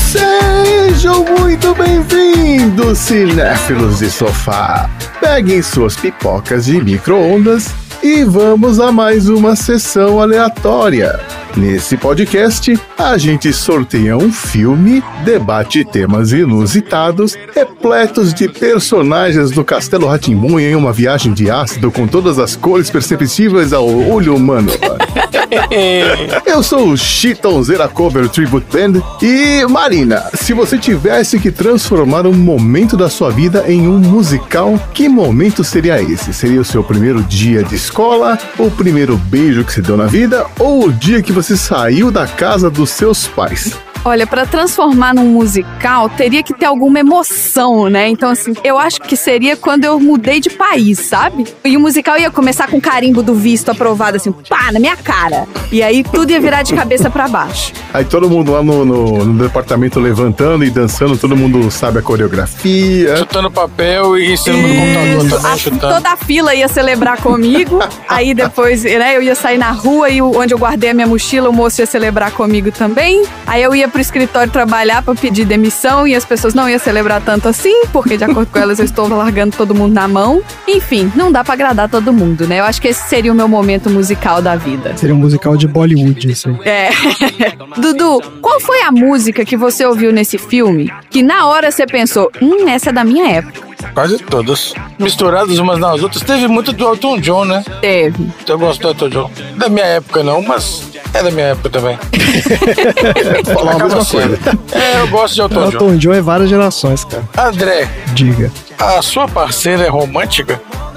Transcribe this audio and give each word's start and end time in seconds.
Sejam 0.00 1.24
muito 1.38 1.74
bem-vindos, 1.74 2.98
cinéfilos 2.98 3.98
de 3.98 4.10
sofá. 4.10 4.88
Peguem 5.20 5.60
suas 5.60 5.96
pipocas 5.96 6.64
de 6.64 6.82
micro-ondas 6.82 7.74
e 8.02 8.24
vamos 8.24 8.80
a 8.80 8.90
mais 8.90 9.28
uma 9.28 9.54
sessão 9.54 10.18
aleatória. 10.18 11.20
Nesse 11.56 11.96
podcast, 11.96 12.78
a 12.98 13.16
gente 13.16 13.50
sorteia 13.50 14.14
um 14.14 14.30
filme, 14.30 15.02
debate 15.24 15.86
temas 15.86 16.30
inusitados, 16.30 17.34
repletos 17.54 18.34
de 18.34 18.46
personagens 18.46 19.50
do 19.52 19.64
Castelo 19.64 20.06
Ratimbun 20.06 20.60
em 20.60 20.76
uma 20.76 20.92
viagem 20.92 21.32
de 21.32 21.50
ácido 21.50 21.90
com 21.90 22.06
todas 22.06 22.38
as 22.38 22.54
cores 22.54 22.90
perceptíveis 22.90 23.72
ao 23.72 23.88
olho 23.88 24.36
humano. 24.36 24.70
Eu 26.44 26.62
sou 26.62 26.88
o 26.90 26.96
Chitãozeira 26.96 27.88
Cover 27.88 28.28
Tribute 28.28 28.66
Band 28.70 29.00
e 29.22 29.64
Marina, 29.66 30.24
se 30.34 30.52
você 30.52 30.76
tivesse 30.76 31.38
que 31.38 31.50
transformar 31.50 32.26
um 32.26 32.32
momento 32.32 32.96
da 32.96 33.08
sua 33.08 33.30
vida 33.30 33.64
em 33.68 33.88
um 33.88 33.98
musical, 33.98 34.78
que 34.92 35.08
momento 35.08 35.64
seria 35.64 36.02
esse? 36.02 36.34
Seria 36.34 36.60
o 36.60 36.64
seu 36.64 36.82
primeiro 36.82 37.22
dia 37.22 37.62
de 37.62 37.76
escola, 37.76 38.38
o 38.58 38.70
primeiro 38.70 39.16
beijo 39.16 39.64
que 39.64 39.72
você 39.72 39.80
deu 39.80 39.96
na 39.96 40.06
vida 40.06 40.44
ou 40.58 40.86
o 40.86 40.92
dia 40.92 41.22
que 41.22 41.32
você 41.32 41.45
saiu 41.54 42.10
da 42.10 42.26
casa 42.26 42.70
dos 42.70 42.88
seus 42.88 43.28
pais? 43.28 43.76
Olha, 44.06 44.24
para 44.24 44.46
transformar 44.46 45.12
num 45.12 45.24
musical, 45.24 46.08
teria 46.08 46.40
que 46.40 46.54
ter 46.54 46.66
alguma 46.66 47.00
emoção, 47.00 47.88
né? 47.88 48.08
Então, 48.08 48.30
assim, 48.30 48.54
eu 48.62 48.78
acho 48.78 49.00
que 49.00 49.16
seria 49.16 49.56
quando 49.56 49.84
eu 49.84 49.98
mudei 49.98 50.38
de 50.38 50.48
país, 50.48 51.00
sabe? 51.00 51.44
E 51.64 51.76
o 51.76 51.80
musical 51.80 52.16
ia 52.16 52.30
começar 52.30 52.68
com 52.68 52.80
carimbo 52.80 53.20
do 53.20 53.34
visto 53.34 53.68
aprovado, 53.68 54.16
assim, 54.16 54.30
pá, 54.30 54.70
na 54.70 54.78
minha 54.78 54.96
cara. 54.96 55.48
E 55.72 55.82
aí 55.82 56.04
tudo 56.04 56.30
ia 56.30 56.40
virar 56.40 56.62
de 56.62 56.72
cabeça 56.72 57.10
para 57.10 57.26
baixo. 57.26 57.72
Aí 57.92 58.04
todo 58.04 58.30
mundo 58.30 58.52
lá 58.52 58.62
no, 58.62 58.84
no, 58.84 59.24
no, 59.24 59.42
departamento 59.42 59.98
levantando 59.98 60.64
e 60.64 60.70
dançando, 60.70 61.16
todo 61.16 61.36
mundo 61.36 61.68
sabe 61.68 61.98
a 61.98 62.02
coreografia. 62.02 63.16
Chutando 63.16 63.50
papel 63.50 64.16
e 64.16 64.34
ensinando 64.34 64.68
no 64.68 64.74
computador 64.74 65.30
também, 65.30 65.52
a, 65.52 65.56
chutando. 65.56 65.94
Toda 65.94 66.10
a 66.10 66.16
fila 66.16 66.54
ia 66.54 66.68
celebrar 66.68 67.20
comigo. 67.20 67.80
aí 68.08 68.34
depois, 68.34 68.84
né, 68.84 69.16
eu 69.16 69.22
ia 69.22 69.34
sair 69.34 69.58
na 69.58 69.72
rua 69.72 70.10
e 70.10 70.22
onde 70.22 70.54
eu 70.54 70.58
guardei 70.58 70.90
a 70.90 70.94
minha 70.94 71.08
mochila, 71.08 71.48
o 71.48 71.52
moço 71.52 71.80
ia 71.80 71.86
celebrar 71.86 72.30
comigo 72.30 72.70
também. 72.70 73.24
Aí 73.44 73.64
eu 73.64 73.74
ia 73.74 73.88
pro 73.96 74.02
escritório 74.02 74.52
trabalhar 74.52 75.02
para 75.02 75.14
pedir 75.14 75.46
demissão 75.46 76.06
e 76.06 76.14
as 76.14 76.22
pessoas 76.22 76.52
não 76.52 76.68
iam 76.68 76.78
celebrar 76.78 77.22
tanto 77.22 77.48
assim, 77.48 77.86
porque 77.94 78.18
de 78.18 78.24
acordo 78.24 78.52
com 78.52 78.58
elas 78.58 78.78
eu 78.78 78.84
estou 78.84 79.08
largando 79.08 79.56
todo 79.56 79.74
mundo 79.74 79.94
na 79.94 80.06
mão. 80.06 80.42
Enfim, 80.68 81.10
não 81.16 81.32
dá 81.32 81.42
para 81.42 81.54
agradar 81.54 81.88
todo 81.88 82.12
mundo, 82.12 82.46
né? 82.46 82.60
Eu 82.60 82.64
acho 82.64 82.78
que 82.78 82.88
esse 82.88 83.08
seria 83.08 83.32
o 83.32 83.34
meu 83.34 83.48
momento 83.48 83.88
musical 83.88 84.42
da 84.42 84.54
vida. 84.54 84.94
Seria 84.98 85.14
um 85.14 85.18
musical 85.18 85.56
de 85.56 85.66
Bollywood, 85.66 86.30
isso 86.30 86.50
aí. 86.50 86.68
É. 86.68 86.90
Dudu, 87.80 88.20
qual 88.42 88.60
foi 88.60 88.82
a 88.82 88.92
música 88.92 89.46
que 89.46 89.56
você 89.56 89.86
ouviu 89.86 90.12
nesse 90.12 90.36
filme 90.36 90.92
que 91.08 91.22
na 91.22 91.46
hora 91.46 91.70
você 91.70 91.86
pensou, 91.86 92.30
hum, 92.42 92.68
essa 92.68 92.90
é 92.90 92.92
da 92.92 93.02
minha 93.02 93.26
época? 93.30 93.75
Quase 93.94 94.18
todas. 94.18 94.74
Misturadas 94.98 95.58
umas 95.58 95.78
nas 95.78 96.02
outras. 96.02 96.22
Teve 96.22 96.48
muito 96.48 96.72
do 96.72 96.86
Elton 96.86 97.18
John, 97.20 97.44
né? 97.44 97.64
Teve. 97.80 98.30
Eu 98.46 98.58
gosto 98.58 98.80
do 98.82 98.88
Elton 98.88 99.08
John. 99.08 99.30
Da 99.56 99.68
minha 99.68 99.86
época 99.86 100.22
não, 100.22 100.42
mas 100.42 100.82
é 101.14 101.22
da 101.22 101.30
minha 101.30 101.46
época 101.46 101.70
também. 101.70 101.98
Falar 103.54 103.72
a 103.72 103.78
mesma 103.78 104.04
coisa. 104.04 104.38
É, 104.72 105.00
eu 105.00 105.08
gosto 105.08 105.34
de 105.34 105.40
Elton 105.40 105.54
John. 105.54 105.72
Elton 105.72 105.96
John 105.96 106.12
é 106.12 106.20
várias 106.20 106.50
gerações, 106.50 107.04
cara. 107.04 107.24
André, 107.38 107.88
Diga. 108.14 108.50
a 108.78 109.00
sua 109.02 109.26
parceira 109.26 109.84
é 109.84 109.88
romântica? 109.88 110.60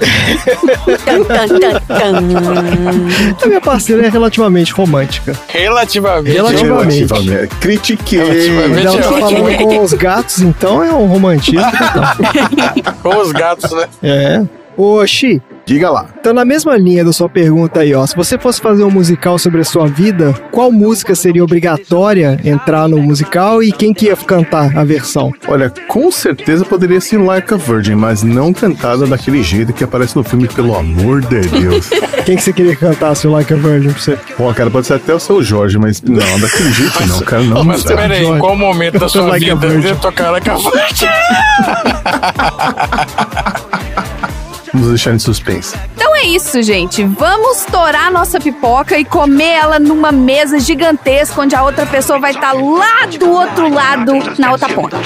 A 3.42 3.46
minha 3.46 3.60
parceira 3.60 4.06
é 4.06 4.08
relativamente 4.08 4.72
romântica. 4.72 5.36
Relativamente. 5.48 6.34
Relativamente. 6.34 7.04
Relativamente. 7.04 7.56
Critiquei. 7.56 8.18
Relativamente. 8.18 8.86
Ela 8.86 8.96
tá 8.96 9.12
falando 9.18 9.56
com 9.58 9.82
os 9.82 9.92
gatos, 9.92 10.40
então 10.40 10.82
é 10.82 10.92
um 10.92 11.06
romantismo. 11.06 11.60
Com 13.02 13.16
os 13.16 13.32
gatos, 13.32 13.70
né? 13.72 13.88
É. 14.02 14.42
Ô, 14.76 15.06
Xi, 15.06 15.42
Diga 15.70 15.88
lá. 15.88 16.06
então 16.18 16.34
na 16.34 16.44
mesma 16.44 16.76
linha 16.76 17.04
da 17.04 17.12
sua 17.12 17.28
pergunta 17.28 17.78
aí, 17.78 17.94
ó. 17.94 18.04
Se 18.04 18.16
você 18.16 18.36
fosse 18.36 18.60
fazer 18.60 18.82
um 18.82 18.90
musical 18.90 19.38
sobre 19.38 19.60
a 19.60 19.64
sua 19.64 19.86
vida, 19.86 20.34
qual 20.50 20.72
música 20.72 21.14
seria 21.14 21.44
obrigatória 21.44 22.40
entrar 22.44 22.88
no 22.88 22.98
musical 22.98 23.62
e 23.62 23.70
quem 23.70 23.94
que 23.94 24.06
ia 24.06 24.16
cantar 24.16 24.76
a 24.76 24.82
versão? 24.82 25.32
Olha, 25.46 25.72
com 25.86 26.10
certeza 26.10 26.64
poderia 26.64 27.00
ser 27.00 27.18
Like 27.18 27.54
a 27.54 27.56
Virgin, 27.56 27.94
mas 27.94 28.24
não 28.24 28.52
cantada 28.52 29.06
daquele 29.06 29.44
jeito 29.44 29.72
que 29.72 29.84
aparece 29.84 30.16
no 30.16 30.24
filme, 30.24 30.48
pelo 30.48 30.74
amor 30.74 31.20
de 31.20 31.38
Deus. 31.42 31.88
Quem 32.26 32.36
que 32.36 32.42
você 32.42 32.52
queria 32.52 32.74
que 32.74 32.80
cantasse 32.80 33.28
o 33.28 33.30
Like 33.30 33.52
a 33.52 33.56
Virgin 33.56 33.92
pra 33.92 34.00
você? 34.00 34.18
Pô, 34.36 34.52
cara, 34.52 34.70
pode 34.70 34.88
ser 34.88 34.94
até 34.94 35.14
o 35.14 35.20
seu 35.20 35.40
Jorge, 35.40 35.78
mas 35.78 36.02
não, 36.02 36.40
daquele 36.40 36.72
jeito 36.72 37.06
não, 37.06 37.20
cara, 37.20 37.44
não. 37.44 37.62
Mas 37.62 37.84
peraí, 37.84 38.24
Jorge. 38.24 38.40
qual 38.40 38.56
momento 38.56 38.98
da 38.98 39.08
sua 39.08 39.22
Like 39.22 39.54
vida 39.54 39.88
eu 39.88 39.96
tocar 39.96 40.30
like 40.30 40.50
a 40.50 40.56
Virgin? 40.56 41.06
Vamos 44.72 44.88
deixar 44.88 45.14
em 45.14 45.18
suspense. 45.18 45.76
Então 45.94 46.14
é 46.16 46.24
isso, 46.24 46.62
gente. 46.62 47.04
Vamos 47.04 47.58
estourar 47.62 48.12
nossa 48.12 48.38
pipoca 48.40 48.98
e 48.98 49.04
comer 49.04 49.54
ela 49.54 49.78
numa 49.78 50.12
mesa 50.12 50.58
gigantesca 50.58 51.40
onde 51.40 51.54
a 51.54 51.62
outra 51.62 51.86
pessoa 51.86 52.18
vai 52.18 52.32
estar 52.32 52.52
lá 52.52 53.06
do 53.06 53.30
outro 53.30 53.72
lado, 53.72 54.12
na 54.38 54.52
outra 54.52 54.68
ponta. 54.68 54.98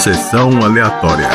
Sessão 0.00 0.62
aleatória. 0.62 1.28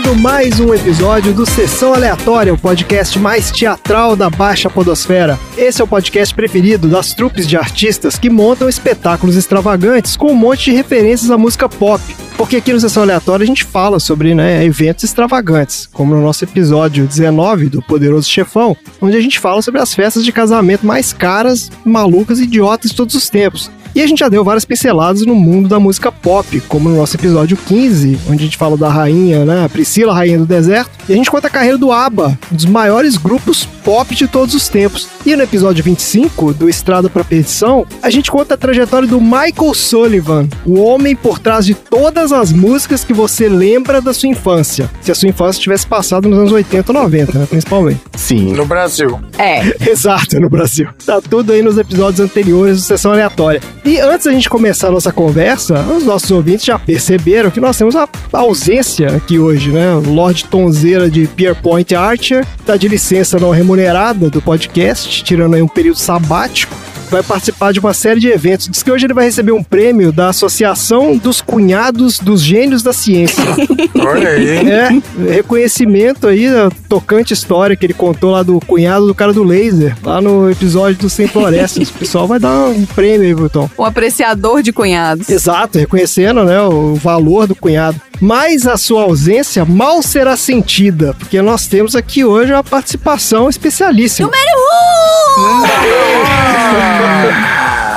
Começando 0.00 0.16
mais 0.16 0.60
um 0.60 0.72
episódio 0.72 1.32
do 1.34 1.44
Sessão 1.44 1.92
Aleatória, 1.94 2.54
o 2.54 2.58
podcast 2.58 3.18
mais 3.18 3.50
teatral 3.50 4.16
da 4.16 4.30
Baixa 4.30 4.70
Podosfera. 4.70 5.38
Esse 5.56 5.80
é 5.80 5.84
o 5.84 5.88
podcast 5.88 6.34
preferido 6.34 6.88
das 6.88 7.12
trupes 7.12 7.46
de 7.46 7.56
artistas 7.56 8.18
que 8.18 8.30
montam 8.30 8.68
espetáculos 8.68 9.36
extravagantes 9.36 10.16
com 10.16 10.32
um 10.32 10.34
monte 10.34 10.66
de 10.66 10.72
referências 10.72 11.30
à 11.30 11.36
música 11.36 11.68
pop. 11.68 12.02
Porque 12.36 12.56
aqui 12.56 12.72
no 12.72 12.80
Sessão 12.80 13.02
Aleatória 13.02 13.44
a 13.44 13.46
gente 13.46 13.64
fala 13.64 13.98
sobre 13.98 14.34
né, 14.34 14.64
eventos 14.64 15.04
extravagantes, 15.04 15.86
como 15.86 16.14
no 16.14 16.22
nosso 16.22 16.44
episódio 16.44 17.06
19 17.06 17.68
do 17.68 17.82
Poderoso 17.82 18.28
Chefão, 18.28 18.76
onde 19.00 19.16
a 19.16 19.20
gente 19.20 19.38
fala 19.38 19.60
sobre 19.60 19.80
as 19.80 19.94
festas 19.94 20.24
de 20.24 20.32
casamento 20.32 20.86
mais 20.86 21.12
caras, 21.12 21.70
malucas 21.84 22.38
e 22.38 22.44
idiotas 22.44 22.90
de 22.90 22.96
todos 22.96 23.14
os 23.14 23.28
tempos. 23.28 23.70
E 23.94 24.02
a 24.02 24.06
gente 24.06 24.20
já 24.20 24.28
deu 24.28 24.44
várias 24.44 24.64
pinceladas 24.64 25.26
no 25.26 25.34
mundo 25.34 25.68
da 25.68 25.80
música 25.80 26.12
pop, 26.12 26.60
como 26.68 26.88
no 26.88 26.96
nosso 26.96 27.16
episódio 27.16 27.56
15, 27.56 28.18
onde 28.28 28.42
a 28.42 28.44
gente 28.44 28.56
fala 28.56 28.76
da 28.76 28.88
rainha, 28.88 29.44
né, 29.44 29.64
a 29.64 29.68
Priscila, 29.68 30.14
rainha 30.14 30.38
do 30.38 30.46
deserto, 30.46 30.90
e 31.08 31.12
a 31.12 31.16
gente 31.16 31.30
conta 31.30 31.48
a 31.48 31.50
carreira 31.50 31.76
do 31.76 31.90
ABBA, 31.90 32.38
um 32.52 32.54
dos 32.54 32.66
maiores 32.66 33.16
grupos 33.16 33.64
pop 33.84 34.14
de 34.14 34.28
todos 34.28 34.54
os 34.54 34.68
tempos. 34.68 35.08
E 35.26 35.34
no 35.34 35.42
episódio 35.42 35.82
25, 35.82 36.54
do 36.54 36.68
Estrada 36.68 37.10
pra 37.10 37.24
Perdição, 37.24 37.86
a 38.02 38.10
gente 38.10 38.30
conta 38.30 38.54
a 38.54 38.56
trajetória 38.56 39.08
do 39.08 39.20
Michael 39.20 39.74
Sullivan, 39.74 40.48
o 40.64 40.80
homem 40.80 41.16
por 41.16 41.38
trás 41.38 41.66
de 41.66 41.74
todas 41.74 42.32
as 42.32 42.52
músicas 42.52 43.04
que 43.04 43.12
você 43.12 43.48
lembra 43.48 44.00
da 44.00 44.14
sua 44.14 44.28
infância. 44.28 44.90
Se 45.00 45.10
a 45.10 45.14
sua 45.14 45.28
infância 45.28 45.60
tivesse 45.60 45.86
passado 45.86 46.28
nos 46.28 46.38
anos 46.38 46.52
80 46.52 46.92
ou 46.92 47.02
90, 47.02 47.38
né, 47.38 47.46
principalmente. 47.46 48.00
Sim. 48.16 48.52
No 48.52 48.64
Brasil. 48.64 49.18
É. 49.38 49.60
Exato, 49.90 50.38
no 50.38 50.48
Brasil. 50.48 50.88
Tá 51.04 51.20
tudo 51.20 51.52
aí 51.52 51.62
nos 51.62 51.76
episódios 51.76 52.20
anteriores 52.20 52.78
do 52.78 52.82
Sessão 52.82 53.12
Aleatória. 53.12 53.60
E 53.84 53.98
antes 53.98 54.26
da 54.26 54.32
gente 54.32 54.48
começar 54.48 54.88
a 54.88 54.90
nossa 54.90 55.10
conversa, 55.10 55.80
os 55.96 56.04
nossos 56.04 56.30
ouvintes 56.30 56.66
já 56.66 56.78
perceberam 56.78 57.50
que 57.50 57.60
nós 57.60 57.78
temos 57.78 57.96
a 57.96 58.06
ausência 58.32 59.16
aqui 59.16 59.38
hoje, 59.38 59.70
né? 59.70 59.94
O 59.94 60.12
Lorde 60.12 60.44
Tonzeira 60.44 61.10
de 61.10 61.26
Pierpoint 61.26 61.94
Archer 61.94 62.46
tá 62.66 62.76
de 62.76 62.88
licença 62.88 63.38
não 63.38 63.50
remunerada 63.50 64.28
do 64.28 64.42
podcast, 64.42 65.24
tirando 65.24 65.54
aí 65.54 65.62
um 65.62 65.68
período 65.68 65.98
sabático. 65.98 66.76
Vai 67.10 67.22
participar 67.22 67.72
de 67.72 67.80
uma 67.80 67.92
série 67.92 68.20
de 68.20 68.28
eventos. 68.28 68.68
Diz 68.68 68.82
que 68.82 68.90
hoje 68.90 69.06
ele 69.06 69.14
vai 69.14 69.24
receber 69.24 69.52
um 69.52 69.62
prêmio 69.62 70.12
da 70.12 70.28
Associação 70.28 71.16
dos 71.16 71.40
Cunhados 71.40 72.18
dos 72.18 72.40
Gênios 72.40 72.82
da 72.82 72.92
Ciência. 72.92 73.42
Olha 73.98 74.30
aí. 74.30 74.70
É, 74.70 74.88
reconhecimento 75.32 76.28
aí 76.28 76.50
da 76.50 76.70
tocante 76.88 77.34
história 77.34 77.76
que 77.76 77.84
ele 77.84 77.94
contou 77.94 78.30
lá 78.30 78.42
do 78.42 78.60
cunhado 78.60 79.06
do 79.06 79.14
cara 79.14 79.32
do 79.32 79.42
laser, 79.42 79.96
lá 80.02 80.20
no 80.20 80.50
episódio 80.50 81.00
do 81.00 81.10
Sem 81.10 81.26
Florestas. 81.26 81.88
O 81.88 81.94
pessoal 81.94 82.26
vai 82.26 82.38
dar 82.38 82.68
um 82.68 82.86
prêmio 82.86 83.26
aí, 83.26 83.34
Bruton. 83.34 83.68
Um 83.78 83.84
apreciador 83.84 84.62
de 84.62 84.72
cunhados. 84.72 85.28
Exato, 85.28 85.78
reconhecendo 85.78 86.44
né, 86.44 86.60
o 86.62 86.94
valor 86.94 87.46
do 87.46 87.54
cunhado. 87.54 88.00
Mas 88.20 88.66
a 88.66 88.76
sua 88.76 89.02
ausência 89.02 89.64
mal 89.64 90.02
será 90.02 90.36
sentida, 90.36 91.14
porque 91.18 91.40
nós 91.40 91.66
temos 91.66 91.96
aqui 91.96 92.22
hoje 92.22 92.52
uma 92.52 92.62
participação 92.62 93.48
especialíssima. 93.48 94.30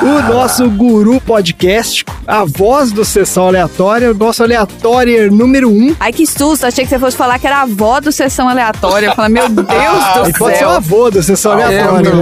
O 0.01 0.21
nosso 0.33 0.69
guru 0.69 1.21
podcast, 1.21 2.03
a 2.27 2.43
voz 2.43 2.91
do 2.91 3.05
Sessão 3.05 3.47
Aleatória, 3.47 4.11
o 4.11 4.13
nosso 4.13 4.43
aleatório 4.43 5.31
número 5.31 5.69
um. 5.69 5.95
Ai, 5.97 6.11
que 6.11 6.27
susto. 6.27 6.65
Achei 6.65 6.83
que 6.83 6.89
você 6.89 6.99
fosse 6.99 7.15
falar 7.15 7.39
que 7.39 7.47
era 7.47 7.59
a 7.59 7.61
avó 7.61 8.01
do 8.01 8.11
Sessão 8.11 8.49
Aleatória. 8.49 9.07
Eu 9.07 9.15
falei, 9.15 9.31
meu 9.31 9.47
Deus 9.47 9.65
E 10.27 10.31
do 10.31 10.37
pode 10.37 10.57
ser 10.57 10.65
o 10.65 10.67
céu. 10.67 10.69
avô 10.71 11.09
do 11.09 11.23
Sessão 11.23 11.53
Aleatória, 11.53 12.09
eu 12.09 12.15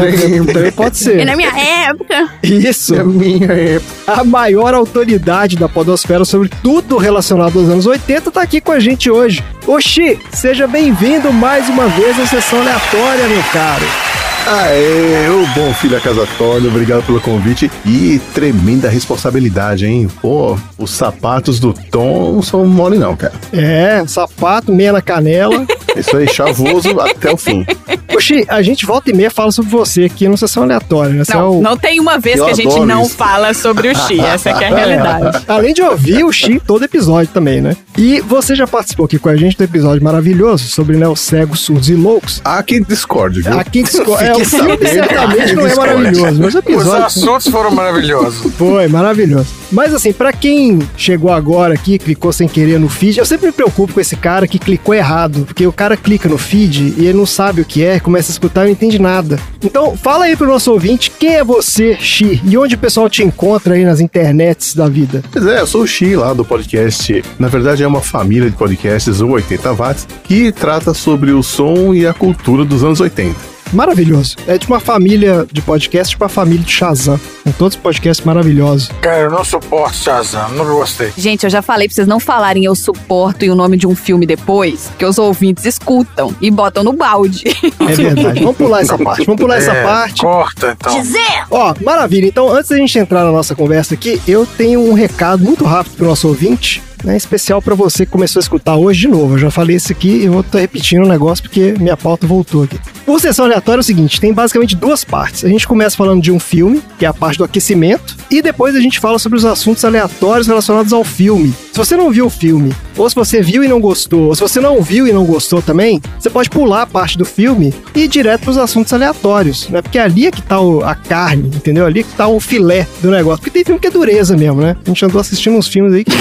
né? 0.44 0.54
Também 0.54 0.72
pode 0.72 0.96
E 0.96 1.00
ser. 1.00 1.26
na 1.26 1.36
minha 1.36 1.50
época... 1.58 2.30
Isso. 2.44 2.94
É 2.94 3.04
minha 3.04 3.52
época. 3.52 3.92
A 4.08 4.24
maior 4.24 4.76
autoridade 4.76 5.56
da 5.56 5.68
podosfera 5.68 6.24
sobre 6.24 6.50
tudo 6.62 6.98
relacionado 6.98 7.58
aos 7.58 7.68
anos 7.68 7.88
80 7.88 8.30
tá 8.30 8.42
aqui 8.44 8.62
com 8.62 8.72
a 8.74 8.80
gente 8.80 9.10
hoje. 9.10 9.44
Oxi, 9.66 10.20
seja 10.32 10.68
bem-vindo 10.68 11.34
mais 11.34 11.68
uma 11.68 11.88
vez 11.88 12.20
à 12.20 12.28
Sessão 12.28 12.60
Aleatória, 12.62 13.28
meu 13.28 13.44
caro. 13.52 14.11
Aê, 14.48 15.30
ô 15.30 15.46
bom 15.56 15.74
filho 15.74 15.96
a 15.96 16.00
casa 16.00 16.28
torna, 16.38 16.68
obrigado 16.68 17.06
pelo 17.06 17.22
convite 17.22 17.72
e 17.86 18.20
tremenda 18.34 18.90
responsabilidade, 18.90 19.86
hein? 19.86 20.10
Pô, 20.22 20.58
os 20.78 20.92
sapatos 20.92 21.60
do 21.60 21.74
Tom 21.74 22.34
não 22.34 22.42
são 22.42 22.66
mole 22.66 22.98
não, 22.98 23.16
cara. 23.16 23.34
É, 23.54 24.04
sapato, 24.08 24.74
meia 24.74 24.92
na 24.92 25.02
canela. 25.02 25.66
Isso 25.96 26.16
aí, 26.18 26.28
chavoso 26.28 26.98
até 27.00 27.32
o 27.32 27.38
fim. 27.38 27.66
Oxi, 28.14 28.46
a 28.48 28.62
gente 28.62 28.86
volta 28.86 29.10
e 29.10 29.14
meia 29.14 29.32
fala 29.32 29.52
sobre 29.52 29.72
você 29.72 30.04
aqui 30.06 30.28
no 30.28 30.38
Sessão 30.38 30.64
Aleatória, 30.64 31.14
né? 31.14 31.24
Você 31.24 31.32
é 31.34 31.36
Não, 31.36 31.60
o- 31.60 31.62
não 31.62 31.78
tem 31.78 32.00
uma 32.00 32.18
vez 32.20 32.38
Eu 32.38 32.46
que 32.46 32.52
a 32.52 32.54
gente 32.56 32.80
não 32.82 33.04
isso. 33.04 33.16
fala 33.16 33.54
sobre 33.54 33.90
o 33.90 33.96
Xi. 33.96 34.20
Essa 34.20 34.54
que 34.54 34.64
é 34.64 34.68
a 34.68 34.76
realidade. 34.76 35.44
Além 35.48 35.74
de 35.74 35.82
ouvir 35.82 36.24
o 36.24 36.32
Xi 36.32 36.60
todo 36.60 36.84
episódio 36.84 37.30
também, 37.34 37.62
né? 37.62 37.76
E 37.98 38.20
você 38.22 38.54
já 38.56 38.68
participou 38.68 39.06
aqui 39.06 39.18
com 39.18 39.30
a 39.30 39.36
gente 39.36 39.58
do 39.58 39.64
episódio 39.64 40.04
maravilhoso 40.04 40.68
sobre 40.68 40.98
né, 40.98 41.08
os 41.08 41.20
cegos, 41.22 41.62
surdos 41.62 41.90
e 41.90 41.96
loucos. 41.96 42.42
Há 42.44 42.62
quem 42.64 42.82
discorde, 42.84 43.42
viu? 43.42 43.58
Aqui 43.60 43.84
disco- 43.84 44.18
é, 44.18 44.34
o 44.36 44.44
filme 44.46 44.78
certamente 44.88 45.54
não 45.54 45.64
é 45.66 45.68
discorde. 45.70 45.94
maravilhoso, 45.96 46.42
mas 46.42 46.56
o 46.56 46.60
Os 46.60 46.66
episódio 46.66 47.06
assuntos 47.06 47.48
foram 47.48 47.72
maravilhosos. 47.72 48.54
foi 48.58 48.88
maravilhoso. 48.88 49.48
Mas 49.72 49.94
assim, 49.94 50.12
pra 50.12 50.34
quem 50.34 50.80
chegou 50.98 51.32
agora 51.32 51.74
aqui, 51.74 51.98
clicou 51.98 52.34
sem 52.34 52.48
querer 52.48 52.78
no 52.80 52.90
feed, 52.90 53.18
eu 53.20 53.26
sempre 53.26 53.48
me 53.48 53.52
preocupo 53.54 53.94
com 53.94 54.02
esse 54.02 54.16
cara 54.18 54.46
que 54.48 54.60
clicou 54.60 54.94
errado, 54.94 55.44
porque 55.46 55.66
o 55.66 55.72
cara 55.82 55.98
clica 55.98 56.30
no 56.30 56.38
feed 56.38 56.94
e 56.96 57.08
ele 57.08 57.18
não 57.18 57.26
sabe 57.26 57.62
o 57.62 57.66
que 57.66 57.84
é, 57.84 58.00
começa 58.00 58.32
a 58.32 58.34
escutar 58.34 58.62
e 58.62 58.66
não 58.66 58.72
entende 58.74 59.00
nada. 59.00 59.40
Então, 59.64 59.98
fala 59.98 60.26
aí 60.26 60.36
pro 60.36 60.46
nosso 60.46 60.72
ouvinte, 60.72 61.10
quem 61.10 61.38
é 61.38 61.44
você, 61.44 61.98
Xi? 62.00 62.40
E 62.46 62.56
onde 62.56 62.76
o 62.76 62.78
pessoal 62.78 63.10
te 63.10 63.24
encontra 63.24 63.74
aí 63.74 63.84
nas 63.84 64.00
internets 64.00 64.76
da 64.76 64.88
vida? 64.88 65.24
Pois 65.32 65.44
é, 65.44 65.60
eu 65.60 65.66
sou 65.66 65.82
o 65.82 65.88
Xi 65.88 66.16
lá 66.16 66.36
do 66.36 66.46
podcast. 66.46 67.24
Na 67.40 67.48
verdade, 67.48 67.82
é 67.82 67.88
uma 67.88 68.00
família 68.00 68.48
de 68.48 68.56
podcasts, 68.56 69.22
o 69.22 69.30
80 69.30 69.74
Watts, 69.74 70.08
que 70.24 70.52
trata 70.52 70.94
sobre 70.94 71.32
o 71.32 71.42
som 71.42 71.96
e 71.96 72.06
a 72.06 72.14
cultura 72.14 72.64
dos 72.64 72.84
anos 72.84 73.00
80. 73.00 73.51
Maravilhoso. 73.74 74.36
É 74.48 74.58
de 74.58 74.68
uma 74.68 74.80
família 74.80 75.46
de 75.52 75.62
podcast, 75.62 76.12
tipo 76.12 76.24
a 76.26 76.30
família 76.30 76.64
de 76.64 76.72
Shazam. 76.72 77.20
Com 77.44 77.52
todos 77.54 77.76
os 77.76 77.82
podcasts 77.82 78.26
maravilhosos. 78.26 78.90
Cara, 79.02 79.22
eu 79.24 79.32
não 79.32 79.44
suporto 79.44 79.96
Shazam, 79.96 80.50
nunca 80.52 80.72
gostei. 80.72 81.12
Gente, 81.18 81.44
eu 81.44 81.50
já 81.50 81.62
falei 81.62 81.88
pra 81.88 81.96
vocês 81.96 82.08
não 82.08 82.20
falarem 82.20 82.66
eu 82.66 82.76
suporto 82.76 83.44
e 83.46 83.50
o 83.50 83.56
nome 83.56 83.78
de 83.78 83.88
um 83.88 83.96
filme 83.96 84.26
depois, 84.26 84.88
porque 84.90 85.06
os 85.06 85.18
ouvintes 85.18 85.66
escutam 85.66 86.36
e 86.40 86.52
botam 86.52 86.84
no 86.84 86.94
balde. 86.94 87.44
É 87.80 87.94
verdade. 87.96 88.40
Vamos 88.42 88.58
pular 88.58 88.82
essa 88.82 88.98
parte. 88.98 89.26
Vamos 89.26 89.42
pular 89.42 89.56
essa 89.58 89.72
É, 89.72 89.84
parte. 89.84 90.22
Corta, 90.22 90.78
então. 90.80 91.04
Ó, 91.50 91.74
maravilha. 91.84 92.28
Então, 92.28 92.50
antes 92.52 92.70
da 92.70 92.78
gente 92.78 92.98
entrar 93.00 93.24
na 93.24 93.32
nossa 93.32 93.56
conversa 93.56 93.94
aqui, 93.96 94.22
eu 94.28 94.46
tenho 94.46 94.80
um 94.82 94.94
recado 94.94 95.44
muito 95.44 95.66
rápido 95.66 95.96
pro 95.96 96.06
nosso 96.08 96.28
ouvinte, 96.28 96.82
né? 97.04 97.16
Especial 97.18 97.62
pra 97.62 97.76
você 97.76 98.06
que 98.06 98.12
começou 98.12 98.40
a 98.40 98.42
escutar 98.44 98.76
hoje 98.76 99.02
de 99.02 99.08
novo. 99.08 99.36
Eu 99.36 99.40
já 99.40 99.52
falei 99.52 99.76
isso 99.76 99.92
aqui 99.92 100.10
e 100.24 100.28
vou 100.30 100.42
estar 100.42 100.60
repetindo 100.60 101.04
o 101.06 101.08
negócio 101.10 101.44
porque 101.44 101.74
minha 101.80 101.98
pauta 101.98 102.26
voltou 102.28 102.64
aqui. 102.64 102.80
O 103.08 103.20
Sessão 103.20 103.46
Aleatória 103.46 103.80
é 103.80 103.82
o 103.82 103.84
seguinte, 103.84 104.22
tem 104.22 104.32
basicamente 104.34 104.76
duas 104.76 105.04
partes. 105.04 105.44
A 105.44 105.50
gente 105.50 105.68
começa 105.68 105.98
falando 105.98 106.22
de 106.22 106.32
um 106.32 106.40
filme, 106.40 106.82
que 106.98 107.06
é 107.06 107.08
a 107.08 107.14
parte 107.14 107.38
do 107.40 107.44
aquecimento, 107.44 108.16
e 108.30 108.42
depois 108.42 108.76
a 108.76 108.80
gente 108.80 109.00
fala 109.00 109.18
sobre 109.20 109.38
os 109.38 109.44
assuntos 109.46 109.84
aleatórios 109.84 110.48
relacionados 110.48 110.94
ao 110.94 111.04
filme. 111.04 111.54
Se 111.72 111.78
você 111.78 111.96
não 111.98 112.12
viu 112.12 112.28
o 112.28 112.30
filme, 112.30 112.74
ou 112.96 113.10
se 113.10 113.16
você 113.16 113.42
viu 113.42 113.64
e 113.64 113.68
não 113.68 113.80
gostou, 113.82 114.28
ou 114.28 114.36
se 114.36 114.42
você 114.42 114.60
não 114.60 114.82
viu 114.82 115.08
e 115.08 115.12
não 115.12 115.26
gostou 115.26 115.62
também, 115.62 116.02
você 116.20 116.30
pode 116.30 116.50
pular 116.50 116.84
a 116.84 116.88
parte 116.88 117.18
do 117.18 117.26
filme 117.26 117.74
e 117.96 118.02
ir 118.02 118.08
direto 118.08 118.42
pros 118.42 118.58
assuntos 118.58 118.94
aleatórios, 118.94 119.68
né? 119.70 119.82
Porque 119.82 119.98
ali 119.98 120.28
é 120.28 120.32
que 120.32 120.42
tá 120.42 120.60
o- 120.62 120.82
a 120.84 120.94
carne, 120.96 121.48
entendeu? 121.56 121.86
Ali 121.86 122.02
é 122.02 122.04
que 122.04 122.14
tá 122.14 122.28
o 122.28 122.40
filé 122.40 122.88
do 123.02 123.10
negócio. 123.10 123.40
Porque 123.40 123.50
tem 123.52 123.64
filme 123.66 123.80
que 123.80 123.88
é 123.88 123.92
dureza 123.92 124.38
mesmo, 124.38 124.62
né? 124.62 124.76
A 124.86 124.88
gente 124.90 125.04
andou 125.04 125.20
assistindo 125.20 125.58
uns 125.58 125.68
filmes 125.68 125.94
aí 125.94 126.04
que... 126.04 126.12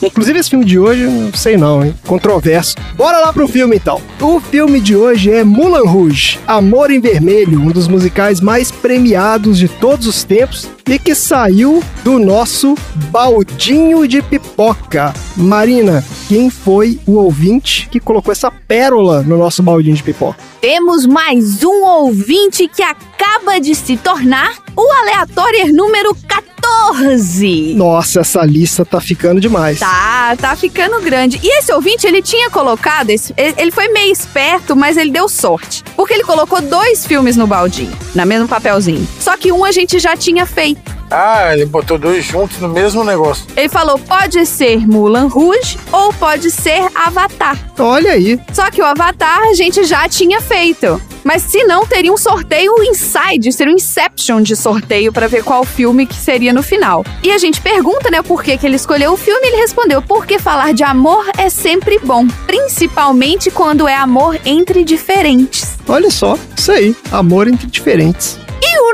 Inclusive 0.06 0.29
esse 0.36 0.50
filme 0.50 0.64
de 0.64 0.78
hoje, 0.78 1.04
não 1.04 1.32
sei 1.32 1.56
não, 1.56 1.84
hein? 1.84 1.94
Controverso. 2.06 2.76
Bora 2.96 3.18
lá 3.18 3.32
pro 3.32 3.48
filme 3.48 3.76
então. 3.76 4.00
O 4.20 4.40
filme 4.40 4.80
de 4.80 4.96
hoje 4.96 5.30
é 5.30 5.42
Mulan 5.42 5.88
Rouge, 5.88 6.38
Amor 6.46 6.90
em 6.90 7.00
Vermelho, 7.00 7.60
um 7.60 7.70
dos 7.70 7.88
musicais 7.88 8.40
mais 8.40 8.70
premiados 8.70 9.58
de 9.58 9.68
todos 9.68 10.06
os 10.06 10.24
tempos 10.24 10.68
e 10.88 10.98
que 10.98 11.14
saiu 11.14 11.82
do 12.02 12.18
nosso 12.18 12.74
baldinho 13.10 14.06
de 14.08 14.20
pipoca. 14.22 15.14
Marina, 15.36 16.04
quem 16.28 16.50
foi 16.50 16.98
o 17.06 17.12
ouvinte 17.12 17.88
que 17.88 18.00
colocou 18.00 18.32
essa 18.32 18.50
pérola 18.50 19.22
no 19.22 19.38
nosso 19.38 19.62
baldinho 19.62 19.96
de 19.96 20.02
pipoca? 20.02 20.38
Temos 20.60 21.06
mais 21.06 21.62
um 21.64 21.84
ouvinte 21.84 22.68
que 22.68 22.82
acaba 22.82 23.58
de 23.60 23.74
se 23.74 23.96
tornar 23.96 24.52
o 24.76 24.92
aleatório 25.00 25.72
número 25.72 26.14
14. 26.14 26.59
Nossa, 27.74 28.20
essa 28.20 28.42
lista 28.44 28.84
tá 28.84 29.00
ficando 29.00 29.40
demais. 29.40 29.78
Tá, 29.78 30.36
tá 30.36 30.56
ficando 30.56 31.00
grande. 31.00 31.38
E 31.42 31.58
esse 31.58 31.72
ouvinte, 31.72 32.06
ele 32.06 32.22
tinha 32.22 32.50
colocado, 32.50 33.10
esse- 33.10 33.34
ele 33.36 33.70
foi 33.70 33.88
meio 33.88 34.12
esperto, 34.12 34.74
mas 34.76 34.96
ele 34.96 35.10
deu 35.10 35.28
sorte. 35.28 35.82
Porque 35.96 36.14
ele 36.14 36.24
colocou 36.24 36.60
dois 36.60 37.06
filmes 37.06 37.36
no 37.36 37.46
baldinho, 37.46 37.92
na 38.14 38.24
mesmo 38.24 38.48
papelzinho. 38.48 39.06
Só 39.18 39.36
que 39.36 39.52
um 39.52 39.64
a 39.64 39.72
gente 39.72 39.98
já 39.98 40.16
tinha 40.16 40.46
feito. 40.46 40.99
Ah, 41.10 41.52
ele 41.52 41.66
botou 41.66 41.98
dois 41.98 42.24
juntos 42.24 42.58
no 42.58 42.68
mesmo 42.68 43.02
negócio. 43.02 43.44
Ele 43.56 43.68
falou, 43.68 43.98
pode 43.98 44.46
ser 44.46 44.86
Mulan 44.86 45.26
Rouge 45.26 45.78
ou 45.92 46.12
pode 46.12 46.50
ser 46.50 46.88
Avatar. 46.94 47.58
Olha 47.78 48.12
aí. 48.12 48.40
Só 48.52 48.70
que 48.70 48.80
o 48.80 48.84
Avatar 48.84 49.40
a 49.48 49.54
gente 49.54 49.84
já 49.84 50.08
tinha 50.08 50.40
feito. 50.40 51.00
Mas 51.24 51.42
se 51.42 51.62
não, 51.64 51.86
teria 51.86 52.12
um 52.12 52.16
sorteio 52.16 52.72
inside, 52.82 53.52
seria 53.52 53.72
um 53.72 53.76
Inception 53.76 54.42
de 54.42 54.56
sorteio 54.56 55.12
pra 55.12 55.26
ver 55.26 55.42
qual 55.42 55.64
filme 55.64 56.06
que 56.06 56.14
seria 56.14 56.52
no 56.52 56.62
final. 56.62 57.04
E 57.22 57.30
a 57.30 57.38
gente 57.38 57.60
pergunta, 57.60 58.10
né, 58.10 58.22
por 58.22 58.42
que, 58.42 58.56
que 58.56 58.66
ele 58.66 58.76
escolheu 58.76 59.12
o 59.12 59.16
filme, 59.16 59.40
e 59.44 59.48
ele 59.48 59.60
respondeu, 59.60 60.00
porque 60.00 60.38
falar 60.38 60.72
de 60.72 60.82
amor 60.82 61.26
é 61.36 61.50
sempre 61.50 61.98
bom, 61.98 62.26
principalmente 62.46 63.50
quando 63.50 63.86
é 63.86 63.94
amor 63.94 64.38
entre 64.44 64.82
diferentes. 64.84 65.78
Olha 65.86 66.10
só, 66.10 66.38
isso 66.56 66.72
aí. 66.72 66.96
Amor 67.10 67.48
entre 67.48 67.66
diferentes. 67.66 68.39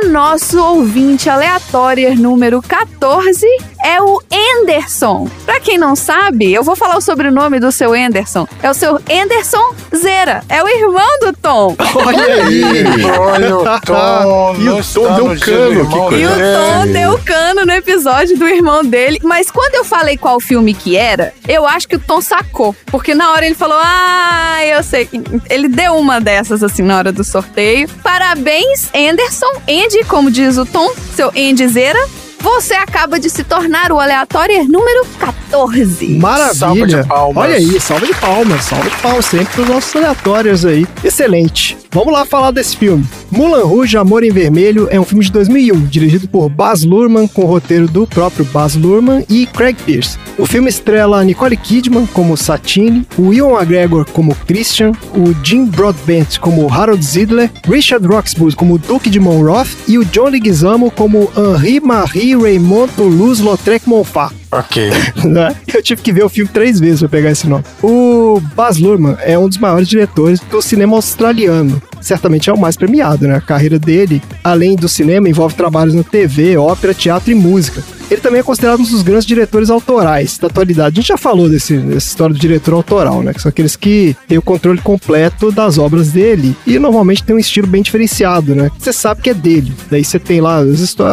Nosso 0.05 0.63
ouvinte 0.63 1.29
aleatório 1.29 2.15
número 2.15 2.63
14 2.63 3.47
é 3.87 4.03
o 4.03 4.21
Anderson. 4.59 5.29
Pra 5.45 5.61
quem 5.61 5.79
não 5.79 5.95
sabe, 5.95 6.53
eu 6.53 6.65
vou 6.65 6.75
falar 6.75 6.97
o 6.97 7.01
sobrenome 7.01 7.61
do 7.61 7.71
seu 7.71 7.93
Anderson. 7.95 8.49
É 8.61 8.69
o 8.69 8.75
seu 8.75 8.97
Anderson 8.97 9.75
Zera. 9.95 10.43
É 10.49 10.61
o 10.63 10.69
irmão 10.69 11.19
do 11.21 11.33
Tom. 11.33 11.77
Olha 11.95 12.25
aí. 12.45 13.05
Olha 13.19 13.57
o 13.57 13.63
Tom. 13.81 14.57
E 14.59 14.69
o 14.69 14.83
Tom 14.83 15.15
deu 15.15 15.41
cano, 15.41 15.89
que 15.89 16.17
E 16.17 16.27
o 16.27 16.31
coisa. 16.31 16.59
Tom 16.59 16.93
deu 16.93 17.19
cano 17.25 17.65
no 17.65 17.73
episódio 17.73 18.37
do 18.37 18.49
irmão 18.49 18.85
dele. 18.85 19.21
Mas 19.23 19.51
quando 19.53 19.77
eu 19.77 19.85
falei 19.85 20.17
qual 20.17 20.41
filme 20.41 20.75
que 20.75 20.97
era, 20.97 21.33
eu 21.47 21.65
acho 21.65 21.87
que 21.87 21.95
o 21.97 22.01
Tom 22.01 22.21
sacou. 22.21 22.75
Porque 22.87 23.15
na 23.15 23.31
hora 23.33 23.47
ele 23.47 23.55
falou: 23.55 23.79
Ah, 23.81 24.59
eu 24.65 24.83
sei. 24.83 25.09
Ele 25.49 25.69
deu 25.69 25.95
uma 25.95 26.21
dessas 26.21 26.63
assim 26.65 26.83
na 26.83 26.99
hora 26.99 27.13
do 27.13 27.23
sorteio. 27.23 27.89
Parabéns, 28.03 28.91
Anderson. 28.93 29.61
Andy, 29.69 30.03
como 30.09 30.29
diz 30.31 30.57
o 30.59 30.67
Tom, 30.67 30.93
seu 31.15 31.29
Andyzeira. 31.37 31.99
Você 32.41 32.75
acaba 32.75 33.19
de 33.19 33.29
se 33.29 33.45
tornar 33.45 33.91
o 33.93 33.99
aleatório 34.01 34.65
número 34.65 35.07
14. 35.19 36.09
Maravilha. 36.19 36.55
Salva 36.55 36.87
de 36.87 37.05
palmas. 37.07 37.45
Olha 37.45 37.57
aí, 37.57 37.81
salva 37.81 38.07
de 38.07 38.15
palmas, 38.15 38.65
salva 38.65 38.91
de 38.91 38.97
palmas 38.97 39.27
sempre 39.27 39.47
para 39.55 39.63
os 39.63 39.69
nossos 39.69 39.97
aleatórios 39.97 40.65
aí. 40.65 40.87
Excelente. 41.03 41.77
Vamos 41.91 42.13
lá 42.13 42.25
falar 42.25 42.51
desse 42.51 42.77
filme. 42.77 43.05
Mulan 43.31 43.65
Rouge, 43.65 43.97
Amor 43.97 44.23
em 44.23 44.31
Vermelho 44.31 44.89
é 44.91 44.99
um 44.99 45.05
filme 45.05 45.25
de 45.25 45.33
2001, 45.33 45.87
dirigido 45.87 46.29
por 46.29 46.49
Baz 46.49 46.85
Luhrmann, 46.85 47.27
com 47.27 47.43
o 47.43 47.47
roteiro 47.47 47.89
do 47.89 48.07
próprio 48.07 48.45
Baz 48.47 48.75
Luhrmann 48.75 49.25
e 49.29 49.47
Craig 49.47 49.77
Pierce. 49.85 50.19
O 50.39 50.47
filme 50.47 50.69
estrela 50.69 51.25
Nicole 51.25 51.57
Kidman 51.57 52.07
como 52.07 52.37
Satine, 52.37 53.07
o 53.19 53.33
Ewan 53.33 53.59
McGregor 53.59 54.05
como 54.13 54.35
Christian, 54.47 54.93
o 55.15 55.35
Jim 55.43 55.67
Broadbent 55.67 56.39
como 56.39 56.73
Harold 56.73 57.05
Zidler, 57.05 57.51
Richard 57.69 58.07
Roxburgh 58.07 58.55
como 58.55 58.79
Duque 58.79 59.11
de 59.11 59.19
Monroth 59.19 59.69
e 59.89 59.99
o 59.99 60.05
John 60.05 60.29
Leguizamo 60.29 60.91
como 60.91 61.31
Henri 61.37 61.81
Marie 61.81 62.37
Raymond 62.37 62.93
Toulouse-Lautrec 62.95 63.89
Montfort. 63.89 64.46
Ok. 64.51 64.91
né? 65.25 65.55
Eu 65.73 65.83
tive 65.83 66.03
que 66.03 66.13
ver 66.13 66.25
o 66.25 66.29
filme 66.29 66.51
três 66.51 66.79
vezes 66.79 67.01
pra 67.01 67.09
pegar 67.09 67.31
esse 67.31 67.49
nome. 67.49 67.65
O 67.83 68.41
Baz 68.55 68.79
Luhrmann 68.79 69.17
é 69.21 69.39
um 69.39 69.49
dos 69.49 69.59
maiores 69.59 69.89
diretores 69.89 70.41
do 70.41 70.63
cinema 70.63 70.97
australiano. 70.97 71.81
Certamente 72.01 72.51
é 72.51 72.53
o 72.53 72.59
mais 72.59 72.77
premiado, 72.77 73.27
né? 73.27 73.37
A 73.37 73.41
carreira 73.41 73.79
dele, 73.79 74.23
além 74.43 74.77
do 74.77 74.89
cinema, 74.89 75.29
envolve 75.29 75.55
trabalhos 75.55 75.95
na 75.95 76.03
TV, 76.03 76.57
ópera, 76.57 76.95
teatro 76.95 77.31
e 77.31 77.35
música. 77.35 77.83
Ele 78.11 78.21
também 78.21 78.41
é 78.41 78.43
considerado 78.43 78.81
um 78.81 78.85
dos 78.85 79.03
grandes 79.03 79.27
diretores 79.27 79.69
autorais 79.69 80.39
da 80.39 80.47
atualidade. 80.47 80.99
A 80.99 81.01
gente 81.01 81.09
já 81.09 81.17
falou 81.17 81.49
desse, 81.49 81.77
dessa 81.77 82.07
história 82.07 82.35
do 82.35 82.39
diretor 82.39 82.75
autoral, 82.75 83.23
né? 83.23 83.35
Que 83.35 83.43
são 83.43 83.49
aqueles 83.49 83.75
que 83.75 84.17
têm 84.29 84.39
o 84.39 84.43
controle 84.43 84.81
completo 84.81 85.51
das 85.51 85.77
obras 85.77 86.13
dele 86.13 86.57
e 86.67 86.79
normalmente 86.79 87.25
tem 87.25 87.35
um 87.35 87.39
estilo 87.39 87.67
bem 87.67 87.83
diferenciado, 87.83 88.55
né? 88.55 88.71
Você 88.79 88.93
sabe 88.93 89.23
que 89.23 89.31
é 89.31 89.35
dele. 89.35 89.73
Daí 89.91 90.05
você 90.05 90.19
tem 90.19 90.41
lá 90.41 90.61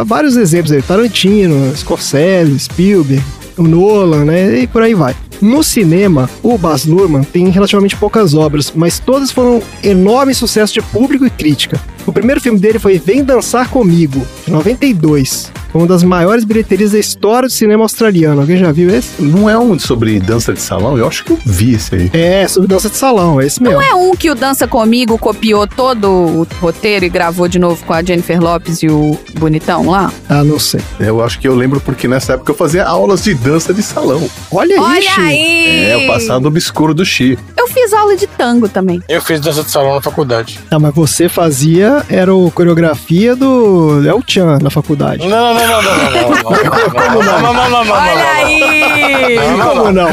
vários 0.06 0.38
exemplos 0.38 0.72
aí: 0.72 0.82
Tarantino, 0.82 1.76
Scorsese, 1.76 2.60
Spielberg, 2.60 3.24
o 3.58 3.64
Nolan, 3.64 4.26
né? 4.26 4.60
E 4.60 4.68
por 4.68 4.82
aí 4.82 4.94
vai. 4.94 5.16
No 5.42 5.62
cinema, 5.64 6.30
o 6.42 6.58
Baz 6.58 6.86
Luhrmann 6.86 7.24
tem 7.24 7.50
relativamente 7.50 7.98
poucas 7.98 8.34
obras, 8.34 8.72
mas 8.74 9.00
todas 9.00 9.30
foram 9.32 9.62
enorme 9.84 10.34
sucesso 10.34 10.74
de 10.74 10.82
público 10.82 11.26
e 11.26 11.30
crítica. 11.30 11.82
O 12.06 12.14
primeiro 12.14 12.40
filme 12.40 12.60
dele 12.60 12.80
foi 12.80 12.98
Vem 12.98 13.24
Dançar 13.24 13.70
Comigo, 13.70 14.26
de 14.46 14.52
92. 14.52 15.52
Foi 15.74 15.82
uma 15.82 15.88
das 15.88 16.04
maiores 16.04 16.44
bilheterias 16.44 16.92
da 16.92 17.00
história 17.00 17.48
do 17.48 17.52
cinema 17.52 17.84
australiano. 17.84 18.42
Alguém 18.42 18.58
já 18.58 18.72
viu 18.72 18.94
esse? 18.94 19.20
Não 19.20 19.50
é 19.50 19.58
um 19.58 19.80
sobre 19.80 20.20
dança 20.20 20.54
de 20.54 20.62
salão? 20.62 20.96
Eu 20.98 21.08
acho 21.08 21.26
que 21.26 21.32
eu 21.32 21.40
vi 21.44 21.74
esse 21.74 21.96
aí. 21.96 22.12
É, 22.14 22.48
sobre 22.48 22.68
dança 22.68 22.92
de 22.92 22.96
salão, 22.96 23.42
é 23.42 23.48
esse 23.48 23.60
mesmo. 23.64 23.80
Não 23.80 23.82
é 23.82 23.96
um 23.96 24.16
que 24.16 24.30
o 24.30 24.36
Dança 24.36 24.68
Comigo 24.68 25.18
copiou 25.18 25.66
todo 25.66 26.08
o 26.12 26.48
roteiro 26.62 27.06
e 27.06 27.10
gravou 27.10 27.48
de 27.48 27.58
novo 27.58 27.84
com 27.86 27.94
a 27.94 28.04
Jennifer 28.04 28.40
Lopes 28.40 28.84
e 28.84 28.88
o 28.88 29.18
Bonitão 29.40 29.90
lá? 29.90 30.14
Ah, 30.30 30.44
não 30.44 30.60
sei. 30.60 30.80
Eu 31.00 31.24
acho 31.24 31.40
que 31.40 31.48
eu 31.48 31.56
lembro 31.56 31.82
porque 31.82 32.08
nessa 32.08 32.34
época 32.34 32.52
eu 32.52 32.56
fazia 32.56 32.86
aulas 32.86 33.24
de 33.24 33.34
dança 33.44 33.74
de 33.74 33.84
salão. 33.84 34.30
Olha, 34.52 34.82
Olha 34.82 35.00
isso. 35.00 35.20
aí! 35.20 35.86
É, 35.92 35.98
o 35.98 36.08
passado 36.08 36.48
obscuro 36.48 36.94
do 36.94 37.06
Xi. 37.06 37.38
Eu 37.58 37.68
fiz 37.68 37.94
aula 37.94 38.16
de 38.16 38.26
tango 38.26 38.70
também. 38.70 39.02
Eu 39.10 39.22
fiz 39.22 39.40
dança 39.42 39.64
de 39.64 39.70
salão 39.70 39.96
na 39.96 40.02
faculdade. 40.02 40.60
Ah, 40.72 40.80
mas 40.80 40.96
você 40.96 41.28
fazia, 41.28 42.04
era 42.10 42.34
o 42.34 42.50
coreografia 42.52 43.36
do 43.36 44.02
El 44.08 44.22
Chan 44.26 44.60
na 44.62 44.70
faculdade. 44.70 45.28
Não, 45.28 45.54
não, 45.54 45.68
não, 45.68 45.82
não, 45.82 45.94
não, 45.94 46.12
não, 46.12 46.44
não. 46.44 46.44
Não, 46.54 47.24
não, 47.24 47.42
não, 47.42 47.54
não, 47.54 47.70
não, 47.70 47.86
não, 47.86 47.94
Olha 47.94 48.16
não. 48.16 48.30
aí! 48.48 49.36
Não, 49.58 49.76
não, 49.76 49.76
Como 49.76 49.92
não? 49.94 50.08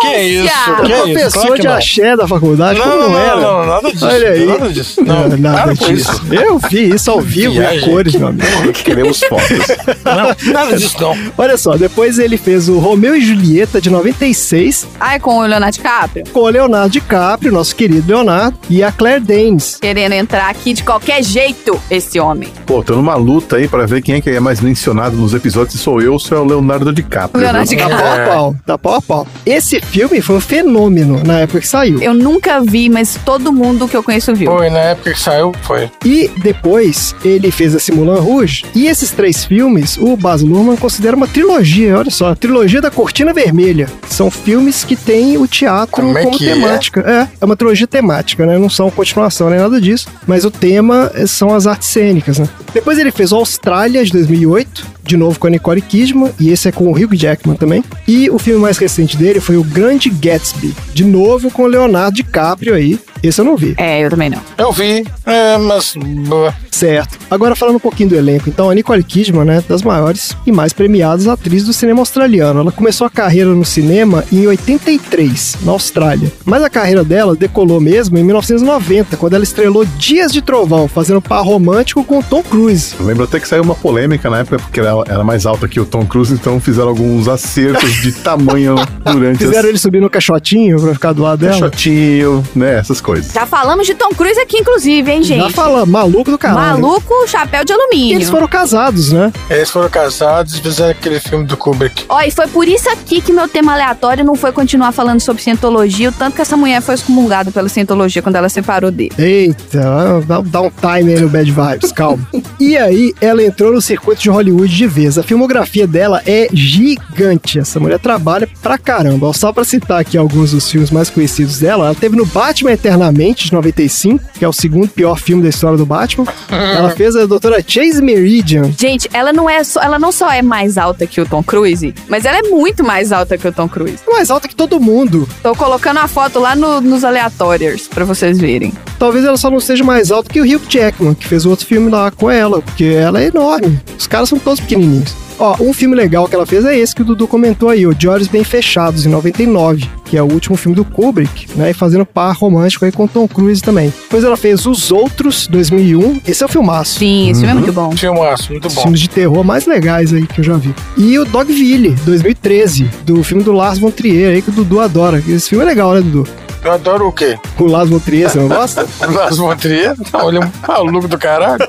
Que 0.00 0.16
isso? 0.18 0.54
Que 0.84 0.92
isso? 0.92 1.02
Professor 1.02 1.32
Claro 1.32 1.52
que 1.54 1.60
de 1.60 1.66
não. 1.68 1.74
axé 1.74 2.16
da 2.16 2.26
faculdade, 2.28 2.78
Não, 2.78 2.84
como 2.86 2.96
não, 3.02 3.08
não, 3.08 3.12
não, 3.12 3.20
era? 3.20 3.36
não, 3.40 3.66
nada 3.66 3.92
disso. 3.92 4.06
Olha 4.06 4.28
aí. 4.30 4.46
Nada 4.46 4.68
disso. 4.72 5.04
Não, 5.04 5.16
Ah, 5.24 5.28
nada 5.36 5.74
disso. 5.74 5.92
isso. 5.92 6.22
Eu 6.34 6.58
vi 6.58 6.94
isso 6.94 7.10
ao 7.10 7.20
vivo 7.20 7.54
em 7.54 7.58
Viagem. 7.58 7.80
cores, 7.90 8.14
meu 8.14 8.28
amigo. 8.28 8.72
Queremos 8.72 9.20
fotos. 9.20 9.66
Não, 10.04 10.52
nada 10.52 10.76
disso 10.76 10.96
não. 11.00 11.16
Olha 11.38 11.56
só, 11.56 11.76
depois 11.76 12.18
ele 12.18 12.36
fez 12.36 12.68
o 12.68 12.78
Romeu 12.78 13.14
e 13.14 13.20
Julieta 13.20 13.80
de 13.80 13.90
96 13.90 14.86
Ai, 14.98 15.18
com 15.20 15.38
o 15.38 15.42
Leonardo 15.46 15.76
DiCaprio. 15.76 16.24
com 16.32 16.40
o 16.40 16.48
Leonardo 16.48 16.90
DiCaprio, 16.90 17.52
nosso 17.52 17.74
querido 17.76 18.06
Leonardo, 18.12 18.58
e 18.68 18.82
a 18.82 18.90
Claire 18.92 19.20
Danes. 19.20 19.78
Querendo 19.80 20.12
entrar 20.12 20.48
aqui 20.50 20.72
de 20.72 20.82
qualquer 20.82 21.22
jeito, 21.22 21.80
esse 21.90 22.18
homem. 22.20 22.48
Pô, 22.64 22.82
tô 22.82 22.94
numa 22.94 23.14
luta 23.14 23.56
aí 23.56 23.68
pra 23.68 23.86
ver 23.86 24.02
quem 24.02 24.16
é 24.16 24.20
que 24.20 24.30
é 24.30 24.40
mais 24.40 24.60
mencionado 24.60 25.16
nos 25.16 25.34
episódios. 25.34 25.72
Se 25.72 25.78
sou 25.78 26.00
eu 26.00 26.12
ou 26.14 26.18
se 26.18 26.32
é 26.32 26.36
o 26.36 26.44
Leonardo 26.44 26.92
DiCaprio. 26.92 27.42
Leonardo 27.42 27.68
viu? 27.68 27.78
Tá 27.78 27.84
DiCaprio. 27.88 28.06
pau 28.08 28.14
a 28.22 28.26
pau, 28.26 28.56
tá 28.66 28.78
pau 28.78 28.94
a 28.94 29.02
pau. 29.02 29.26
Esse 29.44 29.75
filme 29.80 30.20
foi 30.20 30.36
um 30.36 30.40
fenômeno 30.40 31.22
na 31.24 31.40
época 31.40 31.60
que 31.60 31.68
saiu. 31.68 32.00
Eu 32.00 32.14
nunca 32.14 32.60
vi, 32.60 32.88
mas 32.88 33.18
todo 33.24 33.52
mundo 33.52 33.88
que 33.88 33.96
eu 33.96 34.02
conheço 34.02 34.34
viu. 34.34 34.50
Foi, 34.50 34.70
na 34.70 34.78
época 34.78 35.12
que 35.12 35.20
saiu, 35.20 35.52
foi. 35.62 35.90
E 36.04 36.30
depois 36.42 37.14
ele 37.24 37.50
fez 37.50 37.74
esse 37.74 37.92
Mulan 37.92 38.20
Rouge. 38.20 38.64
E 38.74 38.86
esses 38.86 39.10
três 39.10 39.44
filmes, 39.44 39.96
o 39.98 40.16
Baz 40.16 40.42
Luhrmann 40.42 40.76
considera 40.76 41.16
uma 41.16 41.26
trilogia. 41.26 41.98
Olha 41.98 42.10
só, 42.10 42.30
a 42.30 42.36
trilogia 42.36 42.80
da 42.80 42.90
Cortina 42.90 43.32
Vermelha. 43.32 43.88
São 44.08 44.30
filmes 44.30 44.84
que 44.84 44.96
têm 44.96 45.36
o 45.38 45.46
teatro 45.46 45.90
Como 45.90 46.16
é 46.16 46.22
como 46.22 46.36
é? 46.36 46.38
temática. 46.38 47.00
É? 47.06 47.28
é, 47.40 47.44
uma 47.44 47.56
trilogia 47.56 47.86
temática, 47.86 48.46
né? 48.46 48.58
Não 48.58 48.70
são 48.70 48.90
continuação 48.90 49.50
nem 49.50 49.58
nada 49.58 49.80
disso. 49.80 50.08
Mas 50.26 50.44
o 50.44 50.50
tema 50.50 51.10
eh, 51.14 51.26
são 51.26 51.54
as 51.54 51.66
artes 51.66 51.88
cênicas, 51.88 52.38
né? 52.38 52.48
Depois 52.72 52.98
ele 52.98 53.10
fez 53.10 53.32
o 53.32 53.36
Austrália 53.36 54.04
de 54.04 54.12
2008. 54.12 54.96
De 55.06 55.16
novo 55.16 55.38
com 55.38 55.46
a 55.46 55.50
Nicole 55.50 55.80
Kidman, 55.80 56.32
e 56.38 56.50
esse 56.50 56.66
é 56.68 56.72
com 56.72 56.88
o 56.88 56.90
Hugh 56.90 57.14
Jackman 57.14 57.56
também. 57.56 57.84
E 58.08 58.28
o 58.28 58.40
filme 58.40 58.60
mais 58.60 58.76
recente 58.76 59.16
dele 59.16 59.38
foi 59.38 59.55
o 59.56 59.64
Grande 59.64 60.10
Gatsby, 60.10 60.74
de 60.92 61.04
novo 61.04 61.50
com 61.50 61.62
o 61.62 61.66
Leonardo 61.66 62.16
DiCaprio 62.16 62.74
aí. 62.74 62.98
Esse 63.22 63.40
eu 63.40 63.44
não 63.44 63.56
vi. 63.56 63.74
É, 63.78 64.04
eu 64.04 64.10
também 64.10 64.30
não. 64.30 64.40
Eu 64.58 64.72
vi, 64.72 65.04
é, 65.24 65.58
mas. 65.58 65.94
boa. 66.28 66.54
Certo. 66.76 67.18
Agora 67.30 67.56
falando 67.56 67.76
um 67.76 67.80
pouquinho 67.80 68.10
do 68.10 68.16
elenco, 68.16 68.50
então 68.50 68.68
a 68.68 68.74
Nicole 68.74 69.02
Kidman, 69.02 69.46
né, 69.46 69.64
das 69.66 69.82
maiores 69.82 70.36
e 70.46 70.52
mais 70.52 70.74
premiadas 70.74 71.26
atrizes 71.26 71.66
do 71.66 71.72
cinema 71.72 72.00
australiano. 72.00 72.60
Ela 72.60 72.70
começou 72.70 73.06
a 73.06 73.10
carreira 73.10 73.48
no 73.50 73.64
cinema 73.64 74.22
em 74.30 74.46
83, 74.46 75.56
na 75.62 75.72
Austrália. 75.72 76.30
Mas 76.44 76.62
a 76.62 76.68
carreira 76.68 77.02
dela 77.02 77.34
decolou 77.34 77.80
mesmo 77.80 78.18
em 78.18 78.24
1990, 78.24 79.16
quando 79.16 79.32
ela 79.32 79.42
estrelou 79.42 79.86
Dias 79.96 80.30
de 80.30 80.42
Trovão, 80.42 80.86
fazendo 80.86 81.22
par 81.22 81.42
romântico 81.42 82.04
com 82.04 82.18
o 82.18 82.22
Tom 82.22 82.42
Cruise. 82.42 82.94
Eu 83.00 83.06
lembro 83.06 83.24
até 83.24 83.40
que 83.40 83.48
saiu 83.48 83.62
uma 83.62 83.74
polêmica 83.74 84.28
na 84.28 84.40
época, 84.40 84.58
porque 84.58 84.80
ela 84.80 85.02
era 85.08 85.24
mais 85.24 85.46
alta 85.46 85.66
que 85.66 85.80
o 85.80 85.86
Tom 85.86 86.04
Cruise, 86.04 86.34
então 86.34 86.60
fizeram 86.60 86.90
alguns 86.90 87.26
acertos 87.26 87.90
de 88.02 88.12
tamanho 88.20 88.74
durante 89.02 89.45
Fizeram 89.48 89.68
ele 89.68 89.78
subir 89.78 90.00
no 90.00 90.10
caixotinho 90.10 90.80
pra 90.80 90.92
ficar 90.94 91.12
do 91.12 91.22
lado 91.22 91.40
dela. 91.40 91.52
Caixotinho, 91.52 92.44
né? 92.54 92.78
Essas 92.78 93.00
coisas. 93.00 93.32
Já 93.32 93.46
falamos 93.46 93.86
de 93.86 93.94
Tom 93.94 94.10
Cruise 94.10 94.38
aqui, 94.40 94.58
inclusive, 94.58 95.10
hein, 95.10 95.22
gente? 95.22 95.40
Já 95.42 95.50
fala, 95.50 95.84
maluco 95.86 96.30
do 96.30 96.38
caralho. 96.38 96.80
Maluco, 96.80 97.14
chapéu 97.26 97.64
de 97.64 97.72
E 97.72 97.74
alumínio. 97.74 98.16
eles 98.16 98.28
foram 98.30 98.48
casados, 98.48 99.12
né? 99.12 99.32
Eles 99.50 99.70
foram 99.70 99.88
casados 99.88 100.54
e 100.54 100.60
fizeram 100.60 100.90
aquele 100.90 101.20
filme 101.20 101.44
do 101.46 101.56
Kubrick. 101.56 102.04
Ó, 102.08 102.20
e 102.22 102.30
foi 102.30 102.46
por 102.48 102.66
isso 102.68 102.88
aqui 102.90 103.20
que 103.20 103.32
meu 103.32 103.48
tema 103.48 103.72
aleatório 103.74 104.24
não 104.24 104.34
foi 104.34 104.52
continuar 104.52 104.92
falando 104.92 105.20
sobre 105.20 105.42
cientologia, 105.42 106.08
o 106.08 106.12
tanto 106.12 106.34
que 106.36 106.42
essa 106.42 106.56
mulher 106.56 106.80
foi 106.82 106.94
excomungada 106.94 107.50
pela 107.50 107.68
cientologia 107.68 108.22
quando 108.22 108.36
ela 108.36 108.48
separou 108.48 108.90
dele. 108.90 109.12
Eita, 109.18 110.20
dá, 110.26 110.40
dá 110.40 110.60
um 110.62 110.70
time 110.70 111.14
aí 111.14 111.20
no 111.20 111.28
Bad 111.28 111.50
Vibes, 111.50 111.92
calma. 111.92 112.26
e 112.60 112.76
aí, 112.76 113.14
ela 113.20 113.42
entrou 113.42 113.72
no 113.72 113.80
circuito 113.80 114.22
de 114.22 114.30
Hollywood 114.30 114.74
de 114.74 114.86
vez. 114.86 115.18
A 115.18 115.22
filmografia 115.22 115.86
dela 115.86 116.22
é 116.26 116.48
gigante. 116.52 117.58
Essa 117.58 117.78
mulher 117.80 117.98
trabalha 117.98 118.48
pra 118.62 118.78
caramba. 118.78 119.26
Só 119.36 119.52
pra 119.52 119.64
citar 119.64 120.00
aqui 120.00 120.16
alguns 120.16 120.52
dos 120.52 120.70
filmes 120.70 120.90
mais 120.90 121.10
conhecidos 121.10 121.58
dela, 121.58 121.84
ela 121.86 121.94
teve 121.94 122.16
no 122.16 122.24
Batman 122.24 122.72
Eternamente, 122.72 123.44
de 123.46 123.52
95, 123.52 124.24
que 124.38 124.44
é 124.44 124.48
o 124.48 124.52
segundo 124.52 124.88
pior 124.88 125.18
filme 125.18 125.42
da 125.42 125.50
história 125.50 125.76
do 125.76 125.84
Batman. 125.84 126.24
ela 126.50 126.90
fez 126.90 127.14
a 127.14 127.26
doutora 127.26 127.62
Chase 127.66 128.00
Meridian. 128.02 128.72
Gente, 128.78 129.08
ela 129.12 129.32
não 129.34 129.48
é 129.48 129.62
só, 129.62 129.80
ela 129.82 129.98
não 129.98 130.10
só 130.10 130.30
é 130.32 130.40
mais 130.40 130.78
alta 130.78 131.06
que 131.06 131.20
o 131.20 131.26
Tom 131.26 131.42
Cruise, 131.42 131.94
mas 132.08 132.24
ela 132.24 132.38
é 132.38 132.42
muito 132.42 132.82
mais 132.82 133.12
alta 133.12 133.36
que 133.36 133.46
o 133.46 133.52
Tom 133.52 133.68
Cruise. 133.68 133.98
Mais 134.08 134.30
alta 134.30 134.48
que 134.48 134.56
todo 134.56 134.80
mundo. 134.80 135.28
Tô 135.42 135.54
colocando 135.54 135.98
a 135.98 136.08
foto 136.08 136.38
lá 136.40 136.56
no- 136.56 136.80
nos 136.80 137.04
aleatórios 137.04 137.86
pra 137.88 138.04
vocês 138.06 138.38
verem. 138.38 138.72
Talvez 138.98 139.22
ela 139.24 139.36
só 139.36 139.50
não 139.50 139.60
seja 139.60 139.84
mais 139.84 140.10
alta 140.10 140.30
que 140.32 140.40
o 140.40 140.44
Hugh 140.44 140.62
Jackman, 140.68 141.14
que 141.14 141.26
fez 141.28 141.44
outro 141.44 141.66
filme 141.66 141.90
lá 141.90 142.10
com 142.10 142.30
ela, 142.30 142.62
porque 142.62 142.84
ela 142.84 143.20
é 143.20 143.26
enorme. 143.26 143.78
Os 143.98 144.06
caras 144.06 144.30
são 144.30 144.38
todos 144.38 144.60
pequenininhos. 144.60 145.14
Ó, 145.38 145.56
um 145.60 145.72
filme 145.72 145.94
legal 145.94 146.26
que 146.26 146.34
ela 146.34 146.46
fez 146.46 146.64
é 146.64 146.76
esse 146.78 146.94
que 146.94 147.02
o 147.02 147.04
Dudu 147.04 147.26
comentou 147.28 147.68
aí, 147.68 147.86
o 147.86 147.94
De 147.94 148.08
Olhos 148.08 148.26
Bem 148.28 148.42
Fechados, 148.42 149.04
em 149.04 149.08
99, 149.10 149.86
que 150.06 150.16
é 150.16 150.22
o 150.22 150.32
último 150.32 150.56
filme 150.56 150.74
do 150.74 150.84
Kubrick, 150.84 151.46
né? 151.56 151.70
E 151.70 151.74
fazendo 151.74 152.06
par 152.06 152.34
romântico 152.34 152.84
aí 152.84 152.92
com 152.92 153.06
Tom 153.06 153.28
Cruise 153.28 153.62
também. 153.62 153.92
Depois 154.04 154.24
ela 154.24 154.36
fez 154.36 154.64
Os 154.64 154.90
Outros, 154.90 155.46
2001. 155.46 156.20
Esse 156.26 156.42
é 156.42 156.46
o 156.46 156.48
filmaço. 156.48 156.98
Sim, 156.98 157.30
esse 157.30 157.40
filme 157.40 157.52
é 157.52 157.60
muito 157.60 157.72
bom. 157.72 157.90
Filmaço, 157.96 158.52
muito 158.52 158.68
Os 158.68 158.74
bom. 158.74 158.82
filmes 158.82 159.00
de 159.00 159.10
terror 159.10 159.44
mais 159.44 159.66
legais 159.66 160.12
aí 160.14 160.26
que 160.26 160.40
eu 160.40 160.44
já 160.44 160.56
vi. 160.56 160.74
E 160.96 161.18
o 161.18 161.24
Dogville, 161.24 161.90
2013, 162.04 162.88
do 163.04 163.22
filme 163.22 163.42
do 163.42 163.52
Lars 163.52 163.78
von 163.78 163.90
Trier 163.90 164.34
aí 164.34 164.42
que 164.42 164.48
o 164.50 164.52
Dudu 164.52 164.80
adora. 164.80 165.22
Esse 165.28 165.50
filme 165.50 165.64
é 165.64 165.66
legal, 165.68 165.92
né, 165.94 166.00
Dudu? 166.00 166.26
Eu 166.66 166.72
adoro 166.72 167.06
o 167.06 167.12
quê? 167.12 167.38
O 167.60 167.66
Lars 167.66 167.88
von 167.88 168.00
Trier, 168.00 168.28
você 168.28 168.40
não 168.40 168.48
gosta? 168.48 168.84
Las 169.08 169.38
Montrier? 169.38 169.94
Não, 170.12 170.28
ele 170.28 170.38
é 170.38 170.40
um 170.40 170.50
maluco 170.66 171.06
do 171.06 171.16
caralho. 171.16 171.64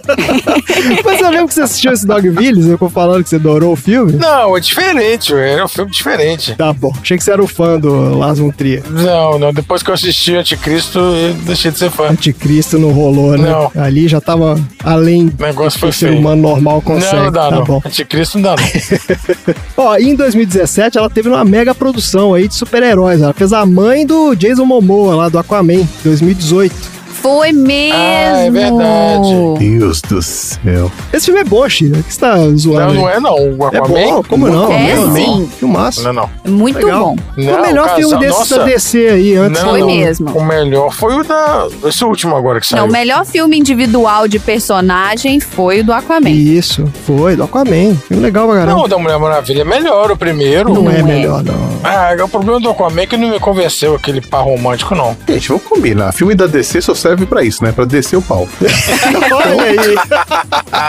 Mas 1.06 1.22
eu 1.22 1.30
lembro 1.30 1.50
que 1.50 1.54
você 1.54 1.62
assistiu 1.62 1.94
esse 1.94 2.08
Dogville, 2.08 2.64
você 2.64 2.72
ficou 2.72 2.90
falando 2.90 3.24
que 3.24 3.30
você 3.30 3.36
adorou 3.36 3.74
o 3.74 3.76
filme. 3.76 4.14
Não, 4.14 4.58
é 4.58 4.60
diferente, 4.60 5.36
é 5.36 5.64
um 5.64 5.68
filme 5.68 5.92
diferente. 5.92 6.56
Tá 6.56 6.74
bom, 6.74 6.92
achei 7.00 7.16
que 7.16 7.24
você 7.24 7.32
era 7.32 7.44
o 7.44 7.48
fã 7.48 7.80
do 7.80 8.18
Lars 8.18 8.40
von 8.40 8.50
Trier. 8.50 8.82
Não, 8.90 9.38
não, 9.38 9.54
depois 9.54 9.84
que 9.84 9.92
eu 9.92 9.94
assisti 9.94 10.36
Anticristo, 10.36 10.98
eu 10.98 11.34
deixei 11.44 11.70
de 11.70 11.78
ser 11.78 11.92
fã. 11.92 12.10
Anticristo 12.10 12.80
não 12.80 12.92
rolou, 12.92 13.38
né? 13.38 13.52
Não. 13.52 13.72
Ali 13.80 14.08
já 14.08 14.20
tava 14.20 14.60
além 14.84 15.32
O 15.40 15.44
negócio 15.44 15.78
do 15.78 15.82
foi 15.82 15.90
o 15.90 15.94
ser 15.94 16.08
feio. 16.08 16.20
humano 16.20 16.42
normal 16.42 16.82
consegue. 16.82 17.18
Não, 17.18 17.24
não 17.26 17.32
dá 17.32 17.50
tá 17.50 17.56
não. 17.56 17.64
bom. 17.64 17.82
Anticristo 17.86 18.40
não 18.40 18.56
dá 18.56 18.56
não. 18.56 19.56
Ó, 19.86 19.96
e 19.98 20.10
em 20.10 20.16
2017 20.16 20.98
ela 20.98 21.08
teve 21.10 21.30
uma 21.30 21.46
mega 21.46 21.76
produção 21.76 22.34
aí 22.34 22.48
de 22.48 22.56
super-heróis. 22.56 23.22
Ela 23.22 23.34
fez 23.34 23.54
a 23.54 23.64
mãe 23.64 24.04
do 24.04 24.34
Jason 24.34 24.66
Momoa 24.66 24.87
lá 24.96 25.30
do 25.30 25.38
Aquaman, 25.38 25.88
2018. 26.04 26.97
Foi 27.28 27.52
mesmo. 27.52 27.94
Ah, 27.98 28.38
é 28.46 28.50
verdade. 28.52 29.60
Deus 29.60 30.02
do 30.02 30.22
céu. 30.22 30.92
Esse 31.12 31.26
filme 31.26 31.42
é 31.42 31.44
bom, 31.44 31.68
China. 31.68 32.02
que 32.02 32.14
você 32.14 32.20
tá 32.20 32.36
zoando? 32.56 32.94
Não, 32.94 33.02
não 33.02 33.10
é 33.10 33.20
não. 33.20 33.36
O 33.36 33.70
É 33.72 33.78
Aquaman? 33.78 34.06
bom, 34.16 34.24
como 34.24 34.48
não? 34.48 34.72
É, 34.72 34.94
Aquaman, 34.94 35.14
sim. 35.16 35.50
Filmaço. 35.60 36.04
Não, 36.04 36.14
não. 36.14 36.30
Muito 36.48 36.78
Legal. 36.86 37.16
bom. 37.16 37.16
Foi 37.36 37.44
o 37.44 37.52
Não, 37.52 37.62
melhor 37.62 37.84
casal- 37.84 37.98
filme 37.98 38.18
desse 38.20 38.40
nossa. 38.40 38.58
da 38.60 38.64
DC 38.66 38.98
aí, 39.08 39.36
antes 39.36 39.62
Não, 39.62 39.70
Foi 39.72 39.80
não. 39.82 39.88
mesmo. 39.88 40.30
O 40.38 40.44
melhor 40.46 40.94
foi 40.94 41.16
o 41.16 41.24
da. 41.24 41.68
Esse 41.86 42.04
último 42.06 42.36
agora 42.36 42.60
que 42.62 42.68
saiu. 42.68 42.82
Não, 42.84 42.90
o 42.90 42.92
melhor 42.92 43.26
filme 43.26 43.58
individual 43.58 44.28
de 44.28 44.40
personagem 44.40 45.40
foi 45.40 45.82
o 45.82 45.84
do 45.84 45.92
Aquaman. 45.94 46.30
Isso, 46.30 46.86
foi, 47.06 47.36
do 47.36 47.44
Aquaman. 47.44 47.96
Filme 48.08 48.24
legal 48.24 48.46
pra 48.48 48.56
Não, 48.56 48.62
caramba. 48.66 48.84
o 48.84 48.88
da 48.88 48.98
Mulher 48.98 49.20
Maravilha 49.20 49.62
é 49.62 49.66
melhor, 49.66 50.12
o 50.12 50.18
primeiro. 50.18 50.74
Não, 50.74 50.90
é 50.90 51.00
não 51.00 51.00
é. 51.00 51.04
melhor, 51.04 51.44
não. 51.44 51.68
Ah, 51.84 52.16
o 52.24 52.28
problema 52.30 52.60
do 52.60 52.70
Aquaman 52.70 53.02
é 53.02 53.06
que 53.06 53.18
não 53.18 53.30
me 53.30 53.40
convenceu 53.40 53.96
aquele 53.96 54.22
par 54.22 54.44
romântico, 54.44 54.96
não. 54.96 55.16
Gente, 55.28 55.50
vamos 55.50 55.64
combinar. 55.64 56.12
Filme 56.14 56.34
da 56.36 56.48
DC 56.48 56.82
só 56.82 56.94
serve 56.96 57.17
pra 57.26 57.44
isso, 57.44 57.64
né? 57.64 57.72
Pra 57.72 57.86
descer 57.86 58.18
o 58.18 58.22
pau. 58.22 58.48
Olha 58.62 59.64
aí. 59.64 59.96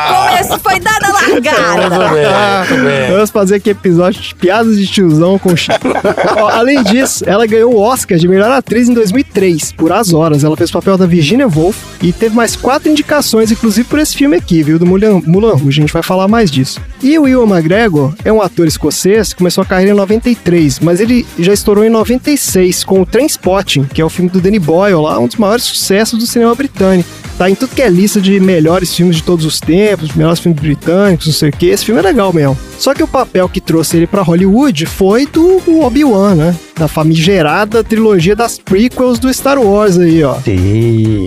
Com 0.08 0.38
esse 0.38 0.58
foi 0.60 0.80
dada 0.80 1.06
a 1.06 1.12
largada. 1.12 1.82
Tudo 1.82 2.14
bem, 2.14 2.68
tudo 2.68 2.84
bem. 2.84 3.10
Vamos 3.12 3.30
fazer 3.30 3.56
aqui 3.56 3.70
episódio 3.70 4.20
de 4.20 4.34
piadas 4.34 4.76
de 4.76 4.86
tiozão 4.86 5.38
com 5.38 5.56
Chico. 5.56 5.88
Ó, 6.36 6.48
além 6.48 6.82
disso, 6.82 7.24
ela 7.26 7.46
ganhou 7.46 7.74
o 7.74 7.80
Oscar 7.80 8.18
de 8.18 8.28
melhor 8.28 8.50
atriz 8.50 8.88
em 8.88 8.94
2003, 8.94 9.72
por 9.72 9.92
As 9.92 10.12
Horas. 10.12 10.44
Ela 10.44 10.56
fez 10.56 10.70
o 10.70 10.72
papel 10.72 10.96
da 10.96 11.06
Virginia 11.06 11.46
Woolf 11.46 11.76
e 12.02 12.12
teve 12.12 12.34
mais 12.34 12.56
quatro 12.56 12.90
indicações, 12.90 13.50
inclusive 13.50 13.86
por 13.88 13.98
esse 13.98 14.16
filme 14.16 14.36
aqui, 14.36 14.62
viu? 14.62 14.78
Do 14.78 14.86
Mulan, 14.86 15.20
Mulan 15.26 15.54
Rouge. 15.54 15.80
A 15.80 15.82
gente 15.82 15.92
vai 15.92 16.02
falar 16.02 16.28
mais 16.28 16.50
disso. 16.50 16.80
E 17.02 17.18
o 17.18 17.26
Ewan 17.26 17.48
McGregor 17.56 18.12
é 18.24 18.32
um 18.32 18.42
ator 18.42 18.66
escocês 18.66 19.32
que 19.32 19.38
começou 19.38 19.62
a 19.62 19.66
carreira 19.66 19.92
em 19.92 19.96
93, 19.96 20.80
mas 20.80 21.00
ele 21.00 21.26
já 21.38 21.52
estourou 21.52 21.84
em 21.84 21.90
96 21.90 22.84
com 22.84 23.02
o 23.02 23.06
Trainspotting, 23.06 23.84
que 23.84 24.00
é 24.00 24.04
o 24.04 24.08
filme 24.08 24.30
do 24.30 24.40
Danny 24.40 24.58
Boyle 24.58 25.02
lá, 25.02 25.18
um 25.18 25.26
dos 25.26 25.36
maiores 25.36 25.64
sucessos 25.64 26.07
do 26.16 26.26
cinema 26.26 26.54
britânico. 26.54 27.08
Tá 27.36 27.48
em 27.48 27.54
tudo 27.54 27.74
que 27.74 27.82
é 27.82 27.88
lista 27.88 28.20
de 28.20 28.40
melhores 28.40 28.92
filmes 28.94 29.16
de 29.16 29.22
todos 29.22 29.44
os 29.44 29.60
tempos, 29.60 30.12
melhores 30.12 30.40
filmes 30.40 30.60
britânicos, 30.60 31.26
não 31.26 31.32
sei 31.32 31.50
o 31.50 31.52
que. 31.52 31.66
Esse 31.66 31.84
filme 31.84 32.00
é 32.00 32.02
legal 32.02 32.32
mesmo. 32.32 32.58
Só 32.78 32.94
que 32.94 33.02
o 33.02 33.06
papel 33.06 33.48
que 33.48 33.60
trouxe 33.60 33.96
ele 33.96 34.06
pra 34.06 34.22
Hollywood 34.22 34.86
foi 34.86 35.26
do 35.26 35.62
Obi-Wan, 35.82 36.34
né? 36.34 36.56
Da 36.78 36.86
famigerada 36.86 37.82
trilogia 37.82 38.36
das 38.36 38.58
prequels 38.58 39.18
do 39.18 39.32
Star 39.32 39.58
Wars 39.58 39.98
aí, 39.98 40.22
ó. 40.22 40.36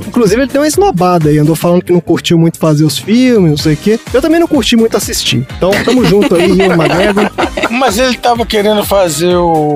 Inclusive, 0.07 0.41
ele 0.43 0.51
deu 0.51 0.61
uma 0.61 0.67
esnobada 0.67 1.29
aí, 1.29 1.37
andou 1.37 1.55
falando 1.55 1.83
que 1.83 1.91
não 1.91 1.99
curtiu 1.99 2.37
muito 2.37 2.57
fazer 2.57 2.85
os 2.85 2.97
filmes, 2.97 3.49
não 3.49 3.57
sei 3.57 3.73
o 3.73 3.77
quê. 3.77 3.99
Eu 4.13 4.21
também 4.21 4.39
não 4.39 4.47
curti 4.47 4.75
muito 4.75 4.95
assistir. 4.95 5.45
Então, 5.57 5.71
tamo 5.83 6.05
junto 6.05 6.35
aí, 6.35 6.51
Ian 6.51 6.75
McGregor. 6.75 7.29
Mas 7.69 7.97
ele 7.97 8.17
tava 8.17 8.45
querendo 8.45 8.83
fazer 8.83 9.35
o. 9.35 9.75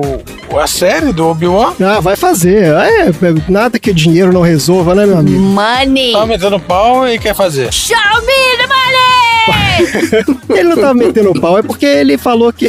a 0.58 0.66
série 0.66 1.12
do 1.12 1.26
Obi-Wan? 1.26 1.74
Ah, 1.80 2.00
vai 2.00 2.16
fazer. 2.16 2.64
É, 2.74 3.08
é, 3.08 3.12
nada 3.48 3.78
que 3.78 3.90
o 3.90 3.94
dinheiro 3.94 4.32
não 4.32 4.42
resolva, 4.42 4.94
né, 4.94 5.06
meu 5.06 5.18
amigo? 5.18 5.38
Money. 5.38 6.12
Tava 6.12 6.26
metendo 6.26 6.60
pau 6.60 7.08
e 7.08 7.18
quer 7.18 7.34
fazer. 7.34 7.72
Show 7.72 7.96
me 7.96 8.56
the 8.56 8.66
money! 8.66 9.35
Ele 10.48 10.68
não 10.68 10.76
tava 10.76 10.94
metendo 10.94 11.30
o 11.30 11.40
pau, 11.40 11.58
é 11.58 11.62
porque 11.62 11.86
ele 11.86 12.16
falou 12.18 12.52
que. 12.52 12.66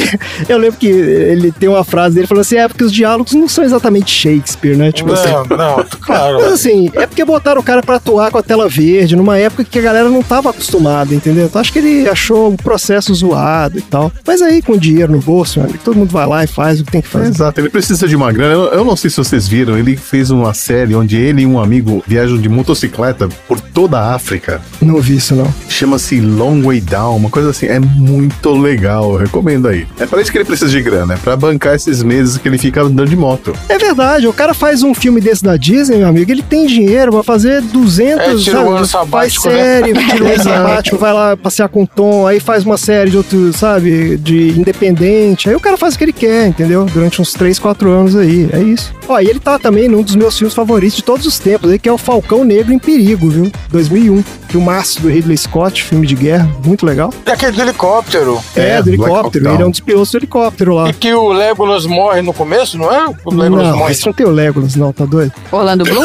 Eu 0.48 0.58
lembro 0.58 0.78
que 0.78 0.86
ele 0.86 1.52
tem 1.52 1.68
uma 1.68 1.84
frase 1.84 2.14
dele 2.14 2.26
falando 2.26 2.42
assim: 2.42 2.56
é 2.56 2.68
porque 2.68 2.84
os 2.84 2.92
diálogos 2.92 3.32
não 3.32 3.48
são 3.48 3.64
exatamente 3.64 4.10
Shakespeare, 4.10 4.76
né? 4.76 4.92
Tipo 4.92 5.12
assim. 5.12 5.30
Não, 5.30 5.44
não, 5.44 5.84
claro. 6.00 6.38
Mas 6.40 6.52
assim, 6.52 6.90
é 6.94 7.06
porque 7.06 7.24
botaram 7.24 7.60
o 7.60 7.64
cara 7.64 7.82
pra 7.82 7.96
atuar 7.96 8.30
com 8.30 8.38
a 8.38 8.42
tela 8.42 8.68
verde 8.68 9.16
numa 9.16 9.38
época 9.38 9.64
que 9.64 9.78
a 9.78 9.82
galera 9.82 10.08
não 10.08 10.22
tava 10.22 10.50
acostumada, 10.50 11.14
entendeu? 11.14 11.46
Então 11.46 11.60
acho 11.60 11.72
que 11.72 11.78
ele 11.78 12.08
achou 12.08 12.52
o 12.52 12.56
processo 12.56 13.14
zoado 13.14 13.78
e 13.78 13.82
tal. 13.82 14.12
Mas 14.26 14.42
aí, 14.42 14.62
com 14.62 14.76
dinheiro 14.76 15.12
no 15.12 15.20
bolso, 15.20 15.60
amigo, 15.60 15.78
todo 15.84 15.96
mundo 15.96 16.10
vai 16.10 16.26
lá 16.26 16.44
e 16.44 16.46
faz 16.46 16.80
o 16.80 16.84
que 16.84 16.92
tem 16.92 17.02
que 17.02 17.08
fazer. 17.08 17.28
Exato, 17.28 17.60
ele 17.60 17.70
precisa 17.70 18.06
de 18.06 18.16
uma 18.16 18.32
grana. 18.32 18.54
Eu, 18.54 18.78
eu 18.78 18.84
não 18.84 18.96
sei 18.96 19.10
se 19.10 19.16
vocês 19.16 19.46
viram, 19.48 19.76
ele 19.78 19.96
fez 19.96 20.30
uma 20.30 20.54
série 20.54 20.94
onde 20.94 21.16
ele 21.16 21.42
e 21.42 21.46
um 21.46 21.58
amigo 21.58 22.02
viajam 22.06 22.38
de 22.38 22.48
motocicleta 22.48 23.28
por 23.46 23.60
toda 23.60 23.98
a 23.98 24.14
África. 24.14 24.60
Não 24.80 25.00
vi 25.00 25.16
isso, 25.16 25.34
não. 25.34 25.52
Chama-se 25.68 26.20
Long 26.20 26.67
Way 26.68 26.80
Down, 26.82 27.16
uma 27.16 27.30
coisa 27.30 27.50
assim. 27.50 27.66
É 27.66 27.78
muito 27.80 28.50
legal, 28.52 29.12
eu 29.12 29.16
recomendo 29.18 29.68
aí. 29.68 29.86
É 29.98 30.06
para 30.06 30.20
isso 30.20 30.30
que 30.30 30.38
ele 30.38 30.44
precisa 30.44 30.70
de 30.70 30.80
grana, 30.82 31.14
é 31.14 31.16
pra 31.16 31.36
bancar 31.36 31.74
esses 31.74 32.02
meses 32.02 32.36
que 32.38 32.46
ele 32.48 32.58
fica 32.58 32.82
andando 32.82 33.08
de 33.08 33.16
moto. 33.16 33.52
É 33.68 33.78
verdade, 33.78 34.26
o 34.26 34.32
cara 34.32 34.52
faz 34.54 34.82
um 34.82 34.94
filme 34.94 35.20
desse 35.20 35.42
da 35.42 35.56
Disney, 35.56 35.98
meu 35.98 36.08
amigo, 36.08 36.30
ele 36.30 36.42
tem 36.42 36.66
dinheiro 36.66 37.10
pra 37.12 37.22
fazer 37.22 37.62
200, 37.62 38.26
É, 38.26 38.34
tira 38.36 38.58
ano 38.60 38.86
faz 39.06 39.34
né? 39.44 39.50
série, 39.50 39.92
tira 40.12 40.24
o 40.24 40.28
ano 40.28 40.42
sabático, 40.42 40.96
vai 40.98 41.12
lá 41.12 41.36
passear 41.36 41.68
com 41.68 41.82
o 41.82 41.86
Tom, 41.86 42.26
aí 42.26 42.38
faz 42.40 42.64
uma 42.64 42.76
série 42.76 43.10
de 43.10 43.16
outro, 43.16 43.52
sabe, 43.52 44.16
de 44.16 44.58
independente, 44.58 45.48
aí 45.48 45.54
o 45.56 45.60
cara 45.60 45.76
faz 45.76 45.94
o 45.94 45.98
que 45.98 46.04
ele 46.04 46.12
quer, 46.12 46.48
entendeu? 46.48 46.84
Durante 46.86 47.20
uns 47.20 47.32
3, 47.32 47.58
4 47.58 47.90
anos 47.90 48.16
aí, 48.16 48.48
é 48.52 48.60
isso. 48.60 48.92
Ó, 49.08 49.18
e 49.20 49.26
ele 49.26 49.40
tá 49.40 49.58
também 49.58 49.88
num 49.88 50.02
dos 50.02 50.16
meus 50.16 50.36
filmes 50.36 50.54
favoritos 50.54 50.96
de 50.96 51.02
todos 51.04 51.26
os 51.26 51.38
tempos, 51.38 51.70
aí, 51.70 51.78
que 51.78 51.88
é 51.88 51.92
o 51.92 51.98
Falcão 51.98 52.44
Negro 52.44 52.72
em 52.72 52.78
Perigo, 52.78 53.28
viu? 53.30 53.50
2001, 53.70 54.22
filmaço 54.48 55.00
do 55.02 55.08
Ridley 55.08 55.36
Scott, 55.36 55.82
filme 55.82 56.06
de 56.06 56.14
guerra, 56.14 56.48
muito 56.64 56.84
legal. 56.86 57.12
E 57.26 57.30
aquele 57.30 57.52
do 57.52 57.62
helicóptero. 57.62 58.40
É, 58.54 58.76
É, 58.76 58.82
do 58.82 58.88
helicóptero, 58.90 59.48
ele 59.52 59.62
é 59.62 59.66
um 59.66 59.70
dos 59.70 59.80
pilotos 59.80 60.10
do 60.10 60.18
helicóptero 60.18 60.74
lá. 60.74 60.88
E 60.88 60.92
que 60.92 61.12
o 61.12 61.28
Legolas 61.32 61.86
morre 61.86 62.22
no 62.22 62.32
começo, 62.32 62.76
não 62.78 62.92
é? 62.92 63.06
O 63.24 63.34
Legolas 63.34 63.68
Não, 63.68 63.78
morre. 63.78 63.92
esse 63.92 64.06
não 64.06 64.12
tem 64.12 64.26
o 64.26 64.30
Legolas, 64.30 64.76
não, 64.76 64.92
tá 64.92 65.04
doido? 65.04 65.32
Orlando 65.50 65.84
Bloom? 65.84 66.04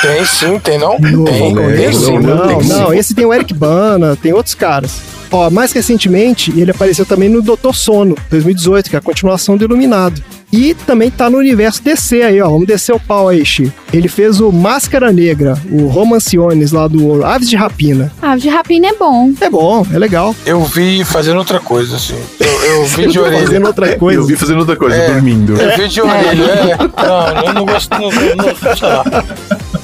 Tem 0.00 0.24
sim, 0.24 0.58
tem 0.60 0.78
não? 0.78 0.96
No 0.98 1.24
tem, 1.24 1.38
Falcão 1.38 1.66
tem 1.76 1.92
sim. 1.92 2.18
Não, 2.18 2.46
tem 2.46 2.62
sim. 2.62 2.68
não, 2.68 2.94
esse 2.94 3.14
tem 3.14 3.24
o 3.24 3.34
Eric 3.34 3.52
Bana, 3.52 4.16
tem 4.16 4.32
outros 4.32 4.54
caras. 4.54 5.00
Ó, 5.30 5.50
mais 5.50 5.72
recentemente, 5.72 6.52
ele 6.58 6.70
apareceu 6.70 7.04
também 7.04 7.28
no 7.28 7.42
Doutor 7.42 7.74
Sono, 7.74 8.14
2018, 8.30 8.88
que 8.90 8.96
é 8.96 8.98
a 8.98 9.02
continuação 9.02 9.56
do 9.56 9.64
Iluminado. 9.64 10.22
E 10.50 10.72
também 10.72 11.10
tá 11.10 11.28
no 11.28 11.36
universo 11.38 11.82
DC 11.82 12.22
aí, 12.22 12.40
ó. 12.40 12.48
Vamos 12.48 12.66
descer 12.66 12.94
o 12.94 13.00
pau 13.00 13.28
aí, 13.28 13.44
Chico. 13.44 13.72
Ele 13.92 14.08
fez 14.08 14.40
o 14.40 14.50
Máscara 14.50 15.12
Negra, 15.12 15.58
o 15.70 15.86
Romanciones 15.88 16.72
lá 16.72 16.88
do 16.88 17.24
Aves 17.24 17.50
de 17.50 17.56
Rapina. 17.56 18.10
Ah, 18.22 18.34
de 18.36 18.48
rapina 18.48 18.88
é 18.88 18.94
bom. 18.94 19.30
É 19.40 19.50
bom, 19.50 19.86
é 19.92 19.98
legal. 19.98 20.34
Eu 20.46 20.62
vi 20.64 21.04
fazendo 21.04 21.36
outra 21.38 21.60
coisa, 21.60 21.96
assim. 21.96 22.16
Eu, 22.40 22.46
eu 22.76 22.84
vi 22.86 23.06
de 23.08 23.18
orelha. 23.20 23.46
Fazendo 23.46 23.66
outra 23.66 23.96
coisa. 23.98 24.20
Eu 24.20 24.24
vi 24.26 24.36
fazendo 24.36 24.58
outra 24.60 24.76
coisa, 24.76 24.96
É. 24.96 25.12
dormindo. 25.12 25.54
Eu 25.60 25.76
vi 25.76 25.88
de 25.88 26.00
orelha, 26.00 26.42
é. 26.42 26.76
Não, 26.78 27.44
eu 27.44 27.52
não 27.54 27.66
gosto, 27.66 27.90
não, 27.92 28.00
não, 28.10 28.76
sei 28.76 28.88
lá. 28.88 29.04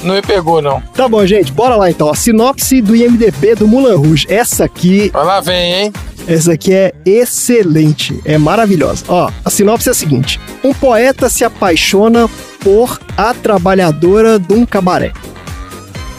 Não 0.03 0.15
me 0.15 0.23
pegou, 0.23 0.61
não. 0.63 0.83
Tá 0.95 1.09
bom, 1.09 1.25
gente, 1.27 1.53
bora 1.53 1.77
lá 1.77 1.91
então. 1.91 2.11
A 2.11 2.15
sinopse 2.15 2.81
do 2.81 2.95
IMDB 2.97 3.55
do 3.55 3.67
Mulan 3.69 3.97
Rouge. 3.97 4.27
Essa 4.29 4.65
aqui 4.65 5.11
Vai 5.13 5.25
lá, 5.25 5.41
vem, 5.41 5.73
hein? 5.75 5.93
Essa 6.27 6.53
aqui 6.55 6.73
é 6.73 6.93
excelente, 7.05 8.19
é 8.25 8.39
maravilhosa. 8.39 9.05
Ó, 9.09 9.31
a 9.45 9.51
sinopse 9.51 9.89
é 9.89 9.93
a 9.93 9.95
seguinte: 9.95 10.41
um 10.63 10.73
poeta 10.73 11.29
se 11.29 11.45
apaixona 11.45 12.29
por 12.61 12.99
a 13.17 13.35
trabalhadora 13.35 14.39
de 14.39 14.55
um 14.55 14.65
cabaré. 14.65 15.13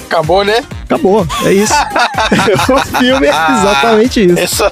Acabou, 0.06 0.46
né? 0.46 0.64
Acabou, 0.84 1.28
é 1.44 1.52
isso. 1.52 1.74
o 2.72 2.98
filme 3.00 3.26
é 3.26 3.30
exatamente 3.32 4.24
isso. 4.24 4.40
Essa 4.40 4.72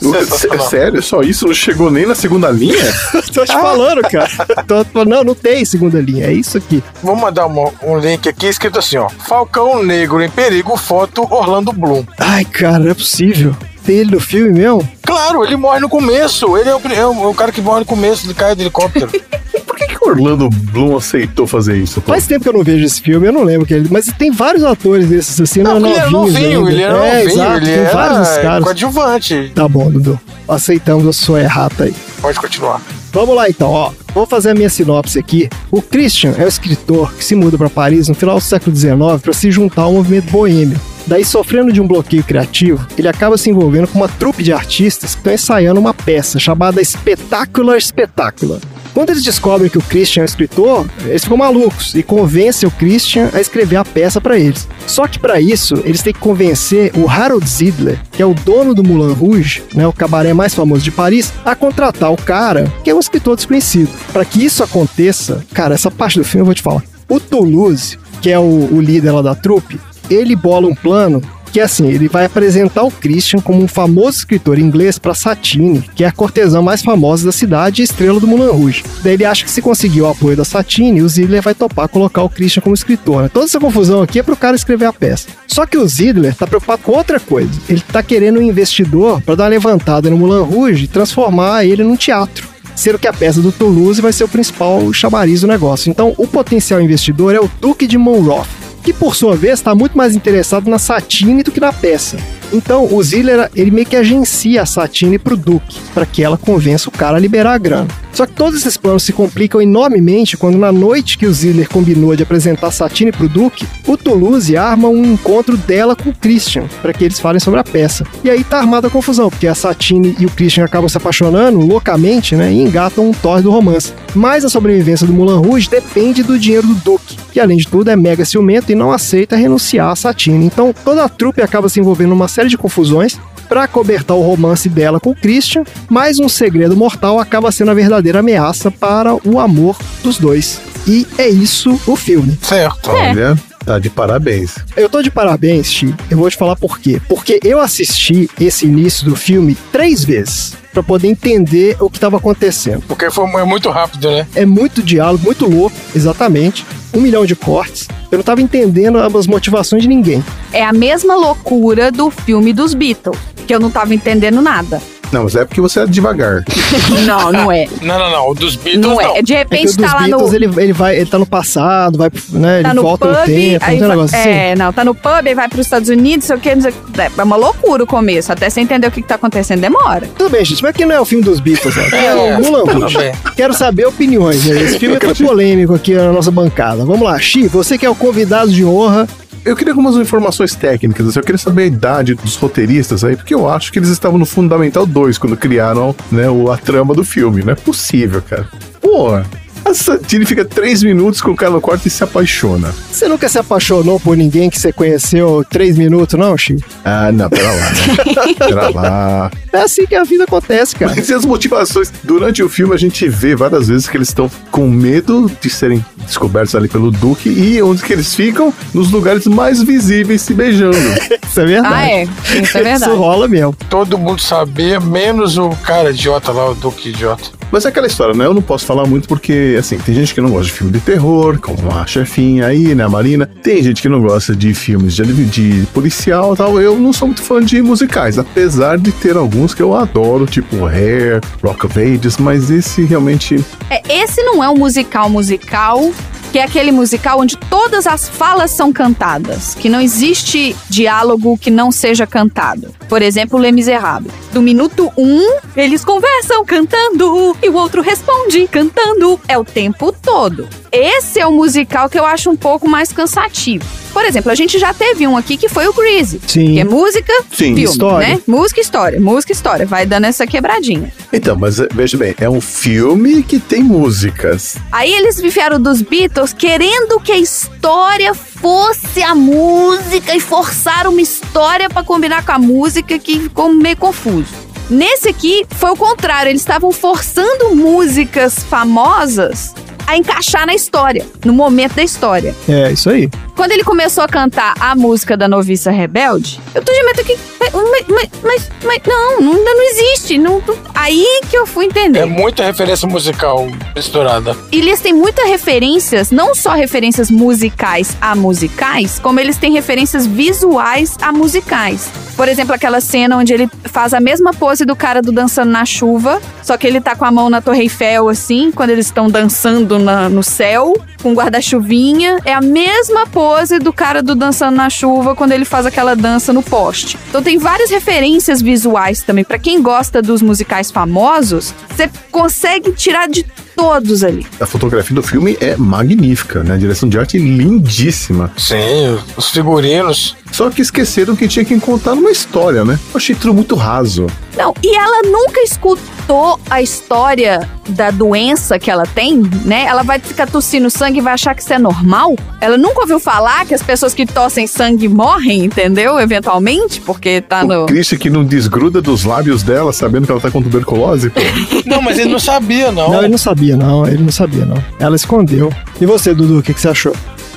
é. 0.54 0.60
Sério? 0.60 1.02
Só 1.02 1.22
isso 1.22 1.48
não 1.48 1.54
chegou 1.56 1.89
nem 1.89 2.06
na 2.06 2.13
segunda 2.13 2.50
linha? 2.52 2.78
Tô 3.34 3.43
te 3.43 3.52
falando, 3.52 4.02
cara. 4.04 4.30
Tô- 4.67 4.86
tô- 4.86 5.04
não, 5.04 5.24
não 5.24 5.34
tem 5.36 5.65
segunda 5.65 6.00
linha, 6.00 6.28
é 6.28 6.34
isso 6.34 6.58
aqui. 6.60 6.84
Vou 7.02 7.15
mandar 7.15 7.48
uma- 7.48 7.72
um 7.82 7.98
link 7.98 8.30
aqui 8.30 8.46
escrito 8.46 8.78
assim, 8.78 8.98
ó. 8.98 9.10
Falcão 9.10 9.84
Negro 9.84 10.22
em 10.22 10.30
Perigo, 10.30 10.78
foto 10.78 11.24
Orlando 11.30 11.74
Bloom. 11.74 12.06
Ai, 12.19 12.46
cara, 12.46 12.78
não 12.80 12.91
é 12.91 12.93
possível. 12.93 13.56
Tem 13.86 13.98
ele 13.98 14.12
no 14.12 14.19
filme 14.19 14.52
mesmo? 14.52 14.88
Claro, 15.02 15.43
ele 15.43 15.56
morre 15.56 15.80
no 15.80 15.89
começo. 15.89 16.58
Ele 16.58 16.69
é 16.69 16.76
o, 16.76 16.80
é 16.80 17.06
o- 17.08 17.24
é 17.24 17.28
o 17.28 17.34
cara 17.34 17.52
que 17.52 17.62
morre 17.62 17.80
no 17.82 17.86
começo, 17.86 18.26
ele 18.26 18.34
cai 18.34 18.56
do 18.56 18.62
helicóptero. 18.62 19.10
Por 19.65 19.76
que, 19.78 19.88
que 19.88 19.98
o 20.04 20.10
Orlando 20.10 20.50
Bloom 20.50 20.96
aceitou 20.98 21.48
fazer 21.48 21.76
isso? 21.78 22.00
Pô? 22.02 22.12
Faz 22.12 22.28
tempo 22.28 22.43
que 22.43 22.50
eu 22.50 22.54
não 22.54 22.63
vejo 22.63 22.86
esse 22.86 23.02
filme, 23.02 23.26
eu 23.28 23.32
não 23.32 23.43
lembro 23.43 23.65
que 23.65 23.74
ele. 23.74 23.88
Mas 23.91 24.06
tem 24.17 24.32
vários 24.32 24.63
atores 24.63 25.08
desses 25.08 25.39
assim, 25.41 25.62
Não, 25.63 25.80
não, 25.80 25.89
ele 25.89 25.98
era 26.00 26.10
novinhos 26.12 26.34
novinho, 26.43 26.60
ainda. 26.60 26.72
ele 26.72 26.82
era 26.84 26.93
é, 26.98 27.24
novinho, 27.24 27.32
exato, 27.34 27.58
ele 27.58 27.65
tem 27.65 27.86
vários 27.93 28.30
caras. 28.38 28.63
coadjuvante. 28.63 29.52
Tá 29.56 29.67
bom, 29.67 29.89
Dudu. 29.91 30.19
Aceitamos 30.48 31.08
a 31.08 31.13
sua 31.13 31.41
errata 31.41 31.86
aí. 31.86 31.96
Pode 32.22 32.39
continuar. 32.39 32.82
Vamos 33.12 33.36
lá 33.36 33.50
então, 33.50 33.69
ó. 33.69 33.91
Vou 34.13 34.26
fazer 34.28 34.52
a 34.52 34.54
minha 34.54 34.69
sinopse 34.69 35.17
aqui. 35.17 35.50
O 35.72 35.82
Christian 35.82 36.34
é 36.38 36.46
o 36.46 36.48
escritor 36.48 37.12
que 37.13 37.24
se 37.26 37.34
muda 37.36 37.58
para 37.58 37.69
Paris 37.69 38.08
no 38.08 38.13
final 38.15 38.36
do 38.36 38.41
século 38.41 38.76
XIX 38.76 38.93
para 39.22 39.34
se 39.34 39.50
juntar 39.52 39.84
ao 39.84 39.93
movimento 39.93 40.30
boêmio. 40.32 40.80
Daí, 41.06 41.26
sofrendo 41.26 41.72
de 41.72 41.82
um 41.82 41.88
bloqueio 41.88 42.24
criativo, 42.24 42.86
ele 42.98 43.08
acaba 43.08 43.38
se 43.38 43.50
envolvendo 43.50 43.88
com 43.88 44.00
uma 44.00 44.08
trupe 44.08 44.42
de 44.42 44.54
artistas 44.54 45.13
que 45.13 45.20
estão 45.20 45.34
ensaiando 45.34 45.80
uma 45.80 45.94
peça 45.94 46.39
chamada 46.39 46.84
Spectacular 46.84 47.82
Spectacular. 47.82 48.60
Quando 48.94 49.10
eles 49.10 49.24
descobrem 49.24 49.70
que 49.70 49.78
o 49.78 49.82
Christian 49.82 50.22
é 50.22 50.24
o 50.24 50.26
escritor, 50.26 50.86
eles 51.06 51.24
ficam 51.24 51.36
malucos 51.36 51.96
e 51.96 52.04
convencem 52.04 52.70
o 52.70 52.72
Christian 52.72 53.30
a 53.34 53.42
escrever 53.42 53.78
a 53.78 53.84
peça 53.84 54.22
para 54.22 54.38
eles. 54.38 54.68
Só 54.86 55.08
que 55.08 55.18
para 55.18 55.42
isso, 55.42 55.74
eles 55.84 56.04
têm 56.04 56.13
que 56.13 56.20
convencer 56.20 56.92
o 56.96 57.10
Harold 57.10 57.48
Zidler, 57.50 58.00
que 58.12 58.22
é 58.22 58.26
o 58.26 58.36
dono 58.36 58.76
do 58.76 58.84
Moulin 58.84 59.13
Rouge, 59.13 59.63
né, 59.74 59.88
o 59.88 59.92
cabaré 59.92 60.32
mais 60.32 60.54
famoso 60.54 60.84
de 60.84 60.92
Paris, 60.92 61.34
a 61.44 61.56
contratar 61.56 62.12
o 62.12 62.18
cara, 62.18 62.72
que 62.84 62.89
é 62.89 62.94
um 62.94 63.00
escritor 63.00 63.36
desconhecido. 63.36 63.89
Para 64.12 64.26
que 64.26 64.46
isso 64.46 64.63
aconteça, 64.63 65.44
cara, 65.54 65.74
essa 65.74 65.89
parte 65.89 66.20
do 66.20 66.26
filme 66.26 66.42
eu 66.42 66.46
vou 66.46 66.54
te 66.54 66.62
falar. 66.62 66.84
O 67.10 67.20
Toulouse, 67.20 67.98
que 68.22 68.30
é 68.30 68.38
o, 68.38 68.70
o 68.72 68.80
líder 68.80 69.12
lá 69.12 69.24
da 69.24 69.34
trupe, 69.34 69.80
ele 70.10 70.36
bola 70.36 70.68
um 70.68 70.76
plano 70.76 71.22
Porque 71.54 71.62
assim, 71.62 71.88
ele 71.88 72.08
vai 72.08 72.26
apresentar 72.26 72.82
o 72.82 72.89
Christian 72.89 73.39
como 73.39 73.62
um 73.62 73.68
famoso 73.68 74.18
escritor 74.18 74.58
inglês 74.58 74.98
para 74.98 75.13
Satine, 75.13 75.88
que 75.94 76.04
é 76.04 76.08
a 76.08 76.12
cortesã 76.12 76.63
mais 76.63 76.82
famosa 76.82 77.28
da 77.28 77.32
cidade 77.32 77.84
e 77.84 77.86
estrela 77.86 78.20
do 78.20 78.26
Moulin 78.26 78.50
Rouge. 78.50 78.84
Daí 79.04 79.13
ele 79.13 79.24
acha 79.24 79.46
que 79.46 79.52
se 79.52 79.62
conseguir 79.62 80.02
o 80.02 80.08
apoio 80.08 80.36
da 80.36 80.44
Satine, 80.44 81.04
o 81.04 81.08
Zidler 81.08 81.44
vai 81.44 81.54
topar 81.54 81.88
colocar 81.88 82.24
o 82.24 82.30
Christian 82.30 82.63
como 82.63 82.74
escritor. 82.74 83.22
né? 83.22 83.30
Toda 83.32 83.46
essa 83.46 83.60
confusão 83.60 84.02
aqui 84.02 84.18
é 84.18 84.24
pro 84.24 84.36
cara 84.36 84.56
escrever 84.56 84.86
a 84.86 84.92
peça. 84.92 85.28
Só 85.46 85.63
que 85.68 85.78
o 85.78 85.88
Zidler 85.88 86.34
tá 86.34 86.48
preocupado 86.48 86.82
com 86.82 86.92
outra 86.94 87.20
coisa. 87.20 87.52
Ele 87.70 87.82
tá 87.82 88.02
querendo 88.02 88.39
um 88.39 88.42
investidor 88.42 89.22
para 89.22 89.36
dar 89.36 89.44
uma 89.44 89.50
levantada 89.52 90.10
no 90.10 90.18
Moulin 90.18 90.44
Rouge 90.44 90.86
e 90.86 90.88
transformar 90.88 91.66
ele 91.66 91.84
num 91.84 91.96
teatro 91.96 92.52
sendo 92.76 92.98
que 92.98 93.08
a 93.08 93.13
peça 93.13 93.39
do 93.39 93.52
Toulouse 93.52 94.02
vai 94.02 94.12
ser 94.12 94.24
o 94.24 94.28
principal 94.28 94.92
chamariz 94.92 95.42
do 95.42 95.48
negócio. 95.48 95.92
Então, 95.92 96.16
o 96.18 96.28
potencial 96.28 96.82
investidor 96.82 97.36
é 97.36 97.39
o 97.39 97.48
Duque 97.62 97.86
de 97.86 98.00
Monroe, 98.00 98.44
que 98.84 98.93
por 98.93 99.15
sua 99.15 99.36
vez 99.36 99.60
está 99.60 99.74
muito 99.74 99.98
mais 99.98 100.15
interessado 100.15 100.69
na 100.69 100.78
Satine 100.78 101.41
do 101.43 101.52
que 101.52 101.60
na 101.60 101.72
peça. 101.72 102.17
Então, 102.54 102.88
o 102.94 103.02
Ziller, 103.02 103.50
ele 103.56 103.72
meio 103.72 103.88
que 103.88 103.96
agencia 103.96 104.62
a 104.62 104.66
Satine 104.66 105.18
pro 105.18 105.36
Duque, 105.36 105.80
para 105.94 106.06
que 106.06 106.24
ela 106.24 106.38
convença 106.38 106.88
o 106.88 106.92
cara 106.92 107.18
a 107.18 107.20
liberar 107.20 107.54
a 107.54 107.58
grana. 107.58 107.88
Só 108.13 108.28
que 108.28 108.34
todos 108.34 108.60
esses 108.60 108.78
planos 108.78 109.02
se 109.02 109.12
complicam 109.12 109.60
enormemente 109.60 110.38
quando 110.38 110.58
na 110.58 110.72
noite 110.72 111.18
que 111.18 111.26
o 111.26 111.34
Ziller 111.34 111.68
combinou 111.68 112.16
de 112.16 112.22
apresentar 112.22 112.70
Satine 112.70 113.12
pro 113.12 113.28
Duque, 113.28 113.66
o 113.88 113.98
Toulouse 113.98 114.56
arma 114.56 114.88
um 114.88 115.04
encontro 115.04 115.58
dela 115.58 115.96
com 115.96 116.12
o 116.12 116.16
Christian, 116.16 116.66
para 116.82 116.94
que 116.94 117.04
eles 117.04 117.20
falem 117.20 117.39
sobre 117.39 117.60
a 117.60 117.63
peça. 117.63 118.06
E 118.24 118.30
aí 118.30 118.44
tá 118.44 118.60
armada 118.60 118.88
a 118.88 118.92
confusão, 118.92 119.32
porque 119.32 119.48
a 119.48 119.56
Satine 119.56 120.16
e 120.20 120.28
o 120.28 120.30
Christian 120.30 120.63
acabam 120.63 120.88
se 120.88 120.98
apaixonando 120.98 121.60
loucamente, 121.60 122.36
né, 122.36 122.54
e 122.54 122.62
engatam 122.62 123.10
um 123.10 123.13
torre 123.13 123.42
do 123.42 123.50
romance. 123.50 123.94
Mas 124.13 124.46
a 124.46 124.50
sobrevivência 124.50 125.08
do 125.08 125.13
Moulin 125.13 125.44
Rouge 125.44 125.68
depende 125.68 126.22
do 126.22 126.38
dinheiro 126.38 126.68
do 126.68 126.76
Duque, 126.76 127.18
que 127.32 127.39
além 127.39 127.58
de 127.58 127.68
tudo 127.68 127.89
é 127.89 127.96
mega 127.96 128.24
ciumento 128.24 128.72
e 128.72 128.76
não 128.76 128.92
aceita 128.92 129.36
renunciar 129.36 129.89
a 129.89 129.96
Satine. 129.96 130.46
Então 130.46 130.72
toda 130.86 131.04
a 131.04 131.10
trupe 131.10 131.42
acaba 131.42 131.68
se 131.68 131.80
envolvendo 131.80 132.10
numa 132.10 132.28
série 132.28 132.42
de 132.49 132.58
confusões 132.58 133.19
para 133.47 133.67
cobertar 133.67 134.17
o 134.17 134.21
romance 134.21 134.67
dela 134.69 134.99
com 134.99 135.12
o 135.12 135.15
Christian, 135.15 135.63
mas 135.89 136.19
um 136.19 136.29
segredo 136.29 136.75
mortal 136.75 137.19
acaba 137.19 137.51
sendo 137.51 137.71
a 137.71 137.73
verdadeira 137.73 138.19
ameaça 138.19 138.71
para 138.71 139.13
o 139.27 139.39
amor 139.39 139.77
dos 140.01 140.17
dois. 140.17 140.62
E 140.88 141.08
é 141.17 141.29
isso 141.29 141.79
o 141.88 141.95
filme. 141.95 142.38
Certo. 142.41 142.89
É. 142.91 143.12
Olha, 143.12 143.38
tá 143.65 143.80
de 143.80 143.89
parabéns. 143.89 144.56
Eu 144.76 144.89
tô 144.89 145.02
de 145.02 145.10
parabéns, 145.12 145.71
Chi. 145.71 145.93
Eu 146.10 146.17
vou 146.17 146.30
te 146.30 146.38
falar 146.38 146.56
por 146.56 146.80
quê. 146.80 147.02
Porque 147.08 147.39
eu 147.43 147.60
assisti 147.60 148.30
esse 148.39 148.65
início 148.65 149.06
do 149.06 149.15
filme 149.15 149.56
três 149.71 150.04
vezes 150.04 150.54
para 150.73 150.82
poder 150.84 151.08
entender 151.08 151.78
o 151.80 151.89
que 151.89 151.97
estava 151.97 152.17
acontecendo. 152.17 152.84
Porque 152.88 153.10
foi 153.12 153.28
mu- 153.28 153.45
muito 153.45 153.69
rápido, 153.69 154.10
né? 154.10 154.28
É 154.36 154.45
muito 154.45 154.82
diálogo, 154.82 155.23
muito 155.23 155.47
louco, 155.47 155.76
exatamente. 155.95 156.65
Um 156.93 156.99
milhão 157.02 157.26
de 157.26 157.36
cortes. 157.36 157.88
Eu 158.12 158.17
não 158.17 158.23
tava 158.23 158.41
entendendo 158.41 158.97
as 158.99 159.26
motivações 159.28 159.82
de 159.84 159.88
ninguém. 159.89 160.23
É 160.52 160.63
a 160.63 160.73
mesma 160.73 161.15
loucura 161.15 161.91
do 161.91 162.10
filme 162.12 162.54
dos 162.54 162.73
Beatles, 162.73 163.17
que 163.47 163.54
eu 163.54 163.60
não 163.60 163.71
tava 163.71 163.93
entendendo 163.95 164.41
nada. 164.41 164.82
Não, 165.13 165.23
mas 165.23 165.36
é 165.36 165.45
porque 165.45 165.62
você 165.62 165.80
é 165.82 165.86
devagar. 165.86 166.43
Não, 167.06 167.32
não 167.32 167.52
é. 167.52 167.67
Não, 167.82 167.99
não, 167.99 168.10
não. 168.12 168.30
O 168.30 168.34
dos 168.34 168.56
Beatles 168.56 168.86
Não 168.86 168.95
não. 168.95 169.02
é. 169.02 169.21
De 169.21 169.34
É 169.34 169.45
que 169.45 169.56
o 169.56 169.58
repente 169.58 169.78
dos 169.78 169.86
tá 169.91 169.93
lá 169.93 170.04
Beatles, 170.06 170.30
no. 170.30 170.36
ele, 170.36 170.49
ele 170.58 170.73
vai, 170.73 170.95
ele 170.97 171.06
tá 171.10 171.17
no 171.19 171.26
passado, 171.26 171.97
vai, 171.97 172.10
né, 172.30 172.62
Tá 172.62 172.69
ele 172.69 172.73
no 172.76 172.82
volta 172.82 173.08
pub, 173.08 173.17
no 173.17 173.26
tempo, 173.26 173.60
não 173.65 173.69
aí 173.69 173.78
tem 173.78 173.86
um 173.86 173.89
negócio 173.89 174.17
assim. 174.17 174.30
é, 174.30 174.56
não, 174.56 174.73
tá 174.73 174.84
no 174.86 174.95
pub, 174.95 175.28
aí 175.28 175.34
vai 175.36 175.47
pros 175.47 175.65
Estados 175.65 175.89
Unidos, 175.89 176.26
sei 176.26 176.36
o 176.36 176.39
que, 176.39 176.56
não 176.56 176.62
sei 176.62 176.71
o 176.71 176.73
que. 176.73 177.02
É 177.02 177.23
uma 177.23 177.36
loucura 177.36 177.84
o 177.84 177.88
começo, 177.88 178.32
até 178.32 178.49
você 178.49 178.62
entender 178.62 178.88
o 178.88 178.91
que, 178.91 179.02
que 179.02 179.08
tá 179.08 179.15
acontecendo, 179.15 179.62
demora. 179.62 180.08
Tudo 180.17 180.30
bem, 180.30 180.43
gente, 180.45 180.62
mas 180.63 180.69
aqui 180.71 180.86
não 180.86 180.95
é 180.95 181.02
o 181.02 181.06
filme 181.06 181.23
dos 181.23 181.39
Beatles, 181.39 181.76
né? 181.76 181.89
é 181.93 182.06
É, 182.06 182.13
o 182.38 182.41
Mulan 182.43 182.63
tudo 182.63 182.80
Rouge. 182.80 182.97
bem. 182.97 183.12
Quero 183.36 183.54
saber 183.54 183.86
opiniões. 183.86 184.45
Né? 184.45 184.62
Esse 184.63 184.80
filme 184.80 184.97
foi 184.99 185.13
polêmico 185.15 185.73
aqui 185.76 185.93
na 185.93 186.12
nossa 186.12 186.32
bancada. 186.32 186.86
Vamos 186.86 187.02
lá, 187.04 187.17
Xi, 187.19 187.47
você 187.47 187.78
que 187.78 187.86
é 187.86 187.89
o 187.89 187.95
convidado 187.95 188.52
de 188.52 188.63
honra. 188.65 189.08
Eu 189.46 189.56
queria 189.56 189.74
algumas 189.74 189.96
informações 189.96 190.56
técnicas, 190.56 191.08
assim, 191.08 191.19
eu 191.19 191.24
queria 191.24 191.38
saber 191.38 191.63
a 191.63 191.65
idade 191.65 192.15
dos 192.15 192.36
roteiristas 192.36 193.04
aí, 193.04 193.15
porque 193.15 193.34
eu 193.34 193.50
acho 193.50 193.72
que 193.72 193.80
eles 193.80 193.89
estavam 193.89 194.17
no 194.17 194.26
Fundamental 194.26 194.86
2 194.86 195.17
quando 195.17 195.36
criaram 195.36 195.96
né, 196.12 196.26
a 196.52 196.58
trama 196.58 196.93
do 196.93 197.04
filme. 197.04 197.43
Não 197.43 197.54
é 197.54 197.56
possível, 197.56 198.22
cara. 198.22 198.48
Porra, 198.82 199.26
a 199.65 199.73
Santini 199.73 200.26
fica 200.26 200.43
três 200.43 200.84
minutos 200.84 201.21
com 201.21 201.32
o 201.32 201.36
cara 201.36 201.52
no 201.52 201.62
quarto 201.62 201.88
e 201.88 201.89
se 201.89 202.04
apaixona. 202.04 202.73
Você 202.91 203.08
nunca 203.08 203.30
se 203.30 203.39
apaixonou 203.39 203.99
por 203.99 204.17
ninguém 204.17 204.49
que 204.49 204.60
você 204.60 204.71
conheceu 204.71 205.45
três 205.49 205.78
minutos, 205.78 206.19
não, 206.19 206.38
Xi? 206.38 206.58
Ah, 206.84 207.12
não, 207.12 207.30
pera 207.30 207.52
lá. 207.52 207.56
Né? 207.56 208.34
pera 208.38 208.69
lá. 208.69 209.32
É 209.52 209.60
assim 209.60 209.86
que 209.86 209.95
a 209.95 210.04
vida 210.04 210.26
acontece, 210.26 210.76
cara. 210.76 210.93
Mas 210.95 211.10
e 211.10 211.13
as 211.13 211.26
motivações? 211.26 211.91
Durante 212.04 212.43
o 212.43 212.49
filme 212.49 212.73
a 212.73 212.78
gente 212.78 213.08
vê 213.08 213.36
várias 213.36 213.67
vezes 213.67 213.88
que 213.88 213.97
eles 213.97 214.10
estão 214.10 214.30
com 214.52 214.67
medo 214.67 215.32
de 215.41 215.49
serem 215.49 215.84
descobertos 215.97 216.56
ali 216.56 216.67
pelo 216.67 216.91
Duque 216.91 217.30
e 217.30 217.62
onde 217.62 217.84
que 217.84 217.93
eles 217.93 218.13
ficam? 218.13 218.54
Nos 218.73 218.91
lugares 218.91 219.26
mais 219.26 219.62
visíveis 219.63 220.21
se 220.21 220.34
beijando. 220.34 220.78
Isso 221.28 221.39
é 221.39 221.45
verdade. 221.45 221.76
Ah, 221.76 221.89
é. 221.89 222.04
Isso 222.04 222.36
é 222.36 222.41
Isso 222.41 222.63
verdade. 222.63 222.91
rola 222.91 223.28
mesmo. 223.28 223.56
Todo 223.69 223.97
mundo 223.97 224.21
sabia, 224.21 224.80
menos 224.80 225.38
o 225.38 225.49
cara 225.63 225.91
idiota 225.91 226.32
lá, 226.32 226.49
o 226.49 226.56
Duque 226.56 226.89
idiota. 226.89 227.42
Mas 227.54 227.66
é 227.66 227.68
aquela 227.68 227.86
história, 227.86 228.16
né? 228.16 228.26
Eu 228.26 228.34
não 228.34 228.42
posso 228.42 228.66
falar 228.66 228.88
muito 228.88 229.08
porque, 229.08 229.56
assim, 229.60 229.78
tem 229.78 229.94
gente 229.94 230.12
que 230.12 230.20
não 230.20 230.32
gosta 230.32 230.46
de 230.46 230.54
filme 230.54 230.74
de 230.74 230.80
terror, 230.80 231.39
como 231.39 231.70
a 231.70 231.86
chefinha 231.86 232.48
aí, 232.48 232.74
né, 232.74 232.84
a 232.84 232.89
Marina. 232.89 233.30
Tem 233.44 233.62
gente 233.62 233.80
que 233.80 233.88
não 233.88 234.02
gosta 234.02 234.36
de 234.36 234.56
filmes 234.56 234.96
de, 234.96 235.26
de 235.26 235.68
policial 235.68 236.34
e 236.34 236.38
tal. 236.38 236.60
Eu 236.60 236.80
não 236.80 236.92
sou 236.92 237.10
muito 237.10 237.22
fã 237.22 237.39
de 237.39 237.62
musicais, 237.62 238.18
apesar 238.18 238.80
de 238.80 238.92
ter 238.92 239.16
alguns 239.16 239.54
que 239.54 239.62
eu 239.62 239.76
adoro, 239.76 240.26
tipo 240.26 240.66
Hair, 240.66 241.22
Rock 241.44 241.68
of 241.68 241.80
Ages, 241.80 242.18
mas 242.18 242.50
esse 242.50 242.86
realmente... 242.86 243.46
É, 243.70 243.84
esse 243.88 244.24
não 244.24 244.44
é 244.44 244.50
um 244.50 244.58
musical 244.58 245.08
musical, 245.08 245.94
que 246.34 246.39
é 246.39 246.44
aquele 246.44 246.72
musical 246.72 247.20
onde 247.20 247.38
todas 247.38 247.86
as 247.86 248.10
falas 248.10 248.50
são 248.50 248.74
cantadas, 248.74 249.54
que 249.54 249.70
não 249.70 249.80
existe 249.80 250.56
diálogo 250.68 251.38
que 251.38 251.52
não 251.52 251.72
seja 251.72 252.08
cantado. 252.08 252.74
Por 252.89 253.04
exemplo, 253.04 253.38
Les 253.38 253.54
Miserables. 253.54 254.12
Do 254.32 254.42
minuto 254.42 254.92
um, 254.98 255.38
eles 255.56 255.86
conversam 255.86 256.44
cantando 256.44 257.38
e 257.43 257.49
o 257.49 257.56
outro 257.56 257.82
responde 257.82 258.47
cantando. 258.47 259.19
É 259.27 259.38
o 259.38 259.43
tempo 259.43 259.91
todo. 259.91 260.47
Esse 260.71 261.19
é 261.19 261.27
o 261.27 261.32
musical 261.32 261.89
que 261.89 261.99
eu 261.99 262.06
acho 262.06 262.29
um 262.29 262.36
pouco 262.36 262.67
mais 262.67 262.91
cansativo. 262.91 263.65
Por 263.91 264.03
exemplo, 264.06 264.32
a 264.32 264.36
gente 264.36 264.58
já 264.58 264.73
teve 264.73 265.06
um 265.06 265.15
aqui 265.15 265.38
que 265.38 265.47
foi 265.47 265.67
o 265.67 265.73
Greasy. 265.73 266.19
Sim. 266.25 266.53
Que 266.53 266.60
é 266.62 266.63
música, 266.63 267.13
Sim. 267.29 267.56
filme, 267.56 267.63
História. 267.63 268.08
né? 268.08 268.21
Música, 268.25 268.60
história. 268.60 268.99
Música, 268.99 269.32
história. 269.32 269.65
Vai 269.67 269.86
dando 269.86 270.06
essa 270.06 270.25
quebradinha. 270.25 270.91
Então, 271.12 271.36
mas 271.36 271.60
eh, 271.60 271.67
veja 271.71 271.95
bem, 271.95 272.15
é 272.19 272.27
um 272.27 272.41
filme 272.41 273.21
que 273.21 273.38
tem 273.39 273.62
músicas. 273.62 274.58
Aí 274.71 274.91
eles 274.91 275.19
vieram 275.21 275.62
dos 275.62 275.84
Beatles 275.84 276.34
querendo 276.34 276.99
que 277.01 277.12
a 277.12 277.17
história 277.19 278.15
fosse 278.15 279.03
a 279.03 279.13
música 279.13 280.15
e 280.15 280.19
forçaram 280.19 280.89
uma 280.91 281.01
história 281.01 281.69
pra 281.69 281.84
combinar 281.84 282.25
com 282.25 282.32
a 282.32 282.39
música 282.39 282.97
que 282.97 283.19
ficou 283.19 283.53
meio 283.53 283.77
confuso. 283.77 284.34
Nesse 284.69 285.10
aqui 285.10 285.45
foi 285.52 285.71
o 285.71 285.76
contrário, 285.76 286.30
eles 286.30 286.41
estavam 286.41 286.71
forçando 286.71 287.56
músicas 287.56 288.39
famosas 288.43 289.54
a 289.86 289.97
encaixar 289.97 290.45
na 290.45 290.56
história, 290.56 291.06
no 291.26 291.34
momento 291.34 291.73
da 291.76 291.84
história. 291.84 292.34
É, 292.47 292.71
isso 292.71 292.89
aí. 292.89 293.10
Quando 293.36 293.52
ele 293.52 293.63
começou 293.65 294.04
a 294.04 294.08
cantar 294.08 294.54
a 294.60 294.76
música 294.76 295.17
da 295.17 295.28
Noviça 295.28 295.71
Rebelde, 295.71 296.39
eu 296.56 296.63
tô 296.63 296.71
de 296.71 296.84
medo 296.84 297.04
que. 297.04 297.17
Mas, 297.41 297.52
mas, 297.89 298.10
mas, 298.23 298.49
mas 298.63 298.82
não, 298.88 299.19
não, 299.19 299.34
ainda 299.34 299.54
não 299.54 299.62
existe. 299.71 300.17
Não, 300.17 300.41
não- 300.47 300.56
aí 300.73 301.06
que 301.30 301.36
eu 301.38 301.45
fui 301.45 301.65
entender. 301.65 301.99
É 301.99 302.06
muita 302.06 302.45
referência 302.45 302.88
musical 302.88 303.45
misturada. 303.76 304.38
E 304.52 304.60
eles 304.60 304.80
têm 304.80 304.93
muitas 304.93 305.28
referências, 305.28 306.12
não 306.12 306.34
só 306.34 306.52
referências 306.54 307.12
musicais 307.12 307.97
a 307.99 308.15
musicais, 308.15 308.99
como 308.99 309.19
eles 309.19 309.36
têm 309.36 309.52
referências 309.52 310.06
visuais 310.08 310.95
a 311.02 311.12
musicais. 311.12 311.89
Por 312.15 312.28
exemplo, 312.28 312.54
aquela 312.54 312.80
cena 312.80 313.17
onde 313.17 313.34
ele 313.34 313.49
faz 313.65 313.93
a 313.93 313.99
mesma 313.99 314.34
pose 314.34 314.65
do 314.65 314.76
cara 314.76 315.02
do 315.02 315.12
Dançando 315.12 315.52
na 315.52 315.65
Chuva, 315.65 316.21
só 316.43 316.56
que 316.58 316.67
ele 316.67 316.80
tá 316.80 316.95
com 316.95 317.06
a 317.06 317.12
mão 317.12 317.30
na 317.30 317.41
Torre 317.41 317.62
Eiffel, 317.63 318.08
assim, 318.08 318.52
quando 318.52 318.69
eles 318.69 318.86
estão 318.86 319.10
dançando 319.10 319.80
na- 319.80 320.08
no 320.10 320.21
céu, 320.23 320.73
com 321.02 321.13
guarda-chuvinha. 321.13 322.17
É 322.23 322.34
a 322.34 322.39
mesma 322.41 323.08
pose 323.08 323.58
do 323.60 323.73
cara 323.73 324.02
do 324.04 324.13
Dançando 324.15 324.56
na 324.58 324.69
Chuva 324.69 325.15
quando 325.15 325.32
ele 325.32 325.43
faz 325.45 325.65
aquela 325.65 325.95
dança 325.95 326.32
no 326.32 326.43
poste. 326.43 326.97
Então 327.10 327.21
tem 327.21 327.38
várias 327.38 327.69
referências 327.71 328.41
visuais 328.41 329.02
também. 329.04 329.23
Pra 329.23 329.39
quem 329.39 329.62
gosta 329.62 330.02
dos 330.02 330.21
musicais 330.21 330.69
famosos, 330.71 331.54
você 331.76 331.89
consegue 332.12 332.71
tirar 332.73 333.08
de 333.08 333.26
todos 333.56 334.04
ali. 334.04 334.26
A 334.39 334.46
fotografia 334.46 334.96
do 334.96 335.04
filme 335.04 335.38
é 335.39 335.56
magnífica, 335.56 336.44
né? 336.44 336.56
A 336.56 336.58
direção 336.58 336.88
de 336.88 336.98
arte 336.98 337.18
lindíssima. 337.18 338.32
Sim, 338.38 338.98
os 339.16 339.30
figurinos. 339.30 340.16
Só 340.32 340.50
que 340.50 340.62
esqueceram 340.62 341.16
que 341.16 341.28
tinha 341.28 341.46
que 341.46 341.60
contar 341.60 341.94
uma 341.94 342.10
história, 342.10 342.66
né? 342.66 342.80
Eu 342.92 342.98
achei 342.98 343.16
tudo 343.16 343.34
muito 343.34 343.56
raso. 343.56 344.08
Não, 344.36 344.54
e 344.63 344.76
ela 344.76 345.02
nunca 345.04 345.41
escutou 345.41 346.39
a 346.50 346.62
história 346.62 347.48
da 347.69 347.91
doença 347.91 348.60
que 348.60 348.69
ela 348.69 348.84
tem, 348.86 349.22
né? 349.46 349.65
Ela 349.65 349.84
vai 349.84 350.00
ficar 350.00 350.28
tossindo 350.28 350.69
sangue 350.69 351.00
e 351.00 351.02
vai 351.02 351.13
achar 351.13 351.34
que 351.34 351.41
isso 351.41 351.54
é 351.54 351.60
normal? 351.60 352.15
Ela 352.41 352.58
nunca 352.58 352.82
ouviu 352.82 353.00
falar 353.00 353.46
que 353.46 353.54
as 353.54 353.63
pessoas 353.63 353.93
que 353.93 354.06
tossem 354.06 354.46
sangue 354.48 354.88
morrem, 354.88 355.46
entendeu? 355.46 356.00
Eventualmente, 356.00 356.82
porque 356.82 357.22
tá 357.22 357.43
O 357.43 357.48
no. 357.48 357.65
Christian 357.67 357.98
que 357.98 358.10
não 358.10 358.26
desgruda 358.26 358.82
dos 358.82 359.04
lábios 359.06 359.43
dela, 359.43 359.72
sabendo 359.72 360.06
que 360.06 360.12
ela 360.12 360.19
tá 360.22 360.30
com 360.30 360.41
tuberculose, 360.41 361.10
pô. 361.10 361.22
Não, 361.65 361.82
mas 361.82 361.98
ele 361.98 362.12
não 362.12 362.19
sabia, 362.19 362.72
não. 362.72 362.89
Não, 362.89 363.00
ele 363.00 363.08
não 363.10 363.17
sabia, 363.17 363.56
não. 363.56 363.88
Ele 363.88 364.04
não 364.04 364.12
sabia, 364.12 364.46
não. 364.46 364.62
Ela 364.80 364.96
escondeu. 364.96 365.52
E 365.80 365.86
você, 365.86 366.13
Dudu, 366.13 366.39
o 366.39 366.43
que, 366.43 366.54
que 366.54 366.60
você 366.60 366.67
achou? 366.69 366.93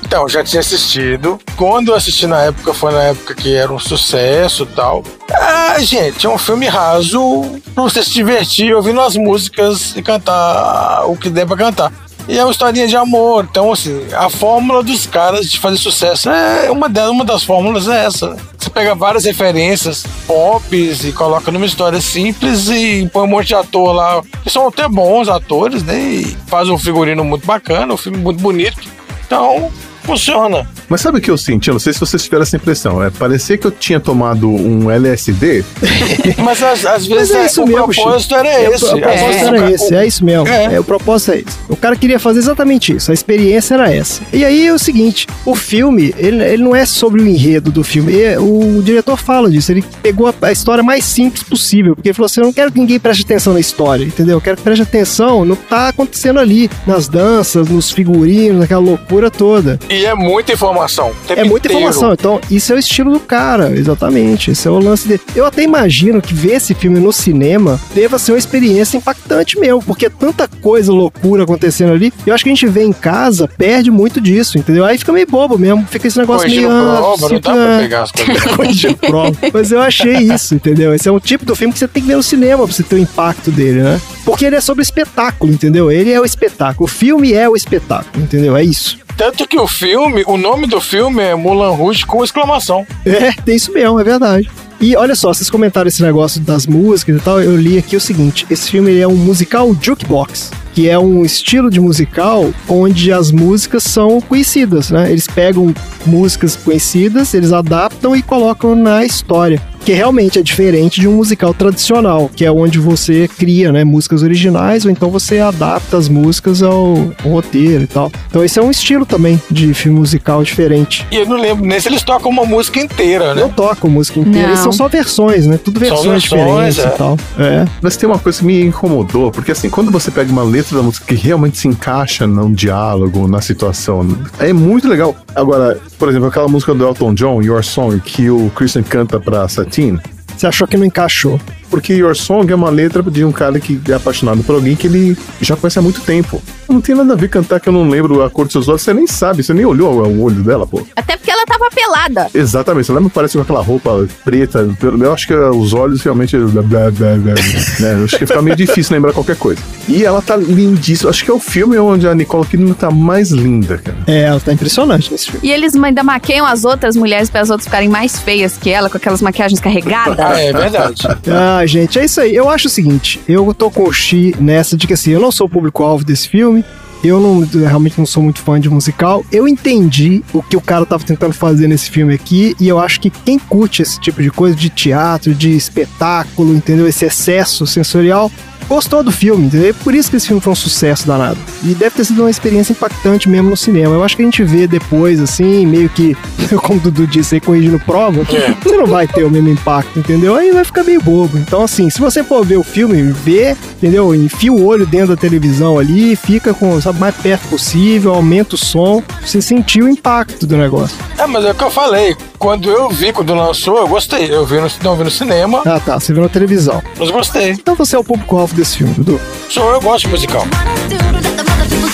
Então, 0.07 0.29
já 0.29 0.45
tinha 0.45 0.61
assistido. 0.61 1.37
Quando 1.57 1.89
eu 1.89 1.97
assisti 1.97 2.29
na 2.29 2.43
época, 2.43 2.73
foi 2.73 2.93
na 2.93 3.03
época 3.03 3.35
que 3.35 3.53
era 3.57 3.73
um 3.73 3.79
sucesso 3.79 4.63
e 4.63 4.67
tal. 4.67 5.03
Ah, 5.33 5.75
gente, 5.81 6.25
é 6.25 6.31
um 6.31 6.39
filme 6.39 6.67
raso 6.67 7.61
pra 7.75 7.83
você 7.83 8.05
se 8.05 8.13
divertir 8.13 8.73
ouvindo 8.73 9.01
as 9.01 9.17
músicas 9.17 9.97
e 9.97 10.03
cantar 10.03 11.07
o 11.07 11.17
que 11.17 11.29
der 11.29 11.45
pra 11.45 11.57
cantar. 11.57 11.93
E 12.29 12.39
é 12.39 12.45
uma 12.45 12.53
historinha 12.53 12.87
de 12.87 12.97
amor. 12.97 13.49
Então, 13.51 13.73
assim, 13.73 14.07
a 14.17 14.31
fórmula 14.31 14.81
dos 14.81 15.07
caras 15.07 15.51
de 15.51 15.59
fazer 15.59 15.77
sucesso 15.77 16.31
é 16.31 16.71
uma, 16.71 16.89
delas, 16.89 17.11
uma 17.11 17.25
das 17.25 17.43
fórmulas 17.43 17.89
é 17.89 18.05
essa. 18.05 18.37
Você 18.57 18.71
pega 18.71 18.95
várias 18.95 19.25
referências 19.25 20.05
pop 20.25 20.65
e 20.73 21.13
coloca 21.15 21.51
numa 21.51 21.67
história 21.67 22.01
simples 22.01 22.69
e 22.69 23.11
põe 23.13 23.25
um 23.25 23.31
monte 23.31 23.49
de 23.49 23.55
ator 23.57 23.93
lá, 23.93 24.23
que 24.45 24.51
são 24.51 24.69
até 24.69 24.89
bons 24.89 25.29
atores, 25.29 25.83
né? 25.83 25.99
E 25.99 26.37
faz 26.47 26.69
um 26.69 26.79
figurino 26.79 27.25
muito 27.25 27.45
bacana, 27.45 27.93
um 27.93 27.97
filme 27.97 28.19
muito 28.19 28.41
bonito. 28.41 28.95
Então, 29.27 29.73
funciona. 30.07 30.67
Mas 30.89 31.01
sabe 31.01 31.19
o 31.19 31.21
que 31.21 31.31
eu 31.31 31.37
senti? 31.39 31.69
Eu 31.69 31.75
não 31.75 31.81
sei 31.81 31.93
se 31.93 32.01
vocês 32.01 32.23
tiveram 32.23 32.43
essa 32.43 32.57
impressão. 32.57 33.03
É 33.03 33.11
parecer 33.11 33.59
que 33.59 33.67
eu 33.67 33.71
tinha 33.71 33.99
tomado 34.01 34.49
um 34.49 34.91
LSD. 34.91 35.65
Mas 36.39 36.63
às, 36.63 36.85
às 36.87 37.07
vezes 37.07 37.35
é 37.35 37.43
é 37.43 37.47
isso 37.47 37.63
o 37.63 37.67
mesmo, 37.67 37.85
propósito 37.93 38.35
era 38.35 38.49
É, 38.49 38.71
esse. 38.71 38.85
o 38.85 38.89
Às 38.89 39.01
propósito 39.01 39.45
o 39.45 39.47
era 39.49 39.71
esse, 39.71 39.95
é 39.95 40.07
isso 40.07 40.25
mesmo. 40.25 40.47
É. 40.49 40.75
É. 40.75 40.81
o 40.81 40.85
propósito 40.85 41.33
é 41.33 41.39
esse. 41.39 41.59
O 41.69 41.77
cara 41.77 41.97
queria 41.97 42.19
fazer 42.19 42.39
exatamente 42.39 42.95
isso, 42.95 43.11
a 43.11 43.15
experiência 43.15 43.75
era 43.75 43.93
essa. 43.93 44.23
E 44.33 44.45
aí 44.45 44.67
é 44.67 44.73
o 44.73 44.79
seguinte, 44.79 45.27
o 45.45 45.55
filme, 45.55 46.15
ele, 46.17 46.43
ele 46.43 46.63
não 46.63 46.75
é 46.75 46.85
sobre 46.87 47.21
o 47.23 47.27
enredo 47.27 47.71
do 47.71 47.83
filme, 47.83 48.13
E 48.13 48.37
o, 48.39 48.81
diretor 48.83 49.17
fala 49.17 49.51
disso, 49.51 49.73
ele 49.73 49.85
pegou 50.03 50.29
a, 50.29 50.35
a 50.43 50.53
história 50.53 50.83
mais 50.83 51.05
simples 51.05 51.43
possível, 51.43 51.95
porque 51.95 52.09
ele 52.09 52.15
falou 52.15 52.27
assim, 52.27 52.41
eu 52.41 52.47
não 52.47 52.53
quero 52.53 52.71
que 52.73 52.79
ninguém 52.79 52.99
preste 53.01 53.25
atenção 53.25 53.53
na 53.53 53.61
história, 53.61 54.05
entendeu? 54.05 54.37
Eu 54.37 54.41
quero 54.41 54.57
que 54.57 54.63
preste 54.63 54.83
atenção 54.83 55.45
no 55.45 55.57
que 55.57 55.65
tá 55.65 55.89
acontecendo 55.89 56.39
ali, 56.39 56.71
nas 56.87 57.09
danças, 57.09 57.69
nos 57.69 57.91
figurinos, 57.91 58.61
naquela 58.61 58.81
loucura 58.81 59.31
toda. 59.31 59.79
E 59.89 59.96
é 60.05 60.15
muita 60.15 60.53
informação. 60.53 61.13
É 61.29 61.45
muita 61.45 61.69
inteiro. 61.69 61.89
informação, 61.89 62.13
então 62.13 62.41
isso 62.51 62.73
é 62.73 62.77
o 62.77 62.79
estilo 62.79 63.13
do 63.13 63.21
cara, 63.21 63.71
exatamente. 63.77 64.51
Esse 64.51 64.69
é 64.69 64.71
o 64.71 64.79
lance 64.79 65.09
dele. 65.09 65.21
Eu 65.35 65.47
até 65.47 65.63
imagino 65.63 66.21
que 66.21 66.35
ver 66.35 66.55
esse 66.57 66.75
filme 66.75 66.99
no 66.99 67.13
cinema 67.13 67.81
deva 67.95 68.19
ser 68.19 68.33
uma 68.33 68.39
experiência 68.39 68.97
impactante 68.97 69.59
mesmo, 69.59 69.83
porque 69.83 70.07
é 70.07 70.11
tanta 70.11 70.49
coisa 70.49 70.93
loucura 70.93 71.45
acontecendo 71.45 71.93
ali. 71.93 72.13
Eu 72.27 72.35
acho 72.35 72.45
que 72.45 72.51
a 72.51 72.55
gente 72.55 72.67
vê 72.67 72.83
em 72.83 72.93
casa, 72.93 73.49
perde 73.57 73.91
muito 73.91 74.21
disso, 74.21 74.59
entendeu? 74.59 74.85
Aí 74.85 74.99
fica 74.99 75.13
meio 75.13 75.27
bobo 75.27 75.59
mesmo, 75.59 75.87
fica 75.91 76.07
esse 76.07 76.19
negócio 76.19 76.49
Corrigindo 76.49 76.69
meio. 76.69 76.91
ah, 76.91 76.97
prova, 76.97 77.29
não 77.29 77.41
dá 77.41 77.53
pra 77.53 77.79
pegar 77.79 78.03
as 78.03 78.13
coisas. 78.13 78.93
prova. 79.01 79.37
Mas 79.53 79.73
eu 79.73 79.81
achei 79.81 80.17
isso, 80.17 80.55
entendeu? 80.55 80.95
Esse 80.95 81.09
é 81.09 81.13
um 81.13 81.21
tipo 81.21 81.45
do 81.45 81.55
filme 81.55 81.73
que 81.73 81.79
você 81.79 81.89
tem 81.89 82.03
que 82.03 82.09
ver 82.09 82.17
no 82.17 82.23
cinema 82.23 82.65
pra 82.65 82.73
você 82.73 82.83
ter 82.83 82.97
o 82.97 82.99
impacto 82.99 83.51
dele, 83.51 83.83
né? 83.83 84.01
Porque 84.25 84.45
ele 84.45 84.57
é 84.57 84.61
sobre 84.61 84.83
espetáculo, 84.83 85.53
entendeu? 85.53 85.91
Ele 85.91 86.13
é 86.13 86.21
o 86.21 86.25
espetáculo. 86.25 86.85
O 86.85 86.89
filme 86.89 87.33
é 87.33 87.49
o 87.49 87.57
espetáculo, 87.57 88.23
entendeu? 88.25 88.57
É 88.57 88.65
isso. 88.65 88.99
Tanto 89.17 89.49
que 89.49 89.59
o 89.59 89.67
filme, 89.67 90.23
o 90.27 90.37
nome 90.37 90.67
do 90.67 90.79
filme 90.79 91.23
é 91.23 91.35
Mulan 91.35 91.71
Rouge 91.71 92.05
com 92.05 92.23
exclamação. 92.23 92.87
É, 93.05 93.33
tem 93.33 93.57
isso 93.57 93.73
mesmo, 93.73 93.99
é 93.99 94.05
verdade. 94.05 94.51
E 94.79 94.95
olha 94.95 95.15
só, 95.15 95.33
vocês 95.33 95.49
comentaram 95.49 95.89
esse 95.89 96.03
negócio 96.03 96.39
das 96.41 96.67
músicas 96.67 97.17
e 97.17 97.21
tal, 97.21 97.41
eu 97.41 97.57
li 97.57 97.79
aqui 97.79 97.97
o 97.97 98.01
seguinte, 98.01 98.47
esse 98.51 98.71
filme 98.71 98.99
é 98.99 99.09
um 99.09 99.17
musical 99.17 99.75
jukebox, 99.81 100.51
que 100.75 100.87
é 100.87 100.99
um 100.99 101.25
estilo 101.25 101.71
de 101.71 101.81
musical 101.81 102.53
onde 102.69 103.11
as 103.11 103.31
músicas 103.31 103.85
são 103.85 104.21
conhecidas, 104.21 104.91
né? 104.91 105.11
Eles 105.11 105.27
pegam 105.27 105.75
músicas 106.05 106.55
conhecidas, 106.57 107.33
eles 107.33 107.53
adaptam 107.53 108.15
e 108.15 108.23
colocam 108.23 108.77
na 108.77 109.03
história. 109.03 109.63
Que 109.87 109.93
realmente 109.93 110.37
é 110.37 110.43
diferente 110.43 111.01
de 111.01 111.07
um 111.07 111.13
musical 111.13 111.55
tradicional, 111.55 112.29
que 112.35 112.45
é 112.45 112.51
onde 112.51 112.81
você 112.81 113.29
cria, 113.29 113.71
né, 113.71 113.85
músicas 113.85 114.21
originais, 114.25 114.85
ou 114.85 114.91
então 114.91 115.11
você 115.11 115.39
adapta 115.39 115.97
as 115.97 116.09
músicas 116.09 116.61
ao, 116.61 117.15
ao 117.25 117.31
roteiro 117.31 117.85
e 117.85 117.87
tal. 117.87 118.11
Então 118.29 118.45
esse 118.45 118.59
é 118.59 118.63
um 118.63 118.69
estilo 118.69 119.07
também 119.07 119.41
de 119.49 119.73
filme 119.75 120.01
musical 120.01 120.43
diferente. 120.43 121.07
E 121.09 121.15
eu 121.15 121.27
não 121.27 121.41
lembro 121.41 121.65
nem 121.65 121.79
se 121.79 121.89
eles 121.89 122.03
tocam 122.03 122.33
uma 122.33 122.45
música 122.45 122.81
inteira, 122.81 123.33
né? 123.33 123.43
Não 123.43 123.49
tocam 123.49 123.89
música 123.89 124.19
inteira, 124.19 124.49
Não. 124.49 124.55
e 124.55 124.57
são 124.57 124.73
só 124.73 124.89
versões, 124.89 125.47
né? 125.47 125.57
Tudo 125.57 125.79
versões, 125.79 126.05
versões, 126.05 126.75
diferentes 126.75 126.79
é. 126.79 126.89
e 126.89 126.91
tal. 126.91 127.17
É. 127.39 127.65
Mas 127.81 127.97
tem 127.97 128.09
uma 128.09 128.19
coisa 128.19 128.41
que 128.41 128.45
me 128.45 128.65
incomodou, 128.65 129.31
porque 129.31 129.53
assim, 129.53 129.71
quando 129.71 129.93
você 129.93 130.11
pega 130.11 130.33
uma 130.33 130.43
letra 130.43 130.79
da 130.79 130.83
música 130.83 131.07
que 131.07 131.15
realmente 131.15 131.59
se 131.59 131.69
encaixa 131.69 132.27
num 132.27 132.53
diálogo, 132.53 133.29
na 133.29 133.41
situação, 133.41 134.05
é 134.41 134.53
muito 134.53 134.89
legal. 134.89 135.15
Agora, 135.33 135.79
por 135.97 136.09
exemplo, 136.09 136.27
aquela 136.27 136.49
música 136.49 136.75
do 136.75 136.85
Elton 136.85 137.15
John, 137.15 137.41
Your 137.41 137.63
Song, 137.63 138.01
que 138.01 138.29
o 138.29 138.51
Christian 138.51 138.83
canta 138.83 139.21
pra 139.21 139.47
Satine, 139.77 140.01
Você 140.37 140.47
achou 140.47 140.67
que 140.67 140.77
não 140.77 140.85
encaixou. 140.85 141.41
porque 141.71 141.95
Your 141.95 142.15
Song 142.15 142.51
é 142.51 142.55
uma 142.55 142.71
letra 142.71 143.03
de 143.03 143.25
um 143.25 143.33
cara 143.33 143.59
que 143.59 143.81
é 143.89 143.95
apaixonado 143.95 144.43
por 144.45 144.55
alguém 144.55 144.77
que 144.77 144.87
ele 144.87 145.17
já 145.41 145.57
conhece 145.57 145.79
há 145.79 145.83
muito 145.83 146.01
tempo. 146.01 146.41
Não 146.69 146.81
tem 146.81 146.95
nada 146.95 147.13
a 147.13 147.17
ver 147.17 147.29
cantar 147.29 147.61
que 147.61 147.69
eu 147.69 147.73
não 147.73 147.89
lembro 147.89 148.23
a 148.23 148.31
cor 148.31 148.45
dos 148.45 148.53
seus 148.53 148.69
olhos, 148.69 148.83
você 148.83 148.95
nem 148.95 149.07
sabe, 149.07 149.43
você 149.43 149.53
nem 149.53 149.65
olhou 149.65 149.93
o 149.93 150.23
olho 150.23 150.43
dela, 150.43 150.67
pô. 150.67 150.87
Até 150.95 151.17
porque 151.17 151.31
ela 151.31 151.45
tava 151.45 151.69
pelada. 151.71 152.29
Exatamente, 152.35 152.87
você 152.87 152.93
lembra? 152.93 153.11
Parece 153.11 153.37
com 153.37 153.43
aquela 153.43 153.63
roupa 153.63 154.07
preta. 154.25 154.69
Eu 154.81 155.13
acho 155.13 155.27
que 155.27 155.35
os 155.35 155.73
olhos 155.73 156.03
realmente. 156.03 156.37
blá, 156.37 156.63
blá, 156.63 156.91
blá, 156.91 157.17
blá, 157.17 157.35
né? 157.81 157.95
Eu 157.95 158.05
acho 158.05 158.19
que 158.19 158.27
fica 158.27 158.43
meio 158.43 158.57
difícil 158.57 158.95
lembrar 158.95 159.13
qualquer 159.13 159.37
coisa. 159.37 159.61
E 159.89 160.05
ela 160.05 160.23
tá 160.23 160.37
lindíssima. 160.37 161.11
Acho 161.11 161.25
que 161.25 161.31
é 161.31 161.35
o 161.35 161.41
filme 161.41 161.79
onde 161.79 162.07
a 162.09 162.15
Nicole 162.15 162.47
Kidman 162.47 162.75
tá 162.75 162.91
mais 162.91 163.31
linda, 163.31 163.79
cara. 163.79 163.99
É, 164.07 164.23
ela 164.23 164.41
tá 164.41 164.53
impressionante 164.53 165.11
nesse 165.11 165.31
filme. 165.31 165.41
E 165.47 165.53
eles 165.53 165.75
ainda 165.75 166.03
maqueiam 166.03 166.47
as 166.47 166.65
outras 166.65 166.97
mulheres 166.97 167.29
para 167.31 167.41
as 167.41 167.51
outras 167.51 167.67
ficarem 167.67 167.89
mais 167.89 168.19
feias 168.19 168.57
que 168.57 168.71
ela, 168.71 168.89
com 168.91 168.97
aquelas 168.97 169.23
maquiagens 169.23 169.61
carregadas. 169.61 170.19
Ah, 170.35 170.41
é 170.41 170.53
verdade. 170.53 171.03
Ah, 171.29 171.65
gente, 171.67 171.99
é 171.99 172.05
isso 172.05 172.21
aí. 172.21 172.35
Eu 172.35 172.49
acho 172.49 172.67
o 172.67 172.71
seguinte, 172.71 173.21
eu 173.29 173.53
tô 173.53 173.71
com 173.71 173.85
o 173.85 173.93
Xi 173.93 174.35
nessa 174.39 174.77
de 174.77 174.87
que 174.87 174.93
assim, 174.95 175.11
eu 175.11 175.21
não 175.21 175.33
sou 175.33 175.47
o 175.47 175.51
público-alvo 175.51 176.05
desse 176.05 176.29
filme. 176.29 176.65
Eu 177.05 177.21
não, 177.21 177.41
realmente 177.41 177.99
não 177.99 178.07
sou 178.07 178.23
muito 178.23 178.41
fã 178.41 178.59
de 178.59 178.69
musical. 178.69 179.25
Eu 179.31 179.47
entendi 179.47 180.23
o 180.33 180.43
que 180.43 180.57
o 180.57 180.61
cara 180.61 180.85
tava 180.87 181.05
tentando 181.05 181.35
fazer 181.35 181.69
nesse 181.69 181.91
filme 181.91 182.15
aqui. 182.15 182.57
E 182.59 182.67
eu 182.67 182.81
acho 182.81 183.01
que 183.01 183.11
quem 183.11 183.39
curte 183.39 183.83
esse 183.83 184.01
tipo 184.01 184.23
de 184.23 184.31
coisa, 184.31 184.57
de 184.57 184.69
teatro, 184.71 185.35
de 185.35 185.51
espetáculo, 185.55 186.55
entendeu? 186.55 186.89
Esse 186.89 187.05
excesso 187.05 187.67
sensorial, 187.67 188.31
gostou 188.69 189.03
do 189.03 189.11
filme, 189.13 189.47
entendeu? 189.47 189.71
É 189.71 189.73
por 189.73 189.95
isso 189.95 190.11
que 190.11 190.17
esse 190.17 190.27
filme 190.27 190.41
foi 190.41 190.53
um 190.53 190.57
sucesso 190.57 191.07
danado. 191.07 191.39
E 191.63 191.75
deve 191.75 191.97
ter 191.97 192.05
sido 192.05 192.23
uma 192.23 192.31
experiência 192.31 192.73
impactante 192.73 193.29
mesmo 193.29 193.51
no 193.51 193.57
cinema. 193.57 193.95
Eu 193.95 194.05
acho 194.05 194.17
que 194.17 194.23
a 194.23 194.25
gente 194.25 194.43
vê 194.45 194.67
depois, 194.67 195.21
assim, 195.21 195.65
meio 195.67 195.89
que, 195.89 196.17
como 196.63 196.79
o 196.79 196.83
Dudu 196.83 197.07
disse 197.07 197.37
aí, 197.37 197.41
corrigindo 197.41 197.79
prova, 197.81 198.23
você 198.25 198.77
não 198.77 198.87
vai 198.87 199.07
ter 199.07 199.25
o 199.25 199.31
mesmo 199.31 199.49
impacto, 199.49 199.99
entendeu? 199.99 200.35
Aí 200.35 200.53
vai 200.53 200.65
ficar 200.65 200.85
meio 200.85 201.01
bobo. 201.01 201.39
Então, 201.39 201.63
assim, 201.63 201.89
se 201.91 202.01
você 202.01 202.23
for 202.25 202.45
ver 202.45 202.57
o 202.57 202.63
filme, 202.63 203.03
vê, 203.03 203.57
entendeu? 203.77 204.15
Enfia 204.15 204.53
o 204.53 204.65
olho 204.65 204.87
dentro 204.87 205.09
da 205.09 205.17
televisão 205.17 205.79
ali, 205.79 206.17
fica 206.17 206.53
com, 206.55 206.81
sabe, 206.81 206.99
mais 206.99 207.15
perto 207.17 207.49
possível, 207.49 208.15
aumenta 208.15 208.55
o 208.55 208.59
som, 208.59 209.03
você 209.25 209.41
sentir 209.41 209.83
o 209.83 209.89
impacto 209.89 210.47
do 210.47 210.57
negócio. 210.57 210.97
É, 211.19 211.27
mas 211.27 211.45
é 211.45 211.51
o 211.51 211.55
que 211.55 211.65
eu 211.65 211.71
falei. 211.71 212.17
Quando 212.39 212.71
eu 212.71 212.89
vi, 212.91 213.13
quando 213.13 213.35
lançou, 213.35 213.79
eu 213.79 213.89
gostei. 213.89 214.33
Eu 214.33 214.45
vi 214.45 214.57
no, 214.61 214.69
não 214.83 214.97
vi 214.97 215.05
no 215.05 215.11
cinema, 215.11 215.63
Ah, 215.65 215.81
tá, 215.81 215.99
você 215.99 216.13
viu 216.13 216.23
na 216.23 216.29
televisão. 216.29 216.83
mas 216.99 217.11
gostei. 217.11 217.51
Então 217.51 217.75
você 217.75 217.97
é 217.97 217.99
o 217.99 218.05
público-alvo 218.05 218.55
desse 218.57 218.79
filme, 218.79 218.95
Dudu. 218.95 219.21
Sou 219.51 219.71
eu 219.71 219.81
gosto 219.81 220.07
de 220.07 220.13
musical. 220.13 220.41
Wanna 220.41 220.89
do 220.89 220.97
to 220.97 221.13
let 221.13 221.37
the 221.37 221.45
mother 221.45 221.69
people 221.69 221.91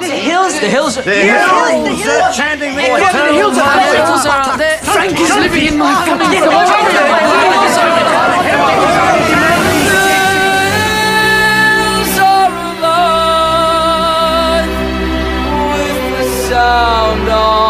The 0.00 0.08
hills, 0.08 0.60
the 0.60 0.68
hills, 0.68 0.94
the 0.96 1.00
hills, 1.00 1.04
the 1.04 1.10
hills, 1.94 2.36
chanting 2.36 2.74
me. 2.74 2.82
The 2.82 3.32
hills 3.32 3.58
are 3.58 3.80
hills 3.80 4.26
are 4.26 4.56
there. 4.56 4.78
Frank 4.78 5.20
is 5.20 5.30
living 5.36 5.66
in 5.68 5.78
my 5.78 6.04
coming 6.06 6.40
Sound 16.48 17.28
of 17.28 17.63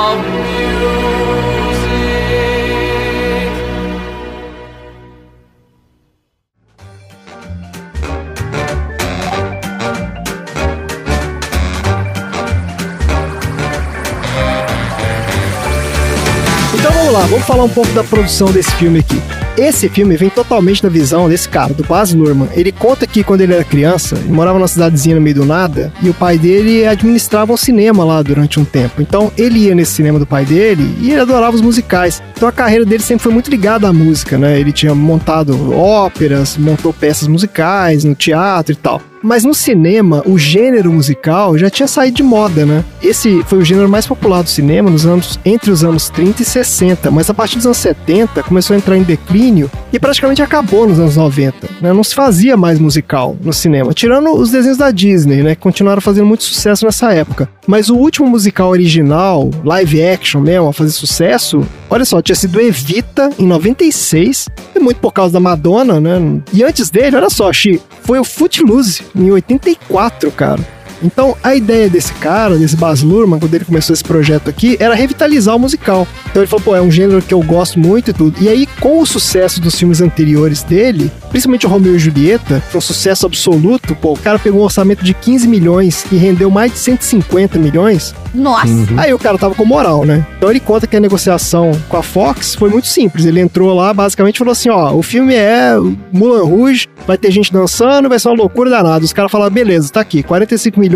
lá, 17.14 17.26
vamos 17.26 17.46
falar 17.46 17.62
um 17.62 17.68
pouco 17.68 17.92
da 17.92 18.02
produção 18.02 18.50
desse 18.50 18.72
filme 18.72 18.98
aqui. 18.98 19.22
Esse 19.56 19.88
filme 19.88 20.16
vem 20.16 20.28
totalmente 20.28 20.82
da 20.82 20.88
visão 20.88 21.28
desse 21.28 21.48
cara, 21.48 21.72
do 21.72 21.84
Baz 21.84 22.12
Luhrmann. 22.12 22.48
Ele 22.54 22.72
conta 22.72 23.06
que 23.06 23.22
quando 23.22 23.40
ele 23.40 23.54
era 23.54 23.62
criança, 23.62 24.16
ele 24.16 24.32
morava 24.32 24.58
numa 24.58 24.66
cidadezinha 24.66 25.14
no 25.14 25.22
meio 25.22 25.36
do 25.36 25.44
nada, 25.44 25.92
e 26.02 26.10
o 26.10 26.14
pai 26.14 26.36
dele 26.36 26.84
administrava 26.84 27.52
um 27.52 27.56
cinema 27.56 28.04
lá 28.04 28.20
durante 28.20 28.58
um 28.58 28.64
tempo. 28.64 29.00
Então 29.00 29.30
ele 29.38 29.60
ia 29.60 29.76
nesse 29.76 29.92
cinema 29.92 30.18
do 30.18 30.26
pai 30.26 30.44
dele 30.44 30.92
e 31.00 31.12
ele 31.12 31.20
adorava 31.20 31.54
os 31.54 31.62
musicais. 31.62 32.20
Então 32.36 32.48
a 32.48 32.52
carreira 32.52 32.84
dele 32.84 33.02
sempre 33.02 33.22
foi 33.22 33.32
muito 33.32 33.48
ligada 33.48 33.86
à 33.86 33.92
música, 33.92 34.36
né? 34.36 34.58
Ele 34.58 34.72
tinha 34.72 34.92
montado 34.92 35.72
óperas, 35.72 36.56
montou 36.56 36.92
peças 36.92 37.28
musicais 37.28 38.02
no 38.02 38.16
teatro 38.16 38.72
e 38.72 38.76
tal. 38.76 39.00
Mas 39.24 39.42
no 39.42 39.54
cinema, 39.54 40.22
o 40.26 40.38
gênero 40.38 40.92
musical 40.92 41.56
já 41.56 41.70
tinha 41.70 41.88
saído 41.88 42.18
de 42.18 42.22
moda, 42.22 42.66
né? 42.66 42.84
Esse 43.02 43.42
foi 43.44 43.56
o 43.56 43.64
gênero 43.64 43.88
mais 43.88 44.06
popular 44.06 44.42
do 44.42 44.50
cinema 44.50 44.90
nos 44.90 45.06
anos 45.06 45.40
entre 45.46 45.70
os 45.70 45.82
anos 45.82 46.10
30 46.10 46.42
e 46.42 46.44
60, 46.44 47.10
mas 47.10 47.30
a 47.30 47.34
partir 47.34 47.56
dos 47.56 47.64
anos 47.64 47.78
70 47.78 48.42
começou 48.42 48.74
a 48.74 48.76
entrar 48.76 48.98
em 48.98 49.02
declínio 49.02 49.70
e 49.90 49.98
praticamente 49.98 50.42
acabou 50.42 50.86
nos 50.86 50.98
anos 50.98 51.16
90. 51.16 51.56
Né? 51.80 51.90
Não 51.94 52.04
se 52.04 52.14
fazia 52.14 52.54
mais 52.54 52.78
musical 52.78 53.34
no 53.42 53.50
cinema, 53.50 53.94
tirando 53.94 54.30
os 54.30 54.50
desenhos 54.50 54.76
da 54.76 54.90
Disney, 54.90 55.42
né? 55.42 55.54
Que 55.54 55.62
continuaram 55.62 56.02
fazendo 56.02 56.26
muito 56.26 56.44
sucesso 56.44 56.84
nessa 56.84 57.10
época. 57.14 57.48
Mas 57.66 57.88
o 57.88 57.96
último 57.96 58.28
musical 58.28 58.68
original, 58.68 59.50
live 59.64 60.04
action 60.04 60.42
mesmo, 60.42 60.68
a 60.68 60.72
fazer 60.74 60.90
sucesso, 60.90 61.66
olha 61.94 62.04
só, 62.04 62.20
tinha 62.20 62.34
sido 62.34 62.60
Evita 62.60 63.30
em 63.38 63.46
96, 63.46 64.48
e 64.74 64.80
muito 64.80 64.98
por 64.98 65.12
causa 65.12 65.34
da 65.34 65.40
Madonna, 65.40 66.00
né? 66.00 66.42
E 66.52 66.64
antes 66.64 66.90
dele, 66.90 67.14
olha 67.16 67.30
só, 67.30 67.52
Xi, 67.52 67.80
foi 68.02 68.18
o 68.18 68.24
Footloose 68.24 69.04
em 69.14 69.30
84, 69.30 70.30
cara. 70.32 70.60
Então, 71.04 71.36
a 71.42 71.54
ideia 71.54 71.88
desse 71.88 72.12
cara, 72.14 72.56
desse 72.56 72.76
Baz 72.76 73.02
Luhrmann, 73.02 73.38
quando 73.38 73.54
ele 73.54 73.64
começou 73.64 73.92
esse 73.92 74.02
projeto 74.02 74.48
aqui, 74.48 74.76
era 74.80 74.94
revitalizar 74.94 75.54
o 75.54 75.58
musical. 75.58 76.06
Então 76.30 76.42
ele 76.42 76.48
falou, 76.48 76.64
pô, 76.64 76.74
é 76.74 76.80
um 76.80 76.90
gênero 76.90 77.22
que 77.22 77.34
eu 77.34 77.42
gosto 77.42 77.78
muito 77.78 78.10
e 78.10 78.14
tudo. 78.14 78.36
E 78.40 78.48
aí, 78.48 78.66
com 78.80 79.00
o 79.00 79.06
sucesso 79.06 79.60
dos 79.60 79.78
filmes 79.78 80.00
anteriores 80.00 80.62
dele, 80.62 81.10
principalmente 81.30 81.66
o 81.66 81.68
Romeo 81.68 81.96
e 81.96 81.98
Julieta, 81.98 82.60
que 82.60 82.72
foi 82.72 82.78
um 82.78 82.82
sucesso 82.82 83.26
absoluto, 83.26 83.94
pô, 83.94 84.12
o 84.12 84.18
cara 84.18 84.38
pegou 84.38 84.60
um 84.60 84.64
orçamento 84.64 85.04
de 85.04 85.14
15 85.14 85.46
milhões 85.46 86.04
e 86.10 86.16
rendeu 86.16 86.50
mais 86.50 86.72
de 86.72 86.78
150 86.78 87.58
milhões. 87.58 88.14
Nossa. 88.34 88.66
Aí 88.96 89.14
o 89.14 89.18
cara 89.18 89.38
tava 89.38 89.54
com 89.54 89.64
moral, 89.64 90.04
né? 90.04 90.26
Então 90.36 90.50
ele 90.50 90.60
conta 90.60 90.86
que 90.86 90.96
a 90.96 91.00
negociação 91.00 91.70
com 91.88 91.96
a 91.96 92.02
Fox 92.02 92.54
foi 92.54 92.68
muito 92.68 92.88
simples. 92.88 93.24
Ele 93.24 93.40
entrou 93.40 93.72
lá, 93.74 93.94
basicamente 93.94 94.38
falou 94.38 94.52
assim: 94.52 94.68
ó, 94.68 94.92
o 94.92 95.02
filme 95.02 95.34
é 95.34 95.74
Mulan 96.12 96.44
Rouge, 96.44 96.88
vai 97.06 97.16
ter 97.16 97.30
gente 97.30 97.52
dançando, 97.52 98.08
vai 98.08 98.18
ser 98.18 98.28
uma 98.28 98.36
loucura 98.36 98.68
danada. 98.68 99.04
Os 99.04 99.12
caras 99.12 99.30
falaram: 99.30 99.52
beleza, 99.52 99.92
tá 99.92 100.00
aqui, 100.00 100.22
45 100.22 100.80
milhões, 100.80 100.93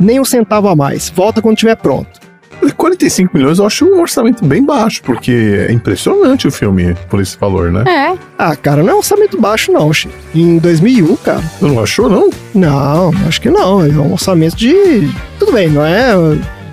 nem 0.00 0.20
um 0.20 0.24
centavo 0.24 0.68
a 0.68 0.76
mais. 0.76 1.10
Volta 1.10 1.40
quando 1.42 1.56
tiver 1.56 1.76
pronto. 1.76 2.20
45 2.76 3.36
milhões 3.36 3.58
eu 3.58 3.66
acho 3.66 3.84
um 3.84 4.00
orçamento 4.00 4.44
bem 4.44 4.64
baixo, 4.64 5.02
porque 5.02 5.66
é 5.68 5.72
impressionante 5.72 6.46
o 6.46 6.52
filme 6.52 6.94
por 7.10 7.20
esse 7.20 7.36
valor, 7.36 7.72
né? 7.72 7.84
É. 7.86 8.16
Ah, 8.38 8.54
cara, 8.54 8.82
não 8.82 8.90
é 8.90 8.94
um 8.94 8.98
orçamento 8.98 9.40
baixo, 9.40 9.72
não, 9.72 9.92
Chi. 9.92 10.08
Em 10.34 10.58
2001, 10.58 11.16
cara. 11.16 11.40
Você 11.40 11.66
não 11.66 11.82
achou, 11.82 12.08
não? 12.08 12.30
Não, 12.54 13.10
acho 13.26 13.40
que 13.40 13.50
não. 13.50 13.84
É 13.84 13.88
um 13.88 14.12
orçamento 14.12 14.56
de. 14.56 15.08
Tudo 15.38 15.52
bem, 15.52 15.68
não 15.68 15.84
é 15.84 16.14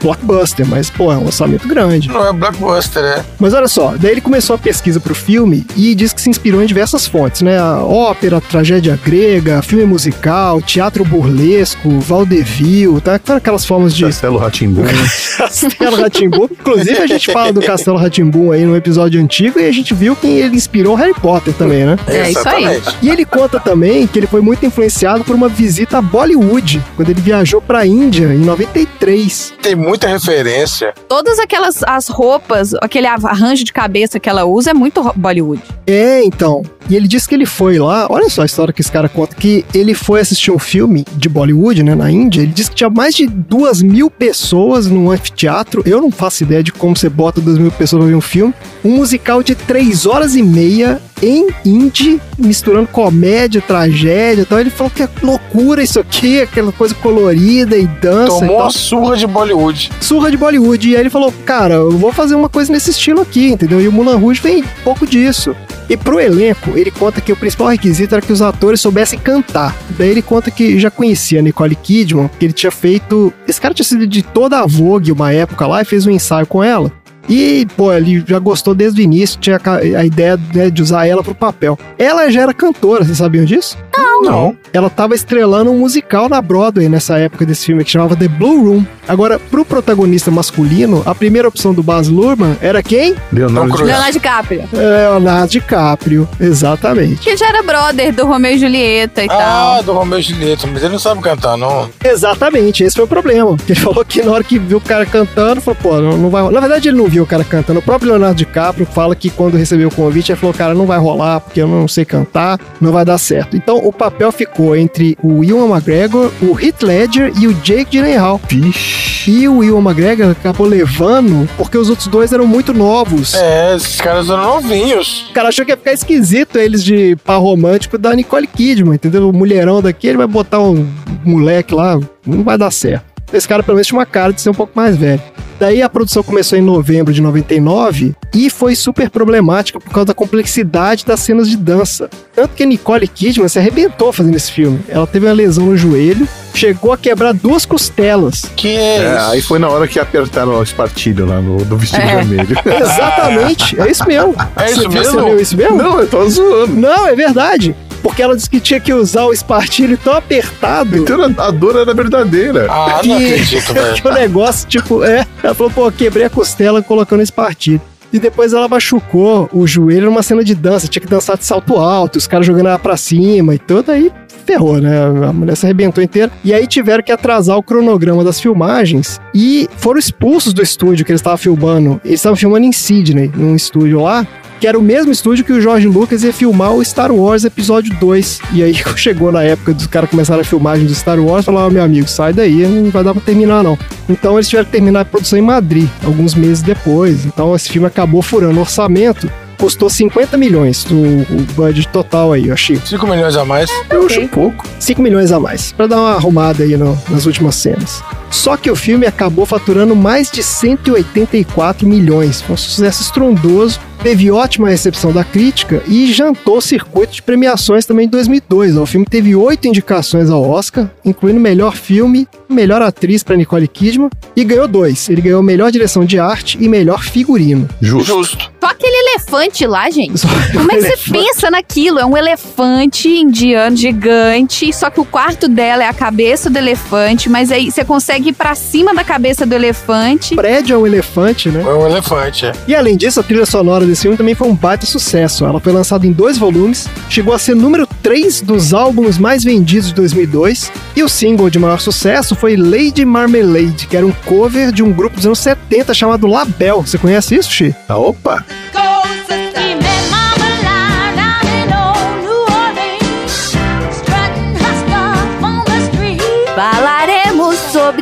blockbuster, 0.02 0.66
mas, 0.66 0.90
pô, 0.90 1.12
é 1.12 1.18
um 1.18 1.26
orçamento 1.26 1.68
grande. 1.68 2.08
Não 2.08 2.28
é 2.28 2.34
blockbuster, 2.34 3.04
é. 3.04 3.24
Mas 3.40 3.54
olha 3.54 3.68
só, 3.68 3.96
daí 3.98 4.12
ele 4.12 4.22
começou 4.22 4.56
a 4.56 4.60
pesquisa 4.60 5.00
pro 5.00 5.16
filme 5.16 5.66
e 5.76 5.94
diz 5.96 6.14
que 6.14 6.22
se 6.22 6.30
inspirou 6.30 6.62
em 6.62 6.66
diversas 6.66 7.08
fontes, 7.08 7.42
né? 7.42 7.60
A 7.60 7.84
ópera, 7.84 8.42
tragédia 8.42 9.00
grega, 9.04 9.62
filme 9.62 9.86
musical, 9.86 10.62
teatro 10.62 11.04
burlesco, 11.04 12.00
vaudeville, 12.00 13.02
tá? 13.02 13.20
Aquelas 13.36 13.66
formas 13.66 13.96
de 13.96 14.06
Castelo 14.06 14.38
Ratimbun. 14.38 14.84
Castelo 15.38 15.96
Ratimbun. 15.96 16.48
Inclusive, 16.52 16.98
a 16.98 17.08
gente 17.08 17.32
fala 17.32 17.54
do 17.54 17.62
Castelo 17.62 17.98
Ratimbun 17.98 18.52
aí 18.52 18.66
no 18.66 18.76
episódio 18.76 19.22
antigo 19.22 19.60
e 19.60 19.66
a 19.66 19.72
gente 19.72 19.94
viu 19.94 20.16
que 20.16 20.28
ele 20.28 20.56
inspirou 20.56 20.94
o 20.94 20.96
Harry 20.96 21.14
Potter 21.14 21.54
também, 21.54 21.86
né? 21.86 21.98
É 22.08 22.30
isso 22.32 22.48
aí. 22.48 22.82
E 23.02 23.10
ele 23.10 23.26
conta 23.26 23.60
também 23.60 24.08
que 24.08 24.20
ele 24.20 24.28
foi 24.28 24.42
muito 24.42 24.66
influenciado 24.66 25.24
por 25.24 25.36
uma 25.36 25.50
visita 25.50 25.98
a 25.98 26.02
Bollywood, 26.02 26.82
quando 26.96 27.10
ele 27.10 27.22
viajou 27.22 27.62
pra 27.62 27.86
Índia 27.86 28.34
em 28.34 28.40
93. 28.40 29.54
Tem 29.62 29.76
muita 29.90 30.08
referência. 30.08 30.94
Todas 31.08 31.40
aquelas 31.40 31.82
as 31.84 32.08
roupas, 32.10 32.76
aquele 32.76 33.08
arranjo 33.08 33.64
de 33.64 33.74
cabeça 33.74 34.20
que 34.20 34.30
ela 34.30 34.46
usa 34.46 34.70
é 34.70 34.74
muito 34.74 35.02
Bollywood. 35.16 35.64
É, 35.88 36.24
então. 36.24 36.62
E 36.90 36.96
ele 36.96 37.08
disse 37.08 37.28
que 37.30 37.36
ele 37.36 37.46
foi 37.46 37.78
lá, 37.78 38.08
olha 38.10 38.30
só 38.30 38.42
a 38.42 38.46
história 38.46 38.74
que 38.74 38.82
esse 38.82 38.92
cara 38.92 39.08
conta, 39.08 39.36
que 39.36 39.64
ele 39.74 39.94
foi 39.94 40.20
assistir 40.22 40.52
um 40.52 40.58
filme 40.58 41.06
de 41.16 41.30
Bollywood, 41.30 41.84
né, 41.84 41.94
na 41.94 42.10
Índia. 42.10 42.42
Ele 42.42 42.52
disse 42.52 42.72
que 42.72 42.78
tinha 42.78 42.90
mais 42.90 43.14
de 43.14 43.28
duas 43.28 43.82
mil 43.82 44.10
pessoas 44.10 44.88
num 44.88 45.12
anfiteatro. 45.12 45.84
Eu 45.86 46.02
não 46.02 46.10
faço 46.10 46.44
ideia 46.44 46.64
de 46.64 46.72
como 46.72 46.98
você 46.98 47.08
bota 47.08 47.40
duas 47.40 47.60
mil 47.60 47.72
pessoas 47.72 48.02
pra 48.02 48.10
ver 48.10 48.16
um 48.16 48.22
filme. 48.22 48.54
Um 48.84 48.96
musical 48.98 49.44
de 49.44 49.54
três 49.54 50.06
horas 50.08 50.36
e 50.36 50.42
meia 50.42 51.00
em 51.22 51.50
indie, 51.66 52.20
misturando 52.38 52.88
comédia, 52.88 53.62
tragédia. 53.62 54.42
Então 54.42 54.60
ele 54.60 54.70
falou 54.70 54.90
que 54.90 55.04
é 55.04 55.10
loucura 55.22 55.84
isso 55.84 56.00
aqui, 56.00 56.42
aquela 56.42 56.72
coisa 56.72 56.96
colorida 56.96 57.78
e 57.78 57.86
dança 57.86 58.38
e 58.38 58.40
Tomou 58.40 58.58
tal 58.58 58.68
a 58.68 58.72
surra 58.72 59.18
de 59.18 59.28
Bollywood. 59.28 59.92
surra 60.02 60.32
de 60.32 60.38
Bollywood. 60.38 60.90
E 60.90 60.96
aí 60.96 61.02
ele 61.02 61.10
falou, 61.10 61.32
cara, 61.46 61.76
eu 61.76 61.92
vou 61.92 62.12
fazer 62.12 62.34
uma 62.36 62.50
coisa 62.50 62.72
nesse 62.72 62.90
estilo 62.90 63.22
aqui, 63.22 63.50
entendeu? 63.50 63.80
E 63.80 63.88
o 63.88 63.92
Mulan 63.92 64.18
Rouge 64.18 64.42
vem 64.42 64.64
pouco 64.84 65.06
disso. 65.06 65.56
E 65.90 65.98
pro 65.98 66.20
elenco, 66.20 66.78
ele 66.78 66.92
conta 66.92 67.20
que 67.20 67.32
o 67.32 67.36
principal 67.36 67.70
requisito 67.70 68.14
era 68.14 68.22
que 68.22 68.32
os 68.32 68.44
atores 68.44 68.80
soubessem 68.80 69.18
cantar. 69.18 69.76
Daí 69.98 70.10
ele 70.10 70.22
conta 70.22 70.52
que 70.52 70.80
já 70.80 70.92
conhecia 70.92 71.42
Nicole 71.42 71.76
Kidman, 71.76 72.28
porque 72.28 72.46
ele 72.46 72.54
tinha 72.54 72.72
feito... 72.72 73.34
Esse 73.48 73.60
cara 73.60 73.74
tinha 73.74 73.86
sido 73.86 74.06
de 74.06 74.22
toda 74.22 74.60
a 74.60 74.68
Vogue 74.68 75.12
uma 75.12 75.34
época 75.34 75.66
lá 75.66 75.82
e 75.82 75.86
fez 75.86 76.06
um 76.06 76.12
ensaio 76.12 76.46
com 76.46 76.64
ela. 76.64 76.92
E, 77.30 77.68
pô, 77.78 77.94
ele 77.94 78.24
já 78.28 78.40
gostou 78.40 78.74
desde 78.74 79.02
o 79.02 79.04
início, 79.04 79.40
tinha 79.40 79.60
a 79.98 80.04
ideia 80.04 80.40
né, 80.54 80.70
de 80.70 80.82
usar 80.82 81.06
ela 81.06 81.24
pro 81.24 81.36
papel. 81.36 81.78
Ela 81.98 82.30
já 82.32 82.42
era 82.42 82.54
cantora, 82.54 83.04
vocês 83.06 83.18
sabiam 83.18 83.46
disso? 83.46 83.78
Não. 84.22 84.54
ela 84.74 84.90
tava 84.90 85.16
estrelando 85.16 85.72
um 85.72 85.78
musical 85.78 86.28
na 86.28 86.42
Broadway 86.42 86.90
nessa 86.90 87.18
época 87.18 87.46
desse 87.46 87.68
filme 87.68 87.86
que 87.86 87.92
chamava 87.92 88.18
The 88.18 88.28
Blue 88.28 88.64
Room. 88.66 88.86
Agora, 89.08 89.40
pro 89.40 89.64
protagonista 89.64 90.30
masculino, 90.30 91.02
a 91.06 91.16
primeira 91.16 91.48
opção 91.48 91.74
do 91.74 91.82
Baz 91.82 92.10
Luhrmann 92.10 92.58
era 92.62 92.84
quem? 92.84 93.16
Leonardo 93.32 93.70
Cruise. 93.72 93.86
Leonardo 93.90 94.12
DiCaprio. 94.14 94.64
Leonardo 94.74 95.48
DiCaprio, 95.52 96.30
exatamente. 96.40 97.22
Que 97.22 97.38
já 97.38 97.48
era 97.48 97.64
brother 97.64 98.14
do 98.14 98.26
Romeu 98.26 98.52
e 98.52 98.58
Julieta 98.60 99.24
e 99.24 99.28
Ah, 99.30 99.38
tal. 99.38 99.84
do 99.84 99.94
Romeu 99.94 100.20
e 100.20 100.22
Julieta, 100.22 100.68
mas 100.68 100.84
ele 100.84 100.92
não 100.92 101.00
sabe 101.00 101.22
cantar, 101.22 101.58
não. 101.58 101.90
Exatamente, 102.04 102.84
esse 102.84 102.96
foi 102.98 103.06
o 103.06 103.08
problema. 103.08 103.56
Ele 103.68 103.76
falou 103.80 104.04
que 104.04 104.22
na 104.22 104.32
hora 104.34 104.44
que 104.44 104.60
viu 104.60 104.80
o 104.80 104.82
cara 104.82 105.06
cantando, 105.06 105.62
falou, 105.62 105.78
pô, 105.82 105.98
não, 106.02 106.18
não 106.18 106.30
vai 106.30 106.42
rolar. 106.42 106.56
Na 106.56 106.60
verdade, 106.60 106.90
ele 106.90 106.98
não 106.98 107.08
viu 107.08 107.19
o 107.24 107.28
cara 107.28 107.44
cantando. 107.44 107.80
O 107.80 107.84
próprio 107.84 108.12
Leonardo 108.12 108.36
DiCaprio 108.36 108.86
fala 108.86 109.16
que 109.16 109.30
quando 109.30 109.58
recebeu 109.58 109.88
o 109.88 109.94
convite, 109.94 110.32
ele 110.32 110.40
falou, 110.40 110.54
cara, 110.54 110.74
não 110.74 110.86
vai 110.86 111.00
rolar, 111.00 111.40
porque 111.40 111.62
eu 111.62 111.68
não 111.68 111.88
sei 111.88 112.06
cantar, 112.06 112.60
não 112.80 112.92
vai 112.92 113.06
dar 113.06 113.18
certo. 113.18 113.56
Então, 113.56 113.78
o 113.78 113.92
papel 113.92 114.32
ficou 114.32 114.76
entre 114.76 115.18
o 115.24 115.44
Ewan 115.44 115.70
McGregor, 115.76 116.32
o 116.42 116.60
Heath 116.60 116.82
Ledger 116.84 117.32
e 117.40 117.48
o 117.48 117.54
Jake 117.54 117.92
Gyllenhaal. 117.92 118.40
Vixe. 118.48 119.30
E 119.30 119.48
o 119.48 119.64
Ewan 119.64 119.82
McGregor 119.82 120.32
acabou 120.32 120.66
levando 120.66 121.48
porque 121.58 121.78
os 121.78 121.90
outros 121.90 122.08
dois 122.08 122.32
eram 122.32 122.48
muito 122.48 122.74
novos. 122.74 123.36
É, 123.36 123.76
esses 123.76 124.00
caras 124.00 124.30
eram 124.30 124.44
novinhos. 124.44 125.28
O 125.30 125.34
cara 125.34 125.50
achou 125.50 125.66
que 125.66 125.72
ia 125.72 125.78
ficar 125.78 125.94
esquisito 125.94 126.58
eles 126.58 126.84
de 126.84 127.16
par 127.18 127.40
romântico 127.40 127.98
da 127.98 128.16
Nicole 128.16 128.48
Kidman, 128.48 128.96
entendeu? 128.96 129.30
O 129.30 129.34
mulherão 129.34 129.82
daqui, 129.82 130.08
ele 130.08 130.18
vai 130.18 130.28
botar 130.28 130.60
um 130.62 130.88
moleque 131.24 131.76
lá, 131.76 132.00
não 132.26 132.44
vai 132.44 132.58
dar 132.58 132.72
certo. 132.72 133.06
Esse 133.32 133.48
cara 133.48 133.62
pelo 133.62 133.76
menos 133.76 133.88
tinha 133.88 134.00
uma 134.00 134.06
cara 134.06 134.34
de 134.34 134.42
ser 134.42 134.50
um 134.50 134.54
pouco 134.54 134.74
mais 134.76 134.98
velho. 134.98 135.22
Daí 135.60 135.82
a 135.82 135.90
produção 135.90 136.24
começou 136.24 136.58
em 136.58 136.62
novembro 136.62 137.14
de 137.14 137.22
99 137.22 138.16
e 138.34 138.50
foi 138.50 138.76
super 138.76 139.10
problemática 139.10 139.80
por 139.80 139.92
causa 139.92 140.06
da 140.06 140.14
complexidade 140.14 141.06
das 141.06 141.20
cenas 141.20 141.50
de 141.50 141.58
dança. 141.58 142.10
Tanto 142.34 142.56
que 142.56 142.64
a 142.64 142.66
Nicole 142.66 143.08
Kidman 143.08 143.48
se 143.50 143.60
arrebentou 143.60 144.14
fazendo 144.14 144.36
esse 144.36 144.52
filme. 144.52 144.80
Ela 144.88 145.06
teve 145.06 145.26
uma 145.26 145.34
lesão 145.34 145.66
no 145.66 145.76
joelho, 145.76 146.26
chegou 146.54 146.94
a 146.94 146.98
quebrar 146.98 147.34
duas 147.34 147.66
costelas. 147.66 148.44
Que 148.56 148.70
é, 148.70 148.96
É, 149.04 149.18
aí 149.32 149.42
foi 149.42 149.60
na 149.60 149.68
hora 149.68 149.88
que 149.88 150.00
apertaram 150.00 150.58
o 150.58 150.64
espartilho 150.64 151.26
lá 151.26 151.42
no, 151.42 151.58
do 151.66 151.78
vestido 151.78 152.02
É. 152.04 152.16
vermelho. 152.24 152.56
Exatamente, 152.82 153.80
é 153.82 153.92
isso 153.92 154.06
mesmo. 154.08 154.36
É 154.56 154.72
isso 154.72 154.82
Você- 154.84 154.88
mesmo? 154.88 155.22
Você 155.22 155.42
isso 155.42 155.58
mesmo? 155.58 155.76
Não, 155.78 156.00
eu 156.00 156.08
tô 156.08 156.30
zoando. 156.30 156.74
Não, 156.76 157.08
é 157.08 157.16
verdade. 157.16 157.76
Porque 158.02 158.22
ela 158.22 158.36
disse 158.36 158.50
que 158.50 158.60
tinha 158.60 158.80
que 158.80 158.94
usar 158.94 159.26
o 159.26 159.34
espartilho 159.34 159.98
tão 159.98 160.14
apertado 160.14 160.98
Então 160.98 161.22
a 161.38 161.52
dor 161.52 161.76
era 161.76 161.94
verdadeira. 161.94 162.68
Ah, 162.70 163.02
não 163.04 163.18
acredito, 163.18 163.74
velho. 163.74 163.94
que 164.02 164.08
o 164.08 164.14
negócio, 164.14 164.68
tipo, 164.68 165.04
é. 165.04 165.26
Ela 165.44 165.54
falou, 165.54 165.72
pô, 165.72 165.92
quebrei 165.92 166.26
a 166.26 166.30
costela 166.30 166.82
colocando 166.82 167.22
espartilho. 167.22 167.82
E 168.12 168.20
depois 168.20 168.54
ela 168.54 168.68
machucou 168.68 169.50
o 169.54 169.68
joelho 169.68 170.06
numa 170.06 170.24
cena 170.24 170.44
de 170.44 170.56
dança. 170.56 170.88
Tinha 170.88 171.02
que 171.02 171.08
dançar 171.08 171.38
de 171.38 171.46
salto 171.46 171.78
alto, 171.78 172.16
os 172.16 172.26
caras 172.26 172.46
jogando 172.46 172.68
ela 172.68 172.80
pra 172.80 172.98
cima 172.98 173.54
e 173.54 173.60
tudo. 173.60 173.92
Aí 173.92 174.12
ferrou, 174.46 174.82
né? 174.82 175.06
A 175.28 175.32
mulher 175.32 175.56
se 175.56 175.66
arrebentou 175.66 176.04
inteira. 176.04 176.32
E 176.44 176.52
aí 176.52 176.66
tiveram 176.66 177.04
que 177.04 177.12
atrasar 177.12 177.56
o 177.58 177.62
cronograma 177.62 178.24
das 178.24 178.40
filmagens 178.40 179.22
e 179.34 179.70
foram 179.78 180.00
expulsos 180.00 180.54
do 180.54 180.62
estúdio 180.64 181.06
que 181.06 181.12
eles 181.12 181.20
estavam 181.22 181.38
filmando. 181.38 182.02
Eles 182.04 182.20
estavam 182.20 182.36
filmando 182.36 182.66
em 182.66 182.72
Sydney, 182.72 183.32
num 183.36 183.56
estúdio 183.56 184.02
lá. 184.02 184.26
Que 184.60 184.68
era 184.68 184.78
o 184.78 184.82
mesmo 184.82 185.12
estúdio 185.12 185.46
que 185.46 185.54
o 185.54 185.62
George 185.62 185.88
Lucas 185.88 186.22
ia 186.24 186.34
filmar 186.34 186.74
o 186.74 186.84
Star 186.84 187.12
Wars 187.14 187.46
Episódio 187.46 187.96
2. 187.98 188.40
E 188.54 188.62
aí 188.64 188.74
chegou 188.98 189.32
na 189.32 189.42
época 189.44 189.74
dos 189.74 189.88
caras 189.88 190.10
começaram 190.10 190.42
a 190.42 190.44
filmagem 190.44 190.86
do 190.86 190.94
Star 190.94 191.18
Wars, 191.20 191.46
falaram, 191.46 191.68
"Ó, 191.68 191.70
meu 191.70 191.84
amigo, 191.84 192.08
sai 192.10 192.34
daí, 192.34 192.68
não 192.68 192.92
vai 192.92 193.04
dar 193.04 193.14
pra 193.14 193.22
terminar 193.24 193.64
não. 193.64 193.78
Então 194.10 194.36
eles 194.36 194.50
tiveram 194.50 194.66
que 194.66 194.72
terminar 194.72 195.02
a 195.02 195.06
produção 195.06 195.40
em 195.40 195.42
Madrid, 195.42 195.88
alguns 196.06 196.36
meses 196.36 196.62
depois. 196.62 197.26
Então 197.26 197.56
esse 197.56 197.70
filme 197.70 197.88
acabou 197.88 198.22
furando 198.22 198.58
o 198.58 198.62
orçamento. 198.62 199.32
Custou 199.58 199.90
50 199.90 200.38
milhões 200.38 200.86
o, 200.90 200.96
o 200.96 201.42
budget 201.54 201.88
total 201.90 202.32
aí, 202.32 202.48
eu 202.48 202.54
achei. 202.54 202.78
5 202.84 203.06
milhões 203.06 203.36
a 203.36 203.44
mais. 203.44 203.70
Eu 203.90 204.06
acho 204.06 204.26
pouco. 204.30 204.66
5 204.80 205.02
milhões 205.02 205.34
a 205.34 205.40
mais, 205.40 205.74
pra 205.74 205.86
dar 205.86 205.98
uma 205.98 206.12
arrumada 206.16 206.64
aí 206.64 206.78
no- 206.78 206.98
nas 207.10 207.26
últimas 207.26 207.56
cenas. 207.56 208.02
Só 208.32 208.56
que 208.56 208.72
o 208.72 208.76
filme 208.76 209.06
acabou 209.06 209.46
faturando 209.46 209.96
mais 209.98 210.32
de 210.32 210.42
184 210.44 211.86
milhões. 211.88 212.42
Foi 212.42 212.54
um 212.54 212.58
sucesso 212.58 213.02
estrondoso, 213.02 213.80
teve 214.02 214.32
ótima 214.32 214.70
recepção 214.70 215.12
da 215.12 215.24
crítica 215.24 215.84
e 215.88 216.12
jantou 216.14 216.62
circuito 216.62 217.14
de 217.14 217.22
premiações 217.22 217.86
também 217.86 218.06
em 218.06 218.10
2002. 218.10 218.78
O 218.78 218.86
filme 218.86 219.06
teve 219.06 219.36
oito 219.36 219.68
indicações 219.68 220.30
ao 220.30 220.42
Oscar, 220.50 220.90
incluindo 221.04 221.40
melhor 221.40 221.76
filme, 221.76 222.28
melhor 222.50 222.82
atriz 222.82 223.24
para 223.24 223.36
Nicole 223.36 223.68
Kidman 223.68 224.10
e 224.36 224.44
ganhou 224.44 224.68
dois. 224.68 225.10
Ele 225.10 225.22
ganhou 225.22 225.44
melhor 225.44 225.72
direção 225.72 226.06
de 226.06 226.18
arte 226.18 226.58
e 226.60 226.68
melhor 226.70 227.04
figurino. 227.04 227.68
Justo. 227.82 228.06
Justo. 228.14 228.52
Só 228.60 228.68
aquele 228.72 228.96
elefante 229.12 229.66
lá, 229.68 229.90
gente. 229.90 230.18
Só- 230.20 230.28
Como 230.54 230.72
é 230.72 230.76
que 230.76 230.82
você 230.98 231.12
pensa 231.12 231.52
naquilo? 231.52 232.00
É 232.00 232.06
um 232.06 232.18
elefante 232.18 233.08
indiano 233.10 233.76
gigante, 233.76 234.72
só 234.74 234.90
que 234.90 235.00
o 235.00 235.06
quarto 235.06 235.48
dela 235.48 235.84
é 235.84 235.88
a 235.88 235.94
cabeça 235.94 236.50
do 236.50 236.58
elefante, 236.58 237.30
mas 237.30 237.52
aí 237.52 237.70
você 237.72 237.84
consegue 237.84 238.30
ir 238.30 238.34
pra 238.34 238.56
cima 238.56 238.94
da 238.94 239.04
cabeça 239.04 239.46
do 239.46 239.54
elefante. 239.54 240.34
O 240.34 240.38
prédio 240.38 240.74
é 240.76 240.78
um 240.78 240.88
elefante, 240.88 241.50
né? 241.50 241.62
É 241.62 241.74
um 241.74 241.86
elefante, 241.88 242.46
é. 242.46 242.52
E 242.68 242.76
além 242.76 242.96
disso, 242.98 243.20
a 243.20 243.24
trilha 243.24 243.46
sonora 243.46 243.86
desse 243.90 244.04
filme 244.04 244.18
também 244.18 244.36
foi 244.36 244.48
um 244.48 244.56
baita 244.56 244.86
sucesso. 244.86 245.46
Ela 245.46 245.60
foi 245.60 245.74
lançada 245.74 246.06
em 246.06 246.12
dois 246.12 246.38
volumes, 246.38 246.88
chegou 247.10 247.34
a 247.34 247.40
ser 247.40 247.56
número 247.56 247.88
3 248.02 248.42
dos 248.42 248.74
álbuns 248.74 249.18
mais 249.18 249.44
vendidos 249.44 249.90
de 249.90 249.96
2002, 249.96 250.72
e 250.96 251.04
o 251.04 251.10
single 251.10 251.50
de 251.50 251.60
maior 251.60 251.80
sucesso 251.80 252.36
foi 252.36 252.56
Lady 252.56 253.04
Marmalade, 253.06 253.88
que 253.88 253.98
era 253.98 254.06
um 254.06 254.12
cover 254.26 254.72
de 254.72 254.84
um 254.84 254.92
grupo 254.92 255.16
dos 255.16 255.26
anos 255.26 255.40
70 255.40 255.94
chamado 255.94 256.28
Label. 256.28 256.82
Você 256.82 256.98
conhece 256.98 257.36
isso, 257.36 257.52
Xi? 257.52 257.76
Ah, 257.88 257.98
opa! 257.98 258.46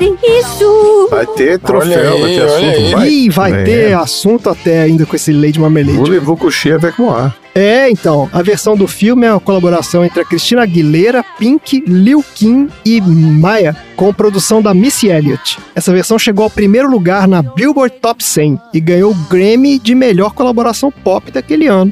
Sobre 0.06 0.40
isso. 0.40 1.08
Vai 1.10 1.26
ter 1.28 1.60
troféu, 1.60 2.14
aí, 2.14 2.22
vai 2.22 2.32
ter 2.34 2.42
assunto. 2.44 2.64
aí. 2.66 2.92
Vai, 2.94 3.10
Ih, 3.10 3.30
vai 3.30 3.52
É. 3.54 3.64
ter 3.64 3.94
assunto 3.94 4.50
até 4.50 4.82
ainda 4.82 5.06
com 5.06 5.16
esse 5.16 5.32
Lady 5.32 5.60
Marmalade. 5.60 5.94
Vou 5.98 6.08
levar 6.08 6.36
com 6.36 6.48
o 6.48 6.52
Xia 6.52 6.76
avec 6.76 7.00
moi. 7.02 7.32
É, 7.56 7.90
então, 7.90 8.30
a 8.32 8.44
versão 8.44 8.78
do 8.78 8.88
filme 8.88 9.26
é 9.26 9.32
uma 9.34 9.40
colaboração 9.40 10.06
entre 10.06 10.22
a 10.22 10.26
Cristina 10.26 10.62
Aguilera, 10.62 11.26
Pink, 11.40 11.84
Lil 11.88 12.24
Kim 12.36 12.70
e 12.86 13.02
Maya, 13.02 13.76
com 13.96 14.14
produção 14.14 14.62
da 14.62 14.76
Missy 14.76 15.08
Elliott. 15.08 15.58
Essa 15.74 15.92
versão 15.92 16.20
chegou 16.20 16.44
ao 16.44 16.52
primeiro 16.52 16.88
lugar 16.88 17.28
na 17.28 17.42
Billboard 17.42 17.96
Top 18.00 18.24
100 18.24 18.60
e 18.76 18.80
ganhou 18.80 19.12
o 19.12 19.16
Grammy 19.28 19.80
de 19.80 19.96
melhor 19.96 20.34
colaboração 20.34 20.92
pop 20.92 21.32
daquele 21.32 21.66
ano. 21.66 21.92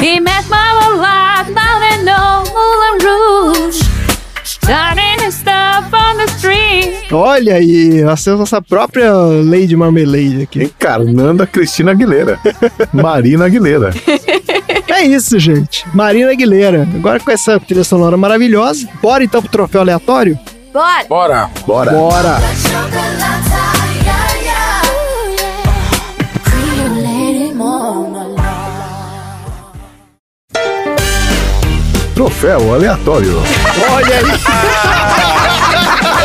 He 0.00 0.20
met 0.20 0.44
Mama 0.48 0.96
Line 0.96 1.54
down 1.54 1.82
in 1.92 2.08
old 2.08 2.48
Moulin 2.54 2.98
Rouge, 3.04 3.80
starting 4.44 5.18
his 5.24 5.34
stuff 5.34 5.92
on 5.92 6.16
the 6.18 6.28
street. 6.38 7.12
Olha 7.12 7.54
aí, 7.54 8.02
essa 8.02 8.36
nossa 8.36 8.62
própria 8.62 9.12
Lady 9.12 9.74
Marmalade 9.74 10.42
aqui. 10.42 10.64
Encarnando 10.64 11.42
a 11.42 11.46
Cristina 11.46 11.92
Aguilera. 11.92 12.38
Marina 12.92 13.46
Aguilera. 13.46 13.90
É 14.90 15.02
isso, 15.04 15.38
gente. 15.38 15.84
Marina 15.94 16.32
Aguilera. 16.32 16.82
Agora 16.94 17.20
com 17.20 17.30
essa 17.30 17.60
trilha 17.60 17.84
sonora 17.84 18.16
maravilhosa, 18.16 18.88
bora 19.00 19.22
então 19.22 19.40
pro 19.40 19.50
troféu 19.50 19.82
aleatório? 19.82 20.36
Bora! 20.72 21.04
Bora. 21.08 21.50
Bora. 21.66 21.90
Bora! 21.92 22.38
Troféu 32.18 32.74
aleatório. 32.74 33.36
Olha 33.92 34.16
aí! 34.16 34.24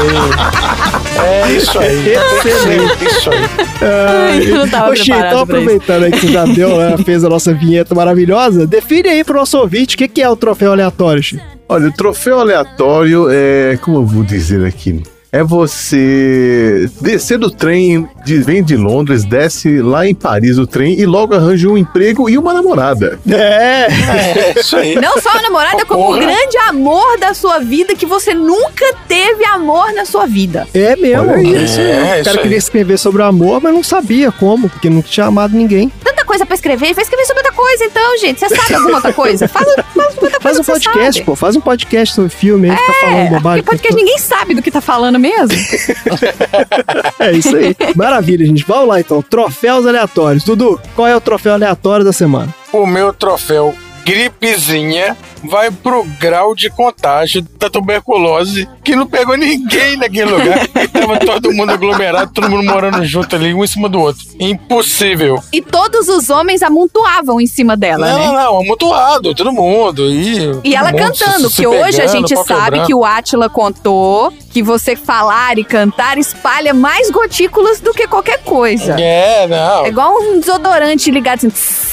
É 1.18 1.52
isso 1.52 1.78
aí. 1.78 2.14
Excelente. 2.14 3.04
Isso 3.04 3.30
aí. 3.30 4.48
Eu 4.48 4.56
não 4.56 4.68
tava 4.70 4.90
Ô, 4.90 4.96
Xi, 4.96 5.04
preparado 5.04 5.28
então 5.28 5.40
aproveitando 5.42 6.04
aí 6.04 6.12
que 6.12 6.20
você 6.20 6.32
já 6.32 6.46
deu, 6.46 6.78
né, 6.78 6.96
fez 7.04 7.24
a 7.24 7.28
nossa 7.28 7.52
vinheta 7.52 7.94
maravilhosa, 7.94 8.66
define 8.66 9.10
aí 9.10 9.22
pro 9.22 9.36
nosso 9.36 9.58
ouvinte 9.58 9.96
o 9.96 9.98
que, 9.98 10.08
que 10.08 10.22
é 10.22 10.30
o 10.30 10.34
troféu 10.34 10.72
aleatório, 10.72 11.22
Xi. 11.22 11.38
Olha, 11.68 11.88
o 11.88 11.92
troféu 11.92 12.40
aleatório 12.40 13.26
é. 13.30 13.78
Como 13.82 13.98
eu 13.98 14.06
vou 14.06 14.24
dizer 14.24 14.64
aqui? 14.64 15.02
É 15.30 15.42
você 15.42 16.88
descer 17.02 17.38
do 17.38 17.50
trem, 17.50 18.08
de- 18.24 18.38
vem 18.38 18.62
de 18.64 18.76
Londres, 18.76 19.24
desce 19.24 19.80
lá 19.82 20.06
em 20.06 20.14
Paris 20.14 20.56
o 20.56 20.66
trem 20.66 20.98
e 20.98 21.04
logo 21.04 21.34
arranja 21.34 21.68
um 21.68 21.76
emprego 21.76 22.30
e 22.30 22.38
uma 22.38 22.54
namorada. 22.54 23.18
É, 23.30 23.88
É 23.88 24.54
isso 24.60 24.74
aí. 24.76 24.94
Não 24.94 25.20
só 25.20 25.30
a 25.30 25.42
namorada, 25.42 25.84
como 25.84 26.02
o 26.02 26.06
Porra. 26.14 26.20
grande 26.20 26.56
amor 26.68 27.18
da 27.18 27.34
sua 27.34 27.58
vida, 27.58 27.94
que 27.94 28.06
você 28.06 28.32
nunca 28.32 28.86
teve 29.06 29.44
amor 29.44 29.92
na 29.92 30.04
sua 30.06 30.26
vida. 30.26 30.66
é 30.72 30.96
mesmo. 30.96 31.24
Olha 31.30 31.34
aí. 31.36 31.64
isso. 31.64 31.78
É, 31.80 31.84
o 31.84 32.14
isso 32.16 32.24
cara 32.24 32.36
aí. 32.38 32.42
queria 32.42 32.58
escrever 32.58 32.98
sobre 32.98 33.20
o 33.20 33.24
amor, 33.26 33.60
mas 33.62 33.74
não 33.74 33.82
sabia 33.82 34.32
como, 34.32 34.68
porque 34.70 34.88
não 34.88 35.02
tinha 35.02 35.26
amado 35.26 35.54
ninguém. 35.54 35.92
Tanta 36.02 36.17
coisa 36.28 36.46
pra 36.46 36.54
escrever, 36.54 36.94
vai 36.94 37.02
escrever 37.02 37.24
sobre 37.26 37.40
outra 37.42 37.52
coisa 37.52 37.84
então, 37.84 38.18
gente. 38.18 38.38
Você 38.38 38.48
sabe 38.54 38.74
alguma 38.74 38.96
outra 38.96 39.12
coisa? 39.12 39.48
Fala 39.48 39.64
sobre 39.74 40.24
outra 40.26 40.40
Faz 40.40 40.56
coisa 40.56 40.60
um 40.60 40.60
que 40.60 40.66
você 40.66 40.72
podcast, 40.72 41.12
sabe. 41.14 41.24
pô. 41.26 41.34
Faz 41.34 41.56
um 41.56 41.60
podcast 41.60 42.14
sobre 42.14 42.30
filme 42.30 42.70
aí, 42.70 42.76
fica 42.76 42.92
falando 43.00 43.16
É, 43.16 43.30
bobagem. 43.30 43.64
porque 43.64 43.76
podcast 43.88 43.96
ninguém 44.04 44.18
sabe 44.18 44.54
do 44.54 44.62
que 44.62 44.70
tá 44.70 44.80
falando 44.80 45.18
mesmo. 45.18 45.48
É 47.18 47.32
isso 47.32 47.56
aí. 47.56 47.74
Maravilha, 47.96 48.46
gente. 48.46 48.64
Vamos 48.66 48.88
lá 48.88 49.00
então. 49.00 49.20
Troféus 49.22 49.86
aleatórios. 49.86 50.44
Dudu, 50.44 50.80
qual 50.94 51.06
é 51.08 51.16
o 51.16 51.20
troféu 51.20 51.54
aleatório 51.54 52.04
da 52.04 52.12
semana? 52.12 52.54
O 52.72 52.86
meu 52.86 53.12
troféu 53.12 53.74
gripezinha 54.08 55.16
vai 55.44 55.70
pro 55.70 56.02
grau 56.18 56.54
de 56.54 56.68
contágio 56.70 57.42
da 57.58 57.68
tuberculose 57.70 58.68
que 58.82 58.96
não 58.96 59.06
pegou 59.06 59.36
ninguém 59.36 59.96
naquele 59.96 60.30
lugar. 60.30 60.66
Tava 60.92 61.18
todo 61.18 61.52
mundo 61.52 61.72
aglomerado, 61.72 62.32
todo 62.32 62.48
mundo 62.48 62.64
morando 62.64 63.04
junto 63.04 63.36
ali, 63.36 63.52
um 63.54 63.62
em 63.62 63.66
cima 63.66 63.88
do 63.88 64.00
outro. 64.00 64.22
Impossível. 64.40 65.42
E 65.52 65.60
todos 65.62 66.08
os 66.08 66.30
homens 66.30 66.62
amontoavam 66.62 67.40
em 67.40 67.46
cima 67.46 67.76
dela, 67.76 68.08
não, 68.10 68.18
né? 68.18 68.42
não, 68.42 68.60
amontoado, 68.60 69.34
todo 69.34 69.52
mundo. 69.52 70.10
E, 70.10 70.58
E 70.64 70.74
ela 70.74 70.92
cantando, 70.92 71.48
se- 71.48 71.56
se 71.56 71.62
porque 71.62 71.66
hoje 71.82 72.00
a 72.00 72.06
pegando, 72.06 72.28
gente 72.28 72.44
sabe 72.46 72.84
que 72.86 72.94
o 72.94 73.04
Átila 73.04 73.48
contou 73.48 74.32
que 74.50 74.62
você 74.62 74.96
falar 74.96 75.58
e 75.58 75.64
cantar 75.64 76.18
espalha 76.18 76.72
mais 76.74 77.10
gotículas 77.10 77.78
do 77.80 77.92
que 77.92 78.08
qualquer 78.08 78.42
coisa. 78.42 78.96
É, 78.98 79.46
não. 79.46 79.84
É 79.84 79.88
igual 79.88 80.14
um 80.20 80.40
desodorante 80.40 81.10
ligado 81.10 81.38
assim. 81.38 81.50
tss. 81.50 81.88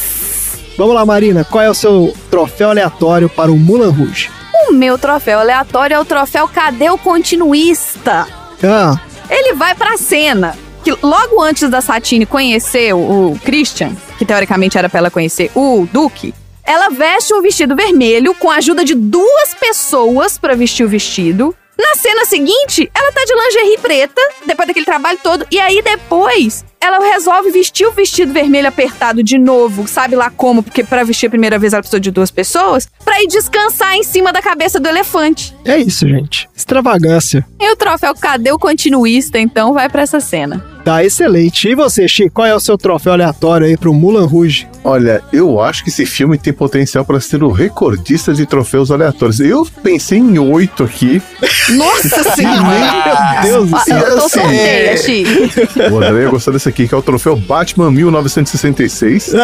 Vamos 0.77 0.93
lá, 0.93 1.05
Marina. 1.05 1.43
Qual 1.45 1.63
é 1.63 1.69
o 1.69 1.73
seu 1.73 2.13
troféu 2.29 2.69
aleatório 2.69 3.29
para 3.29 3.51
o 3.51 3.57
Mulan 3.57 3.91
Rouge? 3.91 4.29
O 4.67 4.73
meu 4.73 4.97
troféu 4.97 5.39
aleatório 5.39 5.95
é 5.95 5.99
o 5.99 6.05
troféu 6.05 6.47
Cadê 6.47 6.89
o 6.89 6.97
Continuista? 6.97 8.27
Ah, 8.63 8.99
Ele 9.29 9.53
vai 9.53 9.75
pra 9.75 9.97
cena. 9.97 10.55
Que 10.83 10.91
logo 11.01 11.41
antes 11.41 11.69
da 11.69 11.81
Satine 11.81 12.25
conhecer 12.25 12.93
o, 12.93 13.37
Christian, 13.43 13.95
que 14.19 14.25
teoricamente 14.25 14.77
era 14.77 14.87
pra 14.87 14.99
ela 14.99 15.09
conhecer 15.09 15.49
o 15.55 15.87
Duque, 15.91 16.33
ela 16.63 16.89
veste 16.89 17.33
um 17.33 17.41
vestido 17.41 17.75
vermelho 17.75 18.35
com 18.35 18.51
a 18.51 18.57
ajuda 18.57 18.83
de 18.85 18.93
duas 18.93 19.53
pessoas 19.55 20.37
pra 20.37 20.55
vestir 20.55 20.85
o 20.85 20.89
vestido. 20.89 21.55
Na 21.77 21.95
cena 21.95 22.25
seguinte, 22.25 22.89
ela 22.93 23.11
tá 23.11 23.21
de 23.25 23.33
lingerie 23.33 23.77
preta, 23.79 24.21
depois 24.45 24.67
daquele 24.67 24.85
trabalho 24.85 25.19
todo, 25.21 25.45
e 25.51 25.59
aí 25.59 25.81
depois 25.81 26.63
ela 26.79 26.99
resolve 26.99 27.49
vestir 27.51 27.85
o 27.85 27.91
vestido 27.91 28.31
vermelho 28.31 28.67
apertado 28.67 29.23
de 29.23 29.37
novo, 29.37 29.87
sabe 29.87 30.15
lá 30.15 30.29
como, 30.29 30.61
porque 30.63 30.83
pra 30.83 31.03
vestir 31.03 31.27
a 31.27 31.29
primeira 31.29 31.57
vez 31.57 31.73
ela 31.73 31.81
precisou 31.81 31.99
de 31.99 32.11
duas 32.11 32.31
pessoas, 32.31 32.87
pra 33.03 33.21
ir 33.21 33.27
descansar 33.27 33.95
em 33.95 34.03
cima 34.03 34.31
da 34.31 34.41
cabeça 34.41 34.79
do 34.79 34.87
elefante. 34.87 35.55
é 35.65 35.77
isso, 35.77 36.07
gente. 36.07 36.47
Extravagância. 36.55 37.45
E 37.59 37.71
o 37.71 37.75
troféu 37.75 38.13
Cadê 38.15 38.51
o 38.51 38.59
Continuista, 38.59 39.39
então, 39.39 39.73
vai 39.73 39.89
pra 39.89 40.03
essa 40.03 40.19
cena. 40.19 40.74
Tá 40.85 41.03
excelente. 41.03 41.67
E 41.67 41.73
você, 41.73 42.07
Chico, 42.07 42.29
qual 42.35 42.45
é 42.45 42.53
o 42.53 42.59
seu 42.59 42.77
troféu 42.77 43.13
aleatório 43.13 43.65
aí 43.65 43.75
pro 43.75 43.91
Mulan 43.91 44.27
Rouge? 44.27 44.67
Olha, 44.83 45.23
eu 45.33 45.59
acho 45.59 45.83
que 45.83 45.89
esse 45.89 46.05
filme 46.05 46.37
tem 46.37 46.53
potencial 46.53 47.03
para 47.03 47.19
ser 47.19 47.43
o 47.43 47.49
recordista 47.49 48.31
de 48.35 48.45
troféus 48.45 48.91
aleatórios. 48.91 49.39
Eu 49.39 49.67
pensei 49.81 50.19
em 50.19 50.37
oito 50.37 50.83
aqui. 50.83 51.19
Nossa 51.69 52.23
senhora! 52.35 53.41
Meu 53.41 53.65
Deus 53.65 53.71
do 53.71 53.79
céu. 53.79 53.97
Eu 53.97 54.17
tô 54.19 54.25
assim, 54.25 54.39
sorteia, 54.39 54.97
Chico. 54.97 55.79
O 55.91 55.97
André 55.97 56.21
ia 56.21 56.29
gostar 56.29 56.51
desse 56.51 56.69
aqui, 56.69 56.87
que 56.87 56.93
é 56.93 56.97
o 56.97 57.01
troféu 57.01 57.35
Batman 57.35 57.89
1966. 57.89 59.33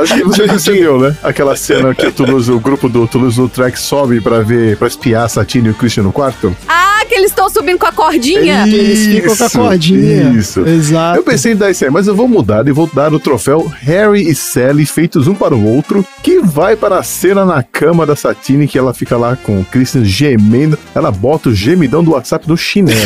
Acho 0.00 0.14
que 0.14 0.24
você 0.24 0.46
entendeu, 0.46 0.98
né? 0.98 1.14
Aquela 1.22 1.54
cena 1.56 1.94
que 1.94 2.06
o, 2.06 2.12
Toulouse, 2.12 2.50
o 2.50 2.58
grupo 2.58 2.88
do 2.88 3.06
Toulouse-Lautrec 3.06 3.78
sobe 3.78 4.22
pra 4.22 4.40
ver, 4.40 4.78
pra 4.78 4.88
espiar 4.88 5.24
a 5.24 5.28
Satine 5.28 5.68
e 5.68 5.70
o 5.72 5.74
Christian 5.74 6.04
no 6.04 6.12
quarto. 6.12 6.56
Ah, 6.66 7.04
que 7.06 7.14
eles 7.14 7.30
estão 7.30 7.48
subindo 7.48 7.78
com 7.78 7.86
a 7.86 7.92
cordinha. 7.92 8.64
Que 8.64 8.74
eles 8.74 9.06
ficam 9.06 9.36
com 9.36 9.42
a 9.42 9.46
Isso, 9.46 9.58
Isso. 10.06 10.60
Exato. 10.66 11.18
Eu 11.18 11.22
pensei 11.22 11.52
em 11.52 11.56
dar 11.56 11.70
isso 11.70 11.84
aí, 11.84 11.90
mas 11.90 12.06
eu 12.06 12.14
vou 12.14 12.28
mudar 12.28 12.66
e 12.66 12.72
vou 12.72 12.88
dar 12.92 13.12
o 13.12 13.20
troféu 13.20 13.70
Harry 13.80 14.28
e 14.28 14.34
Sally 14.34 14.86
feitos 14.86 15.26
um 15.26 15.34
para 15.34 15.54
o 15.54 15.64
outro, 15.64 16.04
que 16.22 16.40
vai 16.40 16.76
para 16.76 16.98
a 16.98 17.02
cena 17.02 17.44
na 17.44 17.62
cama 17.62 18.06
da 18.06 18.16
Satine, 18.16 18.66
que 18.66 18.78
ela 18.78 18.94
fica 18.94 19.16
lá 19.16 19.36
com 19.36 19.60
o 19.60 19.64
Christian 19.64 20.04
gemendo. 20.04 20.78
Ela 20.94 21.10
bota 21.10 21.48
o 21.48 21.54
gemidão 21.54 22.02
do 22.02 22.12
WhatsApp 22.12 22.48
no 22.48 22.56
chinelo. 22.56 23.00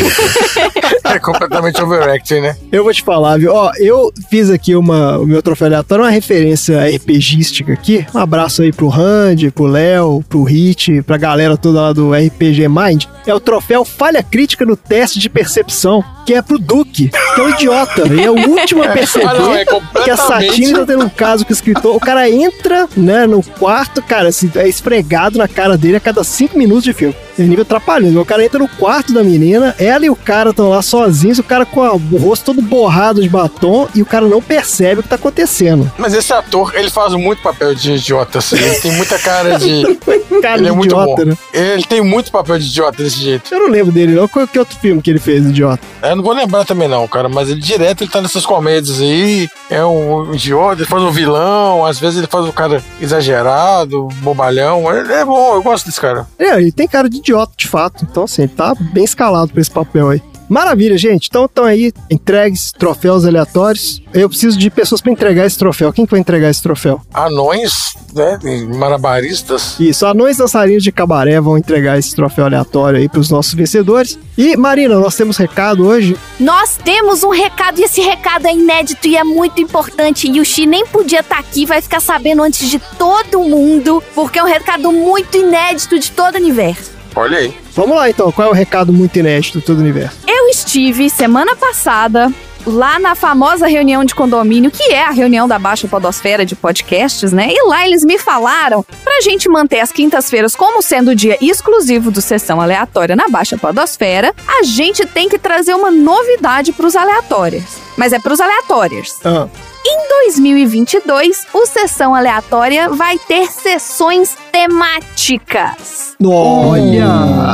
É 1.05 1.19
completamente 1.19 1.83
overacting, 1.83 2.41
né? 2.41 2.57
Eu 2.71 2.85
vou 2.85 2.93
te 2.93 3.03
falar, 3.03 3.39
viu? 3.39 3.53
Ó, 3.53 3.73
eu 3.79 4.13
fiz 4.31 4.49
aqui 4.49 4.77
uma, 4.77 5.19
o 5.19 5.27
meu 5.27 5.43
troféu 5.43 5.67
aleatório, 5.67 6.05
uma 6.05 6.11
referência 6.11 6.79
RPGística 6.87 7.73
aqui. 7.73 8.07
Um 8.15 8.19
abraço 8.19 8.63
aí 8.63 8.73
pro 8.73 8.89
Randy, 8.89 9.51
pro 9.51 9.65
Léo, 9.65 10.25
pro 10.29 10.45
Hit, 10.45 11.03
pra 11.03 11.17
galera 11.17 11.57
toda 11.57 11.81
lá 11.81 11.93
do 11.93 12.13
RPG 12.13 12.69
Mind. 12.69 13.07
É 13.27 13.35
o 13.35 13.41
troféu 13.41 13.85
Falha 13.85 14.23
Crítica 14.23 14.65
no 14.65 14.77
Teste 14.77 15.19
de 15.19 15.29
Percepção, 15.29 16.05
que 16.25 16.35
é 16.35 16.43
pro 16.43 16.59
Que 16.93 17.11
é 17.37 17.41
um 17.43 17.51
idiota. 17.51 18.03
E 18.09 18.25
é 18.25 18.31
o 18.31 18.35
último 18.51 18.83
a 18.83 18.89
perceber 18.93 19.27
Ah, 19.27 19.35
não, 19.35 19.55
é 19.55 19.65
que 19.65 19.71
a 19.71 19.75
completamente- 19.75 20.27
Satine 20.49 20.73
tá 20.75 20.87
tendo 20.87 21.05
um 21.05 21.09
caso 21.09 21.45
com 21.45 21.51
o 21.51 21.55
escritor. 21.55 21.97
O 21.97 22.01
cara 22.01 22.29
entra, 22.31 22.89
né, 22.97 23.27
no 23.27 23.43
quarto, 23.43 24.03
cara, 24.03 24.29
assim, 24.29 24.51
é 24.57 24.69
esfregado 24.69 25.39
na 25.39 25.49
cara 25.49 25.77
dele 25.77 25.97
a 25.97 26.01
cada 26.01 26.23
cinco 26.25 26.59
minutos 26.59 26.85
de 26.85 26.93
filme. 26.93 27.15
É 27.41 27.47
nível 27.47 27.65
trapalhando. 27.65 28.21
O 28.21 28.25
cara 28.25 28.45
entra 28.45 28.59
no 28.59 28.69
quarto 28.69 29.13
da 29.13 29.23
menina, 29.25 29.75
ela 29.79 30.05
e 30.05 30.11
o 30.11 30.17
cara 30.17 30.51
estão 30.51 30.69
lá 30.71 30.83
sozinhos, 30.83 31.39
o 31.39 31.43
cara 31.43 31.65
com 31.65 31.83
a- 31.83 31.93
o 31.95 32.17
rosto 32.19 32.47
todo 32.47 32.61
borrado 32.63 33.23
de 33.23 33.29
batom 33.29 33.89
e 33.95 34.03
o 34.03 34.07
cara 34.07 34.27
não 34.27 34.43
percebe 34.43 35.01
o 35.01 35.03
que 35.03 35.09
tá 35.09 35.17
acontecendo. 35.17 35.91
Mas 35.99 36.13
esse 36.15 36.33
ator, 36.33 36.73
ele 36.75 36.91
faz 36.91 37.13
muito 37.15 37.43
papel 37.43 37.75
de 37.75 37.93
idiota, 37.93 38.39
assim. 38.39 38.57
Ele 38.57 38.75
tem 38.81 38.93
muita 38.93 39.19
cara 39.19 39.59
de. 39.59 39.83
Cara 40.41 40.55
ele 40.57 40.63
de 40.65 40.69
é 40.71 40.73
muito 40.73 40.93
idiota, 40.95 41.23
bom. 41.25 41.31
né? 41.31 41.37
Ele 41.53 41.83
tem 41.85 42.01
muito 42.03 42.31
papel 42.33 42.59
de 42.59 42.65
idiota 42.67 43.03
desse 43.03 43.21
jeito. 43.21 43.53
Eu 43.53 43.61
não 43.61 43.69
lembro 43.69 43.93
dele, 43.93 44.13
não. 44.15 44.27
Qual 44.27 44.47
que 44.49 44.59
outro 44.59 44.79
filme 44.79 45.03
que 45.03 45.11
ele 45.11 45.19
fez, 45.19 45.45
idiota? 45.45 45.81
Eu 46.03 46.17
não 46.17 46.23
vou 46.23 46.33
lembrar 46.33 46.65
também, 46.65 46.89
não, 46.89 47.07
cara. 47.07 47.29
Mas 47.29 47.51
ele 47.51 47.61
direto 47.61 48.03
ele 48.03 48.11
tá 48.11 48.23
nessas 48.23 48.47
comédias 48.47 49.01
aí. 49.03 49.51
É 49.69 49.85
um 49.85 50.33
idiota, 50.35 50.81
ele 50.81 50.89
faz 50.89 51.03
um 51.03 51.11
vilão, 51.11 51.85
às 51.85 51.99
vezes 51.99 52.19
ele 52.19 52.27
faz 52.27 52.47
um 52.47 52.53
cara 52.53 52.83
exagerado, 53.31 54.09
bobalhão. 54.23 54.91
Ele 54.97 55.13
é 55.13 55.25
bom, 55.25 55.55
eu 55.55 55.63
gosto 55.63 55.85
desse 55.87 56.01
cara. 56.01 56.27
É, 56.39 56.57
ele 56.59 56.73
tem 56.73 56.89
cara 56.89 57.09
de 57.09 57.19
idiota, 57.19 57.30
de 57.57 57.69
fato. 57.69 58.07
Então, 58.09 58.25
assim, 58.25 58.43
ele 58.43 58.53
tá 58.53 58.75
bem 58.75 59.05
escalado 59.05 59.53
pra 59.53 59.61
esse 59.61 59.71
papel 59.71 60.11
aí. 60.11 60.23
Maravilha, 60.51 60.99
gente. 60.99 61.29
Então, 61.29 61.45
estão 61.45 61.65
aí 61.65 61.93
entregues 62.11 62.73
troféus 62.73 63.25
aleatórios. 63.25 64.03
Eu 64.13 64.29
preciso 64.29 64.59
de 64.59 64.69
pessoas 64.69 65.01
pra 65.01 65.13
entregar 65.13 65.47
esse 65.47 65.57
troféu. 65.57 65.93
Quem 65.93 66.05
que 66.05 66.11
vai 66.11 66.19
entregar 66.19 66.51
esse 66.51 66.61
troféu? 66.61 67.01
Anões, 67.15 67.95
né? 68.13 68.37
e 68.43 68.67
Malabaristas. 68.67 69.79
Isso, 69.79 70.05
anões 70.05 70.39
dançarinos 70.39 70.83
de 70.83 70.91
cabaré 70.91 71.41
vão 71.41 71.57
entregar 71.57 71.97
esse 72.01 72.17
troféu 72.17 72.47
aleatório 72.47 72.99
aí 72.99 73.09
pros 73.09 73.31
nossos 73.31 73.55
vencedores. 73.55 74.19
E, 74.37 74.57
Marina, 74.57 74.99
nós 74.99 75.15
temos 75.15 75.37
recado 75.37 75.87
hoje. 75.87 76.17
Nós 76.41 76.77
temos 76.85 77.23
um 77.23 77.31
recado 77.31 77.81
e 77.81 77.85
esse 77.85 78.01
recado 78.01 78.49
é 78.49 78.53
inédito 78.53 79.07
e 79.07 79.17
é 79.17 79.23
muito 79.23 79.61
importante. 79.61 80.29
E 80.29 80.41
o 80.41 80.45
Xi 80.45 80.67
nem 80.67 80.85
podia 80.85 81.21
estar 81.21 81.39
aqui, 81.39 81.65
vai 81.65 81.81
ficar 81.81 82.01
sabendo 82.01 82.43
antes 82.43 82.69
de 82.69 82.81
todo 82.99 83.39
mundo, 83.39 84.03
porque 84.17 84.41
é 84.41 84.43
um 84.43 84.49
recado 84.49 84.91
muito 84.91 85.37
inédito 85.37 85.97
de 85.97 86.11
todo 86.11 86.35
o 86.35 86.39
universo. 86.39 87.00
Olha 87.15 87.39
aí. 87.39 87.55
Vamos 87.75 87.97
lá, 87.97 88.09
então. 88.09 88.31
Qual 88.33 88.49
é 88.49 88.51
o 88.51 88.55
recado 88.55 88.93
muito 88.93 89.19
inédito 89.19 89.59
de 89.59 89.65
todo 89.65 89.79
o 89.79 89.81
universo? 89.81 90.19
Eu 90.27 90.49
estive 90.49 91.09
semana 91.11 91.55
passada 91.57 92.33
lá 92.67 92.99
na 92.99 93.15
famosa 93.15 93.67
reunião 93.67 94.05
de 94.05 94.15
condomínio, 94.15 94.71
que 94.71 94.93
é 94.93 95.05
a 95.05 95.11
reunião 95.11 95.49
da 95.49 95.59
Baixa 95.59 95.89
Podosfera 95.89 96.45
de 96.45 96.55
podcasts, 96.55 97.33
né? 97.33 97.49
E 97.51 97.67
lá 97.67 97.87
eles 97.87 98.05
me 98.05 98.19
falaram 98.19 98.85
pra 99.03 99.21
gente 99.23 99.49
manter 99.49 99.81
as 99.81 99.93
quintas-feiras 99.93 100.55
como 100.55 100.83
sendo 100.83 101.13
o 101.13 101.15
dia 101.15 101.39
exclusivo 101.41 102.11
do 102.11 102.21
Sessão 102.21 102.61
Aleatória 102.61 103.17
na 103.17 103.29
Baixa 103.29 103.57
Podosfera, 103.57 104.35
a 104.47 104.63
gente 104.63 105.07
tem 105.07 105.29
que 105.29 105.39
trazer 105.39 105.75
uma 105.75 105.91
novidade 105.91 106.73
pros 106.73 106.95
aleatórios. 106.95 107.65
Mas 107.97 108.13
é 108.13 108.19
pros 108.19 108.41
aleatórios. 108.41 109.15
Ah, 109.25 109.49
Em 109.85 110.09
2022, 110.27 111.47
o 111.55 111.65
Sessão 111.65 112.15
Aleatória 112.15 112.91
vai 112.91 113.19
ter 113.19 113.51
sessões 113.51 114.37
temáticas. 114.53 116.15
olha! 116.23 117.07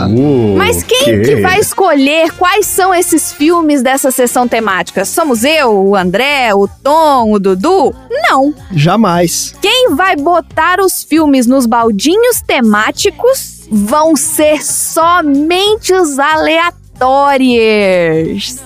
Uh, 0.09 0.57
Mas 0.57 0.83
quem 0.83 1.05
que? 1.05 1.21
que 1.21 1.37
vai 1.37 1.61
escolher 1.61 2.33
quais 2.33 2.67
são 2.67 2.93
esses 2.93 3.33
filmes 3.33 3.81
dessa 3.81 4.11
sessão 4.11 4.49
temática? 4.49 5.05
Somos 5.05 5.45
eu, 5.45 5.73
o 5.73 5.95
André, 5.95 6.53
o 6.53 6.67
Tom, 6.67 7.33
o 7.33 7.39
Dudu? 7.39 7.95
Não. 8.11 8.53
Jamais. 8.73 9.55
Quem 9.63 9.95
vai 9.95 10.17
botar 10.17 10.81
os 10.81 11.05
filmes 11.05 11.47
nos 11.47 11.65
baldinhos 11.65 12.43
temáticos 12.45 13.67
vão 13.71 14.17
ser 14.17 14.65
somente 14.65 15.93
os 15.95 16.19
aleatórios. 16.19 16.86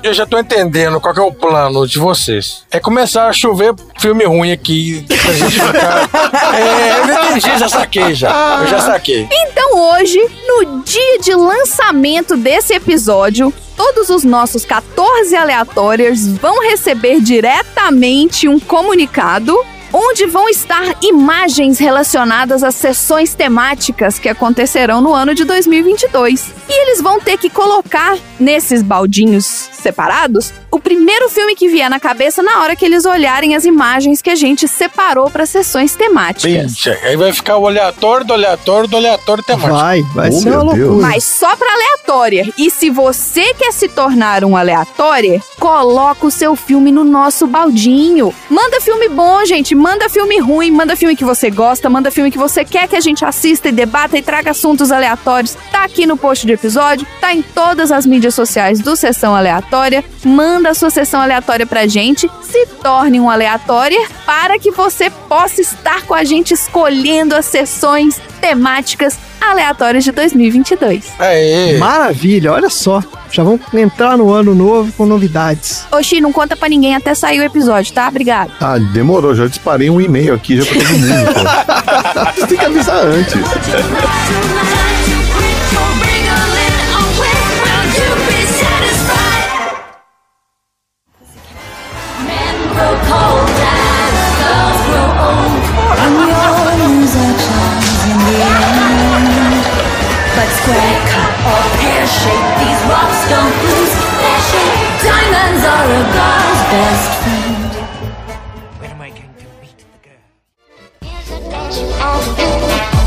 Eu 0.02 0.14
já 0.14 0.26
tô 0.26 0.38
entendendo 0.38 1.00
qual 1.00 1.14
é 1.14 1.20
o 1.20 1.32
plano 1.32 1.86
de 1.86 1.98
vocês. 1.98 2.64
É 2.70 2.78
começar 2.78 3.28
a 3.28 3.32
chover 3.32 3.74
filme 3.98 4.24
ruim 4.24 4.52
aqui 4.52 5.04
pra 5.06 5.32
gente 5.32 5.60
ficar. 5.60 6.08
é, 6.54 7.00
eu 7.00 7.06
já 7.06 7.24
entendi, 7.24 7.58
já 7.58 7.68
saquei 7.68 8.14
já. 8.14 8.58
Eu 8.60 8.66
já 8.66 8.80
saquei. 8.80 9.28
Então 9.30 9.94
hoje, 9.94 10.20
no 10.46 10.82
dia 10.82 11.18
de 11.20 11.34
lançamento 11.34 12.36
desse 12.36 12.74
episódio, 12.74 13.52
todos 13.76 14.10
os 14.10 14.24
nossos 14.24 14.64
14 14.64 15.34
aleatórios 15.34 16.26
vão 16.26 16.60
receber 16.62 17.20
diretamente 17.20 18.46
um 18.46 18.60
comunicado 18.60 19.56
onde 19.92 20.26
vão 20.26 20.48
estar 20.48 20.96
imagens 21.02 21.78
relacionadas 21.78 22.62
às 22.62 22.74
sessões 22.74 23.34
temáticas 23.34 24.18
que 24.18 24.28
acontecerão 24.28 25.00
no 25.00 25.14
ano 25.14 25.34
de 25.34 25.44
2022. 25.44 26.52
E 26.68 26.82
eles 26.82 27.00
vão 27.00 27.20
ter 27.20 27.36
que 27.36 27.50
colocar 27.50 28.16
nesses 28.38 28.82
baldinhos 28.82 29.44
separados 29.44 30.52
o 30.70 30.78
primeiro 30.78 31.28
filme 31.28 31.54
que 31.56 31.68
vier 31.68 31.90
na 31.90 31.98
cabeça 31.98 32.42
na 32.42 32.60
hora 32.60 32.76
que 32.76 32.84
eles 32.84 33.04
olharem 33.04 33.54
as 33.56 33.64
imagens 33.64 34.22
que 34.22 34.30
a 34.30 34.34
gente 34.34 34.68
separou 34.68 35.30
para 35.30 35.44
sessões 35.46 35.94
temáticas. 35.94 36.86
Aí 37.02 37.16
vai 37.16 37.32
ficar 37.32 37.56
o 37.56 37.66
aleatório 37.66 38.24
do 38.26 38.32
aleatório 38.32 38.88
do 38.88 38.96
aleatório 38.96 39.42
temático. 39.42 39.74
Vai, 39.74 40.02
vai 40.14 40.28
Oh, 40.28 40.32
ser 40.32 40.50
uma 40.50 40.62
loucura. 40.62 41.02
Mas 41.06 41.24
só 41.24 41.56
pra 41.56 41.68
aleatória. 41.72 42.52
E 42.56 42.70
se 42.70 42.88
você 42.90 43.52
quer 43.54 43.72
se 43.72 43.88
tornar 43.88 44.44
um 44.44 44.56
aleatória, 44.56 45.42
coloca 45.58 46.26
o 46.26 46.30
seu 46.30 46.54
filme 46.54 46.92
no 46.92 47.02
nosso 47.04 47.46
baldinho. 47.46 48.32
Manda 48.48 48.80
filme 48.80 49.08
bom, 49.08 49.44
gente. 49.44 49.74
Manda 49.74 50.08
filme 50.08 50.38
ruim. 50.38 50.70
Manda 50.70 50.94
filme 50.96 51.16
que 51.16 51.24
você 51.24 51.50
gosta. 51.50 51.88
Manda 51.90 52.10
filme 52.10 52.30
que 52.30 52.38
você 52.38 52.64
quer 52.64 52.86
que 52.86 52.96
a 52.96 53.00
gente 53.00 53.24
assista 53.24 53.68
e 53.68 53.72
debata 53.72 54.16
e 54.16 54.22
traga 54.22 54.50
assuntos 54.52 54.92
aleatórios. 54.92 55.56
Tá 55.72 55.84
aqui 55.84 56.06
no 56.06 56.16
post 56.16 56.46
do 56.46 56.52
episódio. 56.52 57.06
Tá 57.20 57.34
em 57.34 57.42
todas 57.42 57.90
as 57.90 58.06
mídias 58.06 58.34
sociais 58.34 58.78
do 58.80 58.94
Sessão 58.94 59.34
Aleatória. 59.34 60.04
Manda 60.24 60.59
a 60.68 60.74
sua 60.74 60.90
sessão 60.90 61.20
aleatória 61.20 61.66
pra 61.66 61.86
gente. 61.86 62.30
Se 62.42 62.66
torne 62.82 63.20
um 63.20 63.28
aleatória 63.30 64.00
para 64.26 64.58
que 64.58 64.70
você 64.70 65.10
possa 65.10 65.60
estar 65.60 66.02
com 66.02 66.14
a 66.14 66.24
gente 66.24 66.52
escolhendo 66.54 67.34
as 67.34 67.46
sessões 67.46 68.20
temáticas 68.40 69.18
aleatórias 69.40 70.04
de 70.04 70.12
2022. 70.12 71.12
Aê. 71.18 71.78
Maravilha, 71.78 72.52
olha 72.52 72.68
só. 72.68 73.02
Já 73.30 73.42
vamos 73.44 73.60
entrar 73.72 74.18
no 74.18 74.32
ano 74.32 74.54
novo 74.54 74.92
com 74.92 75.06
novidades. 75.06 75.84
Oxi, 75.92 76.20
não 76.20 76.32
conta 76.32 76.56
pra 76.56 76.68
ninguém 76.68 76.96
até 76.96 77.14
sair 77.14 77.38
o 77.40 77.44
episódio, 77.44 77.92
tá? 77.92 78.08
Obrigado. 78.08 78.52
Ah, 78.60 78.76
demorou, 78.78 79.34
já 79.34 79.46
disparei 79.46 79.88
um 79.88 80.00
e-mail 80.00 80.34
aqui 80.34 80.60
já 80.60 80.64
pra 80.64 80.74
todo 80.74 80.98
mundo. 80.98 82.34
Você 82.36 82.46
tem 82.48 82.58
que 82.58 82.64
avisar 82.64 83.04
antes. 83.06 84.79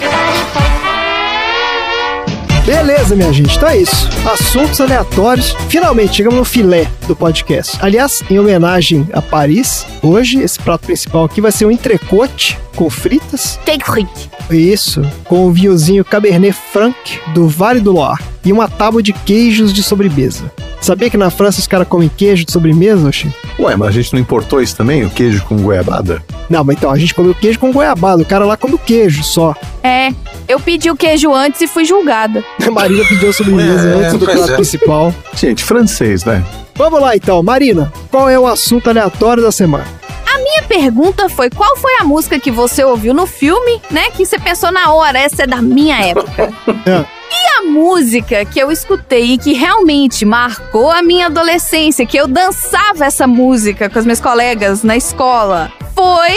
Beleza, 2.66 3.16
minha 3.16 3.32
gente, 3.32 3.56
então 3.56 3.70
é 3.70 3.78
isso. 3.78 4.10
Assuntos 4.28 4.82
aleatórios. 4.82 5.56
Finalmente 5.70 6.16
chegamos 6.16 6.40
no 6.40 6.44
filé 6.44 6.88
do 7.08 7.16
podcast. 7.16 7.78
Aliás, 7.80 8.24
em 8.28 8.40
homenagem 8.40 9.08
a 9.14 9.22
Paris, 9.22 9.86
hoje 10.02 10.40
esse 10.40 10.60
prato 10.60 10.88
principal 10.88 11.26
aqui 11.26 11.40
vai 11.40 11.52
ser 11.52 11.68
um 11.68 11.72
entrecote 11.72 12.58
com 12.76 12.90
fritas. 12.90 13.60
Take 13.66 13.86
frite. 13.86 14.32
Isso, 14.50 15.04
com 15.26 15.46
o 15.46 15.52
vinhozinho 15.52 16.04
Cabernet 16.04 16.58
Franc 16.72 16.96
do 17.36 17.48
Vale 17.48 17.80
do 17.80 17.92
Loire 17.92 18.35
e 18.46 18.54
uma 18.54 18.68
tábua 18.68 19.02
de 19.02 19.12
queijos 19.12 19.74
de 19.74 19.82
sobremesa. 19.84 20.52
Sabia 20.80 21.10
que 21.10 21.18
na 21.18 21.32
França 21.32 21.60
os 21.60 21.68
caras 21.68 21.88
comem 21.88 22.10
queijo 22.16 22.46
de 22.46 22.52
sobremesa, 22.52 23.08
Oxi? 23.08 23.34
Ué, 23.60 23.76
mas 23.76 23.90
a 23.90 23.92
gente 23.92 24.14
não 24.14 24.20
importou 24.20 24.62
isso 24.62 24.78
também? 24.78 25.04
O 25.04 25.10
queijo 25.10 25.44
com 25.46 25.58
goiabada? 25.58 26.24
Não, 26.50 26.64
mas 26.64 26.78
então 26.78 26.92
a 26.92 26.98
gente 26.98 27.14
comeu 27.16 27.34
queijo 27.34 27.58
com 27.58 27.72
goiabada. 27.72 28.22
O 28.22 28.26
cara 28.26 28.46
lá 28.46 28.56
come 28.56 28.76
o 28.76 28.78
queijo 28.80 29.24
só. 29.24 29.56
É, 29.82 30.14
eu 30.48 30.60
pedi 30.60 30.92
o 30.92 30.96
queijo 30.96 31.34
antes 31.34 31.60
e 31.62 31.68
fui 31.68 31.86
julgada. 31.86 32.44
A 32.66 32.70
Marina 32.70 33.04
pediu 33.06 33.30
a 33.30 33.34
sobremesa 33.34 33.90
É, 33.90 33.94
antes 33.96 34.14
do 34.20 34.26
prato 34.26 34.52
é. 34.52 34.56
principal. 34.56 35.14
Gente, 35.36 35.64
francês, 35.64 36.24
né? 36.24 36.44
Vamos 36.76 37.02
lá 37.02 37.16
então, 37.16 37.42
Marina, 37.42 37.92
qual 38.12 38.30
é 38.30 38.38
o 38.38 38.46
assunto 38.46 38.90
aleatório 38.90 39.42
da 39.42 39.52
semana? 39.52 40.06
Minha 40.46 40.62
pergunta 40.64 41.28
foi: 41.28 41.50
qual 41.50 41.76
foi 41.76 41.96
a 42.00 42.04
música 42.04 42.40
que 42.40 42.52
você 42.52 42.84
ouviu 42.84 43.14
no 43.14 43.26
filme, 43.26 43.82
né? 43.92 44.10
Que 44.12 44.26
você 44.26 44.40
pensou 44.40 44.72
na 44.72 44.94
hora, 44.94 45.18
essa 45.20 45.44
é 45.44 45.48
da 45.48 45.62
minha 45.62 46.00
época. 46.00 46.54
É. 46.86 47.04
E 47.38 47.46
música 47.76 48.46
que 48.46 48.60
eu 48.60 48.72
escutei 48.72 49.34
e 49.34 49.38
que 49.38 49.54
realmente 49.54 50.24
marcou 50.24 50.90
a 50.90 51.02
minha 51.02 51.26
adolescência, 51.26 52.06
que 52.06 52.18
eu 52.18 52.28
dançava 52.28 53.06
essa 53.06 53.28
música 53.28 53.90
com 53.90 54.00
as 54.00 54.06
minhas 54.06 54.22
colegas 54.22 54.84
na 54.84 54.96
escola, 54.96 55.72
foi 55.96 56.36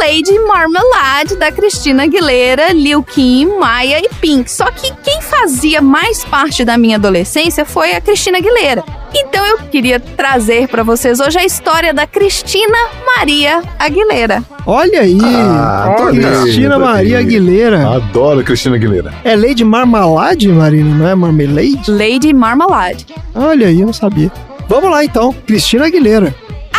Lady 0.00 0.38
Marmalade 0.46 1.34
da 1.36 1.50
Cristina 1.50 2.04
Aguilera, 2.04 2.72
Lil 2.72 3.02
Kim, 3.02 3.46
Maia 3.58 3.98
e 3.98 4.08
Pink. 4.20 4.48
Só 4.50 4.70
que 4.70 4.92
quem 5.02 5.20
fazia 5.20 5.82
mais 5.82 6.24
parte 6.24 6.64
da 6.64 6.78
minha 6.78 6.96
adolescência 6.96 7.64
foi 7.64 7.92
a 7.94 8.00
Cristina 8.00 8.38
Aguilera. 8.38 8.84
Então 9.14 9.44
eu 9.44 9.58
queria 9.70 9.98
trazer 10.00 10.68
pra 10.68 10.82
vocês 10.82 11.18
hoje 11.20 11.38
a 11.38 11.44
história 11.44 11.92
da 11.92 12.06
Cristina 12.06 12.78
Maria 13.16 13.60
Aguilera. 13.78 14.42
Olha 14.64 15.00
aí, 15.00 15.18
Ah, 15.20 15.96
olha. 15.98 16.40
Cristina 16.42 16.78
Maria 16.78 17.18
aí. 17.18 17.24
Aguilera. 17.24 17.88
Adoro 17.96 18.44
Cristina 18.44 18.76
Aguilera. 18.76 19.12
É 19.24 19.34
Lady 19.34 19.64
Marmalade, 19.64 20.48
Marina, 20.48 20.94
não 20.94 21.08
é 21.08 21.14
Marmalade? 21.14 21.90
Lady 21.90 22.32
Marmalade. 22.32 23.04
Olha 23.34 23.66
aí, 23.66 23.80
eu 23.80 23.86
não 23.86 23.92
sabia. 23.92 24.30
Vamos 24.68 24.90
lá 24.90 25.04
então, 25.04 25.34
Cristina 25.46 25.86
Aguilera. 25.86 26.34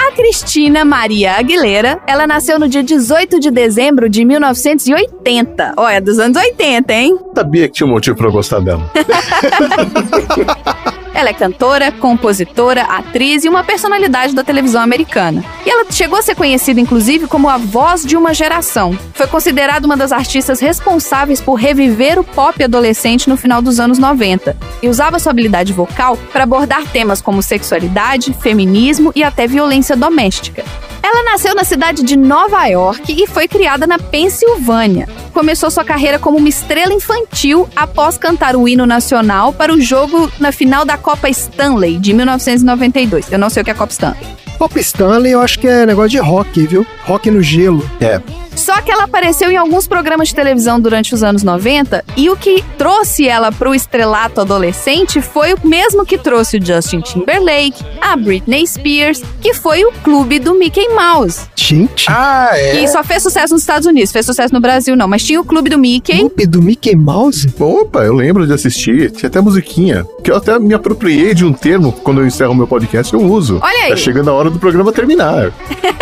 A 0.06 0.12
Cristina 0.12 0.84
Maria 0.84 1.38
Aguilera, 1.38 1.98
ela 2.06 2.28
nasceu 2.28 2.60
no 2.60 2.68
dia 2.68 2.84
18 2.84 3.40
de 3.40 3.50
dezembro 3.50 4.10
de 4.10 4.26
1980. 4.26 5.76
Olha, 5.78 6.02
dos 6.02 6.20
anos 6.20 6.36
80, 6.36 6.94
hein? 6.94 7.18
Sabia 7.34 7.70
que 7.70 7.76
tinha 7.76 7.88
um 7.88 7.92
motivo 7.92 8.18
pra 8.18 8.28
eu 8.28 8.32
gostar 8.34 8.60
dela. 8.60 8.92
Ela 11.14 11.30
é 11.30 11.34
cantora, 11.34 11.92
compositora, 11.92 12.84
atriz 12.84 13.44
e 13.44 13.50
uma 13.50 13.64
personalidade 13.64 14.34
da 14.34 14.44
televisão 14.44 14.82
americana. 14.82 15.44
E 15.66 15.70
ela 15.70 15.86
chegou 15.90 16.18
a 16.18 16.22
ser 16.22 16.36
conhecida, 16.36 16.80
inclusive, 16.80 17.28
como 17.28 17.48
a 17.48 17.58
voz 17.58 18.04
de 18.04 18.18
uma 18.18 18.34
geração. 18.34 18.98
Foi 19.14 19.28
considerada 19.28 19.86
uma 19.86 19.96
das 19.96 20.12
artistas 20.12 20.60
responsáveis 20.60 21.40
por 21.40 21.56
reviver 21.56 22.20
o 22.20 22.24
pop 22.24 22.64
adolescente 22.64 23.30
no 23.30 23.38
final 23.38 23.62
dos 23.62 23.80
anos 23.80 24.00
90 24.00 24.58
e 24.82 24.90
usava 24.90 25.20
sua 25.20 25.32
habilidade 25.32 25.72
vocal 25.72 26.18
para 26.32 26.44
abordar 26.44 26.88
temas 26.88 27.22
como 27.22 27.44
sexualidade, 27.44 28.34
feminismo 28.34 29.12
e 29.16 29.24
até 29.24 29.46
violência 29.46 29.96
doméstica. 29.96 30.64
Ela 31.04 31.32
nasceu 31.32 31.54
na 31.54 31.66
cidade 31.66 32.02
de 32.02 32.16
Nova 32.16 32.66
York 32.66 33.14
e 33.22 33.28
foi 33.28 33.46
criada 33.46 33.86
na 33.86 34.00
Pensilvânia. 34.00 35.08
Começou 35.34 35.70
sua 35.70 35.84
carreira 35.84 36.18
como 36.18 36.38
uma 36.38 36.48
estrela 36.48 36.94
infantil 36.94 37.68
após 37.76 38.18
cantar 38.18 38.56
o 38.56 38.68
hino 38.68 38.86
nacional 38.86 39.52
para 39.52 39.74
o 39.74 39.82
jogo 39.82 40.32
na 40.40 40.52
final 40.52 40.86
da 40.86 40.98
Copa 41.04 41.30
Stanley 41.30 42.00
de 42.00 42.14
1992. 42.14 43.30
Eu 43.30 43.38
não 43.38 43.50
sei 43.50 43.62
o 43.62 43.66
que 43.66 43.72
é 43.72 43.74
Copa 43.74 43.92
Stanley. 43.92 44.43
Pop 44.58 44.80
Stanley, 44.80 45.32
eu 45.34 45.42
acho 45.42 45.60
que 45.60 45.68
é 45.68 45.86
negócio 45.86 46.12
de 46.12 46.18
rock, 46.20 46.66
viu? 46.68 46.86
Rock 47.06 47.30
no 47.30 47.42
gelo. 47.42 47.88
É. 48.00 48.22
Só 48.56 48.80
que 48.82 48.92
ela 48.92 49.06
apareceu 49.06 49.50
em 49.50 49.58
alguns 49.58 49.88
programas 49.88 50.28
de 50.28 50.36
televisão 50.36 50.80
durante 50.80 51.14
os 51.14 51.24
anos 51.24 51.42
90 51.42 52.06
e 52.16 52.30
o 52.30 52.36
que 52.38 52.64
trouxe 52.78 53.28
ela 53.28 53.52
pro 53.52 53.74
estrelato 53.74 54.40
adolescente 54.42 55.22
foi 55.22 55.56
o 55.56 55.68
mesmo 55.68 56.06
que 56.06 56.20
trouxe 56.20 56.58
o 56.58 56.66
Justin 56.66 57.02
Timberlake, 57.02 57.84
a 58.00 58.16
Britney 58.16 58.66
Spears, 58.68 59.24
que 59.42 59.56
foi 59.56 59.84
o 59.84 59.92
clube 60.04 60.38
do 60.38 60.54
Mickey 60.54 60.88
Mouse. 60.90 61.42
Gente, 61.56 62.06
Ah, 62.08 62.52
é. 62.54 62.74
Que 62.78 62.88
só 62.90 63.04
fez 63.04 63.24
sucesso 63.24 63.54
nos 63.54 63.64
Estados 63.64 63.88
Unidos, 63.88 64.12
fez 64.12 64.24
sucesso 64.26 64.54
no 64.54 64.62
Brasil 64.62 64.96
não, 64.96 65.08
mas 65.08 65.24
tinha 65.24 65.42
o 65.42 65.46
clube 65.46 65.70
do 65.72 65.80
Mickey. 65.80 66.20
clube 66.20 66.46
do 66.46 66.62
Mickey 66.62 66.96
Mouse? 66.96 67.48
Opa, 67.60 68.02
eu 68.04 68.14
lembro 68.14 68.46
de 68.46 68.54
assistir. 68.54 69.10
Tinha 69.12 69.30
até 69.30 69.42
musiquinha. 69.42 70.06
Que 70.24 70.30
eu 70.32 70.38
até 70.38 70.60
me 70.60 70.76
apropriei 70.76 71.34
de 71.34 71.44
um 71.44 71.52
termo 71.52 71.92
quando 71.92 72.22
eu 72.22 72.28
encerro 72.28 72.54
meu 72.54 72.68
podcast, 72.68 73.12
eu 73.12 73.22
uso. 73.22 73.58
Olha 73.64 73.84
aí. 73.86 73.90
Tá 73.90 73.96
chegando 73.98 74.30
a 74.30 74.34
hora 74.34 74.43
do 74.50 74.60
programa 74.60 74.92
terminar. 74.92 75.52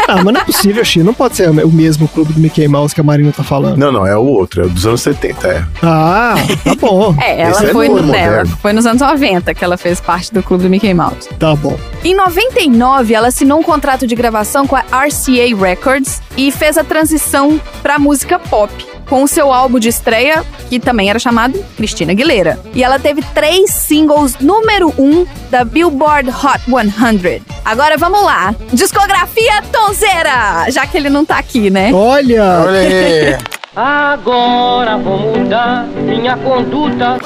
Ah, 0.07 0.15
mas 0.23 0.33
não 0.33 0.41
é 0.41 0.43
possível, 0.43 0.83
Xi. 0.83 1.03
Não 1.03 1.13
pode 1.13 1.37
ser 1.37 1.49
o 1.49 1.71
mesmo 1.71 2.07
clube 2.07 2.33
do 2.33 2.39
Mickey 2.39 2.67
Mouse 2.67 2.93
que 2.93 2.99
a 2.99 3.03
Marina 3.03 3.31
tá 3.31 3.43
falando. 3.43 3.77
Não, 3.77 3.91
não, 3.91 4.05
é 4.05 4.17
o 4.17 4.23
outro, 4.23 4.65
é 4.65 4.67
dos 4.67 4.85
anos 4.85 5.01
70, 5.01 5.47
é. 5.47 5.65
Ah, 5.81 6.35
tá 6.63 6.75
bom. 6.75 7.15
É, 7.21 7.41
ela 7.41 7.51
Esse 7.51 7.65
é 7.67 7.71
foi 7.71 7.87
novo, 7.87 8.01
no 8.01 8.11
dela. 8.11 8.45
Foi 8.61 8.73
nos 8.73 8.85
anos 8.85 9.01
90 9.01 9.53
que 9.53 9.63
ela 9.63 9.77
fez 9.77 10.01
parte 10.01 10.33
do 10.33 10.43
clube 10.43 10.63
do 10.63 10.69
Mickey 10.69 10.93
Mouse. 10.93 11.29
Tá 11.39 11.55
bom. 11.55 11.77
Em 12.03 12.13
99, 12.13 13.13
ela 13.13 13.27
assinou 13.27 13.59
um 13.59 13.63
contrato 13.63 14.05
de 14.05 14.15
gravação 14.15 14.67
com 14.67 14.75
a 14.75 14.81
RCA 14.81 15.55
Records 15.57 16.21
e 16.35 16.51
fez 16.51 16.77
a 16.77 16.83
transição 16.83 17.59
pra 17.81 17.97
música 17.97 18.37
pop. 18.37 18.90
Com 19.11 19.23
o 19.23 19.27
seu 19.27 19.51
álbum 19.51 19.77
de 19.77 19.89
estreia, 19.89 20.41
que 20.69 20.79
também 20.79 21.09
era 21.09 21.19
chamado 21.19 21.61
Cristina 21.75 22.13
Aguilera. 22.13 22.57
E 22.73 22.81
ela 22.81 22.97
teve 22.97 23.21
três 23.33 23.69
singles 23.71 24.37
número 24.39 24.93
um 24.97 25.25
da 25.49 25.65
Billboard 25.65 26.29
Hot 26.29 26.61
100. 26.63 27.41
Agora 27.65 27.97
vamos 27.97 28.23
lá. 28.23 28.55
Discografia 28.71 29.61
Tonzeira! 29.69 30.71
Já 30.71 30.87
que 30.87 30.95
ele 30.95 31.09
não 31.09 31.25
tá 31.25 31.39
aqui, 31.39 31.69
né? 31.69 31.91
Olha, 31.93 32.63
Olha 32.65 32.79
aí. 32.79 33.37
Agora 33.75 34.97
vou 34.97 35.19
mudar 35.19 35.85
minha 35.87 36.37
conduta. 36.37 37.17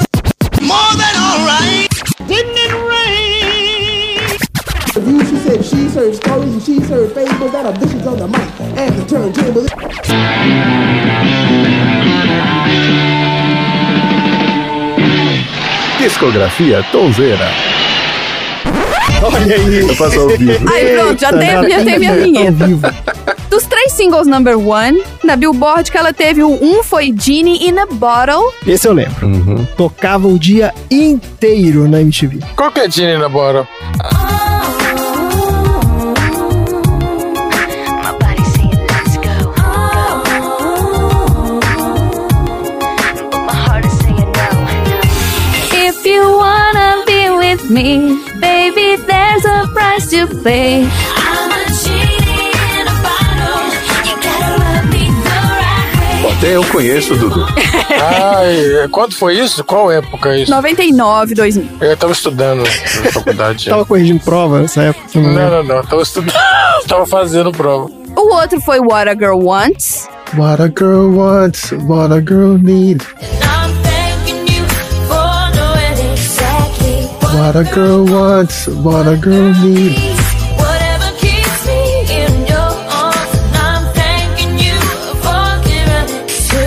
She 1.65 1.94
said 5.45 5.63
she 5.63 5.89
serves 5.89 6.17
stories 6.17 6.53
and 6.53 6.63
she 6.63 6.79
fables 6.81 7.51
that 7.51 7.65
are 7.65 7.73
vicious 7.79 8.05
on 8.07 8.17
the 8.17 8.27
mic 8.27 8.59
and 8.81 8.95
the 8.97 9.05
turntable. 9.05 9.65
Discografia 15.99 16.83
Tonzeira. 16.91 17.47
olha 19.21 19.55
aí. 19.55 19.79
Eu 19.81 19.95
faço 19.95 20.19
ao 20.19 20.29
vivo. 20.29 20.69
Aí 20.69 20.95
pronto, 20.95 21.21
já 21.21 21.31
tem, 21.31 21.69
já 21.69 21.83
tem 21.83 21.99
minha 21.99 22.11
Ao 22.11 22.17
vinheta. 22.17 22.95
Dos 23.49 23.63
três 23.65 23.93
singles 23.93 24.27
number 24.27 24.57
one, 24.57 25.01
na 25.23 25.35
Billboard 25.35 25.91
que 25.91 25.97
ela 25.97 26.11
teve, 26.11 26.43
o 26.43 26.51
um 26.51 26.83
foi 26.83 27.13
Genie 27.17 27.67
in 27.67 27.77
a 27.77 27.85
Bottle. 27.85 28.51
Esse 28.67 28.87
eu 28.87 28.93
lembro. 28.93 29.27
Uhum. 29.27 29.65
Tocava 29.77 30.27
o 30.27 30.37
dia 30.37 30.73
inteiro 30.89 31.87
na 31.87 32.01
MTV. 32.01 32.39
Qual 32.55 32.71
que 32.71 32.79
é 32.79 32.85
a 32.85 32.89
Genie 32.89 33.17
na 33.17 33.29
bora? 33.29 33.67
My 33.95 34.34
me, 47.69 48.19
baby, 48.39 48.97
there's 49.05 49.45
a 49.45 49.67
price 49.73 50.09
to 50.11 50.27
pay. 50.43 50.83
I'm 50.83 51.51
a 51.51 51.65
genie 51.83 52.51
in 52.79 52.87
a 52.87 52.95
bottle. 53.01 53.65
You 54.05 54.15
gotta 54.21 54.51
love 54.59 54.85
me 54.91 55.07
the 55.23 55.39
right 55.59 56.23
way. 56.23 56.31
Até 56.37 56.55
eu 56.55 56.63
conheço, 56.65 57.15
Dudu. 57.15 57.45
Ai, 58.01 58.87
quando 58.91 59.13
foi 59.15 59.37
isso? 59.39 59.63
Qual 59.63 59.91
época 59.91 60.35
isso? 60.37 60.51
99, 60.51 61.33
2000. 61.35 61.67
Eu 61.81 61.97
tava 61.97 62.13
estudando 62.13 62.59
na 62.63 63.11
faculdade. 63.11 63.65
Tava 63.69 63.85
corrigindo 63.85 64.19
prova 64.23 64.59
nessa 64.61 64.81
época. 64.83 65.07
não 65.15 65.21
Não, 65.23 65.29
lembra? 65.29 65.63
não, 65.63 65.75
não. 65.77 65.83
Tava 65.83 66.01
estudando. 66.01 66.33
tava 66.87 67.05
fazendo 67.07 67.51
prova. 67.51 67.89
O 68.17 68.33
outro 68.35 68.59
foi 68.61 68.79
What 68.79 69.09
a 69.09 69.13
Girl 69.15 69.39
Wants. 69.43 70.07
What 70.35 70.61
a 70.61 70.67
girl 70.67 71.11
wants, 71.15 71.71
what 71.87 72.11
a 72.11 72.19
girl 72.19 72.57
needs. 72.57 73.05
What 77.45 77.57
a 77.57 77.63
girl 77.75 78.03
wants, 78.05 78.65
what 78.65 79.07
a 79.07 79.15
girl 79.15 79.53
needs. 79.61 80.01
Whatever 80.57 81.11
keeps 81.19 81.67
me 81.67 82.01
in 82.09 82.47
your 82.47 82.73
arms, 82.89 83.33
and 83.37 83.55
I'm 83.55 83.93
thanking 83.93 84.57
you 84.57 84.73
for 85.21 85.61
giving 85.61 86.09
it 86.09 86.27
to 86.49 86.57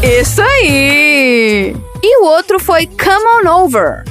me. 0.00 0.18
Isso 0.18 0.40
aí! 0.40 1.76
E 2.02 2.22
o 2.22 2.24
outro 2.24 2.58
foi 2.58 2.86
Come 2.86 3.26
On 3.26 3.64
Over. 3.64 4.04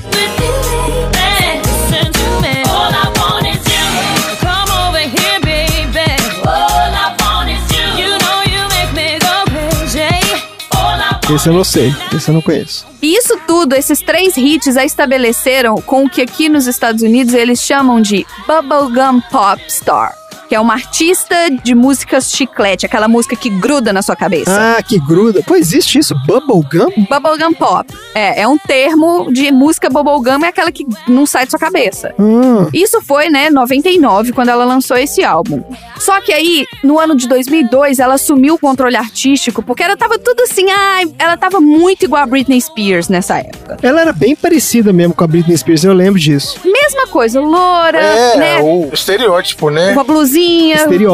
Esse 11.34 11.50
eu 11.50 11.54
não 11.54 11.64
sei. 11.64 11.92
Esse 12.14 12.30
eu 12.30 12.36
não 12.36 12.42
conheço. 12.42 12.86
E 13.02 13.16
isso 13.16 13.36
tudo, 13.48 13.74
esses 13.74 14.00
três 14.00 14.38
hits 14.38 14.78
a 14.78 14.86
estabeleceram 14.86 15.76
com 15.82 16.06
o 16.06 16.10
que 16.10 16.22
aqui 16.22 16.48
nos 16.48 16.68
Estados 16.68 17.02
Unidos 17.02 17.34
eles 17.34 17.60
chamam 17.62 18.00
de 18.00 18.26
Bubblegum 18.48 19.20
Pop 19.32 19.60
Star. 19.68 20.16
Que 20.56 20.58
é 20.58 20.62
uma 20.62 20.74
artista 20.76 21.36
de 21.66 21.76
músicas 21.76 22.32
chiclete, 22.32 22.86
aquela 22.86 23.10
música 23.10 23.36
que 23.36 23.50
gruda 23.50 23.92
na 23.92 24.02
sua 24.02 24.16
cabeça. 24.16 24.78
Ah, 24.78 24.82
que 24.82 24.98
gruda. 24.98 25.44
Pô, 25.44 25.54
existe 25.58 26.00
isso? 26.00 26.16
Bubblegum? 26.26 26.88
Bubblegum 27.10 27.54
Pop. 27.54 27.94
É, 28.16 28.44
é 28.44 28.48
um 28.48 28.58
termo 28.58 29.30
de 29.34 29.52
música 29.52 29.90
bubblegum, 29.90 30.46
é 30.46 30.48
aquela 30.48 30.72
que 30.72 30.86
não 31.10 31.26
sai 31.26 31.44
da 31.44 31.50
sua 31.50 31.60
cabeça. 31.60 32.14
Hum, 32.18 32.70
Isso 32.74 33.02
foi, 33.02 33.28
né, 33.30 33.50
99, 33.50 34.32
quando 34.32 34.48
ela 34.48 34.64
lançou 34.64 34.96
esse 34.96 35.26
álbum. 35.26 35.62
Só 36.00 36.22
que 36.22 36.32
aí, 36.32 36.66
no 36.82 36.98
ano 36.98 37.18
de 37.18 37.28
2002, 37.28 38.00
ela 38.00 38.14
assumiu 38.14 38.54
o 38.54 38.58
controle 38.58 38.96
artístico, 38.96 39.62
porque 39.62 39.84
ela 39.84 39.98
tava 39.98 40.18
tudo 40.18 40.42
assim, 40.44 40.68
ai, 40.72 41.04
ela 41.20 41.36
tava 41.36 41.60
muito 41.60 42.06
igual 42.06 42.24
a 42.24 42.26
Britney 42.26 42.62
Spears 42.62 43.10
nessa 43.10 43.40
época. 43.40 43.78
ela 43.84 44.00
era 44.00 44.14
bem 44.14 44.38
parecida 44.38 44.94
mesmo 44.94 45.14
com 45.14 45.24
a 45.26 45.28
Britney 45.28 45.58
Spears, 45.58 45.84
eu 45.84 45.92
lembro 45.94 46.18
disso. 46.18 46.62
mesma 46.64 47.08
coisa, 47.08 47.42
loura, 47.42 48.00
É, 48.00 48.38
né? 48.38 48.60
o 48.62 48.90
estereótipo, 48.94 49.70
né? 49.70 49.92
Uma 49.92 50.04
blusinha, 50.06 50.45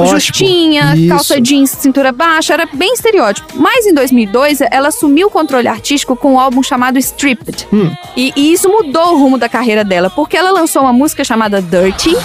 Justinha, 0.07 0.95
Isso. 0.95 1.09
calça 1.09 1.41
jeans, 1.41 1.69
cintura 1.71 2.11
baixa, 2.11 2.53
era 2.53 2.67
bem 2.71 2.93
estereótipo. 2.93 3.47
Mas 3.55 3.85
em 3.85 3.93
2002, 3.93 4.59
ela 4.69 4.89
assumiu 4.89 5.27
o 5.27 5.31
controle 5.31 5.67
artístico 5.67 6.15
com 6.15 6.33
um 6.33 6.39
álbum 6.39 6.61
chamado 6.61 6.97
Stripped. 6.97 7.67
Hum. 7.73 7.91
E, 8.15 8.33
e 8.35 8.53
isso 8.53 8.69
mudou 8.69 9.13
o 9.13 9.17
rumo 9.17 9.37
da 9.37 9.49
carreira 9.49 9.83
dela, 9.83 10.09
porque 10.09 10.35
ela 10.37 10.51
lançou 10.51 10.81
uma 10.81 10.93
música 10.93 11.23
chamada 11.23 11.61
Dirty. 11.61 12.15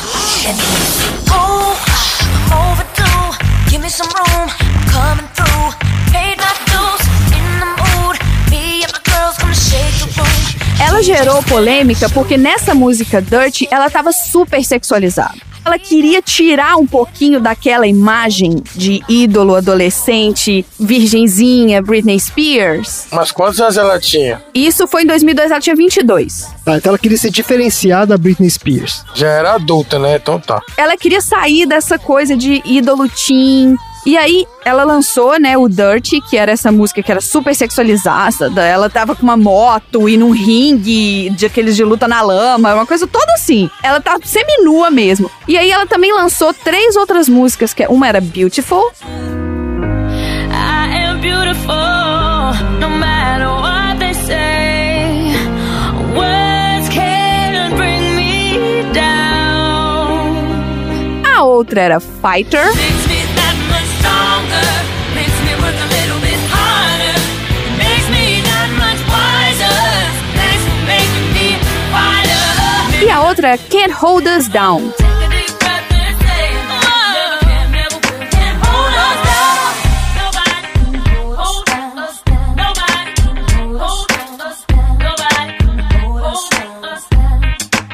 Ela 10.79 11.03
gerou 11.03 11.43
polêmica 11.43 12.09
porque 12.11 12.37
nessa 12.37 12.75
música 12.75 13.21
Dirty 13.21 13.67
ela 13.71 13.91
tava 13.91 14.13
super 14.13 14.63
sexualizada. 14.65 15.46
Ela 15.67 15.81
queria 15.81 16.23
tirar 16.23 16.77
um 16.77 16.87
pouquinho 16.87 17.41
daquela 17.41 17.89
imagem 17.89 18.63
de 18.77 19.03
ídolo 19.09 19.57
adolescente, 19.57 20.65
virgenzinha, 20.79 21.83
Britney 21.83 22.21
Spears. 22.21 23.09
Mas 23.11 23.33
quantos 23.33 23.61
anos 23.61 23.77
ela 23.77 23.99
tinha? 23.99 24.41
Isso 24.55 24.87
foi 24.87 25.03
em 25.03 25.07
2002, 25.07 25.51
ela 25.51 25.61
tinha 25.61 25.75
22. 25.75 26.47
Tá, 26.65 26.77
então 26.77 26.91
ela 26.91 26.99
queria 26.99 27.19
se 27.19 27.29
diferenciar 27.31 28.07
da 28.07 28.17
Britney 28.17 28.49
Spears. 28.49 29.05
Já 29.13 29.27
era 29.27 29.55
adulta, 29.55 29.99
né? 29.99 30.15
Então 30.15 30.39
tá. 30.39 30.63
Ela 30.77 30.97
queria 30.97 31.21
sair 31.21 31.67
dessa 31.67 31.99
coisa 31.99 32.37
de 32.37 32.63
ídolo 32.65 33.09
teen. 33.09 33.77
E 34.07 34.17
aí, 34.17 34.47
ela 34.65 34.85
lançou, 34.85 35.37
né, 35.41 35.59
o 35.59 35.69
Dirty, 35.69 36.21
que 36.21 36.37
era 36.37 36.53
essa 36.53 36.71
música 36.71 37.03
que 37.03 37.11
era 37.11 37.21
super 37.21 37.53
sexualizada. 37.53 38.63
Ela 38.63 38.89
tava 38.89 39.17
com 39.17 39.25
uma 39.25 39.37
moto 39.37 40.09
e 40.09 40.17
num 40.17 40.31
ringue 40.31 41.29
de 41.31 41.45
aqueles 41.45 41.75
de 41.75 41.83
luta 41.83 42.07
na 42.07 42.23
lama, 42.23 42.73
uma 42.73 42.87
coisa 42.87 43.05
toda 43.09 43.33
assim. 43.33 43.69
Ela 43.83 44.01
tá 44.01 44.17
seminua 44.23 44.93
mesmo. 44.93 45.29
E 45.49 45.59
aí, 45.59 45.73
ela 45.73 45.87
também 45.87 46.13
lançou 46.13 46.55
três 46.55 46.95
outras 46.95 47.29
músicas, 47.29 47.75
que 47.75 47.85
uma 47.89 48.07
era 48.07 48.21
Beautiful, 48.21 48.93
I 50.53 50.89
am 51.03 51.21
beautiful, 51.21 51.75
no 52.79 52.89
matter 52.89 53.49
what 53.49 53.99
they 53.99 54.15
say. 54.15 55.35
Words 56.15 56.89
bring 57.77 58.15
me 58.15 58.93
down. 58.93 60.37
a 61.25 61.43
outra 61.43 61.81
era 61.81 61.99
Fighter, 61.99 62.69
can 73.71 73.91
hold 73.91 74.27
us 74.27 74.49
down. 74.49 74.93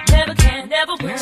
Never 0.08 0.34
can, 0.34 0.68
never 0.68 0.94
will. 1.02 1.16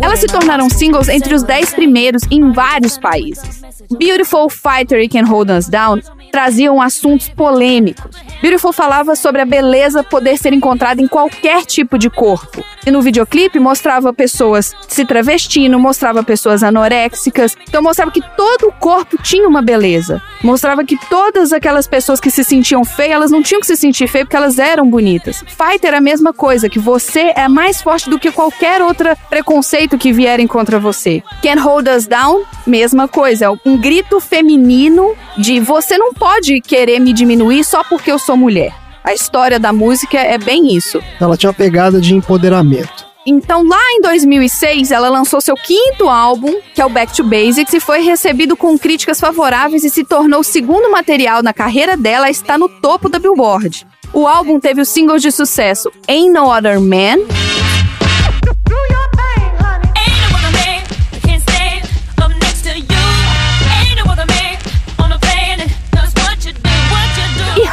Elas 0.00 0.20
se 0.20 0.26
tornaram 0.26 0.68
singles 0.68 1.08
entre 1.08 1.34
os 1.34 1.42
10 1.42 1.74
primeiros 1.74 2.22
em 2.30 2.52
vários 2.52 2.98
países. 2.98 3.62
Beautiful 3.98 4.48
Fighter 4.50 5.00
e 5.00 5.08
Can 5.08 5.24
Hold 5.24 5.50
Us 5.50 5.68
Down 5.68 6.00
traziam 6.32 6.80
assuntos 6.80 7.28
polêmicos. 7.28 8.16
Beautiful 8.40 8.72
falava 8.72 9.14
sobre 9.14 9.42
a 9.42 9.44
beleza 9.44 10.02
poder 10.02 10.38
ser 10.38 10.54
encontrada 10.54 11.00
em 11.00 11.06
qualquer 11.06 11.64
tipo 11.66 11.98
de 11.98 12.08
corpo. 12.08 12.64
E 12.84 12.90
no 12.90 13.02
videoclipe 13.02 13.60
mostrava 13.60 14.12
pessoas 14.12 14.72
se 14.88 15.04
travestindo, 15.04 15.78
mostrava 15.78 16.24
pessoas 16.24 16.64
anoréxicas, 16.64 17.56
então 17.68 17.82
mostrava 17.82 18.10
que 18.10 18.22
todo 18.36 18.68
o 18.68 18.72
corpo 18.72 19.16
tinha 19.22 19.46
uma 19.46 19.62
beleza. 19.62 20.20
Mostrava 20.42 20.82
que 20.82 20.96
todas 21.08 21.52
aquelas 21.52 21.86
pessoas 21.86 22.18
que 22.18 22.30
se 22.30 22.42
sentiam 22.42 22.84
feias, 22.84 23.12
elas 23.12 23.30
não 23.30 23.42
tinham 23.42 23.60
que 23.60 23.66
se 23.66 23.76
sentir 23.76 24.08
feias 24.08 24.24
porque 24.24 24.36
elas 24.36 24.58
eram 24.58 24.88
bonitas. 24.88 25.44
Fighter 25.46 25.94
é 25.94 25.98
a 25.98 26.00
mesma 26.00 26.32
coisa, 26.32 26.68
que 26.68 26.78
você 26.78 27.32
é 27.36 27.46
mais 27.46 27.80
forte 27.82 28.10
do 28.10 28.18
que 28.18 28.32
qualquer 28.32 28.82
outro 28.82 29.08
preconceito 29.28 29.98
que 29.98 30.12
vierem 30.12 30.46
contra 30.46 30.80
você. 30.80 31.22
Can 31.42 31.60
Hold 31.60 31.88
Us 31.88 32.06
Down, 32.06 32.42
mesma 32.66 33.06
coisa, 33.06 33.44
é 33.44 33.50
um 33.68 33.76
grito 33.76 34.18
feminino 34.18 35.14
de 35.36 35.60
você 35.60 35.96
não 35.96 36.12
pode 36.22 36.60
querer 36.60 37.00
me 37.00 37.12
diminuir 37.12 37.64
só 37.64 37.82
porque 37.82 38.12
eu 38.12 38.16
sou 38.16 38.36
mulher. 38.36 38.72
A 39.02 39.12
história 39.12 39.58
da 39.58 39.72
música 39.72 40.16
é 40.20 40.38
bem 40.38 40.72
isso. 40.72 41.02
Ela 41.20 41.36
tinha 41.36 41.50
uma 41.50 41.54
pegada 41.54 42.00
de 42.00 42.14
empoderamento. 42.14 43.04
Então, 43.26 43.66
lá 43.66 43.80
em 43.94 44.00
2006, 44.00 44.92
ela 44.92 45.08
lançou 45.08 45.40
seu 45.40 45.56
quinto 45.56 46.08
álbum, 46.08 46.60
que 46.72 46.80
é 46.80 46.86
o 46.86 46.88
Back 46.88 47.12
to 47.16 47.24
Basics, 47.24 47.74
e 47.74 47.80
foi 47.80 48.02
recebido 48.02 48.56
com 48.56 48.78
críticas 48.78 49.18
favoráveis 49.18 49.82
e 49.82 49.90
se 49.90 50.04
tornou 50.04 50.40
o 50.40 50.44
segundo 50.44 50.92
material 50.92 51.42
na 51.42 51.52
carreira 51.52 51.96
dela 51.96 52.26
a 52.26 52.30
estar 52.30 52.56
no 52.56 52.68
topo 52.68 53.08
da 53.08 53.18
Billboard. 53.18 53.84
O 54.12 54.24
álbum 54.24 54.60
teve 54.60 54.80
os 54.80 54.90
singles 54.90 55.22
de 55.22 55.32
sucesso 55.32 55.90
Ain't 56.06 56.32
No 56.32 56.56
Other 56.56 56.80
Man, 56.80 57.18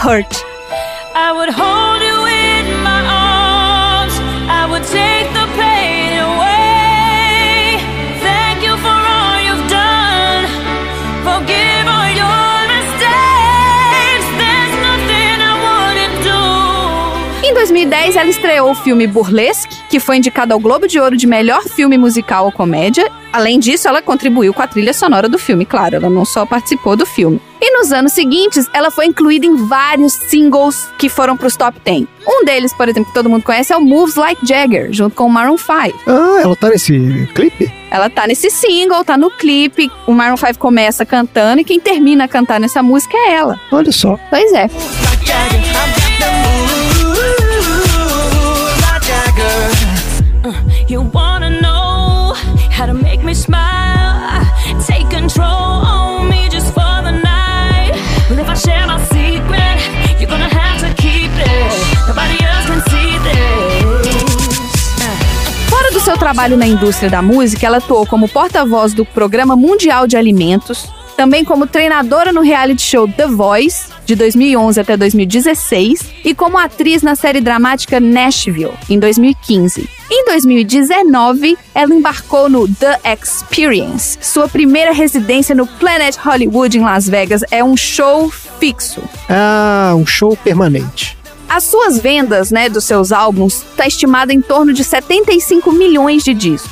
I 0.09 1.31
would 1.37 1.53
hold 1.53 1.88
ela 18.15 18.29
estreou 18.29 18.71
o 18.71 18.75
filme 18.75 19.05
Burlesque, 19.05 19.75
que 19.89 19.99
foi 19.99 20.17
indicado 20.17 20.53
ao 20.53 20.59
Globo 20.59 20.87
de 20.87 20.99
Ouro 20.99 21.15
de 21.15 21.27
melhor 21.27 21.61
filme 21.63 21.97
musical 21.97 22.45
ou 22.45 22.51
comédia. 22.51 23.09
Além 23.31 23.59
disso, 23.59 23.87
ela 23.87 24.01
contribuiu 24.01 24.53
com 24.53 24.61
a 24.61 24.67
trilha 24.67 24.93
sonora 24.93 25.29
do 25.29 25.37
filme, 25.37 25.65
claro, 25.65 25.95
ela 25.95 26.09
não 26.09 26.25
só 26.25 26.45
participou 26.45 26.95
do 26.95 27.05
filme. 27.05 27.39
E 27.61 27.77
nos 27.77 27.91
anos 27.91 28.13
seguintes, 28.13 28.65
ela 28.73 28.89
foi 28.89 29.05
incluída 29.05 29.45
em 29.45 29.55
vários 29.67 30.13
singles 30.13 30.87
que 30.97 31.09
foram 31.09 31.37
para 31.37 31.47
os 31.47 31.55
top 31.55 31.77
10. 31.83 32.07
Um 32.27 32.45
deles, 32.45 32.73
por 32.73 32.87
exemplo, 32.89 33.09
que 33.09 33.13
todo 33.13 33.29
mundo 33.29 33.43
conhece 33.43 33.73
é 33.73 33.77
o 33.77 33.81
Moves 33.81 34.15
Like 34.15 34.45
Jagger, 34.45 34.91
junto 34.91 35.15
com 35.15 35.25
o 35.25 35.29
Maroon 35.29 35.57
5. 35.57 35.99
Ah, 36.07 36.39
ela 36.41 36.55
tá 36.55 36.69
nesse 36.69 37.29
clipe? 37.35 37.71
Ela 37.91 38.09
tá 38.09 38.25
nesse 38.25 38.49
single, 38.49 39.03
tá 39.03 39.17
no 39.17 39.29
clipe. 39.29 39.91
O 40.07 40.13
Maroon 40.13 40.37
5 40.37 40.57
começa 40.57 41.05
cantando 41.05 41.61
e 41.61 41.65
quem 41.65 41.79
termina 41.79 42.23
a 42.23 42.27
cantar 42.27 42.59
nessa 42.59 42.81
música 42.81 43.15
é 43.15 43.33
ela. 43.33 43.59
Olha 43.71 43.91
só. 43.91 44.17
Pois 44.29 44.51
é. 44.53 44.63
Like 44.63 45.58
You 50.89 51.01
wanna 51.01 51.61
know 51.61 52.33
how 52.71 52.87
to 52.87 52.95
make 52.95 53.23
me 53.23 53.35
smile? 53.35 54.43
Take 54.87 55.07
control 55.11 55.45
on 55.45 56.27
me 56.27 56.49
just 56.49 56.73
for 56.73 57.03
the 57.03 57.11
night. 57.11 57.93
But 58.27 58.39
if 58.39 58.49
I 58.49 58.55
share 58.55 58.87
my 58.87 58.97
secret, 59.03 59.77
you're 60.19 60.27
gonna 60.27 60.49
have 60.49 60.79
to 60.79 60.91
keep 60.99 61.29
it. 61.29 62.07
Nobody 62.07 62.43
else 62.43 62.65
can 62.65 62.81
see 62.89 63.19
this. 63.19 63.99
Fora 65.69 65.91
do 65.91 65.99
seu 65.99 66.17
trabalho 66.17 66.57
na 66.57 66.65
indústria 66.65 67.07
da 67.07 67.21
música, 67.21 67.67
ela 67.67 67.77
atuou 67.77 68.07
como 68.07 68.27
porta-voz 68.27 68.91
do 68.91 69.05
Programa 69.05 69.55
Mundial 69.55 70.07
de 70.07 70.17
Alimentos, 70.17 70.89
também 71.19 71.43
como 71.43 71.67
treinadora 71.67 72.31
no 72.31 72.39
reality 72.39 72.81
show 72.81 73.05
The 73.05 73.27
Voice, 73.27 73.89
de 74.05 74.15
2011 74.15 74.79
até 74.79 74.95
2016, 74.95 75.99
e 76.23 76.33
como 76.33 76.57
atriz 76.57 77.01
na 77.01 77.13
série 77.13 77.41
dramática 77.41 77.99
Nashville, 77.99 78.71
em 78.89 78.97
2015. 78.97 79.89
Em 80.09 80.25
2019, 80.27 81.57
ela 81.75 81.93
embarcou 81.93 82.47
no 82.47 82.65
The 82.69 83.01
Experience. 83.03 84.17
Sua 84.21 84.47
primeira 84.47 84.93
residência 84.93 85.53
no 85.53 85.67
Planet 85.67 86.15
Hollywood, 86.15 86.77
em 86.77 86.83
Las 86.83 87.09
Vegas, 87.09 87.43
é 87.51 87.61
um 87.61 87.75
show 87.75 88.31
fixo. 88.57 89.01
Ah, 89.27 89.93
um 89.97 90.05
show 90.05 90.37
permanente. 90.37 91.17
As 91.49 91.65
suas 91.65 91.99
vendas, 91.99 92.49
né, 92.49 92.69
dos 92.69 92.85
seus 92.85 93.11
álbuns, 93.11 93.55
está 93.55 93.85
estimada 93.85 94.31
em 94.31 94.39
torno 94.39 94.71
de 94.71 94.85
75 94.85 95.69
milhões 95.73 96.23
de 96.23 96.33
discos. 96.33 96.71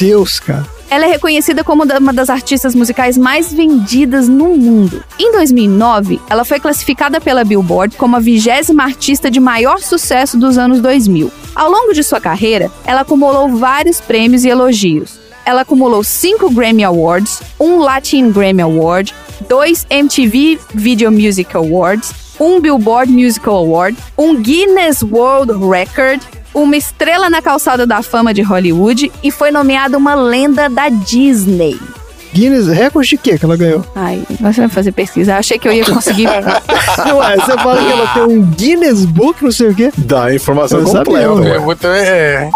Deus, 0.00 0.40
cara. 0.40 0.77
Ela 0.90 1.04
é 1.04 1.08
reconhecida 1.08 1.62
como 1.62 1.82
uma 1.84 2.12
das 2.14 2.30
artistas 2.30 2.74
musicais 2.74 3.18
mais 3.18 3.52
vendidas 3.52 4.26
no 4.26 4.56
mundo. 4.56 5.04
Em 5.18 5.30
2009, 5.32 6.18
ela 6.30 6.46
foi 6.46 6.58
classificada 6.58 7.20
pela 7.20 7.44
Billboard 7.44 7.96
como 7.96 8.16
a 8.16 8.20
vigésima 8.20 8.84
artista 8.84 9.30
de 9.30 9.38
maior 9.38 9.80
sucesso 9.80 10.38
dos 10.38 10.56
anos 10.56 10.80
2000. 10.80 11.30
Ao 11.54 11.70
longo 11.70 11.92
de 11.92 12.02
sua 12.02 12.20
carreira, 12.20 12.70
ela 12.86 13.02
acumulou 13.02 13.50
vários 13.50 14.00
prêmios 14.00 14.44
e 14.44 14.48
elogios. 14.48 15.18
Ela 15.44 15.60
acumulou 15.60 16.02
cinco 16.02 16.50
Grammy 16.50 16.84
Awards, 16.84 17.42
um 17.60 17.78
Latin 17.78 18.30
Grammy 18.30 18.62
Award, 18.62 19.14
dois 19.46 19.86
MTV 19.90 20.58
Video 20.74 21.12
Music 21.12 21.54
Awards, 21.54 22.14
um 22.40 22.60
Billboard 22.60 23.12
Musical 23.12 23.56
Award, 23.56 23.96
um 24.16 24.40
Guinness 24.40 25.02
World 25.02 25.52
Record, 25.52 26.22
uma 26.54 26.76
estrela 26.76 27.28
na 27.30 27.40
calçada 27.42 27.86
da 27.86 28.02
fama 28.02 28.32
de 28.34 28.42
Hollywood 28.42 29.10
e 29.22 29.30
foi 29.30 29.50
nomeada 29.50 29.96
uma 29.96 30.14
lenda 30.14 30.68
da 30.68 30.88
Disney. 30.88 31.78
Guinness, 32.32 32.66
recorde 32.68 33.08
de 33.08 33.16
quê 33.16 33.38
que 33.38 33.44
ela 33.44 33.56
ganhou? 33.56 33.84
Ai, 33.94 34.22
você 34.40 34.60
vai 34.60 34.68
fazer 34.68 34.92
pesquisa. 34.92 35.32
Eu 35.32 35.36
achei 35.38 35.58
que 35.58 35.66
eu 35.66 35.72
ia 35.72 35.84
conseguir. 35.84 36.28
Ué, 36.28 37.36
você 37.36 37.52
fala 37.56 37.82
que 37.82 37.90
ela 37.90 38.06
tem 38.08 38.22
um 38.24 38.42
Guinness 38.42 39.04
Book, 39.06 39.42
não 39.42 39.50
sei 39.50 39.68
o 39.70 39.74
quê. 39.74 39.90
Dá 39.96 40.24
a 40.24 40.34
informação 40.34 40.80
Eu 40.80 40.84
completa. 40.84 41.48
É, 41.48 41.58
muito, 41.58 41.86
é, 41.86 42.50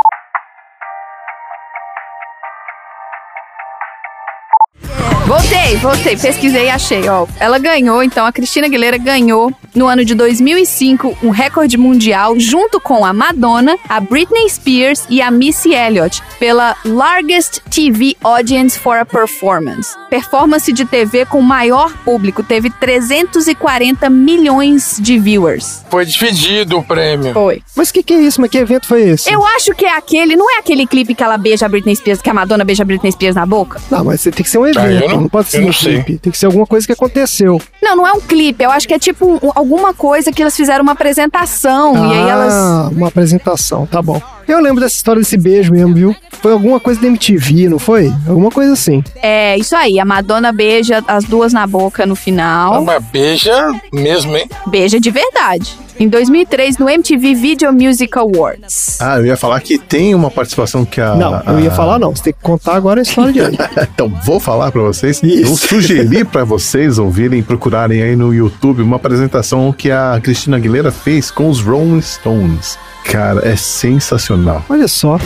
Voltei, 5.26 5.76
voltei, 5.76 6.16
pesquisei 6.16 6.64
e 6.66 6.68
achei, 6.70 7.08
ó. 7.08 7.26
Ela 7.38 7.58
ganhou, 7.58 8.02
então, 8.02 8.26
a 8.26 8.32
Cristina 8.32 8.66
Aguilera 8.66 8.98
ganhou 8.98 9.52
no 9.74 9.86
ano 9.86 10.04
de 10.04 10.14
2005 10.14 11.16
um 11.22 11.30
recorde 11.30 11.78
mundial 11.78 12.38
junto 12.38 12.78
com 12.80 13.04
a 13.06 13.12
Madonna, 13.14 13.78
a 13.88 13.98
Britney 14.00 14.48
Spears 14.50 15.04
e 15.08 15.22
a 15.22 15.30
Missy 15.30 15.72
Elliott 15.72 16.20
pela 16.38 16.76
Largest 16.84 17.60
TV 17.70 18.14
Audience 18.22 18.78
for 18.78 18.98
a 18.98 19.06
Performance. 19.06 19.96
Performance 20.10 20.70
de 20.70 20.84
TV 20.84 21.24
com 21.24 21.40
maior 21.40 21.92
público, 22.04 22.42
teve 22.42 22.68
340 22.68 24.10
milhões 24.10 24.98
de 25.00 25.18
viewers. 25.18 25.82
foi 25.88 26.04
dividido 26.04 26.78
o 26.78 26.82
prêmio. 26.84 27.32
Foi. 27.32 27.62
Mas 27.74 27.88
o 27.88 27.92
que, 27.94 28.02
que 28.02 28.12
é 28.12 28.20
isso? 28.20 28.40
Mas 28.40 28.50
que 28.50 28.58
evento 28.58 28.86
foi 28.86 29.02
esse? 29.02 29.32
Eu 29.32 29.46
acho 29.46 29.72
que 29.74 29.86
é 29.86 29.96
aquele, 29.96 30.36
não 30.36 30.50
é 30.54 30.58
aquele 30.58 30.86
clipe 30.86 31.14
que 31.14 31.22
ela 31.22 31.38
beija 31.38 31.64
a 31.64 31.68
Britney 31.68 31.96
Spears, 31.96 32.20
que 32.20 32.28
a 32.28 32.34
Madonna 32.34 32.64
beija 32.64 32.82
a 32.82 32.86
Britney 32.86 33.12
Spears 33.12 33.36
na 33.36 33.46
boca? 33.46 33.80
Não, 33.90 34.04
mas 34.04 34.22
tem 34.22 34.32
que 34.32 34.50
ser 34.50 34.58
um 34.58 34.64
Ah, 34.64 34.70
evento, 34.70 35.02
eu 35.04 35.08
não- 35.08 35.21
não, 35.22 35.28
pode 35.28 35.48
ser 35.48 35.58
eu 35.58 35.62
um 35.62 35.66
não 35.66 35.72
sei. 35.72 35.94
clipe. 36.02 36.18
Tem 36.18 36.30
que 36.32 36.38
ser 36.38 36.46
alguma 36.46 36.66
coisa 36.66 36.86
que 36.86 36.92
aconteceu. 36.92 37.60
Não, 37.82 37.96
não 37.96 38.06
é 38.06 38.12
um 38.12 38.20
clipe. 38.20 38.62
Eu 38.62 38.70
acho 38.70 38.86
que 38.86 38.94
é 38.94 38.98
tipo 38.98 39.26
um- 39.42 39.50
alguma 39.54 39.92
coisa 39.94 40.30
que 40.32 40.42
elas 40.42 40.56
fizeram 40.56 40.82
uma 40.82 40.92
apresentação. 40.92 41.94
e 42.10 42.12
aí 42.18 42.28
elas. 42.28 42.52
Ah, 42.52 42.88
uma 42.92 43.08
apresentação, 43.08 43.86
tá 43.86 44.00
bom. 44.02 44.20
Eu 44.46 44.60
lembro 44.60 44.80
dessa 44.80 44.96
história 44.96 45.20
desse 45.20 45.36
beijo 45.36 45.72
mesmo, 45.72 45.94
viu? 45.94 46.16
Foi 46.40 46.52
alguma 46.52 46.78
coisa 46.80 47.00
da 47.00 47.06
MTV, 47.06 47.68
não 47.68 47.78
foi? 47.78 48.12
Alguma 48.28 48.50
coisa 48.50 48.72
assim. 48.72 49.02
É, 49.22 49.56
isso 49.56 49.74
aí. 49.76 49.98
A 50.00 50.04
Madonna 50.04 50.52
beija 50.52 51.02
as 51.06 51.24
duas 51.24 51.52
na 51.52 51.66
boca 51.66 52.04
no 52.04 52.12
Ah, 52.14 52.16
final. 52.16 52.82
mas 52.84 53.02
beija 53.04 53.70
mesmo, 53.92 54.36
hein? 54.36 54.48
Beija 54.66 54.98
de 55.00 55.10
verdade. 55.10 55.78
Em 55.99 56.09
2003, 56.09 56.78
no 56.78 56.88
MTV 56.88 57.34
Video 57.34 57.72
Music 57.72 58.16
Awards. 58.18 58.99
Ah, 59.01 59.18
eu 59.18 59.26
ia 59.26 59.36
falar 59.36 59.61
que 59.61 59.78
tem 59.78 60.14
uma 60.14 60.30
participação 60.30 60.84
que 60.84 61.01
a. 61.01 61.14
Não, 61.14 61.40
eu 61.47 61.61
ia 61.61 61.68
a- 61.70 61.74
falar 61.74 61.99
não. 61.99 62.14
Você 62.14 62.24
tem 62.24 62.32
que 62.32 62.40
contar 62.43 62.74
agora 62.74 63.01
a 63.01 63.03
história 63.03 63.32
de 63.32 63.40
hoje. 63.43 63.59
Então, 63.95 64.09
vou 64.24 64.40
falar 64.40 64.72
pra 64.72 64.82
vocês. 64.82 65.22
Isso. 65.22 65.53
Eu 65.53 65.57
sugeri 65.57 66.24
pra 66.26 66.45
vocês 66.45 66.99
ouvirem, 66.99 67.43
procurarem 67.43 68.03
aí 68.03 68.16
no 68.16 68.32
YouTube 68.34 68.82
uma 68.82 68.97
apresentação 68.97 69.72
que 69.72 69.90
a 69.90 70.18
Cristina 70.22 70.57
Aguilera 70.57 70.90
fez 70.90 71.30
com 71.30 71.49
os 71.49 71.61
Rolling 71.61 72.01
Stones. 72.01 72.78
Cara, 73.05 73.47
é 73.47 73.57
sensacional. 73.57 74.64
Olha 74.68 74.88
só. 74.88 75.18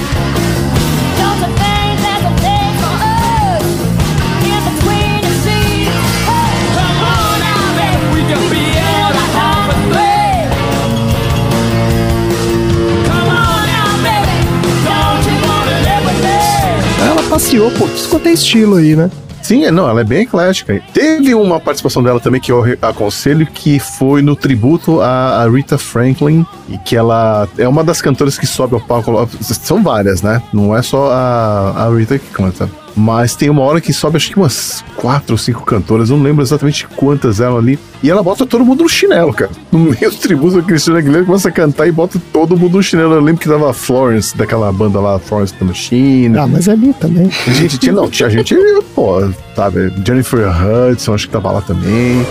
Passeou 17.57 17.71
por 17.71 17.89
tudo 17.89 18.09
quanto 18.11 18.29
é 18.29 18.33
estilo 18.33 18.77
aí, 18.77 18.95
né? 18.95 19.11
Sim, 19.43 19.65
é, 19.65 19.71
não, 19.71 19.89
ela 19.89 20.01
é 20.01 20.05
bem 20.05 20.23
eclética. 20.23 20.83
Teve 20.93 21.35
uma 21.35 21.61
participação 21.61 22.03
dela 22.03 22.19
também 22.21 22.41
que 22.41 22.51
eu 22.51 22.65
aconselho, 22.83 23.47
que 23.47 23.79
foi 23.79 24.21
no 24.21 24.35
tributo 24.35 25.01
a 25.01 25.49
Rita 25.49 25.79
Franklin, 25.79 26.45
e 26.69 26.77
que 26.79 26.97
ela 26.97 27.49
é 27.57 27.67
uma 27.67 27.85
das 27.85 28.03
cantoras 28.03 28.37
que 28.37 28.47
sobe 28.47 28.75
ao 28.75 28.81
palco. 28.81 29.29
São 29.41 29.83
várias, 29.83 30.21
né? 30.21 30.43
Não 30.53 30.77
é 30.77 30.83
só 30.83 31.11
a, 31.13 31.87
a 31.87 31.97
Rita 31.97 32.19
que 32.19 32.29
canta. 32.31 32.69
Mas 32.97 33.37
tem 33.37 33.51
uma 33.51 33.63
hora 33.63 33.81
que 33.81 33.93
sobe, 33.93 34.17
acho 34.17 34.31
que 34.31 34.37
umas 34.37 34.83
quatro 34.97 35.33
ou 35.35 35.39
cinco 35.39 35.65
cantoras, 35.65 36.09
eu 36.09 36.17
não 36.17 36.25
lembro 36.25 36.43
exatamente 36.43 36.87
quantas 36.97 37.41
eram 37.41 37.59
ali. 37.59 37.79
E 38.03 38.11
ela 38.11 38.23
bota 38.23 38.47
todo 38.47 38.65
mundo 38.65 38.83
no 38.85 38.89
chinelo, 38.89 39.35
cara. 39.35 39.51
No 39.71 39.79
meio 39.79 40.11
do 40.11 40.17
tributo, 40.17 40.59
a 40.59 40.63
Cristina 40.63 40.99
Aguilera 40.99 41.25
começa 41.25 41.49
a 41.49 41.53
cantar 41.53 41.87
e 41.87 41.93
bota 41.93 42.21
todo 42.33 42.57
mundo 42.57 42.79
no 42.79 42.83
chinelo. 42.83 43.15
Eu 43.15 43.21
lembro 43.21 43.41
que 43.41 43.49
tava 43.49 43.71
a 43.71 43.75
Florence, 43.75 44.37
daquela 44.37 44.73
banda 44.73 44.99
lá, 44.99 45.19
Florence 45.19 45.55
da 45.59 45.67
Machine. 45.67 46.39
Ah, 46.39 46.47
mas 46.47 46.69
é 46.69 46.73
ali 46.73 46.95
também. 46.95 47.31
Gente, 47.49 47.79
tinha, 47.79 47.93
não, 47.93 48.09
tinha 48.09 48.31
gente, 48.31 48.55
pô, 48.95 49.29
sabe, 49.55 49.93
Jennifer 50.05 50.49
Hudson, 50.49 51.15
acho 51.15 51.27
que 51.27 51.33
tava 51.33 51.53
lá 51.53 51.61
também. 51.61 52.25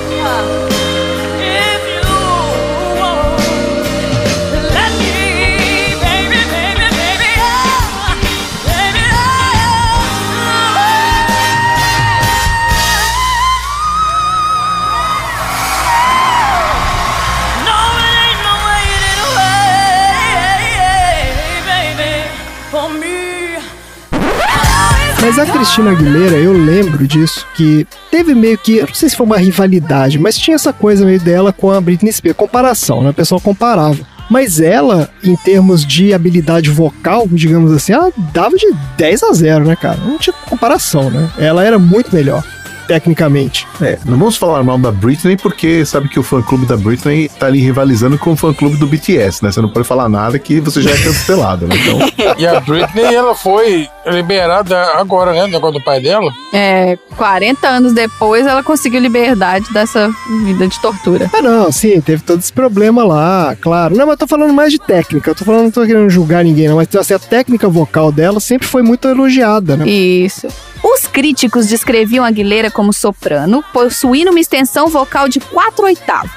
Mas 25.38 25.50
a 25.50 25.52
Cristina 25.52 25.92
Aguilera, 25.92 26.38
eu 26.38 26.54
lembro 26.54 27.06
disso, 27.06 27.46
que 27.56 27.86
teve 28.10 28.34
meio 28.34 28.58
que, 28.58 28.78
eu 28.78 28.88
não 28.88 28.94
sei 28.94 29.10
se 29.10 29.18
foi 29.18 29.26
uma 29.26 29.38
rivalidade, 29.38 30.18
mas 30.18 30.38
tinha 30.38 30.56
essa 30.56 30.72
coisa 30.72 31.06
meio 31.06 31.20
dela 31.20 31.52
com 31.52 31.70
a 31.72 31.82
Britney 31.82 32.10
Spears, 32.14 32.38
comparação, 32.38 33.04
né? 33.04 33.10
O 33.10 33.14
pessoal 33.14 33.42
comparava. 33.42 33.98
Mas 34.30 34.62
ela, 34.62 35.10
em 35.22 35.36
termos 35.36 35.86
de 35.86 36.14
habilidade 36.14 36.70
vocal, 36.70 37.28
digamos 37.30 37.74
assim, 37.74 37.92
ela 37.92 38.14
dava 38.32 38.56
de 38.56 38.74
10 38.96 39.24
a 39.24 39.34
0, 39.34 39.66
né, 39.66 39.76
cara? 39.76 39.98
Não 40.06 40.18
tinha 40.18 40.34
comparação, 40.48 41.10
né? 41.10 41.30
Ela 41.38 41.66
era 41.66 41.78
muito 41.78 42.16
melhor, 42.16 42.42
tecnicamente. 42.88 43.68
É, 43.82 43.98
não 44.06 44.18
vamos 44.18 44.38
falar 44.38 44.64
mal 44.64 44.78
da 44.78 44.92
Britney, 44.92 45.38
porque 45.38 45.86
sabe 45.86 46.10
que 46.10 46.20
o 46.20 46.24
fã-clube 46.24 46.66
da 46.66 46.78
Britney 46.78 47.30
tá 47.30 47.48
ali 47.48 47.60
rivalizando 47.60 48.18
com 48.18 48.32
o 48.32 48.36
fã-clube 48.36 48.78
do 48.78 48.88
BTS, 48.88 49.44
né? 49.44 49.52
Você 49.52 49.62
não 49.62 49.70
pode 49.70 49.88
falar 49.88 50.10
nada 50.10 50.38
que 50.40 50.60
você 50.60 50.82
já 50.82 50.92
é 50.92 50.98
cancelado, 50.98 51.68
né? 51.68 51.76
Então, 51.76 52.36
E 52.38 52.48
a 52.48 52.60
Britney, 52.60 53.14
ela 53.14 53.36
foi 53.36 53.88
liberada 54.06 54.78
agora, 54.94 55.34
né? 55.34 55.42
No 55.42 55.48
negócio 55.48 55.80
do 55.80 55.84
pai 55.84 56.02
dela. 56.02 56.32
É, 56.54 56.98
40 57.18 57.68
anos 57.68 57.94
depois, 57.94 58.46
ela 58.46 58.64
conseguiu 58.64 59.00
liberdade 59.00 59.72
dessa 59.74 60.10
vida 60.44 60.68
de 60.68 60.80
tortura. 60.80 61.30
Ah, 61.34 61.42
não, 61.42 61.72
sim, 61.72 62.00
teve 62.02 62.24
todo 62.24 62.40
esse 62.40 62.54
problema 62.54 63.04
lá, 63.04 63.56
claro. 63.60 63.96
Não, 63.96 64.06
mas 64.06 64.14
eu 64.14 64.18
tô 64.20 64.28
falando 64.28 64.54
mais 64.54 64.72
de 64.72 64.80
técnica. 64.80 65.32
Eu 65.32 65.36
tô 65.36 65.44
falando, 65.44 65.64
não 65.64 65.72
tô 65.72 65.86
querendo 65.86 66.10
julgar 66.10 66.44
ninguém, 66.44 66.68
não. 66.68 66.78
Mas 66.78 66.94
assim, 66.96 67.14
a 67.14 67.20
técnica 67.20 67.68
vocal 67.68 68.12
dela 68.12 68.40
sempre 68.40 68.68
foi 68.68 68.82
muito 68.82 69.08
elogiada, 69.08 69.76
né? 69.76 69.88
Isso. 69.88 70.48
Os 70.96 71.08
críticos 71.08 71.68
descreviam 71.68 72.24
a 72.24 72.30
Aguilera 72.30 72.72
como 72.72 72.93
soprano, 72.93 73.62
possuindo 73.74 74.32
uma 74.32 74.39
extensão 74.39 74.88
vocal 74.88 75.28
de 75.28 75.41
4 75.41 75.84
oitavas. 75.84 76.32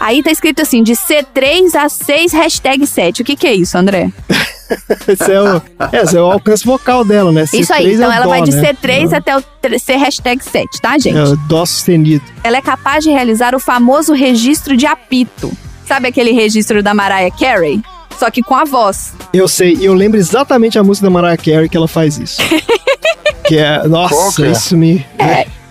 Aí 0.00 0.22
tá 0.22 0.30
escrito 0.30 0.62
assim, 0.62 0.82
de 0.82 0.94
C3 0.94 1.74
a 1.74 1.86
6, 1.86 2.32
hashtag 2.32 2.86
7. 2.86 3.20
O 3.20 3.24
que 3.26 3.36
que 3.36 3.46
é 3.46 3.54
isso, 3.54 3.76
André? 3.76 4.10
Esse 5.06 5.32
é 5.32 5.42
o, 5.42 5.56
é, 5.56 6.02
esse 6.02 6.16
é 6.16 6.20
o 6.22 6.30
alcance 6.30 6.64
vocal 6.64 7.04
dela, 7.04 7.32
né? 7.32 7.42
isso 7.52 7.72
aí, 7.74 7.86
C3 7.86 7.90
é 7.90 7.94
então 7.94 8.08
o 8.08 8.12
ela 8.12 8.24
dó, 8.24 8.30
vai 8.30 8.42
de 8.42 8.52
né? 8.52 8.72
C3 8.72 9.12
até 9.12 9.36
o 9.36 9.42
C 9.80 9.96
hashtag 9.96 10.44
7, 10.44 10.80
tá, 10.80 10.96
gente? 10.96 11.18
É 11.18 11.24
o 11.24 11.36
dó 11.36 11.66
sustenido. 11.66 12.24
Ela 12.44 12.58
é 12.58 12.62
capaz 12.62 13.02
de 13.02 13.10
realizar 13.10 13.52
o 13.52 13.58
famoso 13.58 14.12
registro 14.12 14.76
de 14.76 14.86
apito. 14.86 15.50
Sabe 15.86 16.06
aquele 16.06 16.30
registro 16.30 16.84
da 16.84 16.94
Mariah 16.94 17.36
Carey? 17.36 17.82
Só 18.16 18.30
que 18.30 18.42
com 18.42 18.54
a 18.54 18.64
voz. 18.64 19.12
Eu 19.34 19.48
sei, 19.48 19.74
e 19.74 19.84
eu 19.86 19.92
lembro 19.92 20.20
exatamente 20.20 20.78
a 20.78 20.84
música 20.84 21.08
da 21.08 21.10
Mariah 21.10 21.36
Carey 21.36 21.68
que 21.68 21.76
ela 21.76 21.88
faz 21.88 22.16
isso. 22.16 22.40
que 23.44 23.58
é, 23.58 23.86
nossa, 23.86 24.46
é? 24.46 24.50
isso 24.52 24.76
me... 24.76 25.06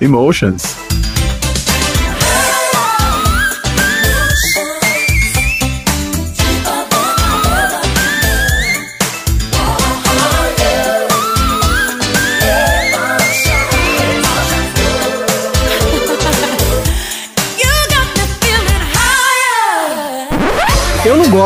Emotions. 0.01 0.88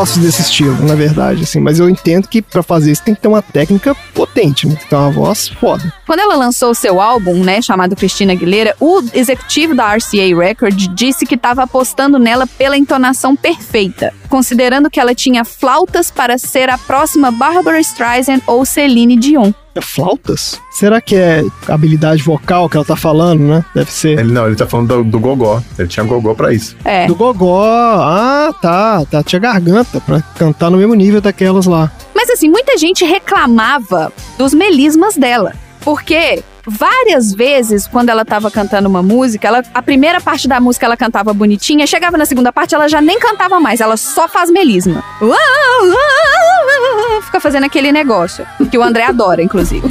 Gosto 0.04 0.20
desse 0.20 0.42
estilo, 0.42 0.86
na 0.86 0.94
verdade, 0.94 1.44
assim, 1.44 1.58
mas 1.60 1.78
eu 1.78 1.88
entendo 1.88 2.28
que 2.28 2.42
pra 2.42 2.62
fazer 2.62 2.92
isso 2.92 3.02
tem 3.02 3.14
que 3.14 3.22
ter 3.22 3.28
uma 3.28 3.40
técnica 3.40 3.94
potente, 4.12 4.68
né? 4.68 4.76
Tem 4.86 4.98
uma 4.98 5.10
voz 5.10 5.48
foda. 5.48 5.90
Quando 6.06 6.20
ela 6.20 6.36
lançou 6.36 6.72
o 6.72 6.74
seu 6.74 7.00
álbum, 7.00 7.42
né, 7.42 7.62
chamado 7.62 7.96
Cristina 7.96 8.34
Aguilera, 8.34 8.76
o 8.78 9.02
executivo 9.14 9.74
da 9.74 9.94
RCA 9.94 10.36
Record 10.38 10.76
disse 10.94 11.24
que 11.24 11.36
estava 11.36 11.62
apostando 11.62 12.18
nela 12.18 12.46
pela 12.46 12.76
entonação 12.76 13.34
perfeita, 13.34 14.12
considerando 14.34 14.90
que 14.90 14.98
ela 14.98 15.14
tinha 15.14 15.44
flautas 15.44 16.10
para 16.10 16.36
ser 16.36 16.68
a 16.68 16.76
próxima 16.76 17.30
Barbara 17.30 17.78
Streisand 17.78 18.40
ou 18.48 18.66
Celine 18.66 19.16
Dion. 19.16 19.52
É 19.76 19.80
flautas? 19.80 20.60
Será 20.72 21.00
que 21.00 21.14
é 21.14 21.44
habilidade 21.68 22.20
vocal 22.20 22.68
que 22.68 22.76
ela 22.76 22.84
tá 22.84 22.96
falando, 22.96 23.44
né? 23.44 23.64
Deve 23.72 23.92
ser. 23.92 24.18
Ele, 24.18 24.32
não, 24.32 24.48
ele 24.48 24.56
tá 24.56 24.66
falando 24.66 24.88
do, 24.88 25.04
do 25.04 25.20
gogó. 25.20 25.62
Ele 25.78 25.86
tinha 25.86 26.04
gogó 26.04 26.34
pra 26.34 26.52
isso. 26.52 26.76
É. 26.84 27.06
Do 27.06 27.14
gogó. 27.14 27.62
Ah, 27.64 28.52
tá. 28.60 29.04
Tá. 29.08 29.22
Tinha 29.22 29.38
garganta 29.38 30.00
pra 30.00 30.20
cantar 30.36 30.68
no 30.68 30.78
mesmo 30.78 30.94
nível 30.94 31.20
daquelas 31.20 31.66
lá. 31.66 31.92
Mas 32.12 32.28
assim, 32.28 32.48
muita 32.48 32.76
gente 32.76 33.04
reclamava 33.04 34.12
dos 34.36 34.52
melismas 34.52 35.16
dela. 35.16 35.52
Porque 35.80 36.42
várias 36.66 37.32
vezes, 37.32 37.86
quando 37.86 38.08
ela 38.08 38.24
tava 38.24 38.50
cantando 38.50 38.88
uma 38.88 39.02
música, 39.02 39.48
ela, 39.48 39.62
a 39.72 39.82
primeira 39.82 40.20
parte 40.20 40.48
da 40.48 40.60
música 40.60 40.86
ela 40.86 40.96
cantava 40.96 41.32
bonitinha, 41.32 41.86
chegava 41.86 42.16
na 42.16 42.26
segunda 42.26 42.52
parte 42.52 42.74
ela 42.74 42.88
já 42.88 43.00
nem 43.00 43.18
cantava 43.18 43.60
mais, 43.60 43.80
ela 43.80 43.96
só 43.96 44.28
faz 44.28 44.50
melisma. 44.50 45.02
Fica 47.22 47.40
fazendo 47.40 47.64
aquele 47.64 47.92
negócio. 47.92 48.46
Que 48.70 48.78
o 48.78 48.82
André 48.82 49.04
adora, 49.04 49.42
inclusive. 49.42 49.86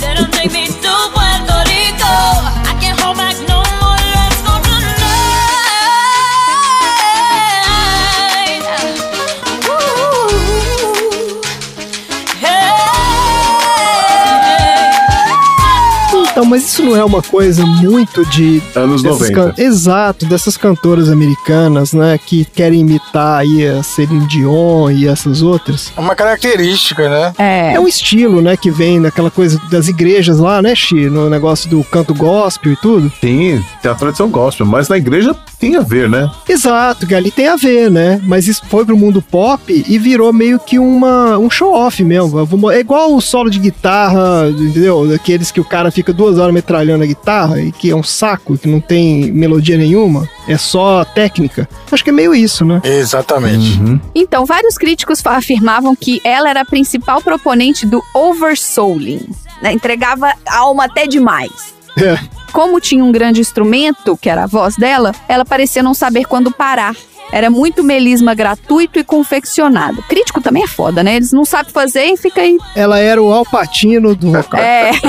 Mas 16.54 16.66
isso 16.68 16.84
não 16.84 16.96
é 16.96 17.04
uma 17.04 17.22
coisa 17.22 17.66
muito 17.66 18.24
de. 18.28 18.62
Anos 18.76 19.02
dessas 19.02 19.32
90. 19.32 19.54
can- 19.56 19.64
Exato, 19.64 20.26
dessas 20.28 20.56
cantoras 20.56 21.10
americanas, 21.10 21.94
né? 21.94 22.20
Que 22.24 22.46
querem 22.46 22.82
imitar 22.82 23.40
aí 23.40 23.68
a 23.68 23.82
Celine 23.82 24.28
Dion 24.28 24.92
e 24.92 25.08
essas 25.08 25.42
outras. 25.42 25.92
É 25.98 26.00
uma 26.00 26.16
característica, 26.16 27.10
né? 27.10 27.34
É. 27.40 27.74
É 27.74 27.80
um 27.80 27.88
estilo, 27.88 28.40
né? 28.42 28.56
Que 28.56 28.70
vem 28.70 29.02
daquela 29.02 29.32
coisa 29.32 29.60
das 29.72 29.88
igrejas 29.88 30.38
lá, 30.38 30.62
né, 30.62 30.76
Xi? 30.76 31.10
No 31.10 31.28
negócio 31.30 31.68
do 31.70 31.84
canto 31.86 32.14
gospel 32.14 32.74
e 32.74 32.76
tudo. 32.78 33.12
Tem, 33.20 33.64
tem 33.82 33.92
a 33.92 33.96
tradição 33.96 34.30
gospel, 34.30 34.66
mas 34.66 34.88
na 34.88 34.98
igreja 34.98 35.36
tem 35.60 35.76
a 35.76 35.82
ver, 35.82 36.08
né? 36.10 36.30
Exato, 36.48 37.08
que 37.08 37.16
ali 37.16 37.32
tem 37.32 37.48
a 37.48 37.56
ver, 37.56 37.90
né? 37.90 38.22
Mas 38.26 38.48
isso 38.48 38.62
foi 38.70 38.86
pro 38.86 38.96
mundo 38.98 39.22
pop 39.22 39.84
e 39.88 39.98
virou 39.98 40.32
meio 40.32 40.60
que 40.60 40.78
uma, 40.78 41.38
um 41.38 41.50
show-off 41.50 42.04
mesmo. 42.04 42.70
É 42.72 42.80
igual 42.80 43.16
o 43.16 43.22
solo 43.22 43.50
de 43.50 43.60
guitarra, 43.60 44.50
entendeu? 44.50 45.08
Daqueles 45.08 45.50
que 45.52 45.60
o 45.62 45.66
cara 45.66 45.90
fica 45.90 46.12
duas 46.14 46.38
horas 46.38 46.43
metralhando 46.52 47.04
a 47.04 47.08
guitarra 47.08 47.62
e 47.62 47.72
que 47.72 47.90
é 47.90 47.96
um 47.96 48.04
saco, 48.04 48.58
que 48.58 48.68
não 48.68 48.82
tem 48.82 49.32
melodia 49.32 49.78
nenhuma, 49.78 50.28
é 50.48 50.58
só 50.58 51.06
técnica. 51.06 51.68
Acho 51.92 52.04
que 52.04 52.10
é 52.10 52.14
meio 52.14 52.34
isso, 52.34 52.66
né? 52.66 52.82
Exatamente. 52.84 53.80
Uhum. 53.80 54.00
Então, 54.14 54.46
vários 54.46 54.78
críticos 54.78 55.26
afirmavam 55.26 55.96
que 55.96 56.20
ela 56.24 56.50
era 56.50 56.62
a 56.62 56.66
principal 56.66 57.22
proponente 57.22 57.86
do 57.86 58.02
oversouling. 58.14 59.26
Né? 59.62 59.74
Entregava 59.74 60.34
alma 60.46 60.86
até 60.86 61.08
demais. 61.08 61.74
É. 61.98 62.18
Como 62.52 62.80
tinha 62.80 63.04
um 63.04 63.12
grande 63.12 63.42
instrumento, 63.42 64.18
que 64.18 64.30
era 64.30 64.44
a 64.44 64.48
voz 64.48 64.76
dela, 64.76 65.12
ela 65.28 65.46
parecia 65.46 65.82
não 65.82 65.94
saber 65.94 66.26
quando 66.26 66.52
parar. 66.52 66.96
Era 67.34 67.50
muito 67.50 67.84
melisma 67.84 68.36
gratuito 68.36 69.00
e 69.00 69.04
confeccionado. 69.04 70.04
Crítico 70.04 70.40
também 70.40 70.64
é 70.64 70.68
foda, 70.68 71.04
né? 71.04 71.16
Eles 71.16 71.34
não 71.34 71.44
sabem 71.44 71.74
fazer 71.74 72.06
e 72.06 72.16
fica 72.16 72.42
aí. 72.42 72.60
Ela 72.76 73.00
era 73.00 73.20
o 73.20 73.34
Alpatino 73.34 74.16
do 74.16 74.32
vocal. 74.32 74.62
É. 74.62 74.92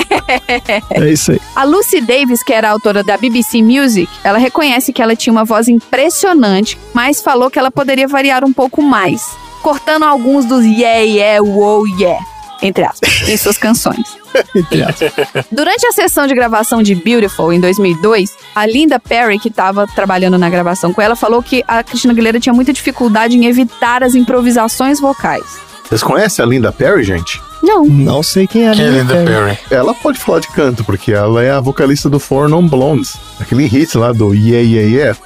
É 0.90 1.12
isso 1.12 1.32
aí. 1.32 1.40
A 1.54 1.64
Lucy 1.64 2.00
Davis, 2.00 2.42
que 2.42 2.52
era 2.52 2.68
a 2.68 2.70
autora 2.70 3.02
da 3.02 3.16
BBC 3.18 3.60
Music, 3.62 4.10
ela 4.22 4.38
reconhece 4.38 4.90
que 4.92 5.02
ela 5.02 5.14
tinha 5.14 5.32
uma 5.32 5.44
voz 5.44 5.68
impressionante, 5.68 6.78
mas 6.94 7.20
falou 7.20 7.50
que 7.50 7.58
ela 7.58 7.70
poderia 7.70 8.08
variar 8.08 8.42
um 8.42 8.52
pouco 8.52 8.80
mais, 8.80 9.36
cortando 9.62 10.04
alguns 10.04 10.46
dos 10.46 10.64
yeah, 10.64 11.00
yeah, 11.00 11.42
wow, 11.42 11.86
yeah, 11.86 12.24
entre 12.62 12.84
aspas, 12.84 13.28
em 13.28 13.36
suas 13.36 13.58
canções. 13.58 14.16
Entre 14.54 14.82
aspas. 14.82 15.12
Durante 15.50 15.86
a 15.86 15.92
sessão 15.92 16.26
de 16.26 16.34
gravação 16.34 16.82
de 16.82 16.94
Beautiful, 16.94 17.52
em 17.52 17.60
2002, 17.60 18.34
a 18.54 18.66
Linda 18.66 18.98
Perry, 18.98 19.38
que 19.38 19.48
estava 19.48 19.86
trabalhando 19.86 20.36
na 20.38 20.50
gravação 20.50 20.92
com 20.92 21.00
ela, 21.00 21.14
falou 21.14 21.42
que 21.42 21.62
a 21.68 21.82
Christina 21.82 22.12
Aguilera 22.12 22.40
tinha 22.40 22.52
muita 22.52 22.72
dificuldade 22.72 23.36
em 23.36 23.46
evitar 23.46 24.02
as 24.02 24.14
improvisações 24.14 24.98
vocais. 24.98 25.44
Vocês 25.84 26.02
conhecem 26.02 26.42
a 26.42 26.48
Linda 26.48 26.72
Perry, 26.72 27.04
gente? 27.04 27.40
Não. 27.62 27.84
Não 27.84 28.22
sei 28.22 28.46
quem 28.46 28.64
é 28.64 28.70
a 28.70 28.72
Que 28.74 28.82
é 28.82 28.86
Linda 28.86 29.14
Linda 29.14 29.14
Perry. 29.30 29.56
Perry. 29.56 29.58
Ela 29.70 29.94
pode 29.94 30.18
falar 30.18 30.40
de 30.40 30.48
canto, 30.48 30.82
porque 30.84 31.12
ela 31.12 31.42
é 31.42 31.50
a 31.50 31.60
vocalista 31.60 32.08
do 32.10 32.18
Four 32.18 32.48
Non 32.48 32.66
Blondes. 32.66 33.16
Aquele 33.38 33.66
hit 33.66 33.96
lá 33.96 34.12
do 34.12 34.34
Yeah 34.34 34.60
Yeah 34.60 34.88
Yeah. 34.88 35.18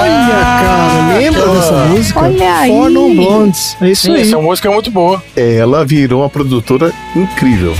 Olha, 0.00 0.44
cara, 0.44 1.18
lembra 1.18 1.46
dessa 1.48 1.72
música? 1.86 2.20
Olha 2.20 2.56
aí. 2.58 2.70
Four 2.70 2.90
Non 2.90 3.14
Blondes. 3.14 3.76
É 3.80 3.90
isso 3.90 4.02
Sim, 4.06 4.14
aí. 4.14 4.22
essa 4.22 4.38
música 4.38 4.68
é 4.68 4.72
muito 4.72 4.90
boa. 4.90 5.22
Ela 5.36 5.84
virou 5.84 6.22
uma 6.22 6.28
produtora 6.28 6.92
incrível. 7.14 7.74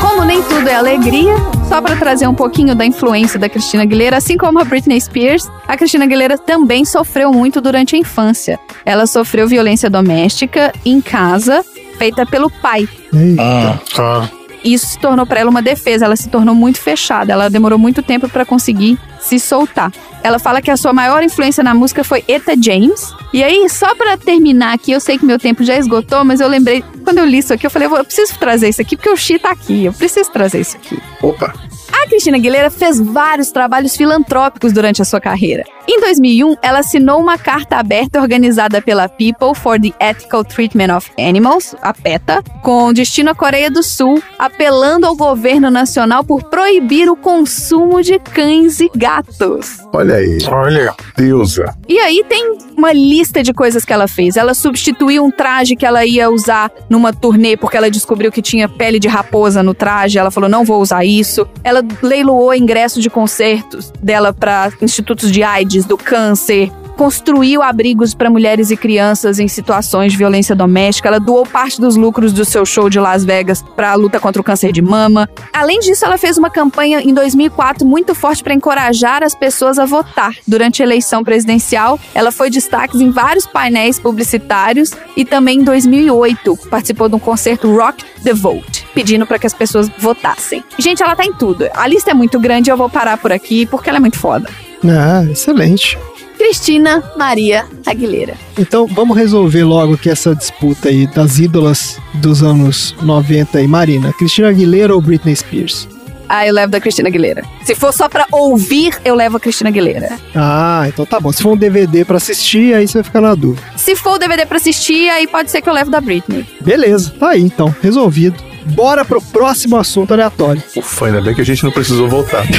Como 0.00 0.24
nem 0.24 0.42
tudo 0.42 0.68
é 0.68 0.74
alegria, 0.74 1.34
só 1.68 1.80
para 1.82 1.96
trazer 1.96 2.26
um 2.26 2.34
pouquinho 2.34 2.74
da 2.74 2.84
influência 2.86 3.38
da 3.38 3.48
Christina 3.48 3.82
Aguilera, 3.82 4.16
assim 4.16 4.36
como 4.36 4.58
a 4.60 4.64
Britney 4.64 5.00
Spears, 5.00 5.50
a 5.66 5.76
Christina 5.76 6.04
Aguilera 6.04 6.38
também 6.38 6.84
sofreu 6.84 7.32
muito 7.32 7.60
durante 7.60 7.96
a 7.96 7.98
infância. 7.98 8.58
Ela 8.84 9.06
sofreu 9.06 9.46
violência 9.48 9.90
doméstica 9.90 10.72
em 10.84 11.00
casa, 11.00 11.64
feita 11.98 12.24
pelo 12.24 12.50
pai. 12.50 12.88
Ei, 13.12 13.36
Ah, 13.38 14.28
claro. 14.66 14.74
Isso 14.74 14.86
se 14.86 14.98
tornou 14.98 15.26
para 15.26 15.40
ela 15.40 15.50
uma 15.50 15.62
defesa, 15.62 16.04
ela 16.04 16.16
se 16.16 16.28
tornou 16.28 16.54
muito 16.54 16.80
fechada, 16.80 17.32
ela 17.32 17.48
demorou 17.48 17.78
muito 17.78 18.02
tempo 18.02 18.28
para 18.28 18.44
conseguir 18.44 18.98
se 19.20 19.38
soltar. 19.38 19.92
Ela 20.22 20.38
fala 20.38 20.60
que 20.60 20.70
a 20.70 20.76
sua 20.76 20.92
maior 20.92 21.22
influência 21.22 21.62
na 21.62 21.74
música 21.74 22.02
foi 22.02 22.24
Eta 22.26 22.54
James. 22.60 23.14
E 23.32 23.42
aí, 23.42 23.68
só 23.68 23.94
para 23.94 24.16
terminar 24.16 24.74
aqui, 24.74 24.92
eu 24.92 25.00
sei 25.00 25.18
que 25.18 25.24
meu 25.24 25.38
tempo 25.38 25.62
já 25.62 25.76
esgotou, 25.76 26.24
mas 26.24 26.40
eu 26.40 26.48
lembrei, 26.48 26.82
quando 27.04 27.18
eu 27.18 27.24
li 27.24 27.38
isso 27.38 27.52
aqui, 27.52 27.66
eu 27.66 27.70
falei, 27.70 27.88
eu 27.88 28.04
preciso 28.04 28.38
trazer 28.38 28.68
isso 28.68 28.80
aqui, 28.80 28.96
porque 28.96 29.10
o 29.10 29.16
Xi 29.16 29.38
tá 29.38 29.50
aqui, 29.50 29.84
eu 29.84 29.92
preciso 29.92 30.30
trazer 30.30 30.60
isso 30.60 30.76
aqui. 30.76 30.98
Opa! 31.22 31.65
A 32.02 32.08
Cristina 32.08 32.36
Aguilera 32.36 32.70
fez 32.70 33.00
vários 33.00 33.50
trabalhos 33.50 33.96
filantrópicos 33.96 34.72
durante 34.72 35.00
a 35.00 35.04
sua 35.04 35.20
carreira. 35.20 35.64
Em 35.88 36.00
2001, 36.00 36.56
ela 36.62 36.80
assinou 36.80 37.20
uma 37.20 37.38
carta 37.38 37.76
aberta 37.76 38.20
organizada 38.20 38.82
pela 38.82 39.08
People 39.08 39.54
for 39.54 39.80
the 39.80 39.92
Ethical 40.00 40.44
Treatment 40.44 40.94
of 40.94 41.10
Animals, 41.18 41.74
a 41.80 41.94
PETA, 41.94 42.42
com 42.62 42.92
destino 42.92 43.30
à 43.30 43.34
Coreia 43.34 43.70
do 43.70 43.82
Sul, 43.82 44.20
apelando 44.38 45.06
ao 45.06 45.16
governo 45.16 45.70
nacional 45.70 46.24
por 46.24 46.42
proibir 46.44 47.08
o 47.08 47.16
consumo 47.16 48.02
de 48.02 48.18
cães 48.18 48.80
e 48.80 48.90
gatos. 48.94 49.78
Olha 49.92 50.16
aí, 50.16 50.38
Olha. 50.48 50.94
deusa. 51.16 51.72
E 51.88 51.98
aí 52.00 52.24
tem 52.28 52.58
uma 52.76 52.92
lista 52.92 53.42
de 53.42 53.54
coisas 53.54 53.84
que 53.84 53.92
ela 53.92 54.08
fez. 54.08 54.36
Ela 54.36 54.54
substituiu 54.54 55.24
um 55.24 55.30
traje 55.30 55.76
que 55.76 55.86
ela 55.86 56.04
ia 56.04 56.28
usar 56.28 56.70
numa 56.90 57.12
turnê 57.12 57.56
porque 57.56 57.76
ela 57.76 57.90
descobriu 57.90 58.30
que 58.32 58.42
tinha 58.42 58.68
pele 58.68 58.98
de 58.98 59.08
raposa 59.08 59.62
no 59.62 59.72
traje. 59.72 60.18
Ela 60.18 60.32
falou: 60.32 60.50
"Não 60.50 60.64
vou 60.64 60.82
usar 60.82 61.04
isso". 61.04 61.46
Ela 61.62 61.85
leiloou 62.02 62.54
ingresso 62.54 63.00
de 63.00 63.10
concertos 63.10 63.92
dela 64.02 64.32
para 64.32 64.72
institutos 64.80 65.30
de 65.30 65.42
AIDS, 65.42 65.84
do 65.84 65.96
câncer. 65.96 66.70
Construiu 66.96 67.60
abrigos 67.60 68.14
para 68.14 68.30
mulheres 68.30 68.70
e 68.70 68.76
crianças 68.76 69.38
em 69.38 69.46
situações 69.46 70.12
de 70.12 70.18
violência 70.18 70.56
doméstica. 70.56 71.08
Ela 71.08 71.20
doou 71.20 71.44
parte 71.44 71.78
dos 71.78 71.94
lucros 71.94 72.32
do 72.32 72.42
seu 72.42 72.64
show 72.64 72.88
de 72.88 72.98
Las 72.98 73.22
Vegas 73.22 73.62
para 73.62 73.92
a 73.92 73.94
luta 73.94 74.18
contra 74.18 74.40
o 74.40 74.44
câncer 74.44 74.72
de 74.72 74.80
mama. 74.80 75.28
Além 75.52 75.78
disso, 75.80 76.06
ela 76.06 76.16
fez 76.16 76.38
uma 76.38 76.48
campanha 76.48 77.02
em 77.02 77.12
2004 77.12 77.86
muito 77.86 78.14
forte 78.14 78.42
para 78.42 78.54
encorajar 78.54 79.22
as 79.22 79.34
pessoas 79.34 79.78
a 79.78 79.84
votar. 79.84 80.34
Durante 80.46 80.82
a 80.82 80.86
eleição 80.86 81.22
presidencial, 81.22 82.00
ela 82.14 82.32
foi 82.32 82.48
destaque 82.48 82.96
em 82.96 83.10
vários 83.10 83.46
painéis 83.46 84.00
publicitários 84.00 84.92
e 85.14 85.22
também 85.22 85.58
em 85.58 85.64
2008 85.64 86.56
participou 86.70 87.10
de 87.10 87.14
um 87.14 87.18
concerto 87.18 87.70
Rock 87.76 88.04
the 88.24 88.32
Vote, 88.32 88.85
pedindo 88.96 89.26
para 89.26 89.38
que 89.38 89.46
as 89.46 89.52
pessoas 89.52 89.90
votassem. 89.98 90.64
Gente, 90.78 91.02
ela 91.02 91.14
tá 91.14 91.22
em 91.22 91.34
tudo. 91.34 91.68
A 91.74 91.86
lista 91.86 92.12
é 92.12 92.14
muito 92.14 92.40
grande, 92.40 92.70
eu 92.70 92.78
vou 92.78 92.88
parar 92.88 93.18
por 93.18 93.30
aqui 93.30 93.66
porque 93.66 93.90
ela 93.90 93.98
é 93.98 94.00
muito 94.00 94.18
foda. 94.18 94.48
Ah, 94.82 95.22
excelente. 95.30 95.98
Cristina 96.38 97.02
Maria 97.14 97.66
Aguilera. 97.84 98.34
Então 98.58 98.86
vamos 98.86 99.14
resolver 99.14 99.64
logo 99.64 99.94
aqui 99.94 100.08
essa 100.08 100.34
disputa 100.34 100.88
aí 100.88 101.06
das 101.06 101.38
ídolas 101.38 101.98
dos 102.14 102.42
anos 102.42 102.94
90 103.02 103.60
e 103.60 103.68
Marina. 103.68 104.14
Cristina 104.14 104.48
Aguilera 104.48 104.94
ou 104.94 105.00
Britney 105.00 105.36
Spears? 105.36 105.86
Ah, 106.28 106.46
eu 106.46 106.54
levo 106.54 106.72
da 106.72 106.80
Cristina 106.80 107.08
Aguilera. 107.08 107.44
Se 107.64 107.74
for 107.74 107.92
só 107.92 108.08
pra 108.08 108.26
ouvir, 108.32 108.98
eu 109.04 109.14
levo 109.14 109.36
a 109.36 109.40
Cristina 109.40 109.68
Aguilera. 109.68 110.18
Ah, 110.34 110.84
então 110.88 111.04
tá 111.04 111.20
bom. 111.20 111.30
Se 111.32 111.42
for 111.42 111.52
um 111.52 111.56
DVD 111.56 112.04
pra 112.04 112.16
assistir, 112.16 112.74
aí 112.74 112.88
você 112.88 112.94
vai 112.94 113.04
ficar 113.04 113.20
na 113.20 113.34
dúvida. 113.34 113.62
Se 113.76 113.94
for 113.94 114.14
o 114.14 114.18
DVD 114.18 114.44
pra 114.46 114.56
assistir, 114.56 115.08
aí 115.10 115.26
pode 115.26 115.50
ser 115.50 115.60
que 115.60 115.68
eu 115.68 115.74
levo 115.74 115.90
da 115.90 116.00
Britney. 116.00 116.46
Beleza, 116.60 117.12
tá 117.18 117.30
aí 117.30 117.42
então, 117.42 117.74
resolvido. 117.82 118.55
Bora 118.74 119.04
pro 119.04 119.20
próximo 119.22 119.76
assunto 119.76 120.12
aleatório. 120.12 120.62
Ufa, 120.76 121.06
ainda 121.06 121.20
bem 121.20 121.34
que 121.34 121.40
a 121.40 121.44
gente 121.44 121.62
não 121.64 121.70
precisou 121.70 122.08
voltar. 122.08 122.44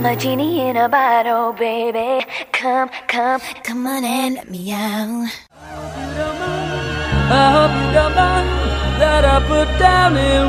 I'm 0.00 0.06
a 0.06 0.14
genie 0.16 0.70
in 0.70 0.76
a 0.76 0.88
bottle, 0.88 1.52
baby. 1.52 2.24
Come, 2.52 2.90
come, 3.08 3.40
come 3.66 3.86
on 3.86 4.04
and 4.04 4.34
let 4.36 4.50
me 4.50 4.72
out. 4.72 5.28
I 7.32 7.52
hope 7.52 7.70
you 7.70 7.92
don't 7.92 8.14
mind 8.14 8.48
that 9.00 9.24
I 9.24 9.40
put 9.46 9.68
down 9.78 10.16
in 10.16 10.39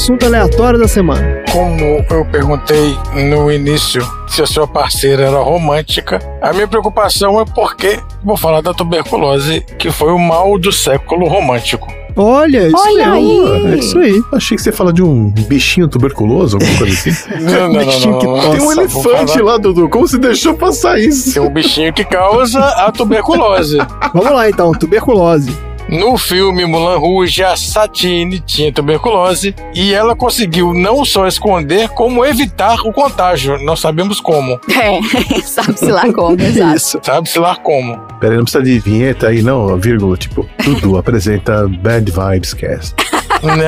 assunto 0.00 0.24
aleatório 0.24 0.78
da 0.78 0.88
semana? 0.88 1.44
Como 1.52 1.78
eu 2.10 2.24
perguntei 2.32 2.96
no 3.30 3.52
início 3.52 4.00
se 4.26 4.40
a 4.40 4.46
sua 4.46 4.66
parceira 4.66 5.24
era 5.24 5.38
romântica, 5.40 6.18
a 6.40 6.54
minha 6.54 6.66
preocupação 6.66 7.38
é 7.38 7.44
porque 7.44 8.00
vou 8.24 8.34
falar 8.34 8.62
da 8.62 8.72
tuberculose, 8.72 9.60
que 9.78 9.90
foi 9.90 10.10
o 10.10 10.18
mal 10.18 10.58
do 10.58 10.72
século 10.72 11.28
romântico. 11.28 11.86
Olha, 12.16 12.66
isso 12.66 12.76
Olha 12.78 13.12
aí. 13.12 13.40
aí. 13.40 13.72
É 13.72 13.76
isso 13.76 13.98
aí. 13.98 14.22
Achei 14.32 14.56
que 14.56 14.62
você 14.62 14.70
ia 14.70 14.76
falar 14.76 14.92
de 14.92 15.02
um 15.02 15.30
bichinho 15.30 15.86
tuberculoso, 15.86 16.56
alguma 16.56 16.78
coisa 16.78 16.94
assim. 16.94 17.10
Não, 17.40 17.52
não, 17.68 17.72
não, 17.74 17.84
Bichinho 17.84 18.18
que 18.18 18.26
não, 18.26 18.36
não. 18.36 18.50
Tem 18.52 18.60
um 18.60 18.72
elefante 18.72 19.32
falar- 19.34 19.44
lá, 19.52 19.58
Dudu. 19.58 19.88
Como 19.88 20.08
você 20.08 20.18
deixou 20.18 20.54
passar 20.54 20.98
isso? 20.98 21.34
Tem 21.34 21.42
um 21.42 21.50
bichinho 21.50 21.92
que 21.92 22.04
causa 22.04 22.58
a 22.58 22.90
tuberculose. 22.90 23.78
Vamos 24.14 24.32
lá 24.32 24.48
então, 24.48 24.72
tuberculose. 24.72 25.56
No 25.90 26.16
filme 26.16 26.64
Mulan 26.64 26.98
Rouge, 26.98 27.42
a 27.42 27.56
Satine 27.56 28.38
tinha 28.40 28.72
tuberculose 28.72 29.54
e 29.74 29.92
ela 29.92 30.14
conseguiu 30.14 30.72
não 30.72 31.04
só 31.04 31.26
esconder, 31.26 31.88
como 31.90 32.24
evitar 32.24 32.76
o 32.86 32.92
contágio. 32.92 33.58
Não 33.64 33.74
sabemos 33.76 34.20
como. 34.20 34.58
É, 34.80 35.40
sabe-se 35.42 35.90
lá 35.90 36.10
como, 36.12 36.40
exato. 36.40 36.76
Isso. 36.76 37.00
Sabe-se 37.02 37.38
lá 37.38 37.54
como. 37.56 37.98
Pera 38.20 38.32
aí, 38.32 38.36
não 38.38 38.44
precisa 38.44 38.62
de 38.64 38.78
vinheta 38.78 39.28
aí, 39.28 39.42
não, 39.42 39.76
vírgula. 39.76 40.16
Tipo, 40.16 40.46
Dudu 40.64 40.96
apresenta 40.98 41.68
Bad 41.68 42.10
Vibes 42.10 42.54
Cast. 42.54 42.94
Né? 43.42 43.66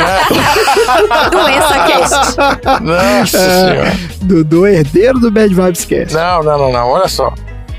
Doença 1.30 1.86
cast. 1.86 2.36
Nossa 2.82 3.38
É. 3.38 3.68
senhora. 3.68 3.92
Dudu, 4.22 4.66
herdeiro 4.66 5.18
do 5.18 5.30
Bad 5.30 5.54
Vibes 5.54 5.84
Cast. 5.84 6.14
Não, 6.14 6.42
não, 6.42 6.58
não, 6.58 6.72
não. 6.72 6.88
Olha 6.90 7.08
só. 7.08 7.32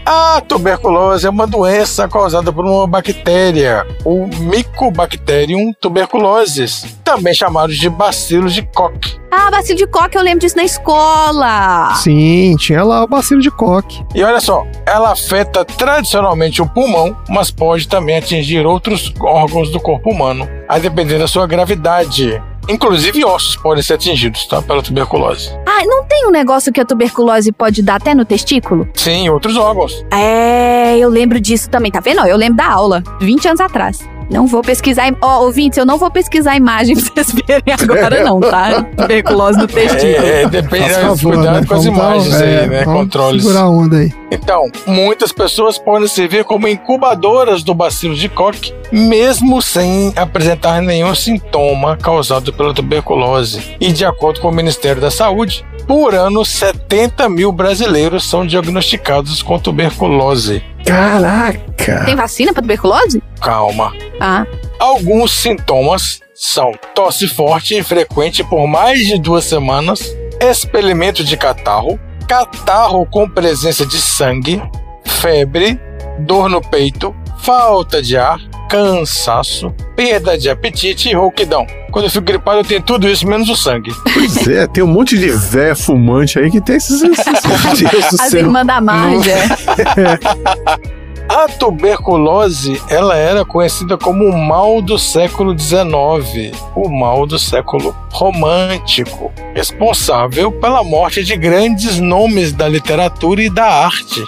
A 0.05 0.41
tuberculose 0.41 1.25
é 1.25 1.29
uma 1.29 1.47
doença 1.47 2.07
causada 2.09 2.51
por 2.51 2.65
uma 2.65 2.85
bactéria, 2.85 3.87
o 4.03 4.27
Mycobacterium 4.27 5.71
tuberculosis, 5.79 6.97
também 7.03 7.33
chamado 7.33 7.73
de 7.73 7.89
bacilo 7.89 8.49
de 8.49 8.63
Koch. 8.63 9.17
Ah, 9.31 9.49
bacilo 9.49 9.79
de 9.79 9.87
coque, 9.87 10.15
eu 10.15 10.21
lembro 10.21 10.41
disso 10.41 10.55
na 10.55 10.63
escola. 10.63 11.95
Sim, 11.95 12.55
tinha 12.55 12.83
lá 12.83 13.03
o 13.03 13.07
bacilo 13.07 13.41
de 13.41 13.49
coque. 13.49 14.05
E 14.13 14.23
olha 14.23 14.39
só, 14.39 14.63
ela 14.85 15.11
afeta 15.11 15.65
tradicionalmente 15.65 16.61
o 16.61 16.69
pulmão, 16.69 17.17
mas 17.27 17.49
pode 17.49 17.87
também 17.87 18.17
atingir 18.17 18.63
outros 18.63 19.11
órgãos 19.19 19.71
do 19.71 19.79
corpo 19.79 20.11
humano, 20.11 20.47
a 20.69 20.77
depender 20.77 21.17
da 21.17 21.27
sua 21.27 21.47
gravidade. 21.47 22.39
Inclusive 22.69 23.25
ossos 23.25 23.55
podem 23.55 23.83
ser 23.83 23.93
atingidos, 23.93 24.45
tá? 24.47 24.61
Pela 24.61 24.81
tuberculose. 24.81 25.49
Ah, 25.65 25.85
não 25.85 26.03
tem 26.05 26.27
um 26.27 26.31
negócio 26.31 26.71
que 26.71 26.79
a 26.79 26.85
tuberculose 26.85 27.51
pode 27.51 27.81
dar 27.81 27.95
até 27.95 28.15
no 28.15 28.25
testículo? 28.25 28.87
Sim, 28.93 29.29
outros 29.29 29.57
órgãos. 29.57 30.05
É, 30.11 30.97
eu 30.97 31.09
lembro 31.09 31.39
disso 31.39 31.69
também, 31.69 31.91
tá 31.91 31.99
vendo? 31.99 32.25
Eu 32.25 32.37
lembro 32.37 32.57
da 32.57 32.69
aula, 32.69 33.03
20 33.19 33.47
anos 33.47 33.59
atrás. 33.59 33.99
Não 34.29 34.47
vou 34.47 34.61
pesquisar. 34.61 35.13
Ó, 35.21 35.43
ouvintes, 35.43 35.77
eu 35.77 35.85
não 35.85 35.97
vou 35.97 36.09
pesquisar 36.09 36.51
a 36.51 36.57
imagem 36.57 36.95
pra 36.95 37.23
vocês 37.23 37.31
verem 37.47 37.73
agora, 37.73 38.23
não, 38.23 38.39
tá? 38.39 38.83
Tuberculose 38.97 39.57
no 39.57 39.67
testículo. 39.67 40.27
É, 40.27 40.41
é, 40.43 40.47
depende, 40.47 40.89
favor, 40.89 41.33
cuidado 41.33 41.61
né? 41.61 41.65
com 41.67 41.73
as 41.73 41.85
imagens 41.85 42.41
é, 42.41 42.61
aí, 42.61 42.67
né? 42.67 42.83
vamos 42.83 43.01
Controles. 43.03 43.43
Segurar 43.43 43.61
a 43.61 43.69
onda 43.69 43.97
aí. 43.97 44.13
Então, 44.31 44.71
muitas 44.87 45.31
pessoas 45.31 45.77
podem 45.77 46.07
servir 46.07 46.43
como 46.43 46.67
incubadoras 46.67 47.63
do 47.63 47.73
bacilo 47.73 48.15
de 48.15 48.27
Koch, 48.27 48.73
mesmo 48.91 49.61
sem 49.61 50.11
apresentar 50.15 50.81
nenhum 50.81 51.13
sintoma 51.13 51.97
causado 51.97 52.51
pela 52.51 52.73
tuberculose. 52.73 53.75
E 53.79 53.91
de 53.91 54.05
acordo 54.05 54.41
com 54.41 54.49
o 54.49 54.51
Ministério 54.51 55.01
da 55.01 55.11
Saúde, 55.11 55.63
por 55.87 56.13
ano 56.15 56.43
70 56.45 57.27
mil 57.29 57.51
brasileiros 57.51 58.23
são 58.29 58.45
diagnosticados 58.45 59.41
com 59.41 59.59
tuberculose. 59.59 60.63
Caraca! 60.85 62.05
Tem 62.05 62.15
vacina 62.15 62.53
pra 62.53 62.61
tuberculose? 62.61 63.21
Calma. 63.41 63.93
Ah, 64.19 64.45
Alguns 64.79 65.31
sintomas 65.31 66.19
são 66.35 66.71
tosse 66.93 67.27
forte 67.27 67.77
e 67.77 67.83
frequente 67.83 68.43
por 68.43 68.67
mais 68.67 69.05
de 69.05 69.17
duas 69.19 69.45
semanas, 69.45 70.13
expelimento 70.41 71.23
de 71.23 71.37
catarro, 71.37 71.99
catarro 72.27 73.05
com 73.05 73.29
presença 73.29 73.85
de 73.85 73.97
sangue, 73.97 74.61
febre, 75.05 75.79
dor 76.19 76.49
no 76.49 76.59
peito, 76.61 77.15
falta 77.39 78.01
de 78.01 78.17
ar, 78.17 78.39
cansaço, 78.73 79.71
perda 79.95 80.35
de 80.35 80.49
apetite 80.49 81.09
e 81.09 81.13
rouquidão. 81.13 81.67
Quando 81.91 82.05
eu 82.05 82.09
fico 82.09 82.25
gripado, 82.25 82.57
eu 82.57 82.65
tenho 82.65 82.81
tudo 82.81 83.07
isso 83.07 83.27
menos 83.27 83.47
o 83.47 83.55
sangue. 83.55 83.93
Pois 84.11 84.47
é, 84.47 84.65
tem 84.65 84.83
um 84.83 84.87
monte 84.87 85.15
de 85.15 85.29
véia 85.29 85.75
fumante 85.75 86.39
aí 86.39 86.49
que 86.49 86.59
tem 86.59 86.77
esses. 86.77 87.03
esses 87.03 87.81
Deus 87.91 88.13
as 88.19 88.33
irmãs 88.33 88.65
da 88.65 88.81
Marja. 88.81 89.35
A 91.29 91.47
tuberculose, 91.47 92.81
ela 92.89 93.15
era 93.15 93.45
conhecida 93.45 93.97
como 93.97 94.25
o 94.25 94.37
mal 94.37 94.81
do 94.81 94.99
século 94.99 95.57
XIX, 95.57 96.51
o 96.75 96.89
mal 96.89 97.25
do 97.25 97.39
século 97.39 97.95
romântico, 98.11 99.31
responsável 99.55 100.51
pela 100.51 100.83
morte 100.83 101.23
de 101.23 101.37
grandes 101.37 101.97
nomes 101.97 102.51
da 102.51 102.67
literatura 102.67 103.41
e 103.41 103.49
da 103.49 103.65
arte. 103.65 104.21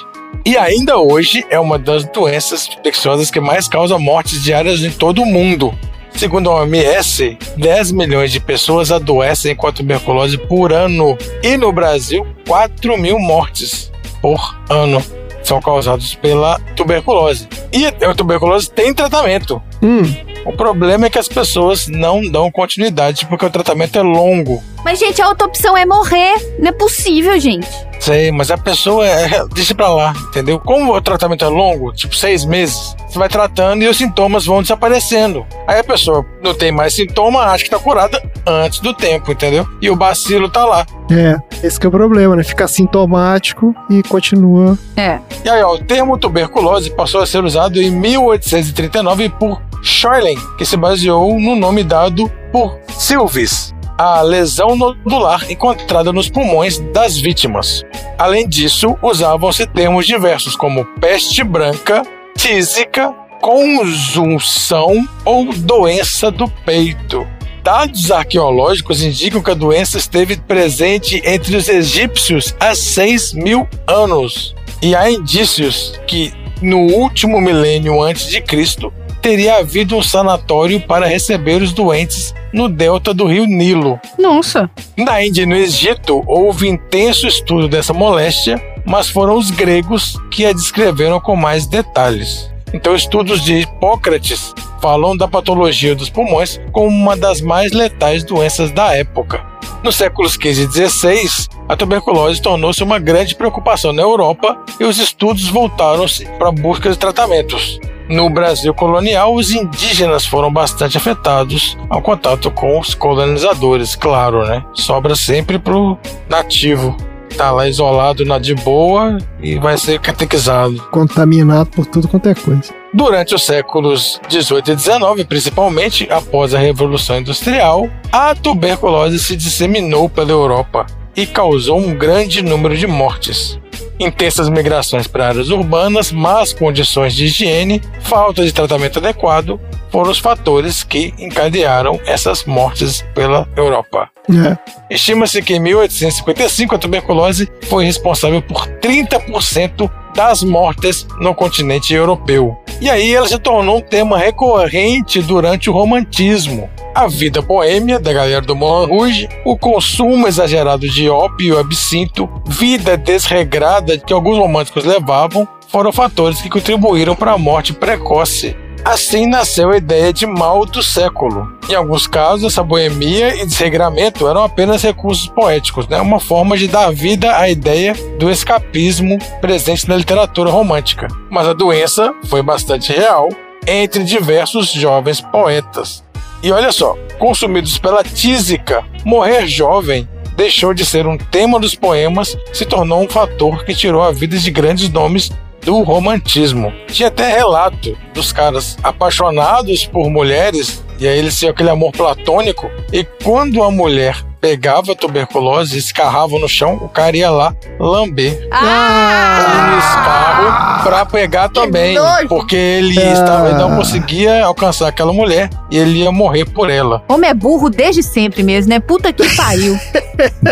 E 0.44 0.58
ainda 0.58 0.98
hoje 0.98 1.46
é 1.50 1.60
uma 1.60 1.78
das 1.78 2.04
doenças 2.06 2.68
infecciosas 2.68 3.30
que 3.30 3.40
mais 3.40 3.68
causa 3.68 3.98
mortes 3.98 4.44
diárias 4.44 4.82
em 4.82 4.92
todo 4.92 5.22
o 5.22 5.26
mundo. 5.26 5.74
Segundo 6.16 6.50
a 6.50 6.62
OMS, 6.62 7.38
10 7.58 7.92
milhões 7.92 8.32
de 8.32 8.40
pessoas 8.40 8.92
adoecem 8.92 9.56
com 9.56 9.68
a 9.68 9.72
tuberculose 9.72 10.38
por 10.38 10.72
ano. 10.72 11.18
E 11.44 11.58
no 11.58 11.72
Brasil, 11.72 12.26
4 12.48 12.98
mil 12.98 13.20
mortes 13.20 13.92
por 14.22 14.58
ano 14.70 15.04
são 15.44 15.62
causados 15.62 16.16
pela 16.16 16.58
tuberculose. 16.76 17.48
E 17.72 17.86
a 17.86 18.16
tuberculose 18.16 18.70
tem 18.70 18.94
tratamento. 18.94 19.62
Hum, 19.86 20.02
O 20.46 20.54
problema 20.54 21.06
é 21.08 21.10
que 21.10 21.18
as 21.20 21.28
pessoas 21.28 21.88
não 21.88 22.22
dão 22.22 22.52
continuidade 22.52 23.26
porque 23.28 23.46
o 23.46 23.50
tratamento 23.50 23.98
é 23.98 24.02
longo. 24.02 24.64
Mas, 24.84 25.00
gente, 25.00 25.20
a 25.20 25.28
outra 25.28 25.48
opção 25.48 25.76
é 25.76 25.84
morrer. 25.86 26.36
Não 26.60 26.70
é 26.70 26.72
possível, 26.72 27.40
gente. 27.40 27.68
Sei, 28.00 28.32
mas 28.32 28.52
a 28.52 28.58
pessoa 28.58 29.06
é. 29.08 29.44
Deixa 29.54 29.74
pra 29.74 29.90
lá, 29.90 30.14
entendeu? 30.30 30.60
Como 30.60 30.94
o 30.96 31.02
tratamento 31.02 31.44
é 31.44 31.48
longo, 31.48 31.92
tipo 31.92 32.16
seis 32.16 32.46
meses, 32.46 32.96
você 33.08 33.18
vai 33.18 33.28
tratando 33.28 33.82
e 33.82 33.88
os 33.88 33.98
sintomas 33.98 34.46
vão 34.46 34.62
desaparecendo. 34.62 35.44
Aí 35.68 35.80
a 35.80 35.84
pessoa 35.84 36.24
não 36.44 36.54
tem 36.54 36.72
mais 36.72 36.94
sintoma, 36.94 37.42
acha 37.46 37.64
que 37.64 37.70
tá 37.72 37.80
curada 37.80 38.22
antes 38.46 38.80
do 38.80 38.94
tempo, 38.94 39.32
entendeu? 39.32 39.68
E 39.82 39.90
o 39.90 39.96
bacilo 39.96 40.48
tá 40.50 40.64
lá. 40.66 40.86
é. 41.12 41.36
Esse 41.66 41.80
que 41.80 41.88
é 41.88 41.90
o 41.90 41.92
problema, 41.92 42.36
né? 42.36 42.44
Fica 42.44 42.68
sintomático 42.68 43.74
e 43.90 44.04
continua. 44.04 44.78
É. 44.96 45.18
E 45.44 45.50
aí, 45.50 45.64
ó, 45.64 45.74
o 45.74 45.80
termo 45.80 46.16
tuberculose 46.20 46.92
passou 46.92 47.22
a 47.22 47.26
ser 47.26 47.44
usado 47.44 47.82
em 47.82 47.90
1839 47.90 49.30
por 49.30 49.60
Scheulen, 49.86 50.36
que 50.58 50.66
se 50.66 50.76
baseou 50.76 51.40
no 51.40 51.56
nome 51.56 51.84
dado 51.84 52.28
por 52.52 52.80
Silvis, 52.98 53.72
a 53.96 54.20
lesão 54.22 54.76
nodular 54.76 55.46
encontrada 55.50 56.12
nos 56.12 56.28
pulmões 56.28 56.80
das 56.92 57.18
vítimas. 57.18 57.84
Além 58.18 58.50
disso, 58.50 58.98
usavam-se 59.02 59.68
termos 59.68 60.08
diversos 60.08 60.56
como 60.56 60.84
peste 61.00 61.44
branca, 61.44 62.02
tísica, 62.36 63.14
conjunção 63.40 65.08
ou 65.24 65.54
doença 65.54 66.32
do 66.32 66.50
peito. 66.50 67.26
Dados 67.64 68.10
arqueológicos 68.10 69.04
indicam 69.04 69.42
que 69.42 69.52
a 69.52 69.56
doença 69.56 70.00
esteve 70.00 70.36
presente 70.36 71.22
entre 71.24 71.56
os 71.56 71.70
egípcios 71.70 72.56
há 72.60 72.74
6 72.74 73.34
mil 73.34 73.68
anos. 73.86 74.56
E 74.82 74.96
há 74.96 75.12
indícios 75.12 76.00
que, 76.08 76.34
no 76.62 76.80
último 76.80 77.40
milênio 77.40 78.02
antes 78.02 78.28
de 78.28 78.42
Cristo, 78.42 78.92
teria 79.26 79.58
havido 79.58 79.98
um 79.98 80.04
sanatório 80.04 80.80
para 80.80 81.08
receber 81.08 81.60
os 81.60 81.74
doentes 81.74 82.32
no 82.54 82.70
delta 82.70 83.12
do 83.12 83.26
rio 83.26 83.48
Nilo. 83.48 84.00
Nossa. 84.20 84.70
Na 84.96 85.26
Índia 85.26 85.42
e 85.42 85.46
no 85.48 85.56
Egito, 85.56 86.24
houve 86.28 86.68
intenso 86.68 87.26
estudo 87.26 87.68
dessa 87.68 87.92
moléstia, 87.92 88.62
mas 88.86 89.10
foram 89.10 89.36
os 89.36 89.50
gregos 89.50 90.16
que 90.30 90.46
a 90.46 90.54
descreveram 90.54 91.20
com 91.20 91.36
mais 91.36 91.66
detalhes. 91.66 92.52
Então, 92.72 92.94
estudos 92.94 93.44
de 93.44 93.62
Hipócrates 93.62 94.54
falam 94.80 95.18
da 95.18 95.28
patologia 95.28 95.96
dos 95.96 96.12
pulmões 96.12 96.62
como 96.72 96.90
uma 96.90 97.18
das 97.18 97.42
mais 97.42 97.72
letais 97.72 98.24
doenças 98.24 98.70
da 98.70 98.96
época. 98.96 99.44
Nos 99.82 99.96
séculos 99.96 100.34
XV 100.34 100.66
e 100.66 100.90
XVI, 100.90 101.48
a 101.68 101.76
tuberculose 101.76 102.40
tornou-se 102.40 102.84
uma 102.84 103.00
grande 103.00 103.34
preocupação 103.34 103.92
na 103.92 104.04
Europa 104.04 104.56
e 104.80 104.84
os 104.84 105.00
estudos 105.00 105.48
voltaram-se 105.48 106.28
para 106.38 106.50
a 106.50 106.52
busca 106.52 106.92
de 106.92 106.98
tratamentos. 107.00 107.80
No 108.08 108.30
Brasil 108.30 108.74
colonial, 108.74 109.34
os 109.34 109.52
indígenas 109.52 110.26
foram 110.26 110.52
bastante 110.52 110.98
afetados 110.98 111.76
ao 111.90 112.02
contato 112.02 112.52
com 112.52 112.80
os 112.80 112.94
colonizadores, 112.94 113.96
claro, 113.96 114.46
né? 114.46 114.64
Sobra 114.74 115.16
sempre 115.16 115.58
pro 115.58 115.98
nativo. 116.30 116.96
Tá 117.36 117.52
lá 117.52 117.68
isolado 117.68 118.24
na 118.24 118.40
de 118.40 118.56
boa 118.56 119.18
e 119.42 119.56
vai 119.56 119.78
ser 119.78 120.00
catequizado. 120.00 120.82
Contaminado 120.92 121.70
por 121.72 121.86
tudo 121.86 122.08
quanto 122.08 122.30
é 122.30 122.36
coisa. 122.36 122.74
Durante 122.94 123.36
os 123.36 123.44
séculos 123.44 124.22
18 124.30 124.72
e 124.72 124.76
19, 124.76 125.26
principalmente 125.26 126.08
após 126.10 126.54
a 126.54 126.60
Revolução 126.60 127.20
Industrial, 127.20 127.90
a 128.10 128.34
tuberculose 128.34 129.20
se 129.20 129.36
disseminou 129.36 130.08
pela 130.08 130.32
Europa 130.32 130.86
e 131.14 131.26
causou 131.26 131.78
um 131.80 131.94
grande 131.94 132.42
número 132.42 132.78
de 132.78 132.88
mortes. 132.88 133.60
Intensas 134.00 134.50
migrações 134.50 135.08
para 135.08 135.30
áreas 135.30 135.50
urbanas, 135.50 136.12
más 136.12 136.52
condições 136.52 137.14
de 137.14 137.26
higiene, 137.26 137.82
falta 138.02 138.44
de 138.44 138.52
tratamento 138.52 139.00
adequado 139.00 139.60
foram 139.96 140.12
os 140.12 140.20
fatores 140.20 140.84
que 140.84 141.14
encadearam 141.18 141.98
essas 142.06 142.44
mortes 142.44 143.02
pela 143.16 143.48
Europa. 143.56 144.10
É. 144.30 144.94
Estima-se 144.94 145.42
que 145.42 145.56
em 145.56 145.60
1855 145.62 146.76
a 146.76 146.78
tuberculose 146.78 147.50
foi 147.70 147.86
responsável 147.86 148.42
por 148.42 148.68
30% 148.68 149.90
das 150.14 150.44
mortes 150.44 151.08
no 151.22 151.34
continente 151.34 151.94
europeu. 151.94 152.58
E 152.82 152.90
aí 152.90 153.16
ela 153.16 153.26
se 153.26 153.40
tornou 153.40 153.78
um 153.78 153.82
tema 153.82 154.18
recorrente 154.18 155.22
durante 155.22 155.70
o 155.70 155.74
romantismo. 155.74 156.70
A 156.94 157.08
vida 157.08 157.42
boêmia 157.42 157.98
da 157.98 158.12
galera 158.12 158.42
do 158.42 158.54
Moulin 158.54 158.90
Rouge, 158.90 159.30
o 159.46 159.58
consumo 159.58 160.28
exagerado 160.28 160.90
de 160.90 161.10
ópio 161.10 161.56
e 161.56 161.58
absinto, 161.58 162.30
vida 162.46 162.98
desregrada 162.98 163.98
que 163.98 164.12
alguns 164.12 164.38
românticos 164.38 164.84
levavam, 164.84 165.48
foram 165.70 165.94
fatores 165.94 166.42
que 166.42 166.50
contribuíram 166.50 167.16
para 167.16 167.32
a 167.32 167.38
morte 167.38 167.72
precoce 167.72 168.58
Assim 168.86 169.26
nasceu 169.26 169.72
a 169.72 169.78
ideia 169.78 170.14
de 170.14 170.28
mal 170.28 170.64
do 170.64 170.84
século. 170.84 171.52
Em 171.68 171.74
alguns 171.74 172.06
casos, 172.06 172.46
essa 172.46 172.62
boemia 172.62 173.36
e 173.36 173.44
desregramento 173.44 174.28
eram 174.28 174.44
apenas 174.44 174.84
recursos 174.84 175.28
poéticos, 175.28 175.88
né? 175.88 176.00
uma 176.00 176.20
forma 176.20 176.56
de 176.56 176.68
dar 176.68 176.94
vida 176.94 177.36
à 177.36 177.50
ideia 177.50 177.96
do 178.20 178.30
escapismo 178.30 179.18
presente 179.42 179.90
na 179.90 179.98
literatura 179.98 180.52
romântica. 180.52 181.08
Mas 181.32 181.48
a 181.48 181.54
doença 181.54 182.14
foi 182.26 182.44
bastante 182.44 182.94
real 182.94 183.28
entre 183.66 184.04
diversos 184.04 184.72
jovens 184.72 185.20
poetas. 185.20 186.04
E 186.44 186.52
olha 186.52 186.72
só, 186.72 186.96
consumidos 187.18 187.80
pela 187.80 188.04
tísica, 188.04 188.86
morrer 189.04 189.48
jovem 189.48 190.08
deixou 190.38 190.76
de 190.76 190.86
ser 190.86 191.08
um 191.08 191.18
tema 191.18 191.60
dos 191.60 191.74
poemas, 191.74 192.38
se 192.54 192.66
tornou 192.66 193.02
um 193.02 193.10
fator 193.10 193.66
que 193.66 193.74
tirou 193.74 194.04
a 194.04 194.12
vida 194.12 194.38
de 194.38 194.52
grandes 194.52 194.90
nomes 194.90 195.32
do 195.66 195.82
romantismo. 195.82 196.72
Tinha 196.88 197.10
até 197.10 197.36
relato 197.36 197.98
dos 198.14 198.32
caras 198.32 198.78
apaixonados 198.84 199.86
por 199.86 200.10
mulheres, 200.10 200.86
e 201.00 201.08
aí 201.08 201.18
eles 201.18 201.38
tinham 201.38 201.52
aquele 201.52 201.72
amor 201.72 201.92
platônico, 201.92 202.70
e 202.94 203.04
quando 203.24 203.62
a 203.64 203.72
mulher 203.72 204.24
pegava 204.46 204.92
a 204.92 204.96
tuberculose 204.96 205.76
escarrava 205.76 206.38
no 206.38 206.48
chão, 206.48 206.76
o 206.76 206.88
cara 206.88 207.18
ia 207.18 207.32
lá 207.32 207.56
lamber 207.80 208.48
Ah! 208.52 209.74
o 209.74 209.80
escarro 209.80 210.84
pra 210.84 211.04
pegar 211.04 211.50
também, 211.50 211.98
porque 212.30 212.56
ele, 212.56 213.00
estava, 213.00 213.50
ele 213.50 213.58
não 213.58 213.76
conseguia 213.76 214.46
alcançar 214.46 214.88
aquela 214.88 215.12
mulher 215.12 215.50
e 215.72 215.80
ele 215.80 216.04
ia 216.04 216.12
morrer 216.12 216.46
por 216.46 216.70
ela. 216.70 217.04
Homem 217.10 217.28
é 217.28 217.34
burro 217.34 217.72
desde 217.72 218.04
sempre 218.04 218.44
mesmo, 218.44 218.70
né? 218.70 218.80
Puta 218.80 219.12
que 219.12 219.28
pariu. 219.36 219.76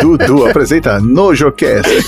Dudu 0.02 0.48
apresenta 0.48 1.00
NojoCast. 1.00 1.92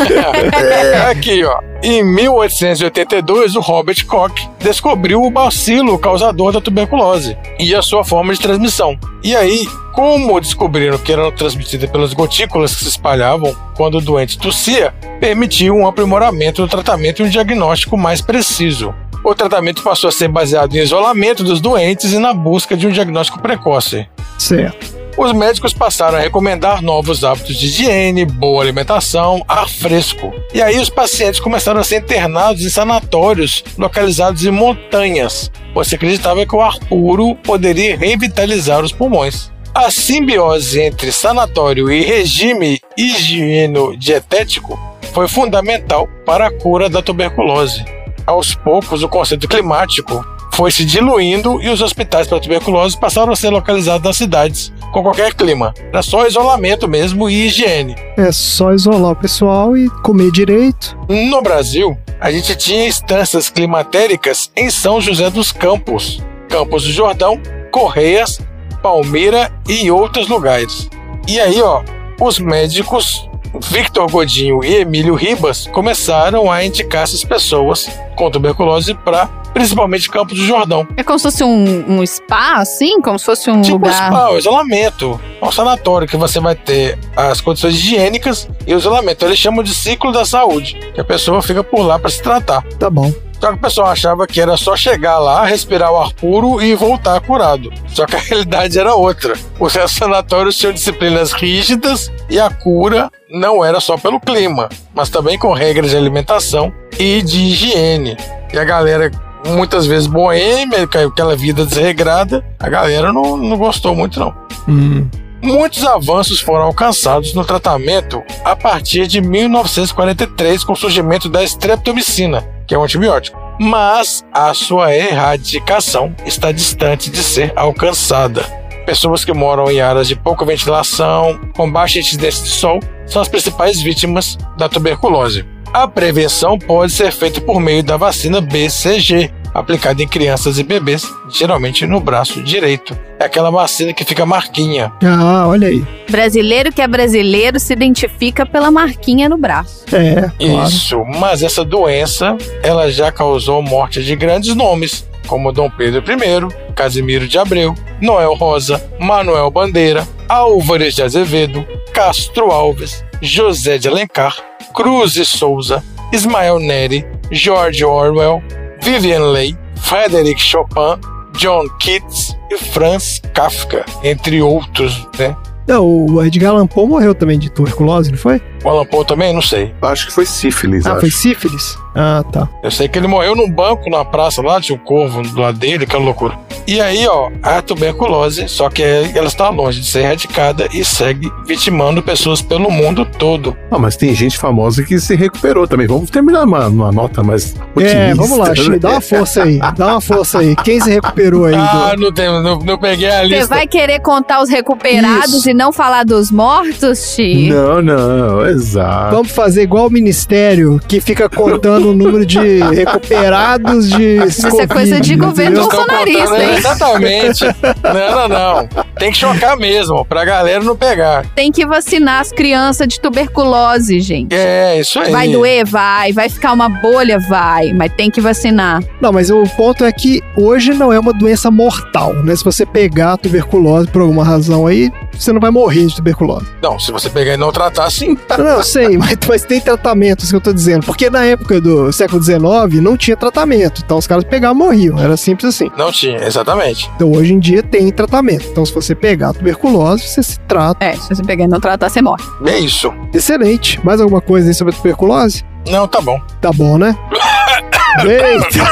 É, 0.56 1.12
Aqui, 1.12 1.44
ó. 1.46 1.60
Em 1.84 2.04
1882, 2.04 3.56
o 3.56 3.60
Robert 3.60 4.04
Koch 4.08 4.50
descobriu 4.60 5.22
o 5.22 5.30
bacilo 5.30 6.00
causador 6.00 6.52
da 6.52 6.60
tuberculose 6.60 7.38
e 7.60 7.76
a 7.76 7.82
sua 7.82 8.04
forma 8.04 8.34
de 8.34 8.40
transmissão. 8.40 8.98
E 9.24 9.36
aí, 9.36 9.68
como 9.96 10.40
descobriram 10.42 10.98
que 10.98 11.14
era 11.14 11.32
transmitida 11.32 11.88
pelas 11.88 12.14
gotículas 12.14 12.76
que 12.76 12.84
se 12.84 12.90
espalhavam 12.90 13.56
quando 13.76 13.98
o 13.98 14.02
doente 14.02 14.38
tossia, 14.38 14.94
permitiu 15.20 15.74
um 15.74 15.88
aprimoramento 15.88 16.62
do 16.62 16.68
tratamento 16.68 17.22
e 17.22 17.26
um 17.26 17.30
diagnóstico 17.30 17.98
mais 17.98 18.20
preciso. 18.20 18.94
O 19.24 19.34
tratamento 19.34 19.82
passou 19.82 20.10
a 20.10 20.12
ser 20.12 20.28
baseado 20.28 20.76
em 20.76 20.82
isolamento 20.82 21.44
dos 21.44 21.62
doentes 21.62 22.12
e 22.12 22.20
na 22.20 22.34
busca 22.34 22.76
de 22.76 22.86
um 22.86 22.92
diagnóstico 22.92 23.42
precoce. 23.42 24.06
Certo. 24.38 24.94
Os 25.18 25.32
médicos 25.32 25.72
passaram 25.72 26.18
a 26.18 26.22
recomendar 26.22 26.82
novos 26.82 27.24
hábitos 27.24 27.56
de 27.56 27.68
higiene, 27.68 28.26
boa 28.26 28.62
alimentação, 28.62 29.46
ar 29.48 29.70
fresco. 29.70 30.34
E 30.54 30.62
aí 30.62 30.78
os 30.78 30.90
pacientes 30.90 31.40
começaram 31.40 31.80
a 31.80 31.86
ser 31.86 32.02
internados 32.02 32.64
em 32.64 32.70
sanatórios 32.70 33.64
localizados 33.78 34.46
em 34.46 34.52
montanhas, 34.52 35.50
pois 35.74 35.88
se 35.88 35.96
acreditava 35.96 36.46
que 36.46 36.54
o 36.54 36.62
ar 36.62 36.78
puro 36.80 37.34
poderia 37.36 37.98
revitalizar 37.98 38.84
os 38.84 38.92
pulmões. 38.92 39.55
A 39.76 39.92
simbiose 39.92 40.80
entre 40.80 41.12
sanatório 41.12 41.92
e 41.92 42.02
regime 42.02 42.80
higieno-dietético 42.96 44.80
foi 45.12 45.28
fundamental 45.28 46.08
para 46.26 46.48
a 46.48 46.52
cura 46.52 46.88
da 46.90 47.02
tuberculose. 47.02 47.84
Aos 48.26 48.56
poucos, 48.56 49.04
o 49.04 49.10
conceito 49.10 49.50
climático 49.50 50.26
foi 50.54 50.72
se 50.72 50.86
diluindo 50.86 51.62
e 51.62 51.68
os 51.68 51.82
hospitais 51.82 52.26
para 52.26 52.40
tuberculose 52.40 52.98
passaram 52.98 53.34
a 53.34 53.36
ser 53.36 53.50
localizados 53.50 54.06
nas 54.06 54.16
cidades, 54.16 54.72
com 54.94 55.04
qualquer 55.04 55.34
clima. 55.34 55.74
Era 55.90 56.02
só 56.02 56.26
isolamento 56.26 56.88
mesmo 56.88 57.30
e 57.30 57.48
higiene. 57.48 57.98
É 58.16 58.32
só 58.32 58.72
isolar 58.74 59.12
o 59.12 59.16
pessoal 59.18 59.76
e 59.76 59.90
comer 60.02 60.32
direito. 60.32 60.98
No 61.10 61.42
Brasil, 61.42 61.98
a 62.22 62.32
gente 62.32 62.56
tinha 62.56 62.88
instâncias 62.88 63.50
climatéricas 63.50 64.50
em 64.56 64.70
São 64.70 65.02
José 65.02 65.30
dos 65.30 65.52
Campos, 65.52 66.24
Campos 66.48 66.84
do 66.84 66.94
Jordão, 66.94 67.42
Correias, 67.72 68.40
Palmeira 68.86 69.52
e 69.68 69.90
outros 69.90 70.28
lugares. 70.28 70.88
E 71.28 71.40
aí, 71.40 71.60
ó, 71.60 71.82
os 72.22 72.38
médicos 72.38 73.28
Victor 73.60 74.08
Godinho 74.12 74.64
e 74.64 74.76
Emílio 74.76 75.16
Ribas 75.16 75.66
começaram 75.66 76.52
a 76.52 76.64
indicar 76.64 77.02
essas 77.02 77.24
pessoas 77.24 77.90
com 78.16 78.30
tuberculose 78.30 78.94
para 78.94 79.26
principalmente 79.56 80.08
Campos 80.08 80.38
do 80.38 80.46
Jordão. 80.46 80.88
É 80.96 81.04
como 81.04 81.18
se 81.18 81.24
fosse 81.24 81.44
um, 81.44 82.00
um 82.00 82.06
spa, 82.06 82.58
assim? 82.58 83.02
Como 83.02 83.18
se 83.18 83.26
fosse 83.26 83.50
um 83.50 83.62
Tipo 83.64 83.78
um 83.78 83.80
lugar. 83.80 83.94
spa, 83.94 84.30
o 84.30 84.38
isolamento. 84.38 85.20
É 85.42 85.46
um 85.46 85.52
sanatório 85.52 86.08
que 86.08 86.18
você 86.18 86.40
vai 86.40 86.54
ter 86.54 87.00
as 87.16 87.42
condições 87.42 87.74
higiênicas 87.74 88.48
e 88.68 88.76
o 88.76 88.78
isolamento. 88.78 89.26
Eles 89.26 89.40
chamam 89.40 89.64
de 89.64 89.74
ciclo 89.74 90.12
da 90.12 90.26
saúde, 90.26 90.78
que 90.94 91.02
a 91.02 91.06
pessoa 91.06 91.42
fica 91.42 91.64
por 91.64 91.82
lá 91.82 91.98
para 91.98 92.12
se 92.12 92.22
tratar. 92.22 92.62
Tá 92.78 92.90
bom. 92.90 93.12
Só 93.46 93.52
que 93.52 93.58
o 93.60 93.62
pessoal 93.62 93.88
achava 93.90 94.26
que 94.26 94.42
era 94.42 94.58
só 94.58 94.76
chegar 94.76 95.20
lá, 95.20 95.46
respirar 95.46 95.92
o 95.92 96.02
ar 96.02 96.12
puro 96.14 96.60
e 96.64 96.74
voltar 96.74 97.22
curado. 97.22 97.72
Só 97.88 98.08
que 98.08 98.16
a 98.16 98.18
realidade 98.28 98.80
era 98.80 98.96
outra. 98.96 99.36
Os 99.60 99.72
sanatórios 99.92 100.58
tinham 100.58 100.74
disciplinas 100.74 101.32
rígidas 101.32 102.12
e 102.28 102.40
a 102.40 102.50
cura 102.50 103.12
não 103.30 103.64
era 103.64 103.80
só 103.80 104.00
pelo 104.00 104.20
clima, 104.20 104.68
mas 104.96 105.10
também 105.10 105.38
com 105.38 105.54
regras 105.54 105.92
de 105.92 105.98
alimentação 105.98 106.74
e 106.98 107.22
de 107.22 107.40
higiene. 107.40 108.18
E 108.52 108.58
a 108.58 108.64
galera, 108.64 109.12
muitas 109.46 109.86
vezes 109.86 110.08
boêmia, 110.08 110.88
com 110.88 110.98
aquela 110.98 111.36
vida 111.36 111.68
desregrada, 111.68 112.44
a 112.60 112.68
galera 112.68 113.14
não, 113.14 113.38
não 113.38 113.58
gostou 113.58 113.94
muito, 113.94 114.20
não. 114.20 114.34
Hum. 114.68 115.08
Muitos 115.40 115.86
avanços 115.86 116.40
foram 116.40 116.64
alcançados 116.64 117.36
no 117.36 117.46
tratamento 117.46 118.24
a 118.44 118.56
partir 118.56 119.06
de 119.06 119.22
1943 119.22 120.64
com 120.64 120.74
o 120.74 120.76
surgimento 120.76 121.30
da 121.30 121.44
streptomicina, 121.44 122.55
que 122.68 122.74
é 122.76 122.78
um 122.78 122.84
antibiótico. 122.84 123.38
Mas 123.60 124.26
a 124.34 124.54
sua 124.54 124.94
erradicação 124.96 126.14
está 126.26 126.52
distante 126.52 127.10
de 127.10 127.24
ser 127.24 127.54
alcançada. 127.56 128.44
Pessoas 128.86 129.26
que 129.26 129.34
moram 129.34 129.70
em 129.72 129.82
áreas 129.82 130.08
de 130.08 130.16
pouca 130.16 130.46
ventilação, 130.46 131.40
com 131.56 131.72
baixa 131.72 132.00
incidência 132.00 132.44
de 132.44 132.50
sol, 132.50 132.80
são 133.08 133.22
as 133.22 133.28
principais 133.28 133.82
vítimas 133.82 134.38
da 134.58 134.70
tuberculose. 134.70 135.46
A 135.74 135.88
prevenção 135.88 136.58
pode 136.58 136.92
ser 136.92 137.12
feita 137.12 137.42
por 137.42 137.60
meio 137.60 137.84
da 137.84 137.98
vacina 137.98 138.40
BCG, 138.40 139.32
aplicada 139.56 140.04
em 140.04 140.08
crianças 140.08 140.60
e 140.60 140.64
bebês, 140.64 141.10
geralmente 141.30 141.88
no 141.88 142.02
braço 142.02 142.44
direito. 142.44 142.96
É 143.18 143.24
aquela 143.24 143.50
vacina 143.50 143.94
que 143.94 144.04
fica 144.04 144.26
marquinha. 144.26 144.92
Ah, 145.02 145.48
olha 145.48 145.70
aí. 145.70 145.82
Brasileiro 146.10 146.74
que 146.74 146.82
é 146.82 146.88
brasileiro 146.88 147.58
se 147.58 147.72
identifica 147.72 148.46
pela 148.46 148.70
marquinha 148.70 149.30
no 149.30 149.38
braço. 149.38 149.86
É, 149.96 150.30
claro. 150.38 150.68
Isso, 150.68 151.06
mas 151.06 151.42
essa 151.42 151.64
doença, 151.64 152.36
ela 152.62 152.92
já 152.92 153.14
causou 153.14 153.62
morte 153.62 154.04
de 154.04 154.14
grandes 154.14 154.54
nomes, 154.54 155.08
como 155.26 155.54
Dom 155.54 155.70
Pedro 155.70 156.04
I, 156.04 156.74
Casimiro 156.76 157.26
de 157.26 157.38
Abreu, 157.40 157.74
Noel 158.02 158.34
Rosa, 158.34 158.84
Manuel 159.00 159.50
Bandeira, 159.50 160.06
Álvares 160.28 160.96
de 160.96 161.02
Azevedo, 161.02 161.66
Castro 161.94 162.52
Alves, 162.52 163.06
José 163.22 163.78
de 163.78 163.88
Alencar, 163.88 164.36
Cruz 164.74 165.16
e 165.16 165.26
Souza, 165.26 165.82
Ismael 166.12 166.60
Neri, 166.60 167.06
George 167.32 167.84
Orwell, 167.86 168.44
Vivian 168.86 169.32
Leigh, 169.32 169.58
Frederic 169.78 170.40
Chopin, 170.40 171.00
John 171.40 171.68
Keats 171.80 172.38
e 172.52 172.56
Franz 172.56 173.20
Kafka, 173.34 173.84
entre 174.04 174.44
outros, 174.44 175.08
né? 175.18 175.36
Não, 175.68 176.06
o 176.06 176.24
Edgar 176.24 176.52
Allan 176.52 176.68
Poe 176.68 176.88
morreu 176.88 177.16
também 177.16 177.40
de 177.40 177.50
tuberculose, 177.50 178.12
não 178.12 178.18
foi? 178.20 178.40
O 178.66 178.70
Alan 178.70 178.86
Poe 178.86 179.06
também, 179.06 179.32
não 179.34 179.42
sei. 179.44 179.74
Acho 179.82 180.08
que 180.08 180.14
foi 180.14 180.26
sífilis, 180.26 180.86
Ah, 180.88 180.94
acho. 180.94 181.02
foi 181.02 181.12
sífilis? 181.12 181.78
Ah, 181.96 182.24
tá. 182.32 182.50
Eu 182.64 182.72
sei 182.72 182.90
que 182.90 182.98
ele 183.00 183.08
morreu 183.08 183.36
num 183.36 183.50
banco 183.50 183.90
na 183.90 184.04
praça 184.04 184.42
lá, 184.42 184.60
tinha 184.60 184.76
um 184.76 184.84
corvo 184.84 185.22
do 185.22 185.40
lado 185.40 185.58
dele, 185.58 185.84
aquela 185.86 186.04
loucura. 186.04 186.38
E 186.68 186.82
aí, 186.82 187.06
ó, 187.08 187.30
a 187.44 187.62
tuberculose, 187.62 188.50
só 188.50 188.70
que 188.70 188.82
ela 188.82 189.28
está 189.28 189.50
longe 189.50 189.80
de 189.80 189.86
ser 189.88 190.00
erradicada 190.00 190.68
e 190.74 190.84
segue 190.84 191.32
vitimando 191.48 192.02
pessoas 192.02 192.42
pelo 192.42 192.70
mundo 192.72 193.06
todo. 193.06 193.56
Ah, 193.70 193.78
mas 193.78 193.96
tem 193.96 194.14
gente 194.16 194.36
famosa 194.38 194.84
que 194.84 195.00
se 195.00 195.16
recuperou 195.16 195.68
também. 195.68 195.86
Vamos 195.88 196.10
terminar 196.10 196.44
uma, 196.44 196.68
uma 196.68 196.92
nota 196.92 197.22
mais 197.24 197.56
otimista. 197.76 197.98
É, 197.98 198.14
vamos 198.16 198.38
lá, 198.38 198.54
Chi, 198.56 198.70
né? 198.72 198.80
dá 198.80 198.90
uma 198.90 199.02
força 199.02 199.44
aí. 199.44 199.60
Dá 199.78 199.88
uma 199.90 200.02
força 200.02 200.40
aí. 200.40 200.56
Quem 200.58 200.80
se 200.82 200.90
recuperou 200.90 201.46
aí? 201.46 201.54
Ah, 201.56 201.94
do- 201.96 202.02
não, 202.02 202.12
tem, 202.12 202.26
não, 202.28 202.58
não 202.60 202.78
peguei 202.80 203.10
a 203.10 203.20
Você 203.22 203.28
lista. 203.28 203.48
vai 203.56 203.68
querer 203.68 204.00
contar 204.00 204.42
os 204.42 204.50
recuperados 204.50 205.34
Isso. 205.36 205.50
e 205.52 205.54
não 205.54 205.72
falar 205.72 206.04
dos 206.04 206.32
mortos, 206.32 207.16
Ti? 207.16 207.50
Não, 207.50 207.82
não. 207.82 208.42
Exato. 208.56 209.16
Vamos 209.16 209.32
fazer 209.32 209.64
igual 209.64 209.88
o 209.88 209.92
ministério 209.92 210.80
que 210.88 211.02
fica 211.02 211.30
contando 211.30 211.92
o 211.92 211.96
número 211.96 212.26
de 212.26 212.40
recuperados 212.74 213.90
de. 213.90 214.18
Isso 214.26 214.62
é 214.62 214.68
coisa 214.68 215.00
de 215.00 215.16
governo 215.16 215.62
bolsonarista, 215.62 216.44
hein? 216.44 216.56
Exatamente. 216.58 217.46
Não, 217.84 218.28
não, 218.28 218.30
não. 218.30 218.86
Tem 218.98 219.12
que 219.12 219.18
chocar 219.18 219.58
mesmo, 219.58 220.06
pra 220.06 220.24
galera 220.24 220.64
não 220.64 220.76
pegar. 220.76 221.26
Tem 221.36 221.52
que 221.52 221.66
vacinar 221.66 222.22
as 222.22 222.32
crianças 222.32 222.88
de 222.88 223.00
tuberculose, 223.00 224.00
gente. 224.00 224.34
É, 224.34 224.80
isso 224.80 225.00
aí. 225.00 225.12
Vai 225.12 225.28
doer? 225.30 225.66
Vai. 225.66 226.14
Vai 226.14 226.30
ficar 226.30 226.54
uma 226.54 226.70
bolha? 226.70 227.20
Vai. 227.20 227.74
Mas 227.74 227.92
tem 227.94 228.10
que 228.10 228.22
vacinar. 228.22 228.82
Não, 229.02 229.12
mas 229.12 229.30
o 229.30 229.44
ponto 229.58 229.84
é 229.84 229.92
que 229.92 230.22
hoje 230.38 230.74
não 230.74 230.94
é 230.94 231.00
uma 231.00 231.12
doença 231.12 231.52
mortal, 231.52 232.14
né? 232.14 232.36
Se 232.36 232.44
você 232.44 232.66
pegar 232.66 233.14
a 233.14 233.18
tuberculose 233.18 233.88
por 233.90 234.02
alguma 234.02 234.24
razão 234.24 234.66
aí, 234.66 234.92
você 235.24 235.34
não 235.34 235.40
vai 235.40 235.52
morrer 235.52 235.86
de 235.86 235.96
tuberculose. 235.96 236.46
Não, 236.62 236.80
se 236.80 236.92
você 236.92 237.10
pegar 237.10 237.34
e 237.34 237.38
não 237.38 237.52
tratar, 237.52 237.90
sim. 237.90 238.18
Não, 238.38 238.46
eu 238.46 238.64
sei, 238.64 238.98
mas, 238.98 239.18
mas 239.28 239.44
tem 239.44 239.60
tratamento, 239.60 240.24
isso 240.24 240.32
que 240.32 240.36
eu 240.36 240.42
tô 240.42 240.54
dizendo. 240.54 240.86
Porque 240.86 241.10
na 241.10 241.26
época 241.26 241.60
do 241.60 241.92
século 241.92 242.22
XIX 242.22 242.82
não 242.82 242.98
tinha 242.98 243.16
tratamento. 243.16 243.82
Então 243.84 243.98
os 243.98 244.08
caras 244.08 244.24
pegavam 244.24 244.56
e 244.56 244.66
morriam. 244.66 245.00
Era 245.00 245.18
simples 245.18 245.56
assim. 245.56 245.70
Não 245.78 245.92
tinha, 245.92 246.24
exatamente. 246.26 246.90
Então 246.96 247.12
hoje 247.12 247.34
em 247.34 247.40
dia 247.40 247.64
tem 247.64 247.92
tratamento. 247.92 248.48
Então 248.50 248.66
se 248.66 248.74
você 248.74 248.96
pegar 248.96 249.30
a 249.30 249.34
tuberculose, 249.34 250.08
você 250.08 250.24
se 250.24 250.40
trata. 250.42 250.84
É, 250.84 250.94
se 250.94 251.10
você 251.10 251.24
pegar 251.24 251.46
e 251.46 251.48
não 251.48 251.60
tratar, 251.60 251.90
você 251.90 252.02
morre. 252.02 252.24
É 252.46 252.60
isso. 252.60 252.94
Excelente. 253.14 253.84
Mais 253.86 254.02
alguma 254.02 254.22
coisa 254.22 254.48
aí 254.50 254.54
sobre 254.54 254.74
a 254.74 254.78
tuberculose? 254.78 255.44
Não, 255.70 255.88
tá 255.88 256.00
bom. 256.02 256.20
Tá 256.42 256.52
bom, 256.52 256.78
né? 256.78 256.96
Eita! 258.04 258.66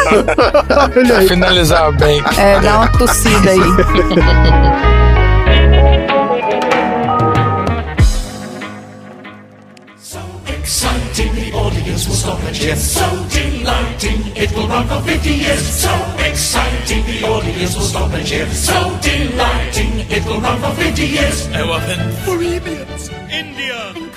Finalizar 1.28 1.92
bem. 1.98 2.22
É, 2.38 2.60
dá 2.60 2.78
uma 2.78 2.88
tossida 2.90 3.52
aí. 3.52 4.93
Will 12.66 12.78
stop 12.78 13.14
and 13.14 13.28
cheer. 13.28 13.30
So 13.30 13.30
delighting, 13.30 14.36
it 14.36 14.52
will 14.56 14.68
run 14.68 14.88
for 14.88 15.02
50 15.02 15.30
years. 15.30 15.66
So 15.68 15.92
exciting, 16.20 17.06
the 17.06 17.24
audience 17.28 17.76
will 17.76 17.84
stop 17.84 18.14
and 18.14 18.26
cheer. 18.26 18.48
So 18.48 19.00
delighting, 19.02 20.00
it 20.10 20.26
will 20.26 20.40
run 20.40 20.60
for 20.62 20.72
50 20.82 21.06
years. 21.06 21.48
Our 21.52 21.80
amphibians, 21.80 23.10
India. 23.32 24.13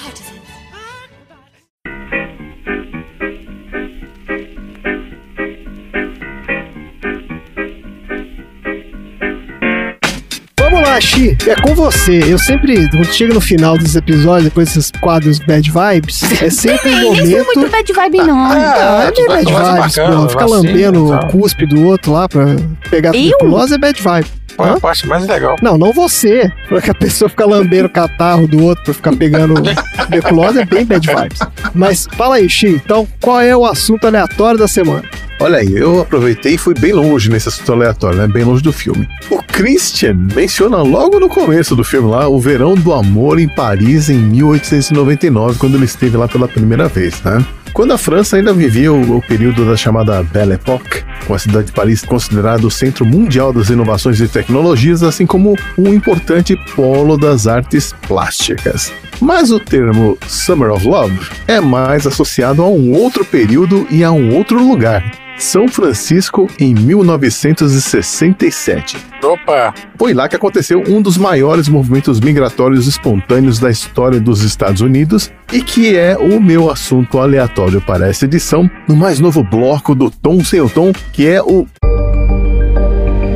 Xi. 11.17 11.37
É 11.49 11.55
com 11.63 11.75
você. 11.75 12.21
Eu 12.31 12.39
sempre, 12.39 12.89
quando 12.91 13.07
chega 13.07 13.33
no 13.33 13.41
final 13.41 13.79
dos 13.79 13.97
episódios, 13.97 14.45
depois 14.45 14.69
desses 14.69 14.91
quadros 15.01 15.39
bad 15.39 15.71
vibes, 15.71 16.23
é 16.43 16.51
sempre 16.51 16.91
um 16.95 17.15
Isso 17.15 17.23
não 17.23 17.27
é 17.27 17.31
momento. 17.31 17.47
muito 17.57 17.71
bad 17.71 17.93
vibe, 17.93 18.19
não. 18.19 18.39
Ah, 18.39 18.55
é 18.55 19.11
meio 19.11 19.29
bad 19.29 19.45
tuberculose 19.45 19.73
vibes, 19.73 19.97
bacana, 19.97 20.17
pô. 20.23 20.29
Ficar 20.29 20.47
vacina 20.47 20.57
lambendo 20.69 21.15
o 21.15 21.27
cuspe 21.29 21.67
do 21.67 21.87
outro 21.87 22.13
lá 22.13 22.29
pra 22.29 22.45
pegar 22.91 23.13
tuberculose 23.13 23.75
é 23.75 23.79
bad 23.79 24.03
vibe. 24.03 24.27
A 24.59 24.81
parte 24.81 25.07
mais 25.07 25.27
legal. 25.27 25.57
Não, 25.61 25.77
não 25.77 25.93
você. 25.93 26.51
Porque 26.69 26.91
a 26.91 26.95
pessoa 26.95 27.29
fica 27.29 27.45
lambendo 27.47 27.87
o 27.87 27.91
catarro 27.91 28.47
do 28.47 28.63
outro 28.65 28.85
pra 28.85 28.95
ficar 28.95 29.17
pegando 29.17 29.55
tuberculose 30.05 30.61
é 30.61 30.65
bem 30.65 30.85
bad 30.85 31.07
vibes. 31.07 31.39
Mas 31.75 32.07
fala 32.13 32.37
aí, 32.37 32.49
Xi. 32.49 32.81
Então, 32.85 33.07
qual 33.21 33.41
é 33.41 33.57
o 33.57 33.65
assunto 33.67 34.07
aleatório 34.07 34.59
da 34.59 34.69
semana? 34.69 35.03
Olha 35.39 35.59
aí, 35.59 35.77
eu 35.77 36.01
aproveitei 36.01 36.55
e 36.55 36.59
fui 36.59 36.73
bem 36.73 36.93
longe 36.93 37.31
nesse 37.31 37.49
assunto 37.49 37.71
aleatório, 37.71 38.19
né? 38.19 38.27
Bem 38.27 38.43
longe 38.43 38.63
do 38.63 38.73
filme. 38.73 39.07
O 39.31 39.43
Christian 39.43 40.15
menciona 40.35 40.79
logo 40.79 41.21
no 41.21 41.29
começo 41.29 41.77
do 41.77 41.85
filme 41.85 42.09
lá 42.09 42.27
o 42.27 42.41
verão 42.41 42.75
do 42.75 42.93
amor 42.93 43.39
em 43.39 43.47
Paris 43.47 44.09
em 44.09 44.17
1899, 44.17 45.59
quando 45.59 45.75
ele 45.75 45.85
esteve 45.85 46.17
lá 46.17 46.27
pela 46.27 46.49
primeira 46.49 46.89
vez, 46.89 47.21
né? 47.23 47.45
Quando 47.75 47.93
a 47.93 47.99
França 47.99 48.39
ainda 48.39 48.55
vivia 48.55 48.91
o, 48.91 49.19
o 49.19 49.21
período 49.21 49.67
da 49.67 49.77
chamada 49.77 50.23
Belle 50.23 50.55
Époque, 50.55 51.05
com 51.27 51.35
a 51.35 51.39
cidade 51.39 51.67
de 51.67 51.73
Paris 51.73 52.03
considerada 52.03 52.67
o 52.67 52.71
centro 52.71 53.05
mundial 53.05 53.53
das 53.53 53.69
inovações 53.69 54.19
e 54.19 54.27
tecnologias, 54.27 55.03
assim 55.03 55.27
como 55.27 55.55
um 55.77 55.93
importante 55.93 56.57
polo 56.75 57.19
das 57.19 57.47
artes 57.47 57.95
plásticas. 58.09 58.91
Mas 59.21 59.51
o 59.51 59.61
termo 59.61 60.17
Summer 60.27 60.71
of 60.71 60.89
Love 60.89 61.19
é 61.47 61.61
mais 61.61 62.07
associado 62.07 62.63
a 62.63 62.69
um 62.69 62.93
outro 62.93 63.23
período 63.27 63.87
e 63.91 64.03
a 64.03 64.11
um 64.11 64.35
outro 64.35 64.59
lugar. 64.67 65.26
São 65.39 65.69
Francisco 65.69 66.49
em 66.59 66.75
1967. 66.75 68.97
Opa! 69.23 69.75
Foi 69.99 70.15
lá 70.15 70.27
que 70.29 70.37
aconteceu 70.37 70.83
um 70.89 71.03
dos 71.03 71.19
maiores 71.19 71.69
movimentos 71.69 72.19
migratórios 72.21 72.87
espontâneos 72.87 73.59
da 73.59 73.71
história 73.71 74.19
dos 74.19 74.43
Estados 74.43 74.81
Unidos 74.81 75.31
e 75.53 75.61
que 75.63 75.95
é 75.97 76.17
o 76.17 76.41
meu 76.41 76.71
assunto 76.71 77.19
aleatório 77.19 77.79
para 77.81 78.09
esta 78.09 78.25
edição, 78.25 78.71
no 78.89 78.97
mais 78.97 79.21
novo 79.21 79.45
bloco 79.45 79.95
do 79.95 80.11
Tom 80.11 80.43
Sem 80.43 80.61
o 80.61 80.71
Tom, 80.71 80.93
que 81.13 81.29
é 81.29 81.43
o 81.43 81.67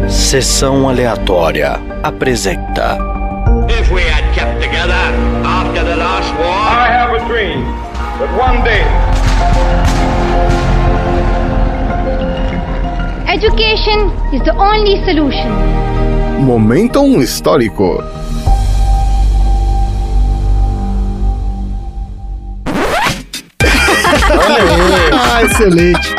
Sessão 0.08 0.88
aleatória 0.88 1.78
apresenta. 2.02 2.98
If 3.68 3.92
we 3.92 4.02
had 4.02 4.24
kept 4.34 4.60
together 4.60 4.94
after 5.44 5.84
the 5.84 5.94
last 5.96 6.32
war, 6.34 6.48
I 6.48 6.88
have 6.88 7.14
a 7.14 7.20
dream 7.28 7.62
that 8.18 8.32
one 8.36 8.62
day 8.64 8.84
Education 13.40 14.12
is 14.34 14.42
the 14.44 14.52
only 14.52 15.02
solution. 15.02 15.48
Momentum 16.44 17.22
Histórico. 17.22 18.04
Ah, 25.14 25.40
excelente. 25.42 26.14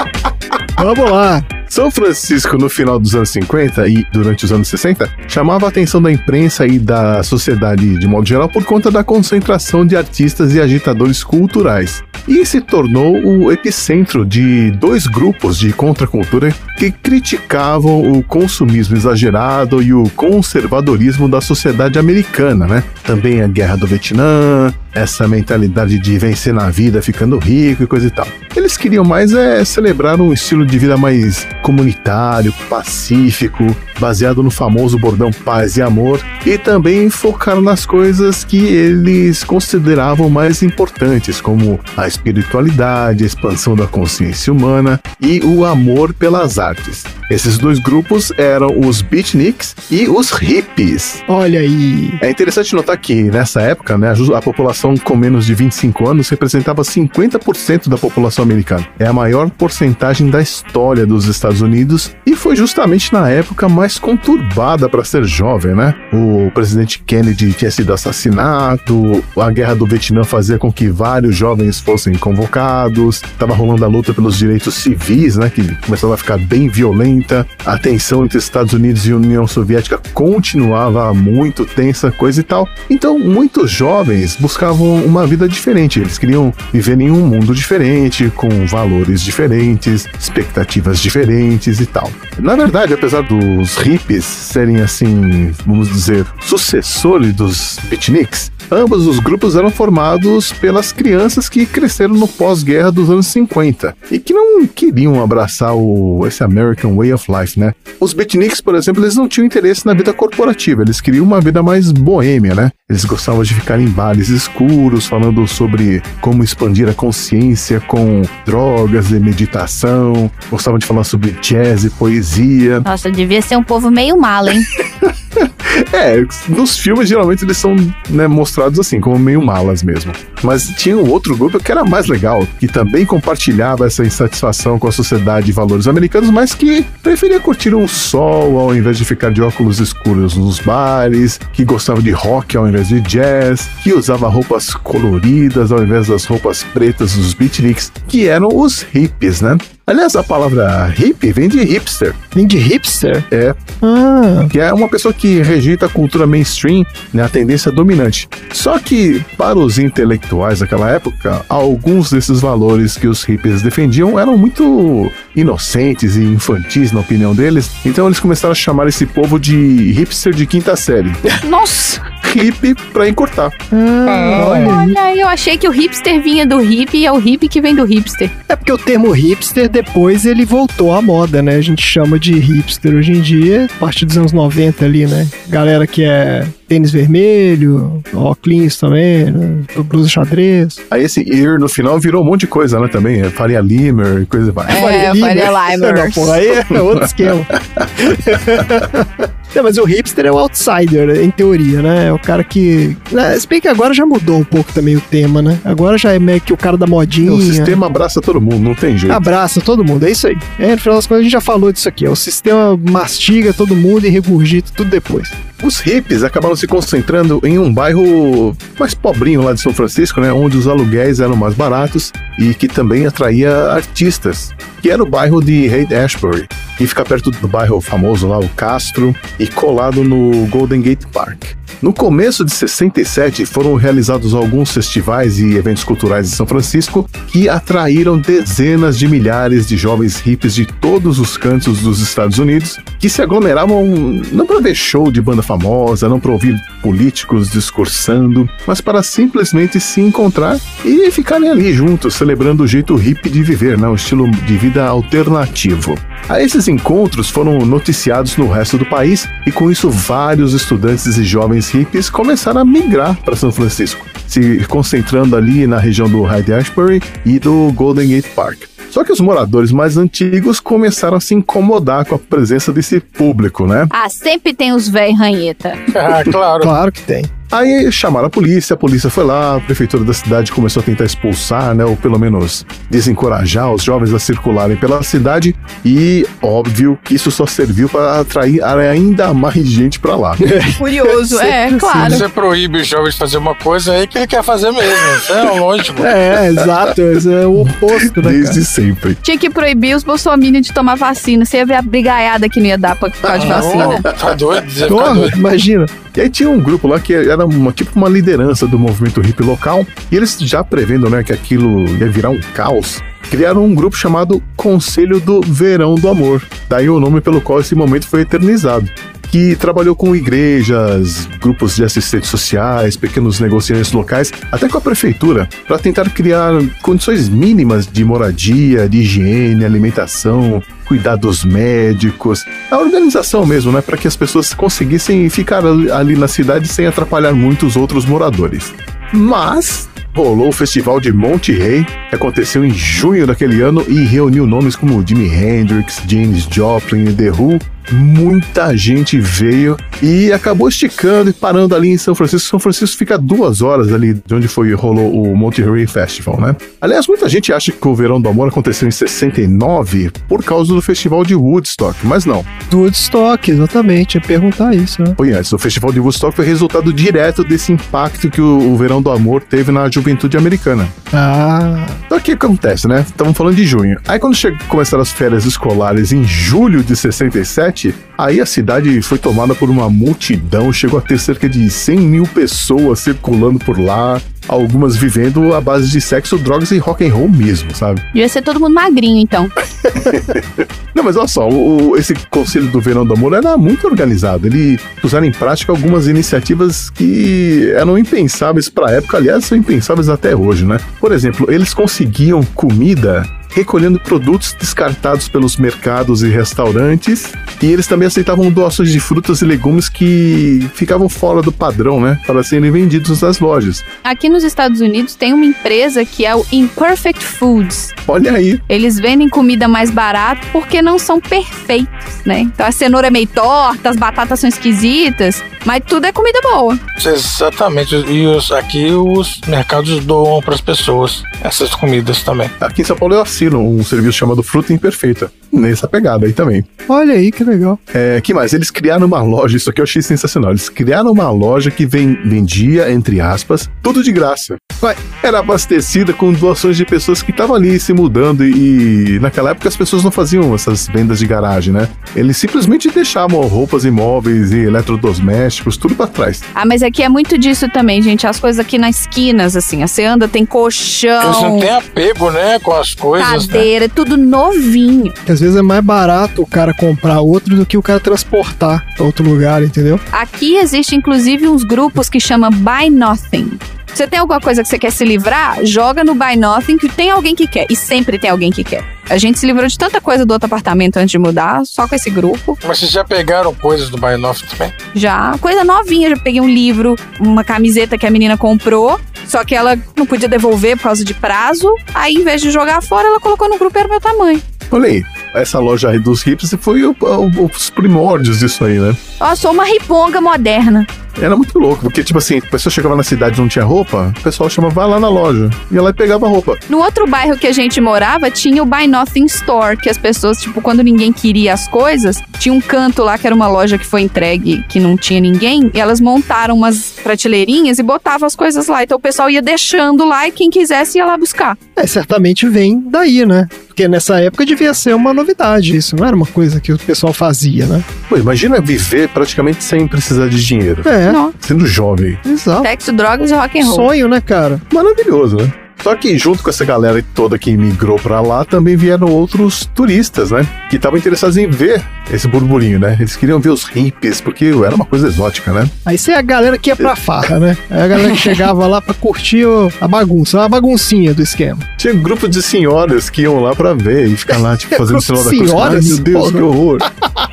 Vamos 0.80 1.12
lá. 1.12 1.44
São 1.72 1.90
Francisco, 1.90 2.58
no 2.58 2.68
final 2.70 3.00
dos 3.00 3.16
anos 3.16 3.30
50 3.30 3.88
e 3.88 4.06
durante 4.12 4.44
os 4.44 4.52
anos 4.52 4.68
60, 4.68 5.10
chamava 5.26 5.68
a 5.68 5.70
atenção 5.70 6.02
da 6.02 6.12
imprensa 6.12 6.68
e 6.68 6.78
da 6.78 7.24
sociedade 7.24 7.98
de 7.98 8.08
modo 8.08 8.28
geral 8.28 8.50
por 8.50 8.66
conta 8.66 8.92
da 8.92 9.06
concentração 9.06 9.88
de 9.88 9.96
artistas 9.96 10.54
e 10.54 10.60
agitadores 10.60 11.24
culturais. 11.24 12.04
E 12.28 12.46
se 12.46 12.60
tornou 12.60 13.16
o 13.26 13.50
epicentro 13.54 14.26
de 14.26 14.70
dois 14.72 15.08
grupos 15.08 15.58
de 15.58 15.72
contracultura 15.72 16.54
que 16.78 16.92
criticavam 16.92 18.12
o 18.12 18.22
consumismo 18.22 18.98
exagerado 18.98 19.82
e 19.82 19.94
o 19.94 20.10
conservadorismo 20.10 21.30
da 21.30 21.40
sociedade 21.40 21.98
americana, 21.98 22.68
né? 22.68 22.84
Também 23.04 23.42
a 23.42 23.48
guerra 23.48 23.78
do 23.78 23.88
Vietnã, 23.88 24.74
essa 24.94 25.28
mentalidade 25.28 26.00
de 26.00 26.18
vencer 26.18 26.54
na 26.54 26.70
vida 26.70 27.02
ficando 27.02 27.38
rico 27.38 27.84
e 27.84 27.88
coisa 27.88 28.08
e 28.08 28.12
tal. 28.12 28.28
Eles 28.56 28.76
queriam 28.76 29.04
mais 29.04 29.34
é 29.34 29.64
celebrar 29.64 30.20
um 30.20 30.34
estilo 30.34 30.66
de 30.66 30.78
vida 30.78 30.98
mais 30.98 31.48
comunitário, 31.62 32.54
pacífico, 32.70 33.76
baseado 34.00 34.44
no 34.44 34.52
famoso 34.52 34.98
bordão 34.98 35.32
paz 35.32 35.78
e 35.78 35.82
amor, 35.82 36.20
e 36.46 36.58
também 36.58 37.10
focaram 37.10 37.62
nas 37.62 37.86
coisas 37.86 38.44
que 38.44 38.58
eles 38.58 39.44
consideravam 39.44 40.30
mais 40.30 40.64
importantes, 40.64 41.40
como 41.40 41.80
a 41.96 42.08
espiritualidade, 42.08 43.24
a 43.24 43.28
expansão 43.28 43.76
da 43.76 43.88
consciência 43.88 44.52
humana 44.52 45.00
e 45.22 45.40
o 45.46 45.64
amor 45.66 46.14
pelas 46.14 46.60
artes. 46.60 47.04
Esses 47.30 47.58
dois 47.58 47.80
grupos 47.80 48.34
eram 48.38 48.78
os 48.80 49.02
beatniks 49.02 49.74
e 49.90 50.10
os 50.10 50.32
hippies. 50.32 51.24
Olha 51.30 51.62
aí. 51.62 52.14
É 52.22 52.30
interessante 52.30 52.76
notar 52.76 52.98
que 52.98 53.24
nessa 53.24 53.62
época, 53.62 53.98
né, 53.98 54.10
a 54.10 54.16
a 54.38 54.42
população 54.82 54.98
com 54.98 55.16
menos 55.16 55.46
de 55.46 55.54
25 55.54 56.10
anos 56.10 56.30
representava 56.30 56.82
50% 56.82 57.88
da 57.88 57.98
população 57.98 58.44
americana. 58.44 58.88
É 58.98 59.06
a 59.06 59.14
maior 59.14 59.50
porcentagem 59.50 60.30
da 60.30 60.42
história 60.42 61.06
dos 61.06 61.26
Estados 61.26 61.62
Unidos 61.62 62.16
e 62.26 62.36
foi 62.36 62.56
justamente 62.56 63.14
na 63.14 63.30
época 63.30 63.70
mais 63.70 64.00
conturbada 64.00 64.90
para 64.90 65.04
ser 65.04 65.24
jovem, 65.24 65.76
né? 65.76 65.94
O 66.12 66.50
presidente 66.52 67.00
Kennedy 67.00 67.54
tinha 67.54 67.70
sido 67.70 67.94
assassinado, 67.94 69.24
a 69.38 69.52
guerra 69.52 69.76
do 69.76 69.86
Vietnã 69.86 70.24
fazia 70.24 70.58
com 70.58 70.72
que 70.72 70.90
vários 70.90 71.36
jovens 71.36 71.80
fossem 71.80 72.14
convocados, 72.16 73.18
estava 73.18 73.54
rolando 73.54 73.86
a 73.86 73.88
luta 73.88 74.14
pelos 74.14 74.38
direitos 74.38 74.74
civis, 74.76 75.36
né, 75.36 75.50
que 75.50 75.76
começava 75.82 76.14
a 76.14 76.18
ficar 76.18 76.38
bem 76.38 76.68
violenta, 76.68 77.46
a 77.66 77.78
tensão 77.78 78.24
entre 78.26 78.38
Estados 78.38 78.74
Unidos 78.74 79.06
e 79.06 79.14
União 79.14 79.46
Soviética 79.46 80.00
continuava 80.14 81.14
muito 81.14 81.66
tensa, 81.66 82.12
coisa 82.12 82.40
e 82.40 82.44
tal. 82.44 82.68
Então, 82.90 83.20
muitos 83.20 83.70
jovens 83.70 84.36
buscavam 84.40 84.71
uma 84.72 85.26
vida 85.28 85.48
diferente, 85.48 86.00
eles 86.00 86.18
queriam 86.18 86.54
viver 86.72 87.00
em 87.00 87.12
um 87.12 87.26
mundo 87.26 87.54
diferente, 87.54 88.32
com 88.36 88.66
valores 88.66 89.22
diferentes, 89.22 90.08
expectativas 90.20 91.00
diferentes 91.00 91.80
e 91.80 91.86
tal. 91.86 92.10
Na 92.40 92.56
verdade, 92.56 92.94
apesar 92.94 93.22
dos 93.22 93.78
hippies 93.78 94.26
serem 94.26 94.82
assim, 94.82 95.52
vamos 95.66 95.90
dizer, 95.90 96.26
sucessores 96.42 97.34
dos 97.34 97.78
beatniks, 97.90 98.52
ambos 98.70 99.06
os 99.06 99.20
grupos 99.20 99.56
eram 99.56 99.70
formados 99.70 100.52
pelas 100.54 100.92
crianças 100.92 101.50
que 101.50 101.66
cresceram 101.66 102.14
no 102.14 102.28
pós-guerra 102.28 102.92
dos 102.92 103.10
anos 103.10 103.28
50 103.28 103.96
e 104.10 104.20
que 104.20 104.34
não 104.34 104.66
queriam 104.66 105.22
abraçar 105.22 105.76
o, 105.76 106.26
esse 106.26 106.44
American 106.44 106.96
Way 106.96 107.14
of 107.14 107.32
Life, 107.32 107.60
né? 107.60 107.74
Os 108.00 108.14
beatniks, 108.14 108.62
por 108.62 108.76
exemplo, 108.76 109.04
eles 109.04 109.16
não 109.16 109.28
tinham 109.28 109.46
interesse 109.46 109.86
na 109.86 109.94
vida 109.94 110.14
corporativa, 110.14 110.82
eles 110.82 111.02
queriam 111.02 111.26
uma 111.26 111.42
vida 111.42 111.62
mais 111.62 111.92
boêmia, 111.92 112.56
né? 112.56 112.72
Eles 112.90 113.06
gostavam 113.06 113.44
de 113.44 113.54
ficar 113.54 113.80
em 113.80 113.88
bares 113.88 114.30
escuros, 114.30 114.61
falando 115.08 115.48
sobre 115.48 116.02
como 116.20 116.44
expandir 116.44 116.88
a 116.88 116.94
consciência 116.94 117.80
com 117.80 118.22
drogas 118.46 119.12
e 119.12 119.20
meditação, 119.20 120.30
gostavam 120.50 120.80
de 120.80 120.86
falar 120.86 121.04
sobre 121.04 121.32
jazz 121.42 121.84
e 121.84 121.90
poesia. 121.90 122.80
Nossa, 122.80 123.12
devia 123.12 123.42
ser 123.42 123.58
um 123.58 123.64
povo 123.64 123.92
meio 123.92 124.18
malo, 124.18 124.50
hein? 124.50 124.62
É, 125.94 126.26
nos 126.48 126.78
filmes 126.78 127.10
geralmente 127.10 127.44
eles 127.44 127.58
são 127.58 127.76
né, 128.10 128.28
mostrados 128.28 128.80
assim, 128.80 129.00
como 129.00 129.20
meio 129.20 129.42
malas 129.42 129.84
mesmo. 129.84 130.12
Mas 130.42 130.68
tinha 130.70 130.98
um 130.98 131.10
outro 131.10 131.36
grupo 131.36 131.60
que 131.60 131.72
era 131.72 131.84
mais 131.84 132.08
legal, 132.08 132.48
que 132.60 132.68
também 132.68 133.06
compartilhava 133.06 133.86
essa 133.86 134.04
insatisfação 134.04 134.80
com 134.80 134.88
a 134.88 134.92
sociedade 134.92 135.50
e 135.50 135.54
valores 135.54 135.88
americanos, 135.88 136.30
mas 136.30 136.56
que 136.56 136.84
preferia 137.04 137.40
curtir 137.40 137.76
o 137.76 137.88
sol 137.88 138.58
ao 138.58 138.76
invés 138.76 138.98
de 138.98 139.06
ficar 139.06 139.32
de 139.32 139.42
óculos 139.42 139.80
escuros 139.80 140.36
nos 140.38 140.60
bares, 140.60 141.40
que 141.54 141.66
gostava 141.66 142.02
de 142.02 142.12
rock 142.12 142.58
ao 142.58 142.68
invés 142.68 142.88
de 142.88 143.02
jazz, 143.02 143.70
que 143.84 143.94
usava 143.94 144.28
roupas 144.28 144.74
coloridas 144.74 145.72
ao 145.72 145.84
invés 145.84 146.08
das 146.08 146.26
roupas 146.26 146.64
pretas 146.64 147.14
dos 147.14 147.34
beatniks, 147.34 147.92
que 148.08 148.28
eram 148.28 148.50
os 148.54 148.82
hippies, 148.82 149.42
né? 149.42 149.58
Aliás, 149.92 150.16
a 150.16 150.24
palavra 150.24 150.86
hippie 150.86 151.34
vem 151.34 151.50
de 151.50 151.62
hipster. 151.66 152.16
Vem 152.34 152.48
de 152.48 152.58
hipster? 152.58 153.22
É. 153.30 153.54
Ah. 153.82 154.48
Que 154.50 154.58
é 154.58 154.72
uma 154.72 154.88
pessoa 154.88 155.14
que 155.14 155.42
rejeita 155.42 155.88
a 155.88 155.90
cultura 155.90 156.26
mainstream, 156.26 156.86
né, 157.14 157.24
a 157.24 157.28
tendência 157.28 157.70
dominante. 157.70 158.30
Só 158.54 158.80
que, 158.80 159.22
para 159.38 159.60
os 159.60 159.78
intelectuais 159.78 160.60
daquela 160.60 160.90
época, 160.90 161.46
alguns 161.50 162.10
desses 162.10 162.40
valores 162.40 162.96
que 162.96 163.06
os 163.06 163.22
hippies 163.26 163.62
defendiam 163.62 164.18
eram 164.18 164.38
muito 164.38 165.12
inocentes 165.36 166.16
e 166.16 166.24
infantis, 166.24 166.94
na 166.94 167.02
opinião 167.02 167.36
deles. 167.36 167.70
Então 167.84 168.06
eles 168.06 168.18
começaram 168.18 168.54
a 168.54 168.56
chamar 168.56 168.88
esse 168.88 169.06
povo 169.06 169.38
de 169.38 169.92
hipster 169.92 170.34
de 170.34 170.46
quinta 170.46 170.74
série. 170.78 171.12
Nossa! 171.50 172.02
Hippie 172.34 172.76
pra 172.94 173.10
encurtar. 173.10 173.52
Ah, 173.74 174.46
olha 174.48 174.56
aí. 174.56 174.68
Olha 174.68 175.02
aí, 175.02 175.20
eu 175.20 175.28
achei 175.28 175.58
que 175.58 175.68
o 175.68 175.72
hipster 175.72 176.22
vinha 176.24 176.46
do 176.46 176.62
hip 176.62 176.96
e 176.96 177.06
é 177.06 177.12
o 177.12 177.20
hip 177.20 177.46
que 177.50 177.60
vem 177.60 177.76
do 177.76 177.84
hipster. 177.84 178.32
É 178.48 178.56
porque 178.56 178.72
o 178.72 178.78
termo 178.78 179.12
hipster 179.12 179.68
depois 179.82 180.26
ele 180.28 180.46
voltou 180.46 180.94
à 180.94 181.02
moda, 181.02 181.42
né? 181.42 181.56
A 181.56 181.62
gente 181.62 181.82
chama 181.82 182.20
de 182.20 182.34
hipster 182.34 182.94
hoje 182.94 183.14
em 183.14 183.22
dia, 183.22 183.66
a 183.66 183.80
partir 183.80 184.06
dos 184.06 184.16
anos 184.16 184.32
90 184.32 184.86
ali, 184.86 185.08
né? 185.08 185.28
Galera 185.50 185.88
que 185.88 186.04
é 186.04 186.46
tênis 186.68 186.92
vermelho, 186.92 188.02
óculos 188.14 188.78
também, 188.78 189.26
né? 189.26 189.64
blusa 189.84 190.08
xadrez. 190.08 190.80
Aí 190.90 191.04
esse 191.04 191.28
ear 191.28 191.60
no 191.60 191.68
final 191.68 192.00
virou 192.00 192.22
um 192.22 192.26
monte 192.26 192.42
de 192.42 192.48
coisa, 192.48 192.80
né? 192.80 192.88
Também. 192.88 193.22
É 193.22 193.30
Faria 193.32 193.60
Limer 193.60 194.22
e 194.22 194.26
coisa 194.28 194.52
vai. 194.52 194.72
É, 194.72 194.82
Faria 194.82 195.14
Limers. 195.14 195.80
Não, 195.80 196.12
porra, 196.12 196.36
aí 196.36 196.48
é 196.48 196.82
outro 196.82 197.04
esquema. 197.04 197.46
Não, 199.56 199.64
mas 199.64 199.78
o 199.78 199.84
hipster 199.84 200.26
é 200.26 200.32
o 200.32 200.38
outsider, 200.38 201.22
em 201.22 201.30
teoria, 201.30 201.82
né? 201.82 202.08
É 202.08 202.14
o 202.14 202.20
cara 202.20 202.44
que. 202.44 202.96
Né? 203.12 203.38
Se 203.38 203.48
bem 203.48 203.60
que 203.60 203.68
agora 203.68 203.94
já 203.94 204.06
mudou 204.06 204.40
um 204.40 204.44
pouco 204.44 204.72
também 204.74 204.96
o 204.96 205.02
tema, 205.02 205.42
né? 205.42 205.60
Agora 205.66 205.98
já 205.98 206.14
é 206.14 206.20
meio 206.20 206.40
que 206.40 206.54
o 206.54 206.58
cara 206.58 206.78
da 206.78 206.88
modinha. 206.88 207.34
O 207.34 207.42
sistema 207.42 207.88
abraça 207.88 208.22
todo 208.22 208.40
mundo, 208.40 208.60
não 208.60 208.76
tem 208.76 208.98
jeito. 208.98 209.14
Abraça 209.14 209.60
todo 209.62 209.84
mundo, 209.84 210.06
é 210.06 210.12
isso 210.12 210.28
aí. 210.28 210.38
É, 210.58 210.72
no 210.72 210.78
final 210.78 210.96
das 210.98 211.06
contas, 211.08 211.20
a 211.20 211.24
gente 211.24 211.32
já 211.34 211.42
falou 211.42 211.72
disso 211.72 211.90
aqui. 211.90 212.08
ó. 212.08 212.12
O 212.12 212.16
sistema 212.16 212.78
mastiga 212.78 213.54
todo 213.54 213.76
mundo 213.76 214.06
e 214.06 214.10
regurgita 214.10 214.72
tudo 214.76 214.90
depois. 214.90 215.30
Os 215.64 215.80
hippies 215.80 216.24
acabaram 216.24 216.56
se 216.56 216.66
concentrando 216.66 217.40
em 217.44 217.60
um 217.60 217.72
bairro 217.72 218.56
mais 218.80 218.96
pobrinho 218.96 219.44
lá 219.44 219.54
de 219.54 219.62
São 219.62 219.72
Francisco, 219.72 220.20
né, 220.20 220.34
onde 220.34 220.58
os 220.58 220.68
aluguéis 220.68 221.20
eram 221.20 221.36
mais 221.36 221.54
baratos 221.54 222.12
e 222.40 222.54
que 222.56 222.68
também 222.68 223.06
atraía 223.06 223.52
artistas, 223.72 224.52
que 224.82 224.90
era 224.90 225.04
o 225.04 225.06
bairro 225.06 225.40
de 225.40 225.70
Haight-Ashbury, 225.70 226.48
que 226.80 226.88
fica 226.88 227.06
perto 227.06 227.30
do 227.30 227.48
bairro 227.48 227.80
famoso 227.80 228.28
lá, 228.28 228.40
o 228.40 228.50
Castro, 228.50 229.16
e 229.42 229.48
colado 229.48 230.04
no 230.04 230.46
Golden 230.48 230.82
Gate 230.82 231.06
Park. 231.12 231.46
No 231.82 231.92
começo 231.92 232.46
de 232.46 232.54
67, 232.54 233.44
foram 233.44 233.74
realizados 233.74 234.36
alguns 234.36 234.70
festivais 234.70 235.40
e 235.40 235.56
eventos 235.56 235.84
culturais 235.84 236.32
em 236.32 236.36
São 236.36 236.46
Francisco 236.46 237.10
que 237.28 237.50
atraíram 237.50 238.20
dezenas 238.20 239.00
de 239.00 239.08
milhares 239.08 239.68
de 239.68 239.76
jovens 239.76 240.20
hippies 240.20 240.54
de 240.54 240.68
todos 240.68 241.18
os 241.18 241.38
cantos 241.38 241.80
dos 241.80 242.00
Estados 242.00 242.38
Unidos 242.38 242.78
que 243.00 243.10
se 243.10 243.20
aglomeravam 243.20 243.84
não 244.32 244.46
para 244.46 244.62
ver 244.62 244.76
show 244.76 245.12
de 245.12 245.20
banda 245.20 245.42
famosa, 245.42 246.08
não 246.08 246.20
para 246.20 246.32
ouvir 246.32 246.56
políticos 246.84 247.50
discursando, 247.50 248.48
mas 248.68 248.80
para 248.80 249.02
simplesmente 249.02 249.80
se 249.80 250.02
encontrar 250.02 250.60
e 250.86 251.10
ficarem 251.10 251.50
ali 251.50 251.74
juntos, 251.74 252.14
celebrando 252.14 252.62
o 252.62 252.68
jeito 252.68 252.96
hippie 252.96 253.32
de 253.32 253.42
viver, 253.42 253.76
né? 253.76 253.88
um 253.88 253.96
estilo 253.96 254.30
de 254.30 254.56
vida 254.56 254.86
alternativo. 254.86 255.96
A 256.30 256.42
esses 256.42 256.68
encontros 256.68 257.30
foram 257.30 257.60
noticiados 257.60 258.38
no 258.38 258.50
resto 258.50 258.78
do 258.78 258.86
país 258.86 259.28
e 259.46 259.52
com 259.52 259.70
isso 259.70 259.90
vários 259.90 260.54
estudantes 260.54 261.06
e 261.18 261.24
jovens 261.24 261.70
hippies 261.70 262.10
começaram 262.10 262.62
a 262.62 262.66
migrar 262.66 263.16
para 263.24 263.36
São 263.36 263.52
Francisco, 263.52 264.06
se 264.28 264.66
concentrando 264.66 265.36
ali 265.36 265.68
na 265.68 265.78
região 265.78 266.10
do 266.10 266.26
Haight-Ashbury 266.26 267.02
e 267.26 267.38
do 267.38 267.72
Golden 267.74 268.08
Gate 268.08 268.34
Park. 268.34 268.64
Só 268.90 269.06
que 269.06 269.12
os 269.12 269.22
moradores 269.22 269.72
mais 269.72 269.96
antigos 269.98 270.60
começaram 270.60 271.16
a 271.16 271.22
se 271.22 271.34
incomodar 271.34 272.06
com 272.06 272.16
a 272.16 272.20
presença 272.20 272.74
desse 272.74 273.00
público, 273.00 273.66
né? 273.66 273.88
Ah, 273.90 274.10
sempre 274.10 274.54
tem 274.54 274.74
os 274.74 274.90
véi 274.90 275.14
ranheta. 275.14 275.74
Ah, 275.96 276.24
claro. 276.30 276.62
Claro 276.62 276.92
que 276.92 277.02
tem. 277.02 277.24
Aí 277.52 277.92
chamaram 277.92 278.28
a 278.28 278.30
polícia, 278.30 278.74
a 278.74 278.78
polícia 278.78 279.10
foi 279.10 279.24
lá, 279.24 279.58
a 279.58 279.60
prefeitura 279.60 280.04
da 280.04 280.14
cidade 280.14 280.52
começou 280.52 280.82
a 280.82 280.84
tentar 280.84 281.06
expulsar, 281.06 281.76
né, 281.76 281.84
ou 281.84 281.98
pelo 281.98 282.18
menos 282.18 282.66
desencorajar 282.90 283.72
os 283.74 283.84
jovens 283.84 284.14
a 284.14 284.20
circularem 284.20 284.78
pela 284.78 285.04
cidade, 285.04 285.56
e 285.84 286.26
óbvio 286.42 286.98
que 287.04 287.16
isso 287.16 287.30
só 287.32 287.46
serviu 287.46 287.90
para 287.90 288.22
atrair 288.22 288.64
ainda 288.64 289.34
mais 289.34 289.66
gente 289.68 290.00
para 290.00 290.16
lá. 290.16 290.36
Curioso, 290.78 291.40
é, 291.40 291.64
Sempre 291.66 291.80
claro. 291.80 292.12
Se 292.12 292.18
você 292.20 292.30
proíbe 292.30 292.80
os 292.82 292.88
jovens 292.88 293.14
de 293.14 293.20
fazer 293.20 293.38
uma 293.38 293.56
coisa, 293.56 293.94
é 293.96 294.08
que 294.08 294.18
ele 294.18 294.28
quer 294.28 294.44
fazer 294.44 294.72
mesmo. 294.72 295.16
Isso 295.18 295.34
é 295.34 295.60
lógico. 295.60 296.02
É, 296.12 296.48
exato. 296.48 297.02
É 297.02 297.46
o 297.48 297.62
oposto, 297.62 298.22
né, 298.22 298.32
Desde 298.32 298.54
cara? 298.54 298.66
sempre. 298.66 299.16
Tinha 299.22 299.38
que 299.38 299.50
proibir 299.50 299.96
os 299.96 300.04
bolsominions 300.04 300.68
de 300.68 300.74
tomar 300.74 300.96
vacina. 300.96 301.46
Você 301.46 301.58
ia 301.58 301.66
ver 301.66 301.76
a 301.76 301.82
brigaiada 301.82 302.50
que 302.50 302.60
não 302.60 302.68
ia 302.68 302.78
dar 302.78 302.96
pra, 302.96 303.10
por 303.10 303.20
causa 303.22 303.40
de 303.40 303.48
vacina. 303.48 304.02
Tá 304.02 304.34
doido? 304.34 304.70
Ficar 304.70 304.88
Porra, 304.88 305.14
doido. 305.16 305.38
imagina. 305.38 305.86
E 306.16 306.22
aí 306.22 306.30
tinha 306.30 306.50
um 306.50 306.60
grupo 306.60 306.88
lá 306.88 307.00
que 307.00 307.14
era 307.14 307.46
uma, 307.46 307.72
tipo 307.72 307.92
uma 307.96 308.10
liderança 308.10 308.68
do 308.68 308.78
movimento 308.78 309.22
hippie 309.22 309.44
local, 309.44 309.86
e 310.12 310.16
eles 310.16 310.38
já 310.40 310.64
prevendo 310.64 311.10
né, 311.10 311.24
que 311.24 311.32
aquilo 311.32 311.88
ia 311.98 312.10
virar 312.10 312.30
um 312.30 312.40
caos, 312.54 313.02
criaram 313.30 313.64
um 313.64 313.74
grupo 313.74 313.96
chamado 313.96 314.44
Conselho 314.58 315.20
do 315.20 315.42
Verão 315.42 315.96
do 315.96 316.10
Amor. 316.10 316.42
Daí 316.68 316.90
o 316.90 317.00
nome 317.00 317.22
pelo 317.22 317.40
qual 317.40 317.62
esse 317.62 317.76
momento 317.76 318.08
foi 318.08 318.22
eternizado. 318.22 318.90
Que 319.30 319.56
trabalhou 319.56 319.96
com 319.96 320.14
igrejas, 320.14 321.26
grupos 321.40 321.78
de 321.78 321.86
assistentes 321.86 322.30
sociais, 322.30 322.98
pequenos 322.98 323.40
negociantes 323.40 323.94
locais, 323.94 324.34
até 324.52 324.68
com 324.68 324.78
a 324.78 324.82
prefeitura, 324.82 325.48
para 325.66 325.80
tentar 325.80 326.10
criar 326.10 326.52
condições 326.82 327.30
mínimas 327.30 327.88
de 327.88 328.04
moradia, 328.04 328.90
de 328.90 328.98
higiene, 328.98 329.64
alimentação, 329.64 330.62
cuidados 330.92 331.46
médicos, 331.46 332.46
a 332.70 332.78
organização 332.78 333.46
mesmo, 333.46 333.72
né, 333.72 333.80
para 333.80 333.96
que 333.96 334.10
as 334.10 334.18
pessoas 334.18 334.54
conseguissem 334.54 335.30
ficar 335.30 335.64
ali, 335.66 336.18
na 336.18 336.28
cidade 336.28 336.68
sem 336.68 336.86
atrapalhar 336.86 337.32
muito 337.32 337.66
os 337.66 337.78
outros 337.78 338.06
moradores. 338.06 338.74
Mas 339.14 339.88
rolou 340.14 340.50
o 340.50 340.52
festival 340.52 341.00
de 341.00 341.14
Monte 341.14 341.54
Rey, 341.54 341.86
que 342.10 342.16
aconteceu 342.16 342.66
em 342.66 342.74
junho 342.74 343.26
daquele 343.26 343.62
ano 343.62 343.86
e 343.88 344.04
reuniu 344.04 344.46
nomes 344.46 344.76
como 344.76 345.02
Jimi 345.08 345.34
Hendrix, 345.34 346.02
James 346.06 346.46
Joplin 346.52 347.06
e 347.06 347.14
The 347.14 347.32
Who. 347.32 347.58
Muita 347.92 348.76
gente 348.76 349.20
veio 349.20 349.78
e 350.02 350.32
acabou 350.32 350.68
esticando 350.70 351.30
e 351.30 351.34
parando 351.34 351.76
ali 351.76 351.90
em 351.90 351.98
São 351.98 352.16
Francisco. 352.16 352.50
São 352.50 352.60
Francisco 352.60 352.98
fica 352.98 353.18
duas 353.18 353.62
horas 353.62 353.92
ali 353.92 354.14
de 354.14 354.34
onde 354.34 354.48
foi 354.48 354.74
rolou 354.74 355.24
o 355.24 355.36
Monte 355.36 355.62
Rey 355.62 355.86
Festival, 355.86 356.40
né? 356.40 356.56
Aliás, 356.80 357.08
muita 357.08 357.28
gente 357.30 357.52
acha 357.54 357.72
que 357.72 357.88
o 357.88 357.96
Verão 357.96 358.22
do 358.22 358.30
Amor 358.30 358.48
aconteceu 358.48 358.88
em 358.88 358.92
69 358.92 360.12
por 360.28 360.44
causa 360.44 360.74
do 360.74 360.82
festival 360.82 361.24
de 361.24 361.36
Woodstock, 361.36 361.98
mas 362.04 362.26
não. 362.26 362.46
Do 362.70 362.80
Woodstock, 362.80 363.52
exatamente. 363.52 364.16
Ia 364.16 364.22
perguntar 364.22 364.74
isso, 364.76 365.02
né? 365.02 365.14
Foi 365.16 365.32
antes. 365.34 365.52
O 365.52 365.58
festival 365.58 365.92
de 365.92 366.00
Woodstock 366.00 366.36
foi 366.36 366.46
resultado 366.46 366.92
direto 366.94 367.44
desse 367.44 367.72
impacto 367.72 368.30
que 368.30 368.42
o, 368.42 368.72
o 368.72 368.78
Verão 368.78 369.02
do 369.02 369.12
Amor 369.12 369.44
teve 369.44 369.72
na 369.72 369.90
juventude 369.90 370.38
americana. 370.38 370.88
Ah, 371.14 371.86
Então 372.06 372.18
o 372.18 372.22
que 372.22 372.32
acontece, 372.32 372.88
né? 372.88 373.02
Estamos 373.02 373.38
falando 373.38 373.56
de 373.56 373.66
junho. 373.66 374.00
Aí 374.08 374.20
quando 374.20 374.36
começaram 374.68 375.02
as 375.02 375.12
férias 375.12 375.46
escolares 375.46 376.12
em 376.12 376.24
julho 376.24 376.84
de 376.84 376.96
67, 376.96 377.71
67, 377.72 377.96
aí 378.18 378.40
a 378.40 378.46
cidade 378.46 379.02
foi 379.02 379.18
tomada 379.18 379.56
por 379.56 379.70
uma 379.70 379.90
multidão, 379.90 380.72
chegou 380.72 381.00
a 381.00 381.02
ter 381.02 381.18
cerca 381.20 381.48
de 381.50 381.70
100 381.70 381.98
mil 382.00 382.24
pessoas 382.28 383.00
circulando 383.00 383.60
por 383.60 383.80
lá, 383.80 384.22
algumas 384.48 384.96
vivendo 384.96 385.54
à 385.54 385.62
base 385.62 385.90
de 385.90 386.02
sexo, 386.02 386.38
drogas 386.38 386.72
e 386.72 386.78
rock 386.78 387.06
and 387.08 387.14
roll 387.14 387.30
mesmo, 387.30 387.74
sabe? 387.76 388.02
Devia 388.14 388.28
ser 388.30 388.42
todo 388.42 388.60
mundo 388.60 388.74
magrinho, 388.74 389.22
então. 389.22 389.50
Não, 390.94 391.04
mas 391.04 391.16
olha 391.16 391.28
só, 391.28 391.48
o- 391.48 391.96
esse 391.98 392.14
Conselho 392.30 392.68
do 392.68 392.82
Verão 392.82 393.06
do 393.06 393.14
Amor 393.14 393.34
era 393.34 393.58
muito 393.58 393.88
organizado. 393.88 394.46
Ele 394.48 394.78
puseram 395.02 395.26
em 395.26 395.32
prática 395.32 395.72
algumas 395.72 396.08
iniciativas 396.08 396.90
que 396.90 397.72
eram 397.76 397.98
impensáveis 397.98 398.68
para 398.70 398.90
a 398.90 398.92
época, 398.94 399.18
aliás, 399.18 399.46
são 399.46 399.58
impensáveis 399.58 400.10
até 400.10 400.36
hoje, 400.36 400.66
né? 400.66 400.78
Por 401.00 401.12
exemplo, 401.12 401.52
eles 401.52 401.74
conseguiam 401.74 402.44
comida 402.54 403.24
recolhendo 403.52 404.00
produtos 404.00 404.54
descartados 404.54 405.28
pelos 405.28 405.58
mercados 405.58 406.24
e 406.24 406.30
restaurantes, 406.30 407.32
e 407.62 407.68
eles 407.68 407.88
também 407.88 408.08
aceitavam 408.08 408.52
doações 408.52 408.92
de 408.92 409.00
frutas 409.00 409.42
e 409.42 409.46
legumes 409.46 409.88
que 409.90 410.68
ficavam 410.74 411.08
fora 411.08 411.42
do 411.42 411.52
padrão, 411.52 412.00
né, 412.02 412.20
para 412.26 412.44
serem 412.44 412.72
vendidos 412.72 413.22
nas 413.22 413.40
lojas. 413.40 413.84
Aqui 414.04 414.30
nos 414.30 414.44
Estados 414.44 414.82
Unidos 414.82 415.16
tem 415.16 415.34
uma 415.34 415.46
empresa 415.46 416.04
que 416.06 416.26
é 416.26 416.36
o 416.36 416.46
Imperfect 416.52 417.24
Foods. 417.24 417.90
Olha 418.08 418.34
aí, 418.34 418.60
Eles 418.68 419.00
vendem 419.00 419.30
comida 419.30 419.68
mais 419.68 419.92
barato 419.92 420.46
porque 420.52 420.82
não 420.82 420.98
são 420.98 421.20
perfeitos, 421.20 422.26
né? 422.26 422.40
Então 422.42 422.66
a 422.66 422.72
cenoura 422.72 423.08
é 423.08 423.12
meio 423.12 423.28
torta, 423.28 423.90
as 423.90 423.96
batatas 423.96 424.40
são 424.40 424.48
esquisitas, 424.48 425.44
mas 425.66 425.84
tudo 425.86 426.06
é 426.06 426.12
comida 426.12 426.40
boa. 426.42 426.78
Exatamente. 427.06 427.96
E 427.96 428.26
os, 428.26 428.52
aqui 428.52 428.92
os 428.92 429.40
mercados 429.48 430.04
doam 430.06 430.42
para 430.42 430.56
as 430.56 430.62
pessoas 430.62 431.24
essas 431.44 431.74
comidas 431.74 432.24
também. 432.24 432.50
aqui 432.60 432.82
em 432.82 432.86
São 432.86 432.96
Paulo 432.96 433.16
eu 433.16 433.22
um 433.50 433.84
serviço 433.84 434.18
chamado 434.18 434.44
Fruta 434.44 434.74
Imperfeita, 434.74 435.32
nessa 435.52 435.88
pegada 435.88 436.26
aí 436.26 436.34
também. 436.34 436.64
Olha 436.88 437.14
aí 437.14 437.32
que 437.32 437.44
legal. 437.44 437.80
É, 437.94 438.20
que 438.22 438.34
mais? 438.34 438.54
Eles 438.54 438.70
criaram 438.72 439.08
uma 439.08 439.22
loja, 439.22 439.58
isso 439.58 439.70
aqui 439.70 439.82
eu 439.82 439.84
achei 439.84 440.02
sensacional. 440.02 440.52
Eles 440.52 440.70
criaram 440.70 441.12
uma 441.12 441.30
loja 441.32 441.70
que 441.72 441.86
ven- 441.86 442.18
vendia, 442.26 442.92
entre 442.92 443.20
aspas, 443.22 443.70
tudo 443.82 444.04
de 444.04 444.12
graça. 444.12 444.56
Ué, 444.84 444.96
Era 445.22 445.40
abastecida 445.40 446.12
com 446.14 446.32
doações 446.34 446.76
de 446.78 446.86
pessoas 446.86 447.22
que 447.22 447.32
estavam 447.32 447.56
ali 447.56 447.80
se 447.80 447.94
mudando 447.94 448.44
e, 448.44 449.16
e 449.16 449.20
naquela 449.20 449.52
época 449.52 449.68
as 449.70 449.76
pessoas 449.76 450.04
não 450.04 450.12
faziam 450.12 450.54
essas 450.56 450.88
vendas 450.88 451.20
de 451.20 451.28
garagem, 451.28 451.74
né? 451.74 451.88
Eles 452.16 452.38
simplesmente 452.38 452.90
deixavam 452.90 453.42
roupas 453.42 453.86
imóveis 453.86 454.52
e 454.52 454.60
eletrodomésticos, 454.60 455.78
tudo 455.78 455.96
pra 455.96 456.08
trás. 456.08 456.42
Ah, 456.56 456.66
mas 456.66 456.82
aqui 456.84 457.04
é 457.04 457.10
muito 457.10 457.38
disso 457.38 457.70
também, 457.70 458.02
gente. 458.02 458.26
As 458.26 458.40
coisas 458.40 458.60
aqui 458.60 458.78
nas 458.78 459.02
esquinas, 459.02 459.56
assim. 459.56 459.86
Você 459.86 460.04
anda, 460.04 460.28
tem 460.28 460.42
Eles 460.42 460.50
não 460.50 460.62
colchão, 460.62 461.60
têm 461.60 461.70
apego, 461.70 462.32
né, 462.32 462.60
com 462.60 462.74
as 462.74 462.94
coisas, 462.94 463.28
né? 463.32 463.48
cadeira, 463.48 463.90
tudo 463.90 464.18
novinho. 464.18 465.14
Às 465.28 465.40
vezes 465.40 465.56
é 465.56 465.62
mais 465.62 465.84
barato 465.84 466.42
o 466.42 466.46
cara 466.46 466.74
comprar 466.74 467.22
outro 467.22 467.56
do 467.56 467.66
que 467.66 467.78
o 467.78 467.82
cara 467.82 468.00
transportar 468.00 468.86
pra 468.96 469.06
outro 469.06 469.28
lugar, 469.28 469.64
entendeu? 469.64 470.00
Aqui 470.12 470.58
existe 470.58 470.96
inclusive 470.96 471.48
uns 471.48 471.64
grupos 471.64 472.10
que 472.10 472.20
chama 472.20 472.50
Buy 472.50 472.90
Nothing. 472.90 473.58
Você 473.94 474.08
tem 474.08 474.20
alguma 474.20 474.40
coisa 474.40 474.64
que 474.64 474.70
você 474.70 474.80
quer 474.80 474.92
se 474.92 475.04
livrar? 475.06 475.64
Joga 475.66 476.04
no 476.04 476.16
Buy 476.16 476.36
Nothing 476.36 476.78
que 476.78 476.90
tem 476.90 477.12
alguém 477.12 477.36
que 477.36 477.46
quer. 477.48 477.68
E 477.70 477.76
sempre 477.76 478.18
tem 478.18 478.30
alguém 478.30 478.50
que 478.52 478.64
quer. 478.64 478.84
A 479.10 479.18
gente 479.18 479.38
se 479.38 479.46
livrou 479.46 479.68
de 479.68 479.78
tanta 479.78 480.00
coisa 480.00 480.26
do 480.26 480.32
outro 480.32 480.46
apartamento 480.48 480.98
antes 480.98 481.12
de 481.12 481.20
mudar, 481.20 481.66
só 481.66 481.88
com 481.88 481.94
esse 481.94 482.10
grupo. 482.10 482.58
Mas 482.66 482.80
vocês 482.80 482.90
já 482.92 483.04
pegaram 483.04 483.54
coisas 483.54 483.90
do 483.90 483.98
Buy 483.98 484.18
Nothing 484.18 484.46
também? 484.48 484.74
Já. 484.96 485.38
Coisa 485.40 485.64
novinha, 485.64 486.10
já 486.10 486.18
peguei 486.18 486.40
um 486.42 486.48
livro, 486.50 486.96
uma 487.20 487.44
camiseta 487.44 487.98
que 487.98 488.06
a 488.08 488.10
menina 488.10 488.38
comprou, 488.38 489.00
só 489.28 489.44
que 489.44 489.54
ela 489.54 489.78
não 489.96 490.06
podia 490.06 490.30
devolver 490.30 490.78
por 490.78 490.84
causa 490.84 491.04
de 491.04 491.14
prazo. 491.14 491.72
Aí, 491.94 492.14
em 492.16 492.24
vez 492.24 492.42
de 492.42 492.50
jogar 492.50 492.82
fora, 492.82 493.08
ela 493.08 493.20
colocou 493.20 493.50
no 493.50 493.58
grupo 493.60 493.78
e 493.78 493.80
era 493.80 493.90
meu 493.90 494.00
tamanho. 494.00 494.42
Olha 494.74 494.88
aí, 494.88 495.04
essa 495.36 495.60
loja 495.60 495.92
dos 496.00 496.26
hips 496.26 496.56
foi 496.62 496.86
o- 496.86 496.96
o- 497.02 497.46
os 497.54 497.70
primórdios 497.70 498.40
disso 498.40 498.64
aí, 498.64 498.80
né? 498.80 498.96
Ó, 499.20 499.36
sou 499.36 499.52
uma 499.52 499.66
riponga 499.66 500.22
moderna. 500.22 500.88
Era 501.20 501.36
muito 501.36 501.58
louco, 501.58 501.84
porque, 501.84 502.04
tipo 502.04 502.18
assim, 502.18 502.38
a 502.38 502.42
pessoa 502.42 502.72
chegava 502.72 502.96
na 502.96 503.04
cidade 503.04 503.38
e 503.38 503.42
não 503.42 503.48
tinha 503.48 503.66
roupa, 503.66 504.14
o 504.18 504.22
pessoal 504.22 504.50
chamava, 504.50 504.74
vai 504.74 504.88
lá 504.88 505.00
na 505.00 505.10
loja. 505.10 505.50
Ia 505.72 505.82
lá 505.82 505.90
e 505.90 505.94
pegava 505.94 506.26
a 506.26 506.30
roupa. 506.30 506.58
No 506.70 506.80
outro 506.80 507.08
bairro 507.08 507.38
que 507.38 507.48
a 507.48 507.52
gente 507.52 507.80
morava, 507.82 508.30
tinha 508.32 508.62
o 508.62 508.66
Buy 508.66 508.88
Nothing 508.88 509.26
Store, 509.26 509.78
que 509.78 509.90
as 509.90 509.98
pessoas, 509.98 510.40
tipo, 510.40 510.62
quando 510.62 510.82
ninguém 510.84 511.12
queria 511.12 511.54
as 511.54 511.68
coisas, 511.68 512.22
tinha 512.40 512.54
um 512.54 512.62
canto 512.62 513.04
lá 513.04 513.18
que 513.18 513.28
era 513.28 513.36
uma 513.36 513.48
loja 513.48 513.78
que 513.78 513.86
foi 513.86 514.02
entregue, 514.02 514.64
que 514.70 514.80
não 514.80 514.98
tinha 514.98 515.20
ninguém, 515.20 515.70
e 515.74 515.80
elas 515.80 516.00
montaram 516.00 516.56
umas 516.56 516.94
prateleirinhas 517.04 517.80
e 517.80 517.84
botavam 517.84 518.26
as 518.26 518.36
coisas 518.36 518.68
lá. 518.68 518.84
Então 518.84 518.98
o 518.98 519.02
pessoal 519.02 519.30
ia 519.30 519.42
deixando 519.42 520.06
lá 520.06 520.28
e 520.28 520.32
quem 520.32 520.50
quisesse 520.50 520.98
ia 520.98 521.06
lá 521.06 521.18
buscar. 521.18 521.58
É, 521.76 521.86
certamente 521.86 522.48
vem 522.48 522.84
daí, 522.90 523.26
né? 523.26 523.48
Porque 523.68 523.88
nessa 523.88 524.20
época 524.20 524.46
devia 524.46 524.74
ser 524.74 524.94
uma 524.94 525.14
novidade 525.14 525.76
isso, 525.76 525.96
não 525.96 526.06
era 526.06 526.16
uma 526.16 526.26
coisa 526.26 526.60
que 526.60 526.74
o 526.74 526.78
pessoal 526.78 527.14
fazia, 527.14 527.66
né? 527.66 527.84
Pô, 528.10 528.18
imagina 528.18 528.60
viver 528.60 529.08
praticamente 529.10 529.64
sem 529.64 529.88
precisar 529.88 530.28
de 530.28 530.46
dinheiro. 530.46 530.88
É, 530.88 531.01
Não. 531.10 531.34
Sendo 531.40 531.66
jovem. 531.66 532.20
exato. 532.26 532.62
Sexo, 532.64 532.92
drogas 532.92 533.32
e 533.32 533.34
rock 533.34 533.60
and 533.60 533.66
roll. 533.66 533.76
Sonho, 533.76 534.08
né, 534.10 534.20
cara? 534.20 534.60
Maravilhoso, 534.74 535.38
né? 535.38 535.52
Só 535.84 535.96
que 535.96 536.18
junto 536.18 536.44
com 536.44 536.50
essa 536.50 536.64
galera 536.64 537.04
toda 537.16 537.38
que 537.40 537.56
migrou 537.58 537.98
pra 537.98 538.22
lá, 538.22 538.46
também 538.46 538.76
vieram 538.76 539.08
outros 539.08 539.68
turistas, 539.74 540.30
né? 540.32 540.46
Que 540.70 540.76
estavam 540.76 540.98
interessados 540.98 541.38
em 541.38 541.48
ver 541.50 541.82
esse 542.12 542.28
burburinho, 542.28 542.80
né? 542.80 542.96
Eles 543.00 543.16
queriam 543.16 543.40
ver 543.40 543.50
os 543.50 543.64
hippies, 543.64 544.22
porque 544.22 544.46
era 544.66 544.76
uma 544.76 544.86
coisa 544.86 545.08
exótica, 545.08 545.52
né? 545.52 545.68
Aí 545.86 545.98
você 545.98 546.12
é 546.12 546.18
a 546.18 546.22
galera 546.22 546.58
que 546.58 546.70
ia 546.70 546.76
pra 546.76 546.96
farra, 546.96 547.40
né? 547.40 547.58
É 547.70 547.82
a 547.82 547.88
galera 547.88 548.12
que 548.12 548.18
chegava 548.22 548.68
lá 548.68 548.80
pra 548.82 548.94
curtir 548.94 549.46
a 549.80 549.88
bagunça, 549.88 550.44
a 550.44 550.48
baguncinha 550.50 551.14
do 551.14 551.22
esquema. 551.24 551.60
Tinha 551.78 551.94
um 551.94 552.02
grupo 552.02 552.28
de 552.28 552.42
senhoras 552.44 553.10
que 553.10 553.24
iam 553.24 553.40
lá 553.40 553.56
pra 553.56 553.74
ver 553.74 554.08
e 554.08 554.16
ficar 554.16 554.38
lá, 554.38 554.56
tipo, 554.56 554.76
fazendo 554.78 555.02
sinal 555.02 555.24
da 555.24 555.30
cruz. 555.30 555.42
Ai, 555.42 555.48
Senhoras? 555.48 555.88
meu 555.88 555.98
Deus, 556.00 556.26
Pô, 556.26 556.32
que 556.38 556.42
horror. 556.42 556.78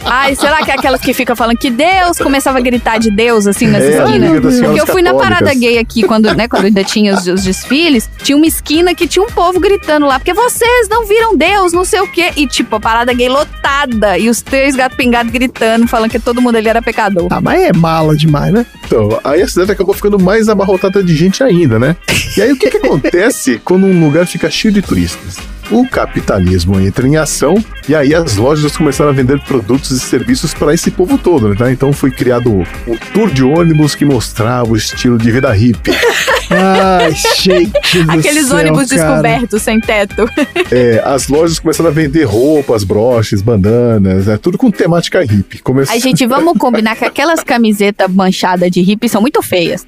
Ai, 0.06 0.34
será 0.34 0.62
que 0.64 0.70
é 0.70 0.74
aquelas 0.74 1.00
que 1.02 1.12
ficam 1.12 1.36
falando 1.36 1.58
que 1.58 1.70
Deus 1.70 2.16
começava 2.18 2.56
a 2.58 2.60
gritar 2.62 2.98
de 2.98 3.10
Deus, 3.10 3.46
assim, 3.46 3.66
nessa 3.66 3.84
É, 3.86 3.90
esquina? 4.04 4.26
amiga 4.26 4.40
das 4.40 4.42
Porque 4.54 4.56
senhoras 4.58 4.78
eu 4.78 4.86
fui 4.86 5.02
na 5.02 5.10
católicas. 5.12 5.38
parada 5.38 5.54
gay 5.58 5.78
aqui, 5.78 6.02
quando, 6.04 6.34
né, 6.34 6.48
quando 6.48 6.64
ainda 6.64 6.82
tinha 6.84 7.14
os, 7.14 7.26
os 7.26 7.42
desfiles, 7.44 8.08
tinha 8.22 8.37
uma 8.38 8.46
esquina 8.46 8.94
que 8.94 9.06
tinha 9.06 9.22
um 9.22 9.30
povo 9.30 9.60
gritando 9.60 10.06
lá, 10.06 10.18
porque 10.18 10.32
vocês 10.32 10.88
não 10.88 11.06
viram 11.06 11.36
Deus, 11.36 11.72
não 11.72 11.84
sei 11.84 12.00
o 12.00 12.10
quê. 12.10 12.32
E, 12.36 12.46
tipo, 12.46 12.76
a 12.76 12.80
parada 12.80 13.12
gay 13.12 13.28
lotada, 13.28 14.16
e 14.16 14.28
os 14.30 14.40
três 14.40 14.74
gatos 14.74 14.96
pingados 14.96 15.32
gritando, 15.32 15.86
falando 15.86 16.10
que 16.10 16.18
todo 16.18 16.40
mundo 16.40 16.56
ali 16.56 16.68
era 16.68 16.80
pecador. 16.80 17.28
Ah, 17.30 17.40
mas 17.40 17.62
é 17.62 17.72
mala 17.72 18.16
demais, 18.16 18.52
né? 18.52 18.64
Então, 18.86 19.20
aí 19.22 19.42
a 19.42 19.48
cidade 19.48 19.72
acabou 19.72 19.94
ficando 19.94 20.18
mais 20.18 20.48
abarrotada 20.48 21.02
de 21.02 21.14
gente 21.14 21.42
ainda, 21.42 21.78
né? 21.78 21.96
E 22.36 22.42
aí 22.42 22.52
o 22.52 22.56
que, 22.56 22.70
que 22.70 22.78
acontece 22.78 23.60
quando 23.64 23.86
um 23.86 24.04
lugar 24.04 24.26
fica 24.26 24.50
cheio 24.50 24.72
de 24.72 24.80
turistas? 24.80 25.36
O 25.70 25.86
capitalismo 25.86 26.80
entra 26.80 27.06
em 27.06 27.16
ação 27.18 27.62
e 27.86 27.94
aí 27.94 28.14
as 28.14 28.36
lojas 28.36 28.74
começaram 28.74 29.10
a 29.10 29.12
vender 29.12 29.38
produtos 29.40 29.90
e 29.90 30.00
serviços 30.00 30.54
para 30.54 30.72
esse 30.72 30.90
povo 30.90 31.18
todo, 31.18 31.50
né? 31.50 31.70
Então 31.70 31.92
foi 31.92 32.10
criado 32.10 32.50
um 32.86 32.96
tour 33.12 33.30
de 33.30 33.44
ônibus 33.44 33.94
que 33.94 34.04
mostrava 34.04 34.70
o 34.70 34.76
estilo 34.76 35.18
de 35.18 35.30
vida 35.30 35.52
hippie. 35.52 35.92
Ai, 36.50 37.12
gente 37.36 38.02
do 38.02 38.12
Aqueles 38.12 38.46
céu, 38.46 38.56
ônibus 38.56 38.88
cara. 38.88 39.02
descobertos, 39.02 39.62
sem 39.62 39.78
teto. 39.78 40.26
É, 40.72 41.02
as 41.04 41.28
lojas 41.28 41.58
começaram 41.58 41.90
a 41.90 41.92
vender 41.92 42.24
roupas, 42.24 42.82
broches, 42.82 43.42
bandanas, 43.42 44.26
é 44.26 44.38
tudo 44.38 44.56
com 44.56 44.70
temática 44.70 45.20
hippie. 45.22 45.58
Começou... 45.58 45.92
Aí, 45.94 46.00
gente, 46.00 46.26
vamos 46.26 46.56
combinar 46.56 46.96
que 46.96 47.04
aquelas 47.04 47.44
camisetas 47.44 48.10
manchadas 48.10 48.70
de 48.70 48.80
hippie 48.80 49.10
são 49.10 49.20
muito 49.20 49.42
feias. 49.42 49.86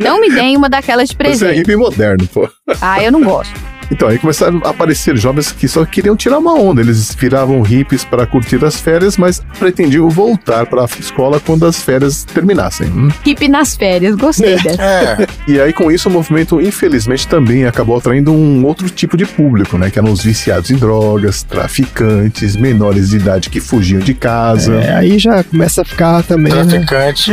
Não 0.00 0.20
me 0.20 0.28
deem 0.28 0.56
uma 0.56 0.68
daquelas 0.68 1.08
de 1.08 1.14
Você 1.14 1.22
é 1.22 1.26
presente. 1.26 1.56
hippie 1.58 1.76
moderno, 1.76 2.26
pô. 2.26 2.48
Ah, 2.80 3.00
eu 3.00 3.12
não 3.12 3.22
gosto. 3.22 3.71
Então, 3.90 4.08
aí 4.08 4.18
começaram 4.18 4.60
a 4.64 4.70
aparecer 4.70 5.16
jovens 5.16 5.52
que 5.52 5.68
só 5.68 5.84
queriam 5.84 6.16
tirar 6.16 6.38
uma 6.38 6.54
onda. 6.54 6.80
Eles 6.80 7.14
viravam 7.14 7.60
hippies 7.62 8.04
para 8.04 8.26
curtir 8.26 8.64
as 8.64 8.80
férias, 8.80 9.16
mas 9.16 9.40
pretendiam 9.58 10.08
voltar 10.08 10.66
para 10.66 10.82
a 10.82 10.88
escola 10.98 11.40
quando 11.40 11.66
as 11.66 11.82
férias 11.82 12.24
terminassem. 12.24 12.88
hum. 12.88 13.08
Hippie 13.24 13.48
nas 13.48 13.76
férias, 13.76 14.16
gostei 14.16 14.56
dessa. 14.62 14.82
É, 14.82 15.26
E 15.46 15.60
aí, 15.60 15.72
com 15.72 15.90
isso, 15.90 16.08
o 16.08 16.12
movimento, 16.12 16.60
infelizmente, 16.60 17.26
também 17.26 17.64
acabou 17.66 17.96
atraindo 17.96 18.32
um 18.32 18.64
outro 18.64 18.88
tipo 18.88 19.16
de 19.16 19.26
público, 19.26 19.76
né? 19.76 19.90
Que 19.90 19.98
eram 19.98 20.12
os 20.12 20.22
viciados 20.22 20.70
em 20.70 20.76
drogas, 20.76 21.42
traficantes, 21.42 22.56
menores 22.56 23.10
de 23.10 23.16
idade 23.16 23.50
que 23.50 23.60
fugiam 23.60 24.00
de 24.00 24.14
casa. 24.14 24.74
É, 24.74 24.94
aí 24.94 25.18
já 25.18 25.42
começa 25.44 25.82
a 25.82 25.84
ficar 25.84 26.22
também, 26.22 26.52
né? 26.52 26.64
traficante 26.64 27.32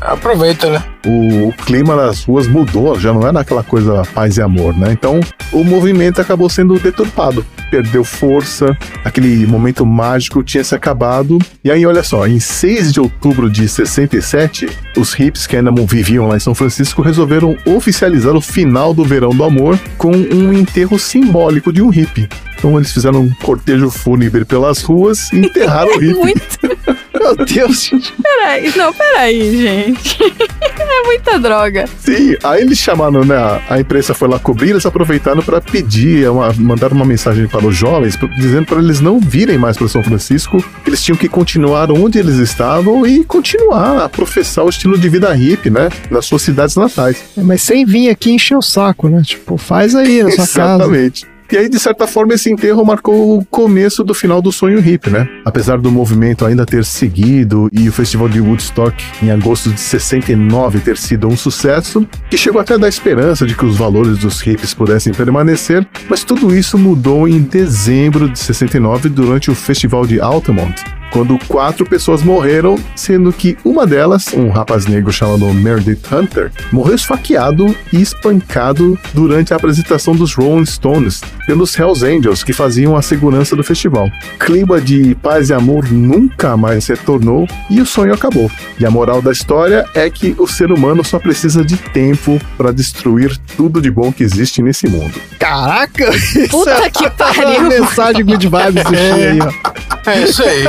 aproveita, 0.00 0.70
né? 0.70 0.82
O, 1.06 1.48
o 1.48 1.52
clima 1.52 1.94
nas 1.94 2.24
ruas 2.24 2.46
mudou, 2.46 2.98
já 2.98 3.12
não 3.12 3.26
era 3.26 3.40
aquela 3.40 3.62
coisa 3.62 4.02
paz 4.14 4.36
e 4.36 4.42
amor, 4.42 4.76
né? 4.76 4.92
Então, 4.92 5.20
o 5.52 5.62
movimento 5.62 5.83
acabou 6.20 6.48
sendo 6.48 6.78
deturpado. 6.78 7.44
Perdeu 7.70 8.04
força, 8.04 8.76
aquele 9.04 9.46
momento 9.46 9.84
mágico 9.84 10.42
tinha 10.42 10.62
se 10.62 10.74
acabado. 10.74 11.38
E 11.62 11.70
aí, 11.70 11.84
olha 11.84 12.02
só, 12.02 12.26
em 12.26 12.38
6 12.38 12.92
de 12.92 13.00
outubro 13.00 13.50
de 13.50 13.68
67, 13.68 14.68
os 14.96 15.18
hips 15.18 15.46
que 15.46 15.56
ainda 15.56 15.72
viviam 15.86 16.28
lá 16.28 16.36
em 16.36 16.40
São 16.40 16.54
Francisco 16.54 17.02
resolveram 17.02 17.56
oficializar 17.66 18.34
o 18.34 18.40
final 18.40 18.94
do 18.94 19.04
verão 19.04 19.30
do 19.30 19.44
amor 19.44 19.78
com 19.98 20.12
um 20.12 20.52
enterro 20.52 20.98
simbólico 20.98 21.72
de 21.72 21.82
um 21.82 21.88
hippie. 21.88 22.28
Então 22.58 22.76
eles 22.76 22.92
fizeram 22.92 23.22
um 23.22 23.30
cortejo 23.42 23.90
fúnebre 23.90 24.44
pelas 24.44 24.82
ruas 24.82 25.32
e 25.32 25.38
enterraram 25.38 25.96
o 25.96 25.98
hippie. 25.98 26.14
Muito. 26.24 26.93
Meu 27.24 27.36
Deus, 27.46 27.84
gente. 27.88 28.12
Peraí, 28.22 28.72
não, 28.76 28.92
peraí, 28.92 29.56
gente. 29.56 30.18
É 30.86 31.06
muita 31.06 31.38
droga. 31.38 31.86
Sim, 31.98 32.36
aí 32.42 32.62
eles 32.62 32.78
chamaram, 32.78 33.24
né? 33.24 33.34
a- 33.36 33.60
A 33.70 33.80
imprensa 33.80 34.12
foi 34.14 34.28
lá 34.28 34.38
cobrir, 34.38 34.70
eles 34.70 34.84
aproveitaram 34.86 35.42
para 35.42 35.60
pedir, 35.60 36.28
uma, 36.30 36.52
mandaram 36.52 36.94
uma 36.96 37.04
mensagem 37.04 37.46
para 37.48 37.66
os 37.66 37.74
jovens, 37.76 38.16
dizendo 38.36 38.66
para 38.66 38.78
eles 38.78 39.00
não 39.00 39.18
virem 39.18 39.58
mais 39.58 39.76
para 39.76 39.88
São 39.88 40.02
Francisco, 40.02 40.62
que 40.84 40.90
eles 40.90 41.02
tinham 41.02 41.16
que 41.16 41.28
continuar 41.28 41.90
onde 41.90 42.18
eles 42.18 42.36
estavam 42.36 43.06
e 43.06 43.24
continuar 43.24 44.04
a 44.04 44.08
professar 44.08 44.64
o 44.64 44.68
estilo 44.68 44.96
de 44.98 45.08
vida 45.08 45.32
hippie, 45.32 45.70
né? 45.70 45.88
Nas 46.10 46.26
suas 46.26 46.42
cidades 46.42 46.76
natais. 46.76 47.22
É, 47.36 47.42
Mas 47.42 47.62
sem 47.62 47.84
vir 47.84 48.08
aqui 48.10 48.30
encher 48.32 48.56
o 48.56 48.62
saco, 48.62 49.08
né? 49.08 49.22
Tipo, 49.24 49.56
faz 49.56 49.94
aí 49.94 50.22
na 50.22 50.30
sua 50.30 50.46
casa. 50.46 50.84
Exatamente. 50.84 51.26
E 51.52 51.56
aí, 51.56 51.68
de 51.68 51.78
certa 51.78 52.06
forma, 52.06 52.34
esse 52.34 52.50
enterro 52.50 52.84
marcou 52.84 53.38
o 53.38 53.44
começo 53.44 54.02
do 54.02 54.14
final 54.14 54.40
do 54.40 54.50
sonho 54.50 54.80
hippie, 54.80 55.10
né? 55.10 55.28
Apesar 55.44 55.78
do 55.78 55.90
movimento 55.90 56.44
ainda 56.44 56.64
ter 56.64 56.84
seguido 56.84 57.68
e 57.72 57.88
o 57.88 57.92
festival 57.92 58.28
de 58.28 58.40
Woodstock 58.40 58.96
em 59.22 59.30
agosto 59.30 59.70
de 59.70 59.80
69 59.80 60.80
ter 60.80 60.96
sido 60.96 61.28
um 61.28 61.36
sucesso, 61.36 62.06
que 62.30 62.36
chegou 62.36 62.60
até 62.60 62.74
a 62.74 62.78
dar 62.78 62.88
esperança 62.88 63.46
de 63.46 63.54
que 63.54 63.64
os 63.64 63.76
valores 63.76 64.18
dos 64.18 64.40
hippies 64.40 64.74
pudessem 64.74 65.12
permanecer, 65.12 65.86
mas 66.08 66.24
tudo 66.24 66.56
isso 66.56 66.78
mudou 66.78 67.28
em 67.28 67.40
dezembro 67.40 68.28
de 68.28 68.38
69 68.38 69.08
durante 69.08 69.50
o 69.50 69.54
festival 69.54 70.06
de 70.06 70.20
Altamont, 70.20 70.82
quando 71.10 71.38
quatro 71.46 71.84
pessoas 71.84 72.22
morreram, 72.22 72.78
sendo 72.94 73.32
que 73.32 73.56
uma 73.64 73.86
delas, 73.86 74.32
um 74.32 74.48
rapaz 74.50 74.86
negro 74.86 75.12
chamado 75.12 75.46
Meredith 75.52 76.02
Hunter, 76.12 76.50
morreu 76.72 76.94
esfaqueado 76.94 77.74
e 77.92 78.00
espancado 78.00 78.98
durante 79.12 79.52
a 79.52 79.56
apresentação 79.56 80.14
dos 80.14 80.34
Rolling 80.34 80.66
Stones 80.66 81.20
pelos 81.46 81.78
Hells 81.78 82.04
Angels, 82.04 82.42
que 82.42 82.52
faziam 82.52 82.96
a 82.96 83.02
segurança 83.02 83.54
do 83.54 83.62
festival. 83.62 84.10
Clima 84.38 84.80
de 84.80 85.14
paz 85.16 85.50
e 85.50 85.54
amor 85.54 85.90
nunca 85.90 86.56
mais 86.56 86.86
retornou 86.86 87.46
e 87.70 87.80
o 87.80 87.86
sonho 87.86 88.14
acabou. 88.14 88.50
E 88.78 88.84
a 88.84 88.90
moral 88.90 89.22
da 89.22 89.32
história 89.32 89.84
é 89.94 90.08
que 90.10 90.34
o 90.38 90.46
ser 90.46 90.72
humano 90.72 91.04
só 91.04 91.18
precisa 91.18 91.64
de 91.64 91.76
tempo 91.76 92.40
para 92.56 92.72
destruir 92.72 93.36
tudo 93.56 93.80
de 93.80 93.90
bom 93.90 94.12
que 94.12 94.22
existe 94.22 94.62
nesse 94.62 94.88
mundo. 94.88 95.14
Caraca! 95.38 96.10
Puta 96.50 96.70
é 96.70 96.90
que 96.90 97.08
pariu. 97.10 97.62
mensagem 97.62 98.24
good 98.24 98.48
vibes 98.48 98.84
do 98.84 98.90
Chi 98.94 99.12
aí, 99.12 99.38
ó. 99.40 100.10
É 100.10 100.22
isso 100.22 100.42
aí. 100.42 100.64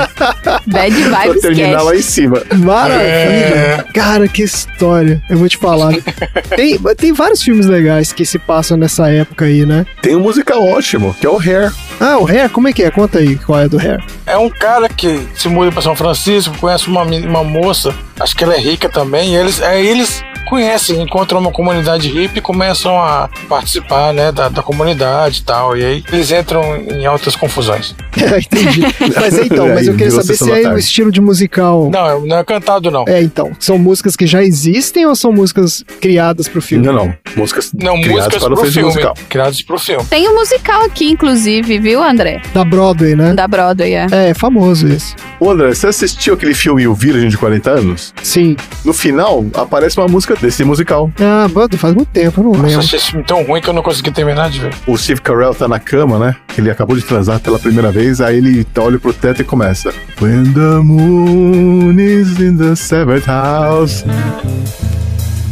Bad 0.66 0.96
Pra 1.10 1.24
vibes 1.24 1.42
terminar 1.42 1.82
lá 1.82 1.96
em 1.96 2.02
cima. 2.02 2.42
Maravilha! 2.54 3.04
É. 3.04 3.86
Cara, 3.94 4.28
que 4.28 4.44
história. 4.44 5.22
Eu 5.30 5.38
vou 5.38 5.50
te 5.50 5.58
falar. 5.58 5.94
tem, 6.56 6.78
tem 6.98 7.14
vários 7.14 7.42
filmes 7.42 7.66
legais 7.66 8.12
que 8.14 8.26
se 8.26 8.40
passam 8.40 8.78
nessa 8.78 9.10
época 9.10 9.46
aí, 9.46 9.66
né? 9.66 9.86
Tem 10.02 10.16
um 10.16 10.20
musical 10.20 10.64
ótimo, 10.64 11.16
que 11.20 11.26
é 11.26 11.30
o 11.30 11.40
Hair. 11.40 11.72
Ah, 12.06 12.20
o 12.20 12.28
Hair, 12.28 12.50
como 12.52 12.68
é 12.68 12.74
que 12.74 12.84
é? 12.84 12.92
Conta 12.92 13.18
aí 13.18 13.36
qual 13.36 13.60
é 13.62 13.68
do 13.68 13.80
Hair. 13.80 14.04
É 14.28 14.38
um 14.38 14.50
cara 14.50 14.88
que 14.88 15.20
se 15.36 15.48
muda 15.48 15.72
para 15.72 15.82
São 15.82 15.96
Francisco, 15.96 16.56
conhece 16.60 16.88
uma, 16.88 17.02
uma 17.02 17.44
moça, 17.44 17.96
acho 18.20 18.36
que 18.36 18.44
ela 18.44 18.54
é 18.54 18.60
rica 18.60 18.88
também, 18.88 19.34
e 19.34 19.36
eles, 19.36 19.60
aí 19.62 19.88
eles 19.88 20.24
conhecem, 20.48 21.02
encontram 21.02 21.40
uma 21.40 21.52
comunidade 21.52 22.08
hippie 22.08 22.38
e 22.38 22.42
começam 22.42 23.00
a 23.00 23.28
participar 23.50 24.14
né, 24.14 24.32
da, 24.32 24.48
da 24.48 24.62
comunidade 24.62 25.40
e 25.40 25.44
tal. 25.44 25.76
E 25.76 25.84
aí 25.84 26.04
eles 26.14 26.32
entram 26.32 26.62
em 26.78 27.04
altas 27.06 27.36
confusões. 27.36 27.96
Entendi. 28.16 28.82
Mas 29.20 29.38
então, 29.40 29.68
mas 29.70 29.88
eu 29.88 29.96
queria 29.96 30.12
saber 30.12 30.36
se 30.36 30.52
é 30.52 30.70
o 30.72 30.78
estilo 30.78 31.12
de 31.12 31.20
musical. 31.20 31.90
Não, 31.92 32.08
é- 32.08 32.28
não 32.28 32.38
é 32.38 32.44
cantado, 32.44 32.92
não. 32.92 33.06
É, 33.08 33.24
então. 33.24 33.52
São 33.60 33.80
músicas 33.80 34.16
que 34.16 34.28
já 34.28 34.44
existem 34.44 35.06
ou 35.08 35.16
são 35.16 35.32
músicas 35.32 35.84
criadas 36.00 36.48
pro 36.48 36.62
filme? 36.62 36.86
Não, 36.86 36.94
não. 36.94 37.14
Músicas 37.36 37.72
Não, 37.74 38.00
criadas 38.00 38.26
músicas 38.36 38.44
para 38.44 38.54
o 38.54 38.72
filme. 38.72 38.88
musical. 38.90 39.14
Criadas 39.28 39.62
pro 39.64 39.80
filme. 39.80 40.06
Tem 40.06 40.30
um 40.30 40.36
musical 40.36 40.84
aqui, 40.84 41.10
inclusive, 41.10 41.80
viu, 41.80 41.95
André? 42.04 42.42
Da 42.54 42.64
Broadway, 42.64 43.16
né? 43.16 43.34
Da 43.34 43.48
Broadway, 43.48 43.94
é. 43.94 44.08
É, 44.12 44.30
é 44.30 44.34
famoso 44.34 44.88
esse. 44.88 45.16
Ô, 45.40 45.52
André, 45.52 45.74
você 45.74 45.88
assistiu 45.88 46.34
aquele 46.34 46.54
filme 46.54 46.88
O 46.88 46.94
Virgem 46.94 47.30
de 47.30 47.38
40 47.38 47.70
anos? 47.70 48.14
Sim. 48.24 48.56
No 48.84 48.94
final, 48.94 49.46
aparece 49.54 49.98
uma 50.00 50.08
música 50.08 50.36
desse 50.36 50.64
musical. 50.64 51.12
Ah, 51.20 51.48
Broadway 51.48 51.78
faz 51.80 51.94
muito 51.94 52.10
tempo, 52.10 52.40
eu 52.40 52.44
não 52.46 52.52
Nossa, 52.52 52.64
lembro. 52.66 52.80
achei 52.80 53.00
esse 53.00 53.12
filme 53.12 53.26
tão 53.26 53.44
ruim 53.44 53.62
que 53.62 53.70
eu 53.70 53.74
não 53.74 53.82
consegui 53.82 54.12
terminar 54.12 54.50
de 54.50 54.60
ver. 54.60 54.74
O 54.88 54.98
Steve 54.98 55.22
Carell 55.22 55.54
tá 55.54 55.68
na 55.68 55.80
cama, 55.80 56.18
né? 56.20 56.36
Ele 56.58 56.70
acabou 56.70 56.96
de 56.96 57.02
transar 57.04 57.40
pela 57.40 57.60
primeira 57.60 57.92
vez, 57.92 58.22
aí 58.22 58.38
ele 58.38 58.66
olha 58.78 59.00
pro 59.00 59.14
teto 59.14 59.42
e 59.42 59.46
começa. 59.46 59.94
When 60.22 60.54
the 60.54 60.80
moon 60.82 62.00
is 62.00 62.40
in 62.40 62.58
the 62.58 62.76
seventh 62.76 63.26
house. 63.28 64.04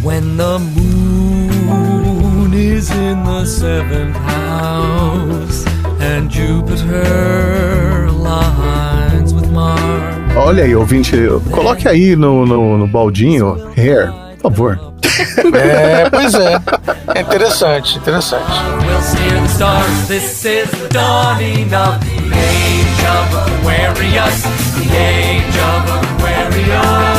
When 0.04 0.36
the 0.38 0.60
moon 0.60 2.54
is 2.54 2.90
in 2.92 3.24
the 3.24 3.46
seventh 3.46 4.18
house 4.18 5.73
and 6.04 6.30
Jupiter 6.30 8.08
aligns 8.08 9.34
with 9.34 9.50
Mars. 9.52 10.36
Olha 10.36 10.64
aí, 10.64 10.76
ouvinte, 10.76 11.16
coloque 11.52 11.88
aí 11.88 12.16
no, 12.16 12.46
no, 12.46 12.78
no 12.78 12.88
baldinho 12.88 13.72
Hair, 13.76 14.12
por 14.42 14.52
favor. 14.52 14.80
É, 15.54 16.10
pois 16.10 16.34
é. 16.34 16.60
É 17.14 17.22
interessante, 17.22 18.00
interessante. 18.00 18.52
We'll 18.82 19.02
see 19.02 19.30
the 19.30 19.46
stars. 19.48 20.08
This 20.08 20.44
is 20.44 20.72
the 20.72 20.88
dawning 20.90 21.72
of 21.76 22.00
the 22.00 22.18
age 22.34 23.04
of 23.06 23.36
Aquarius. 23.62 24.42
The 24.74 24.90
age 24.98 25.60
of 25.60 25.92
Aquarius. 25.92 27.14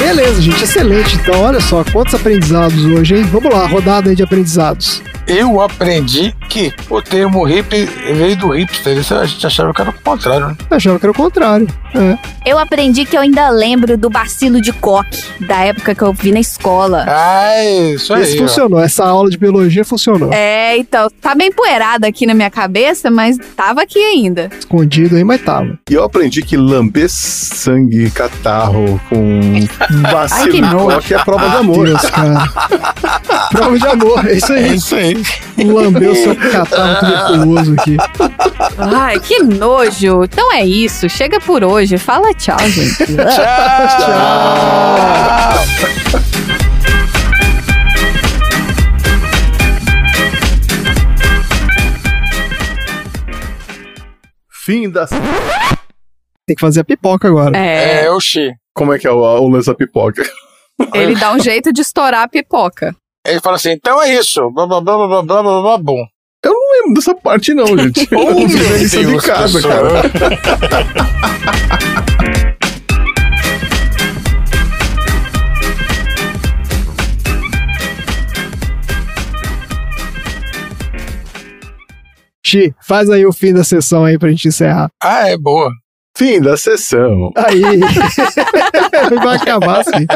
Beleza, 0.00 0.42
gente, 0.42 0.64
excelente. 0.64 1.16
Então, 1.16 1.40
olha 1.40 1.60
só, 1.60 1.84
quantos 1.84 2.14
aprendizados 2.14 2.84
hoje, 2.84 3.16
hein? 3.16 3.22
Vamos 3.30 3.52
lá, 3.54 3.66
rodada 3.66 4.10
aí 4.10 4.16
de 4.16 4.24
aprendizados. 4.24 5.02
Eu 5.28 5.60
aprendi 5.60 6.34
que 6.48 6.72
o 6.88 7.02
termo 7.02 7.44
hippie 7.44 7.84
veio 7.84 8.36
do 8.36 8.48
hipster. 8.48 8.96
Isso 8.96 9.14
a 9.14 9.26
gente 9.26 9.46
achava 9.46 9.74
que 9.74 9.80
era 9.82 9.90
o 9.90 9.92
contrário, 10.02 10.46
né? 10.48 10.56
Achava 10.70 10.98
que 10.98 11.04
era 11.04 11.12
o 11.12 11.14
contrário. 11.14 11.68
É. 11.94 12.18
Eu 12.50 12.58
aprendi 12.58 13.04
que 13.04 13.14
eu 13.16 13.20
ainda 13.20 13.50
lembro 13.50 13.98
do 13.98 14.08
bacilo 14.08 14.58
de 14.60 14.72
coque, 14.72 15.22
da 15.46 15.56
época 15.60 15.94
que 15.94 16.02
eu 16.02 16.12
vi 16.14 16.32
na 16.32 16.40
escola. 16.40 17.04
Ah, 17.06 17.62
isso 17.94 18.14
aí. 18.14 18.22
Esse 18.22 18.36
ó. 18.38 18.42
funcionou, 18.48 18.80
essa 18.80 19.04
aula 19.04 19.28
de 19.28 19.36
biologia 19.36 19.84
funcionou. 19.84 20.32
É, 20.32 20.78
então, 20.78 21.08
tá 21.20 21.34
bem 21.34 21.52
poeirada 21.52 22.06
aqui 22.06 22.24
na 22.24 22.32
minha 22.32 22.50
cabeça, 22.50 23.10
mas 23.10 23.36
tava 23.54 23.82
aqui 23.82 23.98
ainda. 23.98 24.48
Escondido 24.58 25.16
aí, 25.16 25.24
mas 25.24 25.42
tava. 25.42 25.78
E 25.90 25.94
eu 25.94 26.04
aprendi 26.04 26.40
que 26.42 26.56
lamber 26.56 27.08
sangue, 27.10 28.10
catarro 28.10 28.98
com 29.10 29.40
vacilo 30.10 30.54
Ai, 30.66 30.72
nojo. 30.72 30.96
coque 30.96 31.14
é 31.14 31.18
prova 31.18 31.48
de 31.50 31.56
amor. 31.56 31.86
Deus, 31.86 32.00
cara. 32.02 32.48
Prova 33.50 33.78
de 33.78 33.86
amor, 33.86 34.26
é 34.26 34.34
isso 34.34 34.52
É 34.52 34.56
aí. 34.58 34.74
isso 34.74 34.94
aí. 34.94 35.17
Lambeu 35.64 36.14
seu 36.14 36.34
catarro 36.36 37.00
tuberculoso 37.00 37.74
aqui. 37.78 37.96
Ai, 38.78 39.18
que 39.20 39.42
nojo. 39.42 40.24
Então 40.24 40.52
é 40.52 40.64
isso. 40.64 41.08
Chega 41.08 41.40
por 41.40 41.64
hoje. 41.64 41.98
Fala 41.98 42.32
tchau, 42.34 42.58
gente. 42.58 43.04
Fim 54.68 54.90
da. 54.90 55.06
Tem 56.46 56.54
que 56.54 56.60
fazer 56.60 56.80
a 56.80 56.84
pipoca 56.84 57.26
agora. 57.26 57.56
É, 57.56 58.04
É, 58.04 58.10
oxi. 58.10 58.52
Como 58.74 58.92
é 58.92 58.98
que 58.98 59.06
é 59.06 59.10
o, 59.10 59.16
o 59.18 59.48
lance 59.48 59.66
da 59.66 59.74
pipoca? 59.74 60.22
ele 60.94 61.14
dá 61.18 61.32
um 61.32 61.40
jeito 61.40 61.72
de 61.72 61.80
estourar 61.80 62.22
a 62.22 62.28
pipoca. 62.28 62.94
Ele 63.26 63.40
fala 63.40 63.56
assim, 63.56 63.70
então 63.70 64.02
é 64.02 64.14
isso. 64.14 64.50
Blá, 64.50 64.66
blá, 64.66 64.80
blá, 64.80 64.96
blá, 64.96 65.22
blá, 65.22 65.42
blá, 65.42 65.62
blá, 65.62 65.78
bom. 65.78 66.06
Eu 66.44 66.52
não 66.52 66.72
lembro 66.72 66.94
dessa 66.94 67.14
parte, 67.14 67.52
não, 67.52 67.66
gente. 67.76 68.06
Eu 68.10 68.18
oh, 68.18 68.24
não 68.30 68.38
lembro 68.38 68.76
isso 68.76 68.98
é 68.98 69.04
de 69.04 69.16
casa, 69.18 69.60
cara. 69.62 70.02
Xi, 82.44 82.74
faz 82.80 83.10
aí 83.10 83.26
o 83.26 83.32
fim 83.32 83.52
da 83.52 83.62
sessão 83.62 84.06
aí 84.06 84.18
pra 84.18 84.30
gente 84.30 84.48
encerrar. 84.48 84.90
Ah, 85.02 85.28
é 85.28 85.36
boa. 85.36 85.70
Fim 86.16 86.40
da 86.40 86.56
sessão. 86.56 87.30
Aí. 87.36 87.60
Vai 89.22 89.36
acabar 89.36 89.80
assim. 89.80 90.06